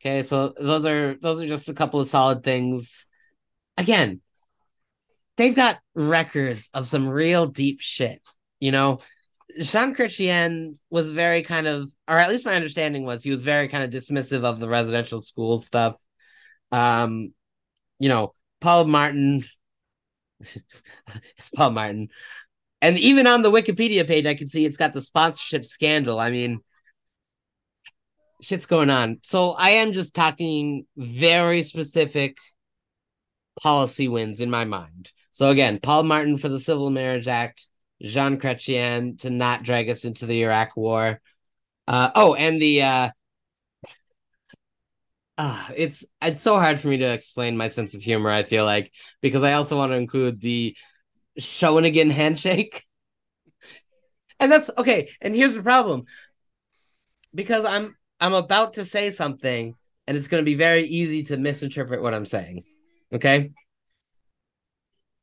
Okay, 0.00 0.22
so 0.22 0.54
those 0.58 0.86
are 0.86 1.16
those 1.20 1.40
are 1.40 1.46
just 1.46 1.68
a 1.68 1.74
couple 1.74 2.00
of 2.00 2.08
solid 2.08 2.42
things. 2.42 3.06
Again, 3.76 4.22
they've 5.36 5.54
got 5.54 5.78
records 5.94 6.70
of 6.72 6.86
some 6.86 7.06
real 7.08 7.46
deep 7.46 7.80
shit. 7.80 8.22
You 8.60 8.72
know, 8.72 9.00
Jean 9.58 9.94
Chrétien 9.94 10.76
was 10.90 11.10
very 11.10 11.42
kind 11.42 11.66
of, 11.66 11.90
or 12.08 12.18
at 12.18 12.30
least 12.30 12.46
my 12.46 12.54
understanding 12.54 13.04
was 13.04 13.22
he 13.22 13.30
was 13.30 13.42
very 13.42 13.68
kind 13.68 13.84
of 13.84 13.90
dismissive 13.90 14.44
of 14.44 14.58
the 14.58 14.68
residential 14.68 15.20
school 15.20 15.58
stuff. 15.58 15.96
Um, 16.72 17.34
you 17.98 18.08
know, 18.08 18.34
Paul 18.60 18.86
Martin, 18.86 19.44
it's 20.40 21.50
Paul 21.54 21.70
Martin, 21.70 22.08
and 22.82 22.98
even 22.98 23.26
on 23.26 23.42
the 23.42 23.50
Wikipedia 23.50 24.06
page, 24.06 24.26
I 24.26 24.34
can 24.34 24.48
see 24.48 24.64
it's 24.64 24.76
got 24.76 24.92
the 24.92 25.00
sponsorship 25.00 25.66
scandal. 25.66 26.18
I 26.18 26.30
mean, 26.30 26.60
shit's 28.42 28.66
going 28.66 28.90
on. 28.90 29.18
So 29.22 29.52
I 29.52 29.70
am 29.70 29.92
just 29.92 30.14
talking 30.14 30.86
very 30.96 31.62
specific 31.62 32.38
policy 33.62 34.08
wins 34.08 34.40
in 34.40 34.50
my 34.50 34.64
mind. 34.64 35.12
So 35.30 35.50
again, 35.50 35.78
Paul 35.80 36.04
Martin 36.04 36.36
for 36.36 36.48
the 36.48 36.60
Civil 36.60 36.90
Marriage 36.90 37.28
Act, 37.28 37.66
Jean 38.02 38.38
Chrétien 38.38 39.18
to 39.20 39.30
not 39.30 39.62
drag 39.62 39.90
us 39.90 40.04
into 40.04 40.26
the 40.26 40.42
Iraq 40.42 40.76
War. 40.76 41.20
Uh, 41.86 42.10
oh, 42.14 42.34
and 42.34 42.60
the 42.60 42.82
uh, 42.82 43.10
uh, 45.40 45.68
it's 45.74 46.04
it's 46.20 46.42
so 46.42 46.58
hard 46.58 46.78
for 46.78 46.88
me 46.88 46.98
to 46.98 47.10
explain 47.10 47.56
my 47.56 47.66
sense 47.66 47.94
of 47.94 48.02
humor. 48.02 48.28
I 48.28 48.42
feel 48.42 48.66
like 48.66 48.92
because 49.22 49.42
I 49.42 49.54
also 49.54 49.78
want 49.78 49.90
to 49.90 49.96
include 49.96 50.38
the 50.38 50.76
Shawinigan 51.38 52.10
handshake, 52.10 52.84
and 54.38 54.52
that's 54.52 54.68
okay. 54.76 55.08
And 55.18 55.34
here's 55.34 55.54
the 55.54 55.62
problem: 55.62 56.04
because 57.34 57.64
I'm 57.64 57.96
I'm 58.20 58.34
about 58.34 58.74
to 58.74 58.84
say 58.84 59.08
something, 59.08 59.76
and 60.06 60.14
it's 60.18 60.28
going 60.28 60.42
to 60.42 60.44
be 60.44 60.56
very 60.56 60.84
easy 60.84 61.22
to 61.22 61.38
misinterpret 61.38 62.02
what 62.02 62.12
I'm 62.12 62.26
saying. 62.26 62.64
Okay, 63.10 63.52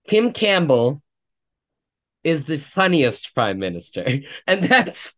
Kim 0.07 0.33
Campbell 0.33 1.03
is 2.23 2.45
the 2.45 2.57
funniest 2.57 3.35
prime 3.35 3.59
minister. 3.59 4.21
And 4.47 4.63
that's 4.63 5.13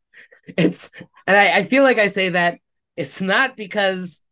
it's 0.57 0.91
and 1.26 1.38
I, 1.38 1.59
I 1.59 1.63
feel 1.63 1.84
like 1.84 1.99
I 1.99 2.07
say 2.07 2.30
that 2.30 2.59
it's 2.97 3.21
not 3.21 3.55
because 3.55 4.23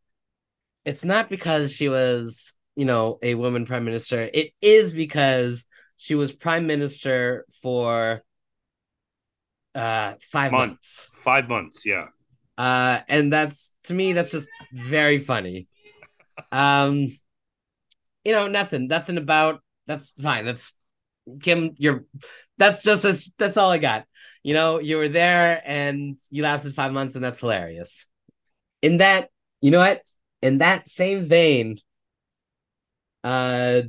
it's 0.88 1.03
not 1.03 1.30
because 1.30 1.73
she 1.73 1.89
was, 1.89 2.55
you 2.77 2.85
know, 2.85 3.19
a 3.22 3.35
woman 3.35 3.65
prime 3.65 3.84
minister. 3.84 4.30
It 4.34 4.51
is 4.61 4.93
because 4.93 5.68
she 5.97 6.15
was 6.15 6.31
prime 6.31 6.65
minister 6.65 7.45
for 7.61 8.23
uh 9.76 10.14
five 10.22 10.53
months. 10.53 10.69
months. 10.72 11.09
Five 11.11 11.49
months, 11.49 11.85
yeah. 11.85 12.05
Uh 12.57 12.99
and 13.09 13.34
that's 13.34 13.76
to 13.84 13.93
me 13.93 14.14
that's 14.14 14.31
just 14.31 14.47
very 14.72 15.19
funny. 15.19 15.68
Um 16.53 17.09
you 18.23 18.31
know, 18.31 18.47
nothing, 18.47 18.88
nothing 18.88 19.18
about 19.18 19.61
that's 19.88 20.11
fine. 20.11 20.45
That's 20.45 20.73
Kim, 21.41 21.72
you're 21.77 22.05
that's 22.57 22.81
just 22.81 23.03
a, 23.03 23.31
that's 23.38 23.57
all 23.57 23.72
I 23.72 23.77
got. 23.77 24.05
You 24.41 24.53
know, 24.53 24.80
you 24.80 24.95
were 24.95 25.09
there 25.09 25.61
and 25.65 26.18
you 26.30 26.43
lasted 26.43 26.73
five 26.73 26.93
months, 26.93 27.15
and 27.15 27.23
that's 27.23 27.41
hilarious. 27.41 28.07
In 28.81 28.97
that, 28.97 29.30
you 29.59 29.72
know 29.72 29.80
what? 29.80 30.01
In 30.41 30.59
that 30.59 30.88
same 30.88 31.27
vein, 31.27 31.80
uh, 33.23 33.81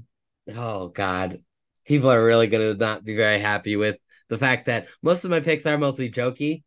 oh 0.55 0.89
god, 0.89 1.43
people 1.85 2.11
are 2.11 2.25
really 2.25 2.47
gonna 2.47 2.75
not 2.75 3.05
be 3.05 3.17
very 3.17 3.39
happy 3.39 3.77
with 3.77 3.97
the 4.29 4.39
fact 4.39 4.67
that 4.67 4.89
most 5.03 5.25
of 5.25 5.31
my 5.31 5.41
picks 5.41 5.67
are 5.67 5.79
mostly 5.79 6.11
jokey. 6.11 6.63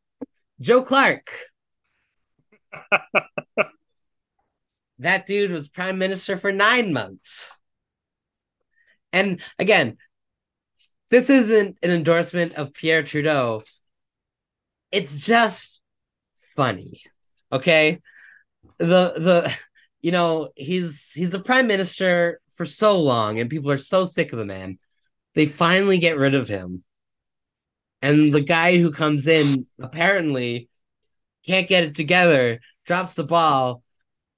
Joe 0.59 0.83
Clark. 0.83 1.31
that 4.99 5.25
dude 5.25 5.51
was 5.51 5.67
prime 5.67 5.97
minister 5.97 6.37
for 6.37 6.51
nine 6.51 6.93
months. 6.93 7.51
And 9.13 9.41
again, 9.59 9.97
this 11.09 11.29
isn't 11.29 11.77
an 11.83 11.91
endorsement 11.91 12.53
of 12.53 12.73
Pierre 12.73 13.03
Trudeau. 13.03 13.63
It's 14.91 15.19
just 15.19 15.81
funny. 16.55 17.01
Okay? 17.51 17.99
The 18.77 19.13
the 19.17 19.57
you 20.02 20.11
know, 20.11 20.49
he's 20.56 21.11
he's 21.14 21.30
the 21.30 21.40
prime 21.40 21.68
minister 21.68 22.41
for 22.56 22.65
so 22.65 22.99
long 22.99 23.40
and 23.40 23.49
people 23.49 23.72
are 23.72 23.78
so 23.78 24.03
sick 24.03 24.32
of 24.34 24.40
the 24.40 24.45
man. 24.45 24.80
They 25.34 25.45
finally 25.45 25.98
get 25.98 26.18
rid 26.18 26.36
of 26.36 26.48
him. 26.48 26.84
And 28.02 28.34
the 28.34 28.41
guy 28.41 28.78
who 28.78 28.91
comes 28.91 29.28
in 29.28 29.68
apparently 29.80 30.69
can't 31.45 31.68
get 31.68 31.84
it 31.84 31.95
together, 31.95 32.60
drops 32.86 33.14
the 33.14 33.23
ball. 33.23 33.84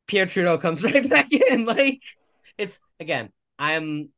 Pierre 0.08 0.26
Trudeau 0.26 0.58
comes 0.58 0.84
right 0.84 1.10
back 1.10 1.32
in. 1.32 1.66
Like 1.66 2.00
it's 2.58 2.80
again, 3.00 3.30
I'm 3.58 4.10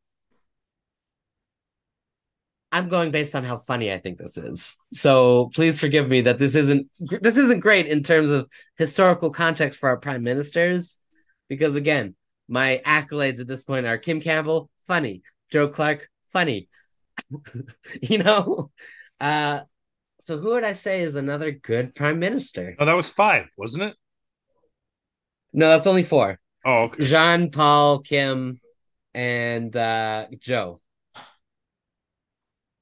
I'm 2.72 2.90
going 2.90 3.12
based 3.12 3.36
on 3.36 3.46
how 3.46 3.58
funny 3.58 3.94
I 3.94 4.00
think 4.00 4.18
this 4.18 4.38
is. 4.38 4.76
So 4.92 5.50
please 5.54 5.80
forgive 5.80 6.10
me 6.10 6.22
that 6.22 6.40
this 6.40 6.56
isn't 6.56 6.90
this 7.00 7.38
isn't 7.38 7.62
great 7.62 7.86
in 7.86 8.04
terms 8.04 8.32
of 8.32 8.50
historical 8.78 9.30
context 9.30 9.80
for 9.80 9.88
our 9.88 9.98
prime 9.98 10.24
ministers, 10.24 11.00
because 11.48 11.76
again, 11.76 12.16
my 12.48 12.82
accolades 12.86 13.40
at 13.40 13.48
this 13.48 13.64
point 13.64 13.86
are 13.86 13.98
Kim 13.98 14.22
Campbell, 14.22 14.70
funny, 14.88 15.24
Joe 15.52 15.68
Clark, 15.68 16.10
funny. 16.32 16.70
you 18.02 18.18
know, 18.18 18.72
uh, 19.20 19.62
so 20.20 20.38
who 20.38 20.50
would 20.50 20.64
I 20.64 20.74
say 20.74 21.02
is 21.02 21.16
another 21.16 21.52
good 21.52 21.96
prime 21.96 22.20
minister? 22.20 22.76
Oh, 22.80 22.86
that 22.86 22.94
was 22.94 23.10
five, 23.10 23.48
wasn't 23.58 23.84
it? 23.84 23.96
No, 25.54 25.70
that's 25.70 25.88
only 25.88 26.04
four. 26.04 26.40
Oh, 26.66 26.84
okay. 26.84 27.06
Jean, 27.06 27.52
Paul, 27.52 28.00
Kim, 28.00 28.60
and 29.14 29.76
uh, 29.76 30.28
Joe. 30.40 30.82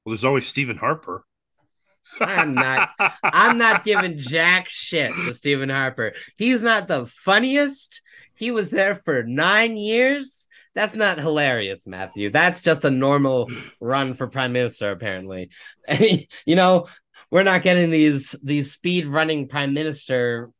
Well, 0.04 0.12
there's 0.12 0.24
always 0.24 0.46
Stephen 0.46 0.76
Harper. 0.76 1.24
I'm 2.20 2.54
not. 2.54 2.90
I'm 3.22 3.58
not 3.58 3.84
giving 3.84 4.18
jack 4.18 4.68
shit 4.68 5.12
to 5.12 5.34
Stephen 5.34 5.68
Harper. 5.68 6.14
He's 6.36 6.62
not 6.62 6.88
the 6.88 7.06
funniest. 7.06 8.02
He 8.36 8.50
was 8.50 8.70
there 8.70 8.94
for 8.94 9.22
nine 9.22 9.76
years. 9.76 10.48
That's 10.74 10.96
not 10.96 11.18
hilarious, 11.18 11.86
Matthew. 11.86 12.30
That's 12.30 12.62
just 12.62 12.84
a 12.84 12.90
normal 12.90 13.48
run 13.80 14.14
for 14.14 14.26
prime 14.26 14.52
minister, 14.52 14.90
apparently. 14.90 15.50
you 16.46 16.56
know, 16.56 16.86
we're 17.30 17.42
not 17.42 17.62
getting 17.62 17.90
these 17.90 18.34
these 18.42 18.72
speed 18.72 19.06
running 19.06 19.48
prime 19.48 19.72
minister, 19.72 20.50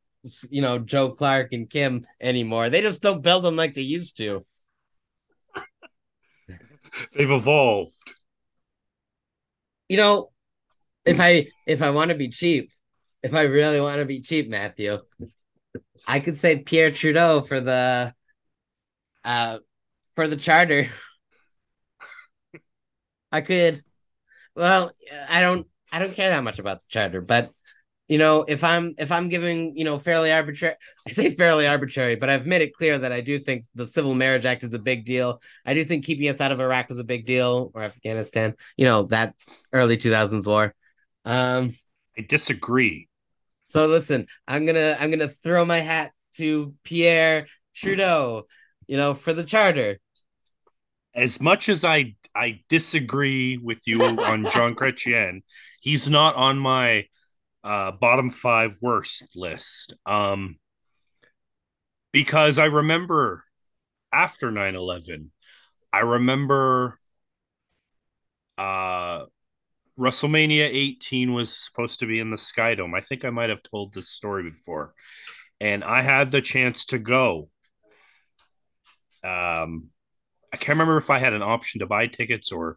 you 0.50 0.62
know, 0.62 0.78
Joe 0.78 1.10
Clark 1.10 1.52
and 1.52 1.68
Kim 1.68 2.06
anymore. 2.20 2.70
They 2.70 2.80
just 2.80 3.02
don't 3.02 3.22
build 3.22 3.42
them 3.42 3.56
like 3.56 3.74
they 3.74 3.82
used 3.82 4.16
to. 4.18 4.44
They've 7.12 7.30
evolved 7.30 7.92
you 9.88 9.96
know, 9.96 10.30
if 11.04 11.20
I 11.20 11.48
if 11.66 11.82
I 11.82 11.90
want 11.90 12.10
to 12.10 12.16
be 12.16 12.28
cheap, 12.28 12.70
if 13.22 13.34
I 13.34 13.42
really 13.42 13.80
want 13.80 13.98
to 13.98 14.04
be 14.04 14.20
cheap, 14.20 14.48
Matthew, 14.48 14.98
I 16.06 16.20
could 16.20 16.38
say 16.38 16.58
Pierre 16.58 16.90
Trudeau 16.90 17.40
for 17.42 17.60
the 17.60 18.14
uh 19.24 19.58
for 20.14 20.28
the 20.28 20.36
charter. 20.36 20.88
I 23.32 23.40
could 23.40 23.82
well, 24.56 24.92
I 25.28 25.40
don't 25.42 25.66
I 25.92 26.00
don't 26.00 26.14
care 26.14 26.30
that 26.30 26.44
much 26.44 26.58
about 26.58 26.80
the 26.80 26.86
charter, 26.88 27.20
but 27.20 27.50
you 28.08 28.18
know, 28.18 28.44
if 28.48 28.64
I'm 28.64 28.94
if 28.98 29.12
I'm 29.12 29.28
giving, 29.30 29.76
you 29.78 29.84
know, 29.84 29.98
fairly 29.98 30.32
arbitrary 30.32 30.76
I 31.08 31.12
say 31.12 31.30
fairly 31.30 31.66
arbitrary, 31.66 32.16
but 32.16 32.30
I've 32.30 32.46
made 32.46 32.62
it 32.62 32.74
clear 32.74 32.98
that 32.98 33.12
I 33.12 33.20
do 33.22 33.38
think 33.38 33.64
the 33.74 33.86
Civil 33.86 34.14
Marriage 34.14 34.46
Act 34.46 34.64
is 34.64 34.74
a 34.74 34.80
big 34.80 35.04
deal. 35.06 35.42
I 35.66 35.74
do 35.74 35.84
think 35.84 36.04
keeping 36.06 36.28
us 36.28 36.40
out 36.40 36.52
of 36.52 36.60
Iraq 36.60 36.88
was 36.90 36.98
a 37.00 37.04
big 37.04 37.26
deal 37.26 37.72
or 37.74 37.82
Afghanistan, 37.82 38.56
you 38.76 38.86
know, 38.86 39.04
that 39.04 39.34
early 39.72 39.96
2000s 39.98 40.46
war. 40.46 40.74
Um 41.24 41.76
I 42.18 42.22
disagree. 42.22 43.08
So 43.74 43.86
listen, 43.88 44.28
I'm 44.46 44.66
to 44.66 44.96
I'm 45.02 45.10
to 45.10 45.26
throw 45.26 45.64
my 45.64 45.80
hat 45.80 46.12
to 46.34 46.76
Pierre 46.84 47.48
Trudeau, 47.74 48.46
you 48.86 48.96
know, 48.96 49.14
for 49.14 49.32
the 49.32 49.42
charter. 49.42 49.98
as 51.14 51.40
much 51.40 51.68
as 51.68 51.84
I 51.84 52.14
I 52.36 52.62
disagree 52.68 53.56
with 53.56 53.80
you 53.86 54.02
on 54.20 54.48
Jean 54.48 54.76
Chrétien, 54.76 55.42
he's 55.80 56.08
not 56.08 56.36
on 56.36 56.58
my 56.58 57.06
uh, 57.64 57.90
bottom 57.92 58.30
five 58.30 58.76
worst 58.80 59.36
list. 59.36 59.94
Um, 60.06 60.56
because 62.12 62.60
I 62.60 62.66
remember 62.66 63.44
after 64.12 64.52
9 64.52 64.76
11, 64.76 65.32
I 65.92 66.00
remember 66.00 67.00
uh, 68.56 69.24
WrestleMania 69.98 70.68
18 70.68 71.32
was 71.32 71.56
supposed 71.56 72.00
to 72.00 72.06
be 72.06 72.18
in 72.18 72.30
the 72.30 72.38
Sky 72.38 72.74
Dome. 72.74 72.94
I 72.94 73.00
think 73.00 73.24
I 73.24 73.30
might 73.30 73.50
have 73.50 73.62
told 73.62 73.92
this 73.92 74.08
story 74.08 74.42
before. 74.42 74.94
And 75.60 75.84
I 75.84 76.02
had 76.02 76.30
the 76.30 76.42
chance 76.42 76.86
to 76.86 76.98
go. 76.98 77.48
Um, 79.22 79.90
I 80.52 80.56
can't 80.56 80.78
remember 80.78 80.96
if 80.96 81.10
I 81.10 81.18
had 81.18 81.32
an 81.32 81.42
option 81.42 81.80
to 81.80 81.86
buy 81.86 82.06
tickets 82.06 82.52
or 82.52 82.76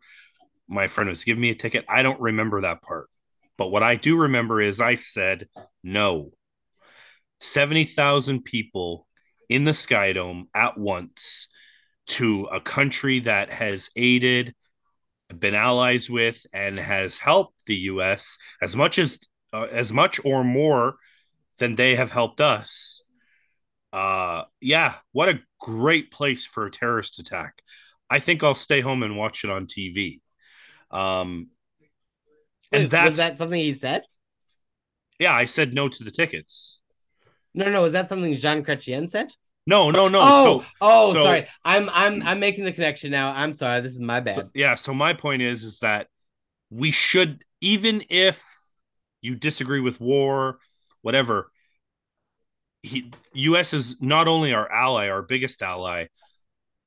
my 0.67 0.87
friend 0.87 1.09
was 1.09 1.23
giving 1.23 1.41
me 1.41 1.49
a 1.49 1.55
ticket. 1.55 1.85
I 1.89 2.03
don't 2.03 2.19
remember 2.19 2.61
that 2.61 2.81
part. 2.81 3.09
But 3.57 3.67
what 3.67 3.83
I 3.83 3.95
do 3.95 4.17
remember 4.17 4.61
is 4.61 4.79
I 4.79 4.95
said 4.95 5.47
no. 5.83 6.31
70,000 7.39 8.43
people 8.43 9.07
in 9.49 9.63
the 9.63 9.73
Sky 9.73 10.13
Dome 10.13 10.47
at 10.53 10.77
once 10.77 11.47
to 12.07 12.45
a 12.45 12.59
country 12.59 13.19
that 13.21 13.49
has 13.49 13.89
aided 13.95 14.55
been 15.35 15.55
allies 15.55 16.09
with 16.09 16.45
and 16.53 16.79
has 16.79 17.19
helped 17.19 17.65
the 17.65 17.75
US 17.75 18.37
as 18.61 18.75
much 18.75 18.97
as 18.97 19.19
uh, 19.53 19.67
as 19.71 19.91
much 19.93 20.19
or 20.25 20.43
more 20.43 20.95
than 21.59 21.75
they 21.75 21.95
have 21.95 22.11
helped 22.11 22.41
us. 22.41 23.03
Uh 23.93 24.43
yeah, 24.61 24.95
what 25.11 25.29
a 25.29 25.39
great 25.59 26.11
place 26.11 26.45
for 26.45 26.65
a 26.65 26.71
terrorist 26.71 27.19
attack. 27.19 27.61
I 28.09 28.19
think 28.19 28.43
I'll 28.43 28.55
stay 28.55 28.81
home 28.81 29.03
and 29.03 29.17
watch 29.17 29.43
it 29.43 29.49
on 29.49 29.65
TV. 29.67 30.21
Um 30.91 31.49
Wait, 32.71 32.89
and 32.89 32.89
that's 32.89 33.09
was 33.09 33.17
that 33.17 33.37
something 33.37 33.59
he 33.59 33.73
said? 33.73 34.03
yeah, 35.19 35.33
I 35.33 35.45
said 35.45 35.73
no 35.73 35.89
to 35.89 36.03
the 36.03 36.11
tickets. 36.11 36.81
No, 37.53 37.69
no, 37.69 37.81
was 37.81 37.93
that 37.93 38.07
something 38.07 38.33
Jean 38.35 38.63
Chrétien 38.63 39.09
said? 39.09 39.33
No, 39.67 39.91
no, 39.91 40.07
no. 40.07 40.19
oh, 40.23 40.43
so 40.43 40.65
oh, 40.81 41.13
so- 41.13 41.23
sorry. 41.23 41.47
I'm 41.63 41.89
I'm 41.93 42.23
I'm 42.23 42.39
making 42.39 42.63
the 42.63 42.71
connection 42.71 43.11
now. 43.11 43.33
I'm 43.33 43.53
sorry. 43.53 43.81
This 43.81 43.91
is 43.91 43.99
my 43.99 44.21
bad. 44.21 44.35
So, 44.35 44.49
yeah, 44.55 44.75
so 44.75 44.93
my 44.93 45.13
point 45.13 45.41
is 45.41 45.63
is 45.63 45.79
that 45.79 46.07
we 46.69 46.89
should 46.89 47.43
even 47.59 48.03
if 48.09 48.43
you 49.21 49.35
disagree 49.35 49.81
with 49.81 49.99
war, 49.99 50.59
whatever, 51.01 51.51
he 52.81 53.11
US 53.33 53.73
is 53.73 54.01
not 54.01 54.27
only 54.27 54.53
our 54.53 54.71
ally, 54.71 55.09
our 55.09 55.21
biggest 55.21 55.61
ally, 55.61 56.05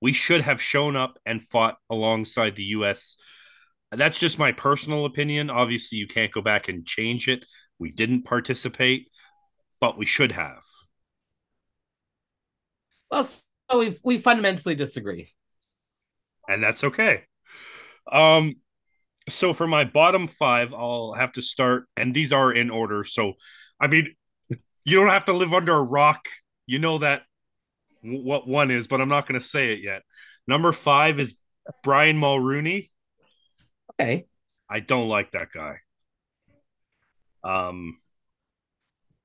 we 0.00 0.14
should 0.14 0.40
have 0.40 0.62
shown 0.62 0.96
up 0.96 1.18
and 1.26 1.42
fought 1.42 1.76
alongside 1.90 2.56
the 2.56 2.64
US. 2.64 3.18
That's 3.92 4.18
just 4.18 4.38
my 4.38 4.52
personal 4.52 5.04
opinion. 5.04 5.50
Obviously, 5.50 5.98
you 5.98 6.06
can't 6.06 6.32
go 6.32 6.40
back 6.40 6.68
and 6.68 6.86
change 6.86 7.28
it. 7.28 7.44
We 7.78 7.90
didn't 7.90 8.22
participate, 8.22 9.08
but 9.80 9.98
we 9.98 10.06
should 10.06 10.32
have. 10.32 10.62
Well, 13.10 13.24
so 13.24 13.78
we 13.78 13.96
we 14.04 14.18
fundamentally 14.18 14.74
disagree. 14.74 15.30
and 16.48 16.62
that's 16.62 16.84
okay. 16.84 17.24
Um, 18.10 18.54
so 19.28 19.52
for 19.52 19.66
my 19.66 19.84
bottom 19.84 20.26
five, 20.26 20.74
I'll 20.74 21.14
have 21.14 21.32
to 21.32 21.42
start, 21.42 21.86
and 21.96 22.12
these 22.14 22.32
are 22.32 22.52
in 22.52 22.70
order. 22.70 23.04
So, 23.04 23.34
I 23.80 23.86
mean, 23.86 24.14
you 24.84 24.96
don't 24.96 25.08
have 25.08 25.26
to 25.26 25.32
live 25.32 25.52
under 25.52 25.74
a 25.74 25.82
rock. 25.82 26.26
You 26.66 26.78
know 26.78 26.98
that 26.98 27.22
what 28.02 28.48
one 28.48 28.70
is, 28.70 28.88
but 28.88 29.00
I'm 29.00 29.08
not 29.08 29.26
going 29.26 29.40
to 29.40 29.46
say 29.46 29.72
it 29.72 29.80
yet. 29.80 30.02
Number 30.46 30.72
five 30.72 31.20
is 31.20 31.36
Brian 31.84 32.16
Mulrooney. 32.18 32.90
Okay. 33.94 34.26
I 34.68 34.80
don't 34.80 35.08
like 35.08 35.32
that 35.32 35.52
guy. 35.52 35.78
Um, 37.44 37.98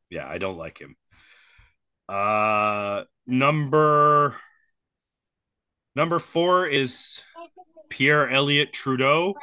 yeah, 0.09 0.27
I 0.27 0.37
don't 0.37 0.57
like 0.57 0.79
him. 0.79 0.95
Uh, 2.07 3.03
number 3.25 4.35
number 5.95 6.19
four 6.19 6.67
is 6.67 7.23
Pierre 7.89 8.29
Elliott 8.29 8.73
Trudeau. 8.73 9.33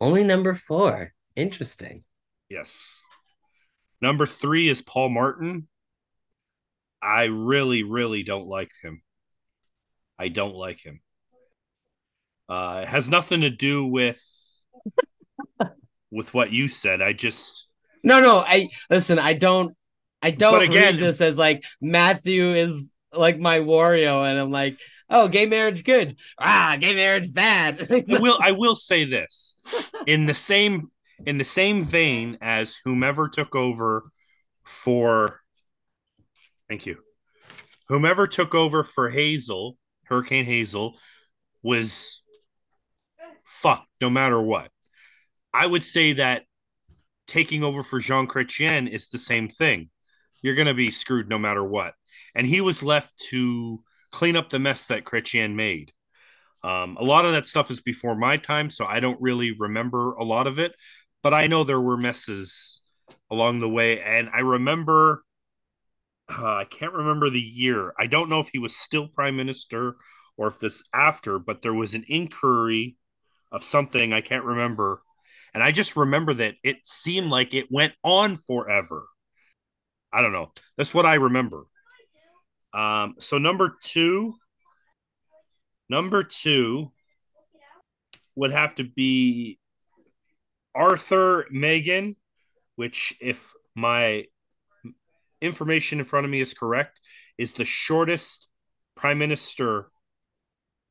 Only 0.00 0.24
number 0.24 0.54
four. 0.54 1.12
Interesting. 1.34 2.04
Yes. 2.48 3.02
Number 4.00 4.26
three 4.26 4.68
is 4.68 4.82
Paul 4.82 5.08
Martin. 5.08 5.68
I 7.02 7.24
really, 7.24 7.82
really 7.82 8.22
don't 8.22 8.46
like 8.46 8.70
him. 8.82 9.02
I 10.18 10.28
don't 10.28 10.54
like 10.54 10.80
him. 10.80 11.00
Uh, 12.48 12.80
it 12.82 12.88
has 12.88 13.08
nothing 13.08 13.42
to 13.42 13.50
do 13.50 13.84
with 13.86 14.20
with 16.10 16.32
what 16.34 16.52
you 16.52 16.66
said. 16.68 17.02
I 17.02 17.12
just 17.12 17.68
No, 18.02 18.20
no. 18.20 18.38
I 18.38 18.68
listen. 18.90 19.18
I 19.18 19.34
don't. 19.34 19.76
I 20.22 20.30
don't 20.30 20.52
But 20.52 20.62
again- 20.62 20.94
read 20.94 21.02
this 21.02 21.20
as 21.20 21.38
like 21.38 21.62
Matthew 21.80 22.50
is 22.52 22.94
like 23.12 23.38
my 23.38 23.60
Wario, 23.60 24.28
and 24.28 24.38
I'm 24.38 24.50
like, 24.50 24.78
oh, 25.08 25.28
gay 25.28 25.46
marriage 25.46 25.84
good. 25.84 26.16
Ah, 26.38 26.76
gay 26.78 26.94
marriage 26.94 27.32
bad. 27.32 27.86
I 27.90 28.04
will 28.18 28.38
I 28.42 28.52
will 28.52 28.76
say 28.76 29.04
this 29.04 29.56
in 30.06 30.26
the 30.26 30.34
same 30.34 30.90
in 31.24 31.38
the 31.38 31.44
same 31.44 31.84
vein 31.84 32.38
as 32.40 32.76
whomever 32.84 33.28
took 33.28 33.54
over 33.56 34.10
for 34.64 35.40
thank 36.68 36.86
you 36.86 36.98
whomever 37.88 38.26
took 38.26 38.54
over 38.54 38.84
for 38.84 39.10
Hazel 39.10 39.76
Hurricane 40.04 40.44
Hazel 40.44 40.98
was 41.62 42.22
fucked 43.44 43.88
no 44.00 44.10
matter 44.10 44.40
what 44.40 44.70
I 45.52 45.66
would 45.66 45.84
say 45.84 46.12
that 46.12 46.44
taking 47.26 47.64
over 47.64 47.82
for 47.82 47.98
Jean 47.98 48.28
Chrétien 48.28 48.88
is 48.88 49.08
the 49.08 49.18
same 49.18 49.48
thing 49.48 49.90
you're 50.42 50.54
going 50.54 50.68
to 50.68 50.74
be 50.74 50.90
screwed 50.90 51.28
no 51.28 51.38
matter 51.38 51.64
what 51.64 51.94
and 52.34 52.46
he 52.46 52.60
was 52.60 52.82
left 52.82 53.16
to 53.18 53.82
clean 54.10 54.36
up 54.36 54.50
the 54.50 54.58
mess 54.58 54.86
that 54.86 55.04
Chrétien 55.04 55.54
made 55.54 55.92
um, 56.64 56.96
a 56.98 57.04
lot 57.04 57.24
of 57.24 57.32
that 57.32 57.46
stuff 57.46 57.70
is 57.70 57.80
before 57.80 58.16
my 58.16 58.36
time, 58.36 58.70
so 58.70 58.84
I 58.84 59.00
don't 59.00 59.20
really 59.20 59.52
remember 59.52 60.14
a 60.14 60.24
lot 60.24 60.46
of 60.46 60.58
it. 60.58 60.74
But 61.22 61.34
I 61.34 61.46
know 61.46 61.64
there 61.64 61.80
were 61.80 61.96
messes 61.96 62.82
along 63.30 63.60
the 63.60 63.68
way, 63.68 64.00
and 64.00 64.28
I 64.32 64.40
remember. 64.40 65.24
Uh, 66.30 66.56
I 66.56 66.64
can't 66.64 66.92
remember 66.92 67.30
the 67.30 67.40
year. 67.40 67.94
I 67.98 68.06
don't 68.06 68.28
know 68.28 68.40
if 68.40 68.50
he 68.52 68.58
was 68.58 68.76
still 68.76 69.08
prime 69.08 69.34
minister 69.34 69.96
or 70.36 70.48
if 70.48 70.58
this 70.58 70.84
after, 70.92 71.38
but 71.38 71.62
there 71.62 71.72
was 71.72 71.94
an 71.94 72.04
inquiry 72.06 72.96
of 73.50 73.64
something 73.64 74.12
I 74.12 74.20
can't 74.20 74.44
remember, 74.44 75.00
and 75.54 75.62
I 75.62 75.72
just 75.72 75.96
remember 75.96 76.34
that 76.34 76.56
it 76.62 76.78
seemed 76.84 77.30
like 77.30 77.54
it 77.54 77.68
went 77.70 77.94
on 78.04 78.36
forever. 78.36 79.06
I 80.12 80.22
don't 80.22 80.32
know. 80.32 80.52
That's 80.76 80.94
what 80.94 81.06
I 81.06 81.14
remember. 81.14 81.64
Um, 82.72 83.14
so 83.18 83.38
number 83.38 83.76
two, 83.82 84.34
Number 85.88 86.22
two 86.22 86.92
would 88.36 88.52
have 88.52 88.74
to 88.76 88.84
be 88.84 89.58
Arthur 90.74 91.46
Meighen, 91.50 92.16
which, 92.76 93.16
if 93.20 93.52
my 93.74 94.24
information 95.40 95.98
in 95.98 96.04
front 96.04 96.26
of 96.26 96.30
me 96.30 96.40
is 96.40 96.52
correct, 96.52 97.00
is 97.38 97.54
the 97.54 97.64
shortest 97.64 98.48
prime 98.96 99.18
minister 99.18 99.90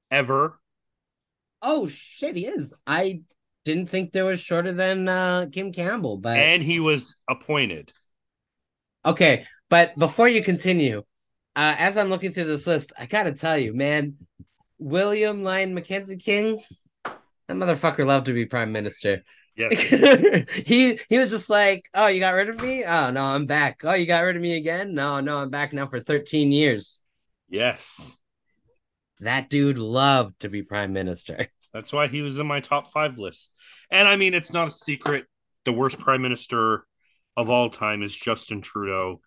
ever. 0.09 0.59
oh 1.61 1.87
shit, 1.87 2.35
he 2.35 2.47
is. 2.47 2.73
I 2.87 3.21
didn't 3.65 3.89
think 3.89 4.13
there 4.13 4.25
was 4.25 4.39
shorter 4.39 4.71
than 4.71 5.07
uh, 5.07 5.47
Kim 5.51 5.71
Campbell, 5.71 6.17
but 6.17 6.37
And 6.37 6.63
he 6.63 6.79
was 6.79 7.17
appointed. 7.29 7.91
Okay. 9.05 9.45
But 9.69 9.97
before 9.97 10.29
you 10.29 10.43
continue, 10.43 11.03
uh, 11.55 11.75
as 11.77 11.97
I'm 11.97 12.09
looking 12.09 12.31
through 12.31 12.45
this 12.45 12.67
list, 12.67 12.93
I 12.97 13.05
gotta 13.05 13.33
tell 13.33 13.57
you, 13.57 13.73
man, 13.73 14.15
William 14.79 15.43
Lyon 15.43 15.73
Mackenzie 15.73 16.17
King, 16.17 16.61
that 17.03 17.57
motherfucker 17.57 18.05
loved 18.05 18.27
to 18.27 18.33
be 18.33 18.45
prime 18.45 18.71
minister. 18.71 19.23
Yes. 19.55 19.81
he 20.65 20.99
he 21.09 21.17
was 21.17 21.31
just 21.31 21.49
like, 21.49 21.89
oh, 21.93 22.07
you 22.07 22.19
got 22.19 22.35
rid 22.35 22.49
of 22.49 22.61
me? 22.61 22.85
Oh 22.85 23.09
no, 23.09 23.23
I'm 23.23 23.47
back. 23.47 23.81
Oh, 23.83 23.93
you 23.93 24.05
got 24.05 24.19
rid 24.23 24.35
of 24.35 24.41
me 24.41 24.55
again? 24.55 24.93
No, 24.93 25.19
no, 25.19 25.37
I'm 25.37 25.49
back 25.49 25.73
now 25.73 25.87
for 25.87 25.99
13 25.99 26.51
years. 26.51 27.01
yes. 27.49 28.17
That 29.19 29.49
dude 29.49 29.79
loved 29.79 30.41
to 30.41 30.49
be 30.49 30.61
prime 30.61 30.93
minister. 30.93 31.47
That's 31.73 31.91
why 31.91 32.07
he 32.07 32.21
was 32.21 32.37
in 32.37 32.45
my 32.45 32.59
top 32.59 32.87
five 32.87 33.17
list. 33.17 33.51
And 33.89 34.07
I 34.07 34.15
mean, 34.15 34.35
it's 34.35 34.53
not 34.53 34.67
a 34.67 34.71
secret. 34.71 35.25
The 35.65 35.73
worst 35.73 35.99
prime 35.99 36.21
minister 36.21 36.85
of 37.37 37.51
all 37.51 37.69
time 37.69 38.01
is 38.01 38.15
Justin 38.15 38.61
Trudeau. 38.61 39.21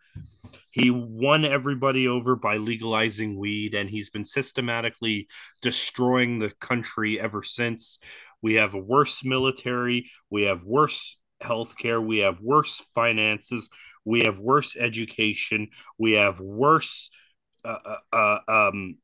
He 0.70 0.90
won 0.90 1.44
everybody 1.44 2.08
over 2.08 2.34
by 2.34 2.56
legalizing 2.56 3.38
weed, 3.38 3.72
and 3.72 3.88
he's 3.88 4.10
been 4.10 4.24
systematically 4.24 5.28
destroying 5.62 6.40
the 6.40 6.50
country 6.50 7.20
ever 7.20 7.44
since. 7.44 8.00
We 8.42 8.54
have 8.54 8.74
a 8.74 8.78
worse 8.78 9.24
military, 9.24 10.10
we 10.28 10.42
have 10.42 10.64
worse 10.64 11.16
healthcare, 11.40 12.04
we 12.04 12.18
have 12.18 12.40
worse 12.40 12.82
finances, 12.94 13.70
we 14.04 14.24
have 14.24 14.40
worse 14.40 14.76
education, 14.76 15.68
we 15.96 16.12
have 16.12 16.40
worse 16.40 17.10
uh, 17.64 17.76
uh, 18.12 18.16
uh, 18.16 18.38
um, 18.48 18.96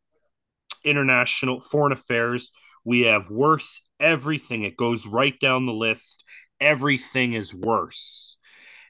international 0.85 1.61
foreign 1.61 1.93
affairs. 1.93 2.51
We 2.85 3.03
have 3.03 3.31
worse 3.31 3.83
everything. 4.01 4.63
It 4.63 4.77
goes 4.77 5.07
right 5.07 5.39
down 5.39 5.67
the 5.67 5.73
list. 5.73 6.25
Everything 6.61 7.35
is 7.35 7.55
worse. 7.55 8.36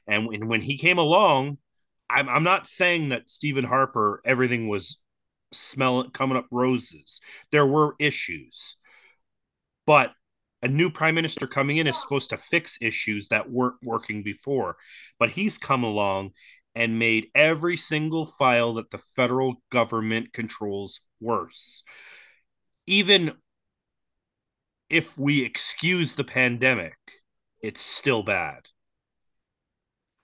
And 0.07 0.27
when, 0.27 0.47
when 0.47 0.61
he 0.61 0.77
came 0.77 0.97
along, 0.97 1.57
I'm, 2.09 2.29
I'm 2.29 2.43
not 2.43 2.67
saying 2.67 3.09
that 3.09 3.29
Stephen 3.29 3.65
Harper, 3.65 4.21
everything 4.23 4.67
was 4.67 4.97
smelling, 5.51 6.11
coming 6.11 6.37
up 6.37 6.47
roses. 6.51 7.19
There 7.51 7.65
were 7.65 7.95
issues. 7.99 8.77
But 9.85 10.13
a 10.61 10.67
new 10.67 10.89
prime 10.89 11.15
minister 11.15 11.47
coming 11.47 11.77
in 11.77 11.87
is 11.87 12.01
supposed 12.01 12.29
to 12.31 12.37
fix 12.37 12.77
issues 12.81 13.27
that 13.27 13.49
weren't 13.49 13.77
working 13.83 14.23
before. 14.23 14.77
But 15.19 15.29
he's 15.31 15.57
come 15.57 15.83
along 15.83 16.31
and 16.75 16.99
made 16.99 17.27
every 17.33 17.77
single 17.77 18.25
file 18.25 18.75
that 18.75 18.89
the 18.91 18.97
federal 18.97 19.55
government 19.71 20.33
controls 20.33 21.01
worse. 21.19 21.83
Even 22.85 23.33
if 24.89 25.17
we 25.17 25.43
excuse 25.43 26.15
the 26.15 26.23
pandemic, 26.23 26.97
it's 27.61 27.81
still 27.81 28.23
bad. 28.23 28.67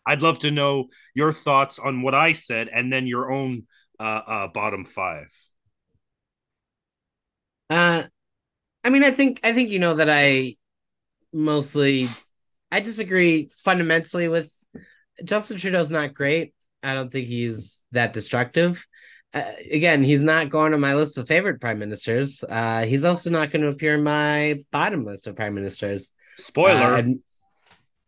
I'd 0.05 0.21
love 0.21 0.39
to 0.39 0.51
know 0.51 0.87
your 1.13 1.31
thoughts 1.31 1.79
on 1.79 2.01
what 2.01 2.15
I 2.15 2.33
said 2.33 2.69
and 2.73 2.91
then 2.91 3.07
your 3.07 3.31
own 3.31 3.67
uh, 3.99 4.21
uh, 4.25 4.47
bottom 4.47 4.85
five. 4.85 5.27
Uh, 7.69 8.03
I 8.83 8.89
mean, 8.89 9.03
I 9.03 9.11
think 9.11 9.39
I 9.43 9.53
think 9.53 9.69
you 9.69 9.79
know 9.79 9.95
that 9.95 10.09
I 10.09 10.57
mostly 11.31 12.07
I 12.71 12.79
disagree 12.79 13.49
fundamentally 13.63 14.27
with 14.27 14.51
Justin 15.23 15.57
Trudeau's 15.57 15.91
not 15.91 16.13
great. 16.13 16.53
I 16.81 16.93
don't 16.93 17.11
think 17.11 17.27
he's 17.27 17.83
that 17.91 18.13
destructive. 18.13 18.85
Uh, 19.33 19.43
again, 19.71 20.03
he's 20.03 20.21
not 20.21 20.49
going 20.49 20.73
on 20.73 20.79
my 20.79 20.93
list 20.93 21.17
of 21.17 21.27
favorite 21.27 21.61
prime 21.61 21.79
ministers. 21.79 22.43
Uh, 22.47 22.85
he's 22.85 23.03
also 23.03 23.29
not 23.29 23.51
going 23.51 23.61
to 23.61 23.69
appear 23.69 23.95
in 23.95 24.03
my 24.03 24.59
bottom 24.71 25.05
list 25.05 25.25
of 25.25 25.35
prime 25.35 25.55
ministers. 25.55 26.13
Spoiler. 26.37 26.93
Uh, 26.95 27.03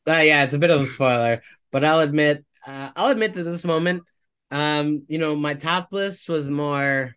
uh, 0.08 0.20
yeah, 0.20 0.44
it's 0.44 0.54
a 0.54 0.60
bit 0.60 0.70
of 0.70 0.82
a 0.82 0.88
spoiler, 0.88 1.42
but 1.76 1.84
I'll 1.84 2.00
admit, 2.00 2.46
uh, 2.66 2.92
I'll 2.96 3.12
admit 3.12 3.34
that 3.34 3.44
this 3.44 3.66
moment, 3.66 4.04
um, 4.50 5.04
you 5.10 5.18
know, 5.18 5.36
my 5.36 5.56
top 5.56 5.92
list 5.92 6.30
was 6.30 6.50
more 6.50 7.14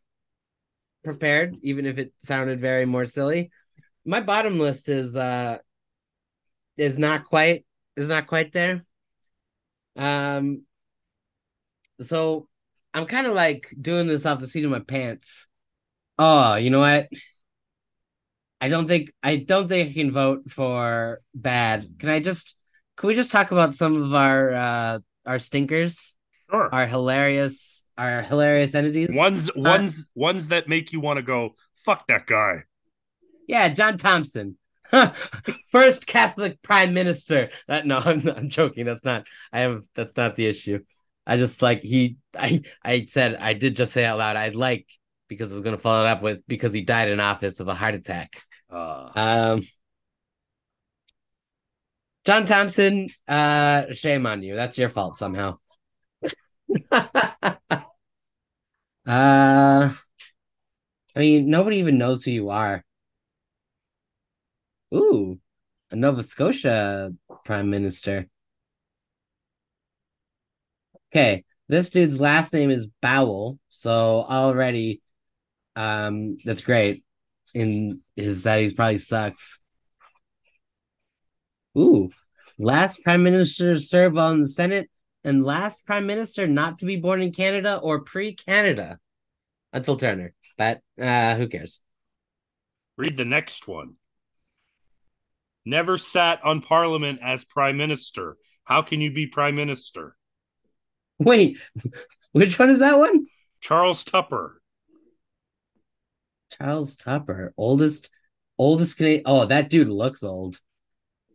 prepared, 1.04 1.54
even 1.62 1.86
if 1.86 1.96
it 1.96 2.12
sounded 2.18 2.58
very 2.58 2.84
more 2.84 3.04
silly. 3.04 3.52
My 4.04 4.20
bottom 4.20 4.58
list 4.58 4.88
is 4.88 5.14
uh 5.14 5.58
is 6.76 6.98
not 6.98 7.22
quite 7.22 7.66
is 7.96 8.08
not 8.08 8.26
quite 8.26 8.52
there. 8.52 8.84
Um, 9.94 10.64
so 12.00 12.48
I'm 12.92 13.06
kind 13.06 13.28
of 13.28 13.34
like 13.34 13.72
doing 13.80 14.08
this 14.08 14.26
off 14.26 14.40
the 14.40 14.48
seat 14.48 14.64
of 14.64 14.72
my 14.72 14.80
pants. 14.80 15.46
Oh, 16.18 16.56
you 16.56 16.70
know 16.70 16.80
what? 16.80 17.06
I 18.60 18.68
don't 18.68 18.88
think 18.88 19.12
I 19.22 19.36
don't 19.36 19.68
think 19.68 19.90
I 19.90 19.92
can 19.92 20.10
vote 20.10 20.50
for 20.50 21.20
bad. 21.32 22.00
Can 22.00 22.08
I 22.08 22.18
just 22.18 22.57
can 22.98 23.06
we 23.06 23.14
just 23.14 23.30
talk 23.30 23.52
about 23.52 23.74
some 23.74 24.02
of 24.02 24.14
our 24.14 24.52
uh 24.52 24.98
our 25.24 25.38
stinkers? 25.38 26.16
Sure. 26.50 26.68
Our 26.72 26.86
hilarious 26.86 27.86
our 27.96 28.22
hilarious 28.22 28.74
entities. 28.74 29.08
Ones 29.12 29.48
Uh, 29.50 29.60
ones 29.60 30.10
ones 30.14 30.48
that 30.48 30.68
make 30.68 30.92
you 30.92 31.00
want 31.00 31.18
to 31.18 31.22
go, 31.22 31.54
fuck 31.74 32.06
that 32.08 32.26
guy. 32.26 32.64
Yeah, 33.46 33.68
John 33.70 33.98
Thompson. 33.98 34.58
First 35.70 36.06
Catholic 36.06 36.60
prime 36.62 36.92
minister. 36.92 37.50
That 37.68 37.86
no, 37.86 37.98
I'm, 38.04 38.26
I'm 38.28 38.48
joking. 38.48 38.84
That's 38.84 39.04
not 39.04 39.26
I 39.52 39.60
have 39.60 39.84
that's 39.94 40.16
not 40.16 40.34
the 40.36 40.46
issue. 40.46 40.80
I 41.26 41.36
just 41.36 41.62
like 41.62 41.82
he 41.82 42.16
I 42.36 42.62
I 42.84 43.04
said 43.04 43.36
I 43.36 43.52
did 43.52 43.76
just 43.76 43.92
say 43.92 44.04
out 44.04 44.18
loud 44.18 44.36
I'd 44.36 44.56
like 44.56 44.86
because 45.28 45.52
I 45.52 45.54
was 45.54 45.62
gonna 45.62 45.78
follow 45.78 46.04
it 46.04 46.08
up 46.08 46.22
with 46.22 46.40
because 46.48 46.72
he 46.72 46.82
died 46.82 47.10
in 47.10 47.20
office 47.20 47.60
of 47.60 47.68
a 47.68 47.74
heart 47.74 47.94
attack. 47.94 48.42
Uh, 48.70 49.10
Um 49.14 49.62
John 52.28 52.44
Thompson, 52.44 53.08
uh 53.26 53.90
shame 53.92 54.26
on 54.26 54.42
you. 54.42 54.54
That's 54.54 54.76
your 54.76 54.90
fault 54.90 55.16
somehow. 55.16 55.56
uh 56.92 57.56
I 59.06 59.94
mean 61.16 61.48
nobody 61.48 61.78
even 61.78 61.96
knows 61.96 62.22
who 62.24 62.30
you 62.32 62.50
are. 62.50 62.84
Ooh, 64.94 65.40
a 65.90 65.96
Nova 65.96 66.22
Scotia 66.22 67.14
prime 67.46 67.70
minister. 67.70 68.28
Okay, 71.10 71.46
this 71.70 71.88
dude's 71.88 72.20
last 72.20 72.52
name 72.52 72.68
is 72.70 72.88
Bowell, 73.00 73.58
so 73.70 74.26
already 74.28 75.00
um 75.76 76.36
that's 76.44 76.60
great. 76.60 77.02
In 77.54 78.02
is 78.16 78.42
that 78.42 78.60
he's 78.60 78.74
probably 78.74 78.98
sucks. 78.98 79.60
Ooh, 81.78 82.10
last 82.58 83.04
prime 83.04 83.22
minister 83.22 83.74
to 83.74 83.80
serve 83.80 84.18
on 84.18 84.40
the 84.40 84.48
Senate 84.48 84.90
and 85.24 85.44
last 85.44 85.86
prime 85.86 86.06
minister 86.06 86.46
not 86.46 86.78
to 86.78 86.86
be 86.86 86.96
born 86.96 87.22
in 87.22 87.32
Canada 87.32 87.76
or 87.76 88.00
pre-Canada 88.00 88.98
until 89.72 89.96
Turner. 89.96 90.34
But 90.56 90.80
uh 91.00 91.36
who 91.36 91.48
cares? 91.48 91.80
read 92.98 93.16
the 93.16 93.24
next 93.24 93.66
one. 93.68 93.94
Never 95.64 95.96
sat 95.96 96.44
on 96.44 96.60
parliament 96.60 97.20
as 97.22 97.44
prime 97.44 97.76
minister. 97.76 98.36
How 98.64 98.82
can 98.82 99.00
you 99.00 99.12
be 99.12 99.26
prime 99.26 99.54
minister? 99.54 100.16
Wait, 101.18 101.58
which 102.32 102.58
one 102.58 102.70
is 102.70 102.80
that 102.80 102.98
one? 102.98 103.26
Charles 103.60 104.04
Tupper. 104.04 104.60
Charles 106.52 106.96
Tupper, 106.96 107.54
oldest, 107.56 108.10
oldest 108.58 108.96
Canadian. 108.96 109.22
Oh, 109.26 109.44
that 109.46 109.70
dude 109.70 109.88
looks 109.88 110.22
old. 110.24 110.58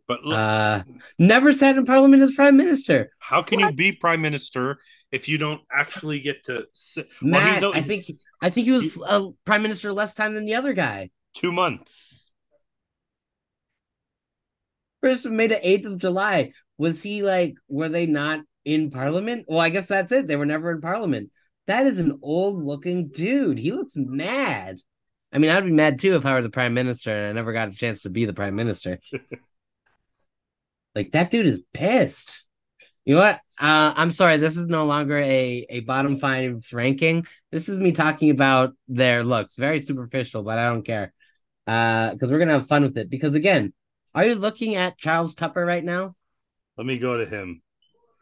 But 0.06 0.22
look, 0.24 0.36
Uh, 0.38 0.82
never 1.18 1.50
sat 1.52 1.76
in 1.76 1.86
Parliament 1.86 2.22
as 2.22 2.32
Prime 2.34 2.56
Minister. 2.56 3.10
how 3.18 3.42
can 3.42 3.58
you 3.60 3.72
be 3.72 3.92
prime 3.92 4.20
minister 4.20 4.78
if 5.10 5.28
you 5.28 5.38
don't 5.38 5.62
actually 5.72 6.20
get 6.20 6.44
to 6.44 6.66
sit? 6.74 7.08
Well, 7.22 7.30
Matt, 7.30 7.54
he's 7.54 7.62
o- 7.62 7.72
I 7.72 7.80
think 7.82 8.04
I 8.42 8.50
think 8.50 8.66
he 8.66 8.72
was 8.72 9.00
a 9.08 9.30
Prime 9.46 9.62
Minister 9.62 9.92
less 9.92 10.14
time 10.14 10.34
than 10.34 10.44
the 10.44 10.54
other 10.56 10.72
guy. 10.74 11.10
two 11.34 11.52
months. 11.52 12.30
First 15.00 15.26
made 15.26 15.52
it 15.52 15.60
eighth 15.62 15.86
of 15.86 15.98
July. 15.98 16.52
Was 16.78 17.02
he 17.02 17.22
like? 17.22 17.54
Were 17.68 17.88
they 17.88 18.06
not 18.06 18.40
in 18.64 18.90
Parliament? 18.90 19.46
Well, 19.48 19.60
I 19.60 19.70
guess 19.70 19.86
that's 19.86 20.12
it. 20.12 20.26
They 20.26 20.36
were 20.36 20.46
never 20.46 20.70
in 20.70 20.80
Parliament. 20.80 21.30
That 21.66 21.86
is 21.86 21.98
an 21.98 22.18
old 22.22 22.62
looking 22.62 23.08
dude. 23.08 23.58
He 23.58 23.72
looks 23.72 23.94
mad. 23.96 24.78
I 25.32 25.38
mean, 25.38 25.50
I'd 25.50 25.64
be 25.64 25.72
mad 25.72 25.98
too 25.98 26.14
if 26.16 26.24
I 26.26 26.34
were 26.34 26.42
the 26.42 26.50
Prime 26.50 26.74
Minister 26.74 27.10
and 27.10 27.26
I 27.28 27.32
never 27.32 27.52
got 27.52 27.68
a 27.68 27.72
chance 27.72 28.02
to 28.02 28.10
be 28.10 28.24
the 28.26 28.34
Prime 28.34 28.54
Minister. 28.54 28.98
like 30.94 31.12
that 31.12 31.30
dude 31.30 31.46
is 31.46 31.62
pissed. 31.72 32.44
You 33.04 33.14
know 33.14 33.20
what? 33.20 33.40
Uh, 33.58 33.92
I'm 33.96 34.10
sorry. 34.10 34.38
This 34.38 34.56
is 34.56 34.66
no 34.66 34.86
longer 34.86 35.18
a 35.18 35.66
a 35.68 35.80
bottom 35.80 36.18
five 36.18 36.66
ranking. 36.72 37.26
This 37.52 37.68
is 37.68 37.78
me 37.78 37.92
talking 37.92 38.30
about 38.30 38.74
their 38.88 39.22
looks. 39.22 39.56
Very 39.56 39.78
superficial, 39.78 40.42
but 40.42 40.58
I 40.58 40.66
don't 40.66 40.82
care. 40.84 41.12
Uh, 41.66 42.12
because 42.12 42.30
we're 42.30 42.38
gonna 42.38 42.52
have 42.52 42.68
fun 42.68 42.82
with 42.82 42.96
it. 42.96 43.10
Because 43.10 43.34
again, 43.34 43.72
are 44.14 44.24
you 44.24 44.34
looking 44.34 44.74
at 44.76 44.98
Charles 44.98 45.34
Tupper 45.34 45.64
right 45.64 45.84
now? 45.84 46.14
Let 46.76 46.86
me 46.86 46.98
go 46.98 47.18
to 47.18 47.26
him. 47.26 47.62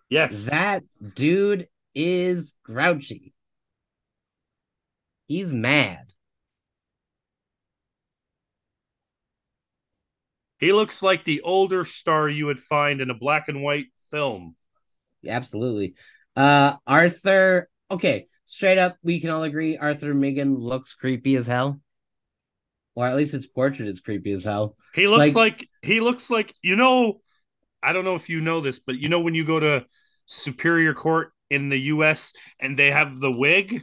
Yes. 0.08 0.50
That 0.50 0.82
dude 1.14 1.68
is 1.94 2.54
grouchy. 2.64 3.32
He's 5.26 5.52
mad. 5.52 6.12
He 10.62 10.72
looks 10.72 11.02
like 11.02 11.24
the 11.24 11.40
older 11.40 11.84
star 11.84 12.28
you 12.28 12.47
would 12.47 12.60
find 12.60 13.01
in 13.01 13.10
a 13.10 13.14
black 13.14 13.48
and 13.48 13.64
white 13.64 13.86
film. 14.12 14.55
Absolutely. 15.26 15.94
Uh, 16.36 16.74
Arthur. 16.86 17.68
Okay, 17.90 18.26
straight 18.47 18.78
up, 18.78 18.97
we 19.02 19.18
can 19.20 19.30
all 19.30 19.43
agree 19.43 19.76
Arthur 19.76 20.14
Meighen 20.14 20.56
looks 20.56 20.94
creepy 20.94 21.34
as 21.34 21.48
hell. 21.48 21.80
Or 22.94 23.06
at 23.09 23.16
least 23.16 23.32
his 23.32 23.47
portrait 23.48 23.89
is 23.89 23.98
creepy 23.98 24.30
as 24.32 24.44
hell. 24.44 24.76
He 24.94 25.09
looks 25.09 25.34
Like- 25.34 25.60
like, 25.60 25.68
he 25.82 25.98
looks 26.01 26.30
like 26.30 26.55
you 26.62 26.76
know. 26.76 27.20
I 27.82 27.93
don't 27.93 28.05
know 28.05 28.14
if 28.14 28.28
you 28.28 28.40
know 28.40 28.60
this, 28.60 28.78
but 28.78 28.98
you 28.98 29.09
know 29.09 29.20
when 29.20 29.34
you 29.34 29.44
go 29.44 29.59
to 29.59 29.84
Superior 30.26 30.94
Court 30.94 31.32
in 31.51 31.70
the 31.70 31.80
U.S. 31.97 32.32
and 32.60 32.78
they 32.78 32.93
have 32.93 33.18
the 33.18 33.32
wig, 33.32 33.80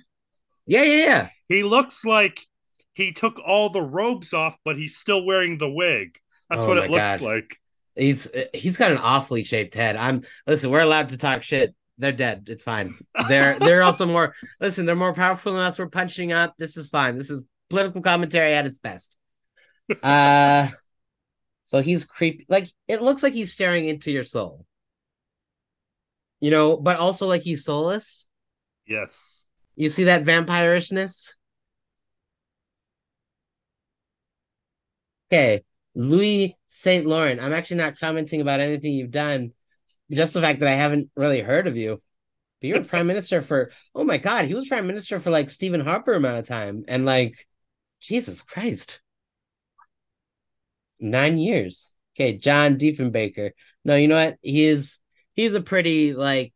Yeah, 0.66 0.84
yeah, 0.84 1.06
yeah. 1.06 1.30
he 1.50 1.64
looks 1.64 2.06
like 2.06 2.48
he 2.94 3.12
took 3.12 3.38
all 3.46 3.70
the 3.70 3.82
robes 3.82 4.32
off, 4.34 4.56
but 4.64 4.78
he's 4.78 4.96
still 4.96 5.26
wearing 5.26 5.58
the 5.58 5.70
wig. 5.70 6.18
That's 6.50 6.66
Oh 6.66 6.68
what 6.68 6.78
it 6.78 6.90
looks 6.90 7.20
God. 7.20 7.22
like. 7.22 7.58
He's 7.96 8.30
he's 8.54 8.78
got 8.78 8.92
an 8.92 8.98
awfully 8.98 9.44
shaped 9.44 9.74
head. 9.76 9.96
I'm 9.96 10.24
listen, 10.48 10.70
we're 10.72 10.82
allowed 10.82 11.10
to 11.10 11.18
talk 11.18 11.44
shit. 11.44 11.76
They're 11.98 12.12
dead. 12.12 12.46
It's 12.50 12.64
fine. 12.64 12.96
They're 13.28 13.60
they're 13.60 13.84
also 13.84 14.06
more 14.06 14.36
listen, 14.60 14.86
they're 14.86 14.96
more 14.96 15.14
powerful 15.14 15.54
than 15.54 15.62
us. 15.62 15.78
We're 15.80 15.88
punching 15.90 16.32
up. 16.32 16.56
This 16.58 16.78
is 16.78 16.88
fine. 16.90 17.18
This 17.18 17.30
is 17.30 17.42
political 17.70 18.02
commentary 18.02 18.54
at 18.54 18.66
its 18.66 18.78
best. 18.78 19.16
Uh 20.04 20.70
so 21.66 21.82
he's 21.82 22.06
creepy. 22.06 22.46
Like 22.50 22.70
it 22.88 23.02
looks 23.02 23.24
like 23.24 23.34
he's 23.34 23.54
staring 23.54 23.86
into 23.86 24.12
your 24.12 24.24
soul. 24.26 24.66
You 26.42 26.52
know, 26.52 26.78
but 26.78 26.98
also 26.98 27.28
like 27.28 27.44
he's 27.44 27.64
soulless. 27.66 28.28
Yes. 28.86 29.46
You 29.76 29.90
see 29.90 30.04
that 30.04 30.24
vampirishness? 30.26 31.36
Okay, 35.32 35.64
Louis 36.00 36.58
Saint 36.70 37.06
Laurent. 37.06 37.42
I'm 37.42 37.52
actually 37.52 37.76
not 37.78 38.00
commenting 38.00 38.40
about 38.40 38.62
anything 38.62 38.94
you've 38.94 39.12
done, 39.12 39.52
just 40.10 40.34
the 40.34 40.40
fact 40.40 40.62
that 40.62 40.70
I 40.70 40.76
haven't 40.76 41.10
really 41.18 41.42
heard 41.42 41.68
of 41.68 41.76
you. 41.76 42.02
But 42.62 42.68
you're 42.68 42.84
prime 42.86 43.06
minister 43.06 43.42
for 43.42 43.70
oh 43.94 44.06
my 44.06 44.18
god, 44.18 44.46
he 44.46 44.54
was 44.54 44.70
prime 44.70 44.88
minister 44.88 45.20
for 45.20 45.30
like 45.30 45.50
Stephen 45.50 45.82
Harper 45.82 46.14
amount 46.14 46.40
of 46.40 46.48
time, 46.48 46.86
and 46.88 47.06
like 47.06 47.46
Jesus 48.00 48.42
Christ, 48.42 49.02
nine 51.02 51.38
years. 51.38 51.94
Okay, 52.16 52.38
John 52.38 52.78
Diefenbaker. 52.78 53.52
No, 53.84 53.98
you 53.98 54.08
know 54.08 54.24
what? 54.24 54.38
He 54.42 54.66
is 54.66 55.00
he's 55.34 55.54
a 55.54 55.62
pretty 55.62 56.14
like 56.14 56.54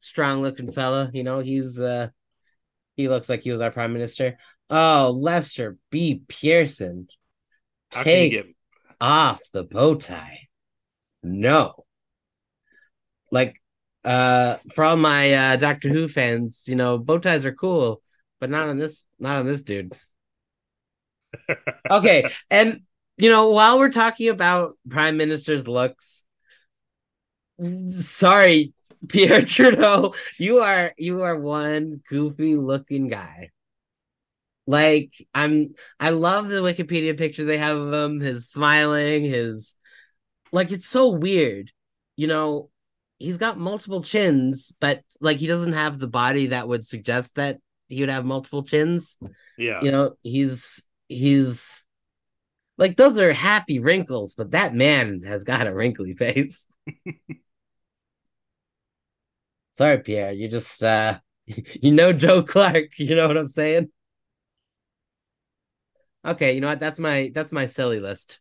strong 0.00 0.42
looking 0.42 0.70
fella. 0.70 1.10
You 1.14 1.22
know, 1.22 1.38
he's 1.40 1.80
uh 1.80 2.08
he 2.94 3.08
looks 3.08 3.30
like 3.30 3.40
he 3.40 3.52
was 3.52 3.62
our 3.62 3.70
prime 3.70 3.94
minister. 3.94 4.36
Oh, 4.68 5.16
Lester 5.18 5.78
B. 5.90 6.22
Pearson. 6.28 7.08
How 7.90 8.02
can 8.02 8.24
you 8.24 8.42
Take 8.42 8.56
off 9.02 9.40
the 9.52 9.64
bow 9.64 9.96
tie. 9.96 10.48
No. 11.24 11.84
Like 13.30 13.60
uh 14.04 14.56
for 14.74 14.84
all 14.84 14.96
my 14.96 15.32
uh 15.32 15.56
Doctor 15.56 15.88
Who 15.88 16.08
fans, 16.08 16.64
you 16.68 16.76
know, 16.76 16.98
bow 16.98 17.18
ties 17.18 17.44
are 17.44 17.54
cool, 17.54 18.00
but 18.40 18.48
not 18.48 18.68
on 18.68 18.78
this 18.78 19.04
not 19.18 19.36
on 19.38 19.46
this 19.46 19.62
dude. 19.62 19.94
Okay, 21.90 22.30
and 22.50 22.82
you 23.16 23.28
know, 23.28 23.50
while 23.50 23.78
we're 23.78 23.90
talking 23.90 24.28
about 24.28 24.76
prime 24.88 25.16
minister's 25.16 25.66
looks, 25.66 26.24
sorry, 27.88 28.72
Pierre 29.08 29.42
Trudeau, 29.42 30.14
you 30.38 30.58
are 30.60 30.92
you 30.96 31.22
are 31.22 31.36
one 31.36 32.02
goofy 32.08 32.54
looking 32.54 33.08
guy. 33.08 33.50
Like 34.66 35.12
I'm 35.34 35.74
I 35.98 36.10
love 36.10 36.48
the 36.48 36.62
Wikipedia 36.62 37.16
picture 37.16 37.44
they 37.44 37.58
have 37.58 37.76
of 37.76 37.92
him, 37.92 38.20
his 38.20 38.48
smiling, 38.48 39.24
his 39.24 39.76
like 40.52 40.72
it's 40.72 40.86
so 40.86 41.10
weird. 41.10 41.70
You 42.16 42.28
know, 42.28 42.70
he's 43.18 43.38
got 43.38 43.58
multiple 43.58 44.02
chins, 44.02 44.72
but 44.80 45.02
like 45.20 45.38
he 45.38 45.46
doesn't 45.46 45.72
have 45.72 45.98
the 45.98 46.08
body 46.08 46.48
that 46.48 46.68
would 46.68 46.86
suggest 46.86 47.36
that 47.36 47.58
he 47.88 48.00
would 48.00 48.10
have 48.10 48.24
multiple 48.24 48.62
chins. 48.62 49.18
yeah 49.56 49.82
You 49.82 49.90
know, 49.90 50.16
he's 50.22 50.82
he's 51.08 51.84
like 52.78 52.96
those 52.96 53.18
are 53.18 53.32
happy 53.32 53.80
wrinkles, 53.80 54.34
but 54.34 54.52
that 54.52 54.74
man 54.74 55.22
has 55.22 55.44
got 55.44 55.66
a 55.66 55.74
wrinkly 55.74 56.14
face. 56.18 56.66
Sorry, 59.72 59.98
Pierre. 59.98 60.32
You 60.32 60.48
just 60.48 60.82
uh 60.82 61.18
you 61.46 61.92
know 61.92 62.12
Joe 62.12 62.42
Clark, 62.42 62.98
you 62.98 63.14
know 63.16 63.26
what 63.28 63.36
I'm 63.36 63.46
saying? 63.46 63.90
Okay, 66.24 66.54
you 66.54 66.60
know 66.60 66.68
what? 66.68 66.80
That's 66.80 66.98
my 66.98 67.30
that's 67.34 67.52
my 67.52 67.66
silly 67.66 68.00
list. 68.00 68.38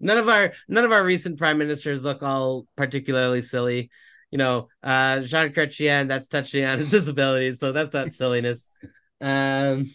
None 0.00 0.18
of 0.18 0.28
our 0.28 0.52
none 0.68 0.84
of 0.84 0.92
our 0.92 1.04
recent 1.04 1.38
prime 1.38 1.58
ministers 1.58 2.04
look 2.04 2.22
all 2.22 2.66
particularly 2.76 3.40
silly. 3.40 3.90
You 4.30 4.38
know, 4.38 4.68
uh 4.82 5.20
Jean 5.20 5.52
Chrétien, 5.52 6.08
that's 6.08 6.28
touching 6.28 6.64
on 6.64 6.78
his 6.78 6.90
disabilities, 6.90 7.60
so 7.60 7.72
that's 7.72 7.92
not 7.92 8.12
silliness. 8.12 8.70
Um 9.20 9.90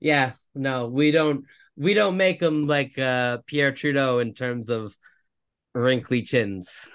yeah, 0.00 0.32
no, 0.54 0.88
we 0.88 1.10
don't 1.10 1.44
we 1.76 1.94
don't 1.94 2.16
make 2.16 2.40
them 2.40 2.66
like 2.66 2.98
uh 2.98 3.38
Pierre 3.46 3.72
Trudeau 3.72 4.18
in 4.18 4.34
terms 4.34 4.70
of 4.70 4.96
wrinkly 5.74 6.22
chins. 6.22 6.88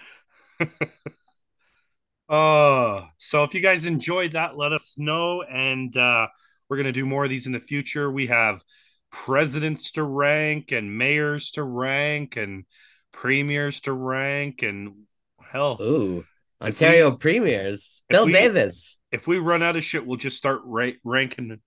Uh, 2.30 3.06
so 3.18 3.44
if 3.44 3.54
you 3.54 3.62
guys 3.62 3.86
enjoyed 3.86 4.34
that, 4.34 4.58
let 4.58 4.72
us 4.72 4.96
know. 4.98 5.44
And 5.44 5.96
uh, 5.96 6.28
we're 6.74 6.78
going 6.78 6.86
to 6.88 6.92
do 6.92 7.06
more 7.06 7.24
of 7.24 7.30
these 7.30 7.46
in 7.46 7.52
the 7.52 7.60
future. 7.60 8.12
We 8.12 8.26
have 8.28 8.64
presidents 9.12 9.92
to 9.92 10.04
rank 10.04 10.72
and 10.72 10.98
mayors 10.98 11.52
to 11.52 11.64
rank 11.64 12.36
and 12.36 12.64
premiers 13.12 13.82
to 13.82 13.94
rank. 13.94 14.64
And 14.64 15.04
hell, 15.40 15.78
Ooh, 15.80 16.26
Ontario 16.60 17.12
premiers. 17.12 18.02
Bill 18.10 18.26
we- 18.26 18.32
Davis. 18.32 19.00
if 19.12 19.28
we 19.28 19.38
run 19.38 19.62
out 19.62 19.76
of 19.76 19.84
shit, 19.84 20.04
we'll 20.04 20.18
just 20.18 20.36
start 20.36 20.62
ra- 20.66 20.90
ranking, 21.04 21.62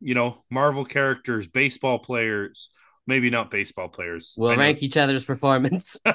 you 0.00 0.14
know, 0.14 0.42
Marvel 0.50 0.86
characters, 0.86 1.46
baseball 1.46 1.98
players, 1.98 2.70
maybe 3.06 3.28
not 3.28 3.50
baseball 3.50 3.88
players. 3.88 4.32
We'll 4.38 4.52
I 4.52 4.54
know- 4.54 4.60
rank 4.60 4.82
each 4.82 4.96
other's 4.96 5.26
performance. 5.26 6.00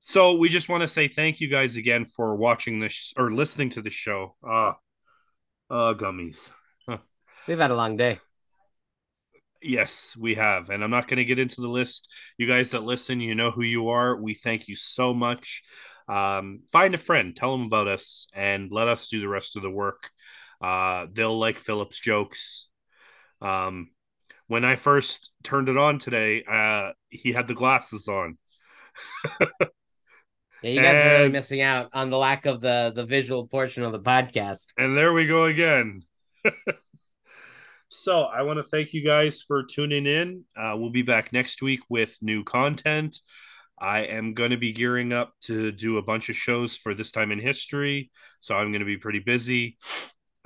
so 0.00 0.34
we 0.34 0.50
just 0.50 0.68
want 0.68 0.82
to 0.82 0.88
say 0.88 1.08
thank 1.08 1.40
you 1.40 1.48
guys 1.48 1.76
again 1.76 2.04
for 2.04 2.36
watching 2.36 2.78
this 2.78 3.14
or 3.16 3.30
listening 3.30 3.70
to 3.70 3.80
the 3.80 3.88
show. 3.88 4.36
Uh, 4.46 4.72
uh, 5.70 5.94
gummies. 5.94 6.50
We've 7.48 7.58
had 7.58 7.70
a 7.70 7.76
long 7.76 7.96
day. 7.96 8.20
Yes, 9.62 10.16
we 10.16 10.34
have. 10.34 10.68
And 10.70 10.84
I'm 10.84 10.90
not 10.90 11.08
going 11.08 11.18
to 11.18 11.24
get 11.24 11.38
into 11.38 11.62
the 11.62 11.68
list. 11.68 12.12
You 12.36 12.46
guys 12.46 12.72
that 12.72 12.84
listen, 12.84 13.20
you 13.20 13.34
know 13.34 13.50
who 13.50 13.62
you 13.62 13.88
are. 13.88 14.14
We 14.14 14.34
thank 14.34 14.68
you 14.68 14.74
so 14.74 15.14
much. 15.14 15.62
Um, 16.06 16.60
find 16.70 16.94
a 16.94 16.98
friend, 16.98 17.34
tell 17.34 17.56
them 17.56 17.66
about 17.66 17.88
us, 17.88 18.26
and 18.34 18.70
let 18.70 18.88
us 18.88 19.08
do 19.08 19.20
the 19.20 19.28
rest 19.28 19.56
of 19.56 19.62
the 19.62 19.70
work. 19.70 20.10
Uh, 20.60 21.06
they'll 21.10 21.38
like 21.38 21.56
Philip's 21.56 21.98
jokes. 21.98 22.68
Um, 23.40 23.90
when 24.46 24.64
I 24.64 24.76
first 24.76 25.32
turned 25.42 25.70
it 25.70 25.78
on 25.78 25.98
today, 25.98 26.44
uh, 26.50 26.90
he 27.08 27.32
had 27.32 27.48
the 27.48 27.54
glasses 27.54 28.06
on. 28.06 28.36
Yeah, 30.64 30.70
you 30.70 30.80
guys 30.80 30.94
are 30.94 31.18
really 31.18 31.28
missing 31.28 31.60
out 31.60 31.90
on 31.92 32.08
the 32.08 32.16
lack 32.16 32.46
of 32.46 32.62
the 32.62 32.90
the 32.94 33.04
visual 33.04 33.46
portion 33.46 33.82
of 33.82 33.92
the 33.92 34.00
podcast. 34.00 34.66
And 34.78 34.96
there 34.96 35.12
we 35.12 35.26
go 35.26 35.44
again. 35.44 36.04
so 37.88 38.22
I 38.22 38.42
want 38.42 38.56
to 38.56 38.62
thank 38.62 38.94
you 38.94 39.04
guys 39.04 39.42
for 39.42 39.62
tuning 39.62 40.06
in. 40.06 40.44
Uh, 40.56 40.74
we'll 40.76 40.90
be 40.90 41.02
back 41.02 41.34
next 41.34 41.60
week 41.60 41.80
with 41.90 42.16
new 42.22 42.44
content. 42.44 43.20
I 43.78 44.00
am 44.00 44.32
going 44.32 44.52
to 44.52 44.56
be 44.56 44.72
gearing 44.72 45.12
up 45.12 45.34
to 45.42 45.70
do 45.70 45.98
a 45.98 46.02
bunch 46.02 46.30
of 46.30 46.36
shows 46.36 46.74
for 46.76 46.94
this 46.94 47.10
time 47.10 47.30
in 47.30 47.40
history. 47.40 48.10
So 48.40 48.54
I'm 48.54 48.72
going 48.72 48.80
to 48.80 48.86
be 48.86 48.96
pretty 48.96 49.18
busy. 49.18 49.76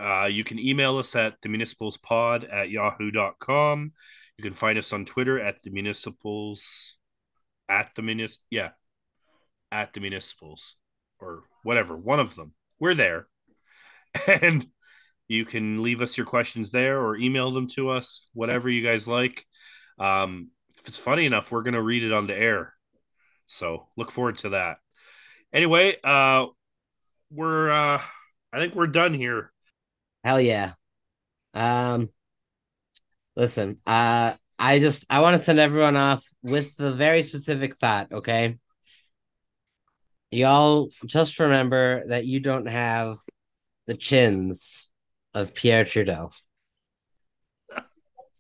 Uh, 0.01 0.27
you 0.27 0.43
can 0.43 0.59
email 0.59 0.99
us 0.99 1.15
at 1.15 1.37
the 1.43 1.49
municipalspod 1.49 2.53
at 2.53 2.71
yahoo.com. 2.71 3.93
You 4.37 4.43
can 4.43 4.53
find 4.53 4.79
us 4.79 4.93
on 4.93 5.05
Twitter 5.05 5.39
at 5.39 5.63
the 5.63 5.71
municipals 5.71 6.99
at 7.69 7.95
the 7.95 8.03
munis 8.03 8.39
yeah 8.51 8.71
at 9.71 9.93
the 9.93 10.01
municipals 10.01 10.77
or 11.21 11.43
whatever 11.63 11.97
one 11.97 12.21
of 12.21 12.35
them. 12.35 12.55
We're 12.79 12.95
there. 12.95 13.27
And 14.27 14.67
you 15.29 15.45
can 15.45 15.83
leave 15.83 16.01
us 16.01 16.17
your 16.17 16.27
questions 16.27 16.71
there 16.71 16.99
or 16.99 17.17
email 17.17 17.51
them 17.51 17.69
to 17.69 17.91
us 17.91 18.29
whatever 18.33 18.69
you 18.69 18.83
guys 18.83 19.07
like. 19.07 19.45
Um 19.99 20.51
if 20.79 20.89
it's 20.89 20.99
funny 20.99 21.27
enough 21.27 21.53
we're 21.53 21.63
going 21.63 21.75
to 21.75 21.83
read 21.83 22.03
it 22.03 22.13
on 22.13 22.27
the 22.27 22.37
air. 22.37 22.73
So 23.47 23.89
look 23.97 24.11
forward 24.11 24.39
to 24.39 24.51
that. 24.51 24.79
Anyway 25.53 25.97
uh 26.03 26.47
we're 27.31 27.71
uh 27.71 28.01
i 28.53 28.59
think 28.59 28.75
we're 28.75 28.87
done 28.87 29.13
here. 29.13 29.53
Hell 30.25 30.41
yeah. 30.41 30.73
Um 31.53 32.09
listen, 33.37 33.79
uh 33.87 34.33
I 34.59 34.81
just 34.81 35.05
I 35.09 35.21
want 35.21 35.37
to 35.37 35.43
send 35.43 35.61
everyone 35.61 35.97
off 35.97 36.27
with 36.43 36.77
the 36.77 36.93
very 36.93 37.23
specific 37.23 37.77
thought, 37.77 38.11
okay? 38.11 38.59
Y'all 40.31 40.91
just 41.07 41.39
remember 41.39 42.05
that 42.09 42.27
you 42.27 42.41
don't 42.41 42.67
have 42.67 43.17
the 43.87 43.95
chins 43.95 44.91
of 45.33 45.55
Pierre 45.55 45.85
Trudeau. 45.85 46.31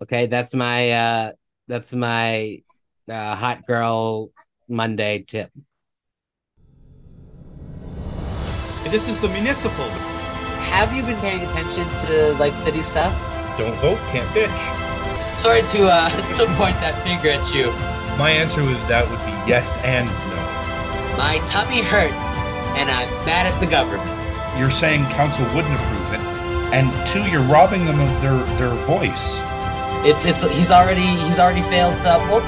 Okay, 0.02 0.26
that's 0.26 0.54
my 0.54 0.90
uh 0.90 1.32
that's 1.66 1.92
my 1.94 2.62
uh 3.10 3.34
hot 3.34 3.66
girl 3.66 4.30
Monday 4.68 5.24
tip. 5.26 5.50
this 8.90 9.06
is 9.08 9.20
the 9.20 9.28
municipal 9.28 9.84
Have 10.72 10.94
you 10.94 11.02
been 11.02 11.18
paying 11.20 11.42
attention 11.42 11.86
to 12.06 12.32
like 12.38 12.56
city 12.60 12.82
stuff? 12.82 13.12
don't 13.58 13.74
vote 13.80 13.98
can't 14.08 14.28
bitch 14.30 15.36
Sorry 15.36 15.62
to 15.62 15.88
uh 15.88 16.08
to 16.36 16.46
point 16.56 16.76
that 16.80 16.94
finger 17.04 17.28
at 17.30 17.52
you. 17.54 17.72
my 18.16 18.30
answer 18.30 18.62
with 18.64 18.80
that 18.88 19.04
would 19.10 19.18
be 19.26 19.32
yes 19.50 19.76
and 19.84 20.06
no 20.06 20.27
My 21.18 21.40
tummy 21.46 21.82
hurts, 21.82 22.14
and 22.78 22.88
I'm 22.88 23.10
mad 23.26 23.46
at 23.46 23.58
the 23.58 23.66
government. 23.66 24.08
you're 24.58 24.70
saying 24.70 25.04
council 25.06 25.44
wouldn't 25.54 25.74
approve 25.74 26.12
it 26.14 26.20
and 26.72 26.92
two 27.06 27.28
you're 27.30 27.42
robbing 27.42 27.84
them 27.86 28.00
of 28.00 28.22
their 28.22 28.38
their 28.58 28.74
voice 28.86 29.38
It's 30.06 30.24
it's 30.24 30.42
he's 30.42 30.70
already 30.70 31.06
he's 31.26 31.38
already 31.40 31.62
failed 31.62 32.00
to 32.02 32.16
uphold 32.16 32.42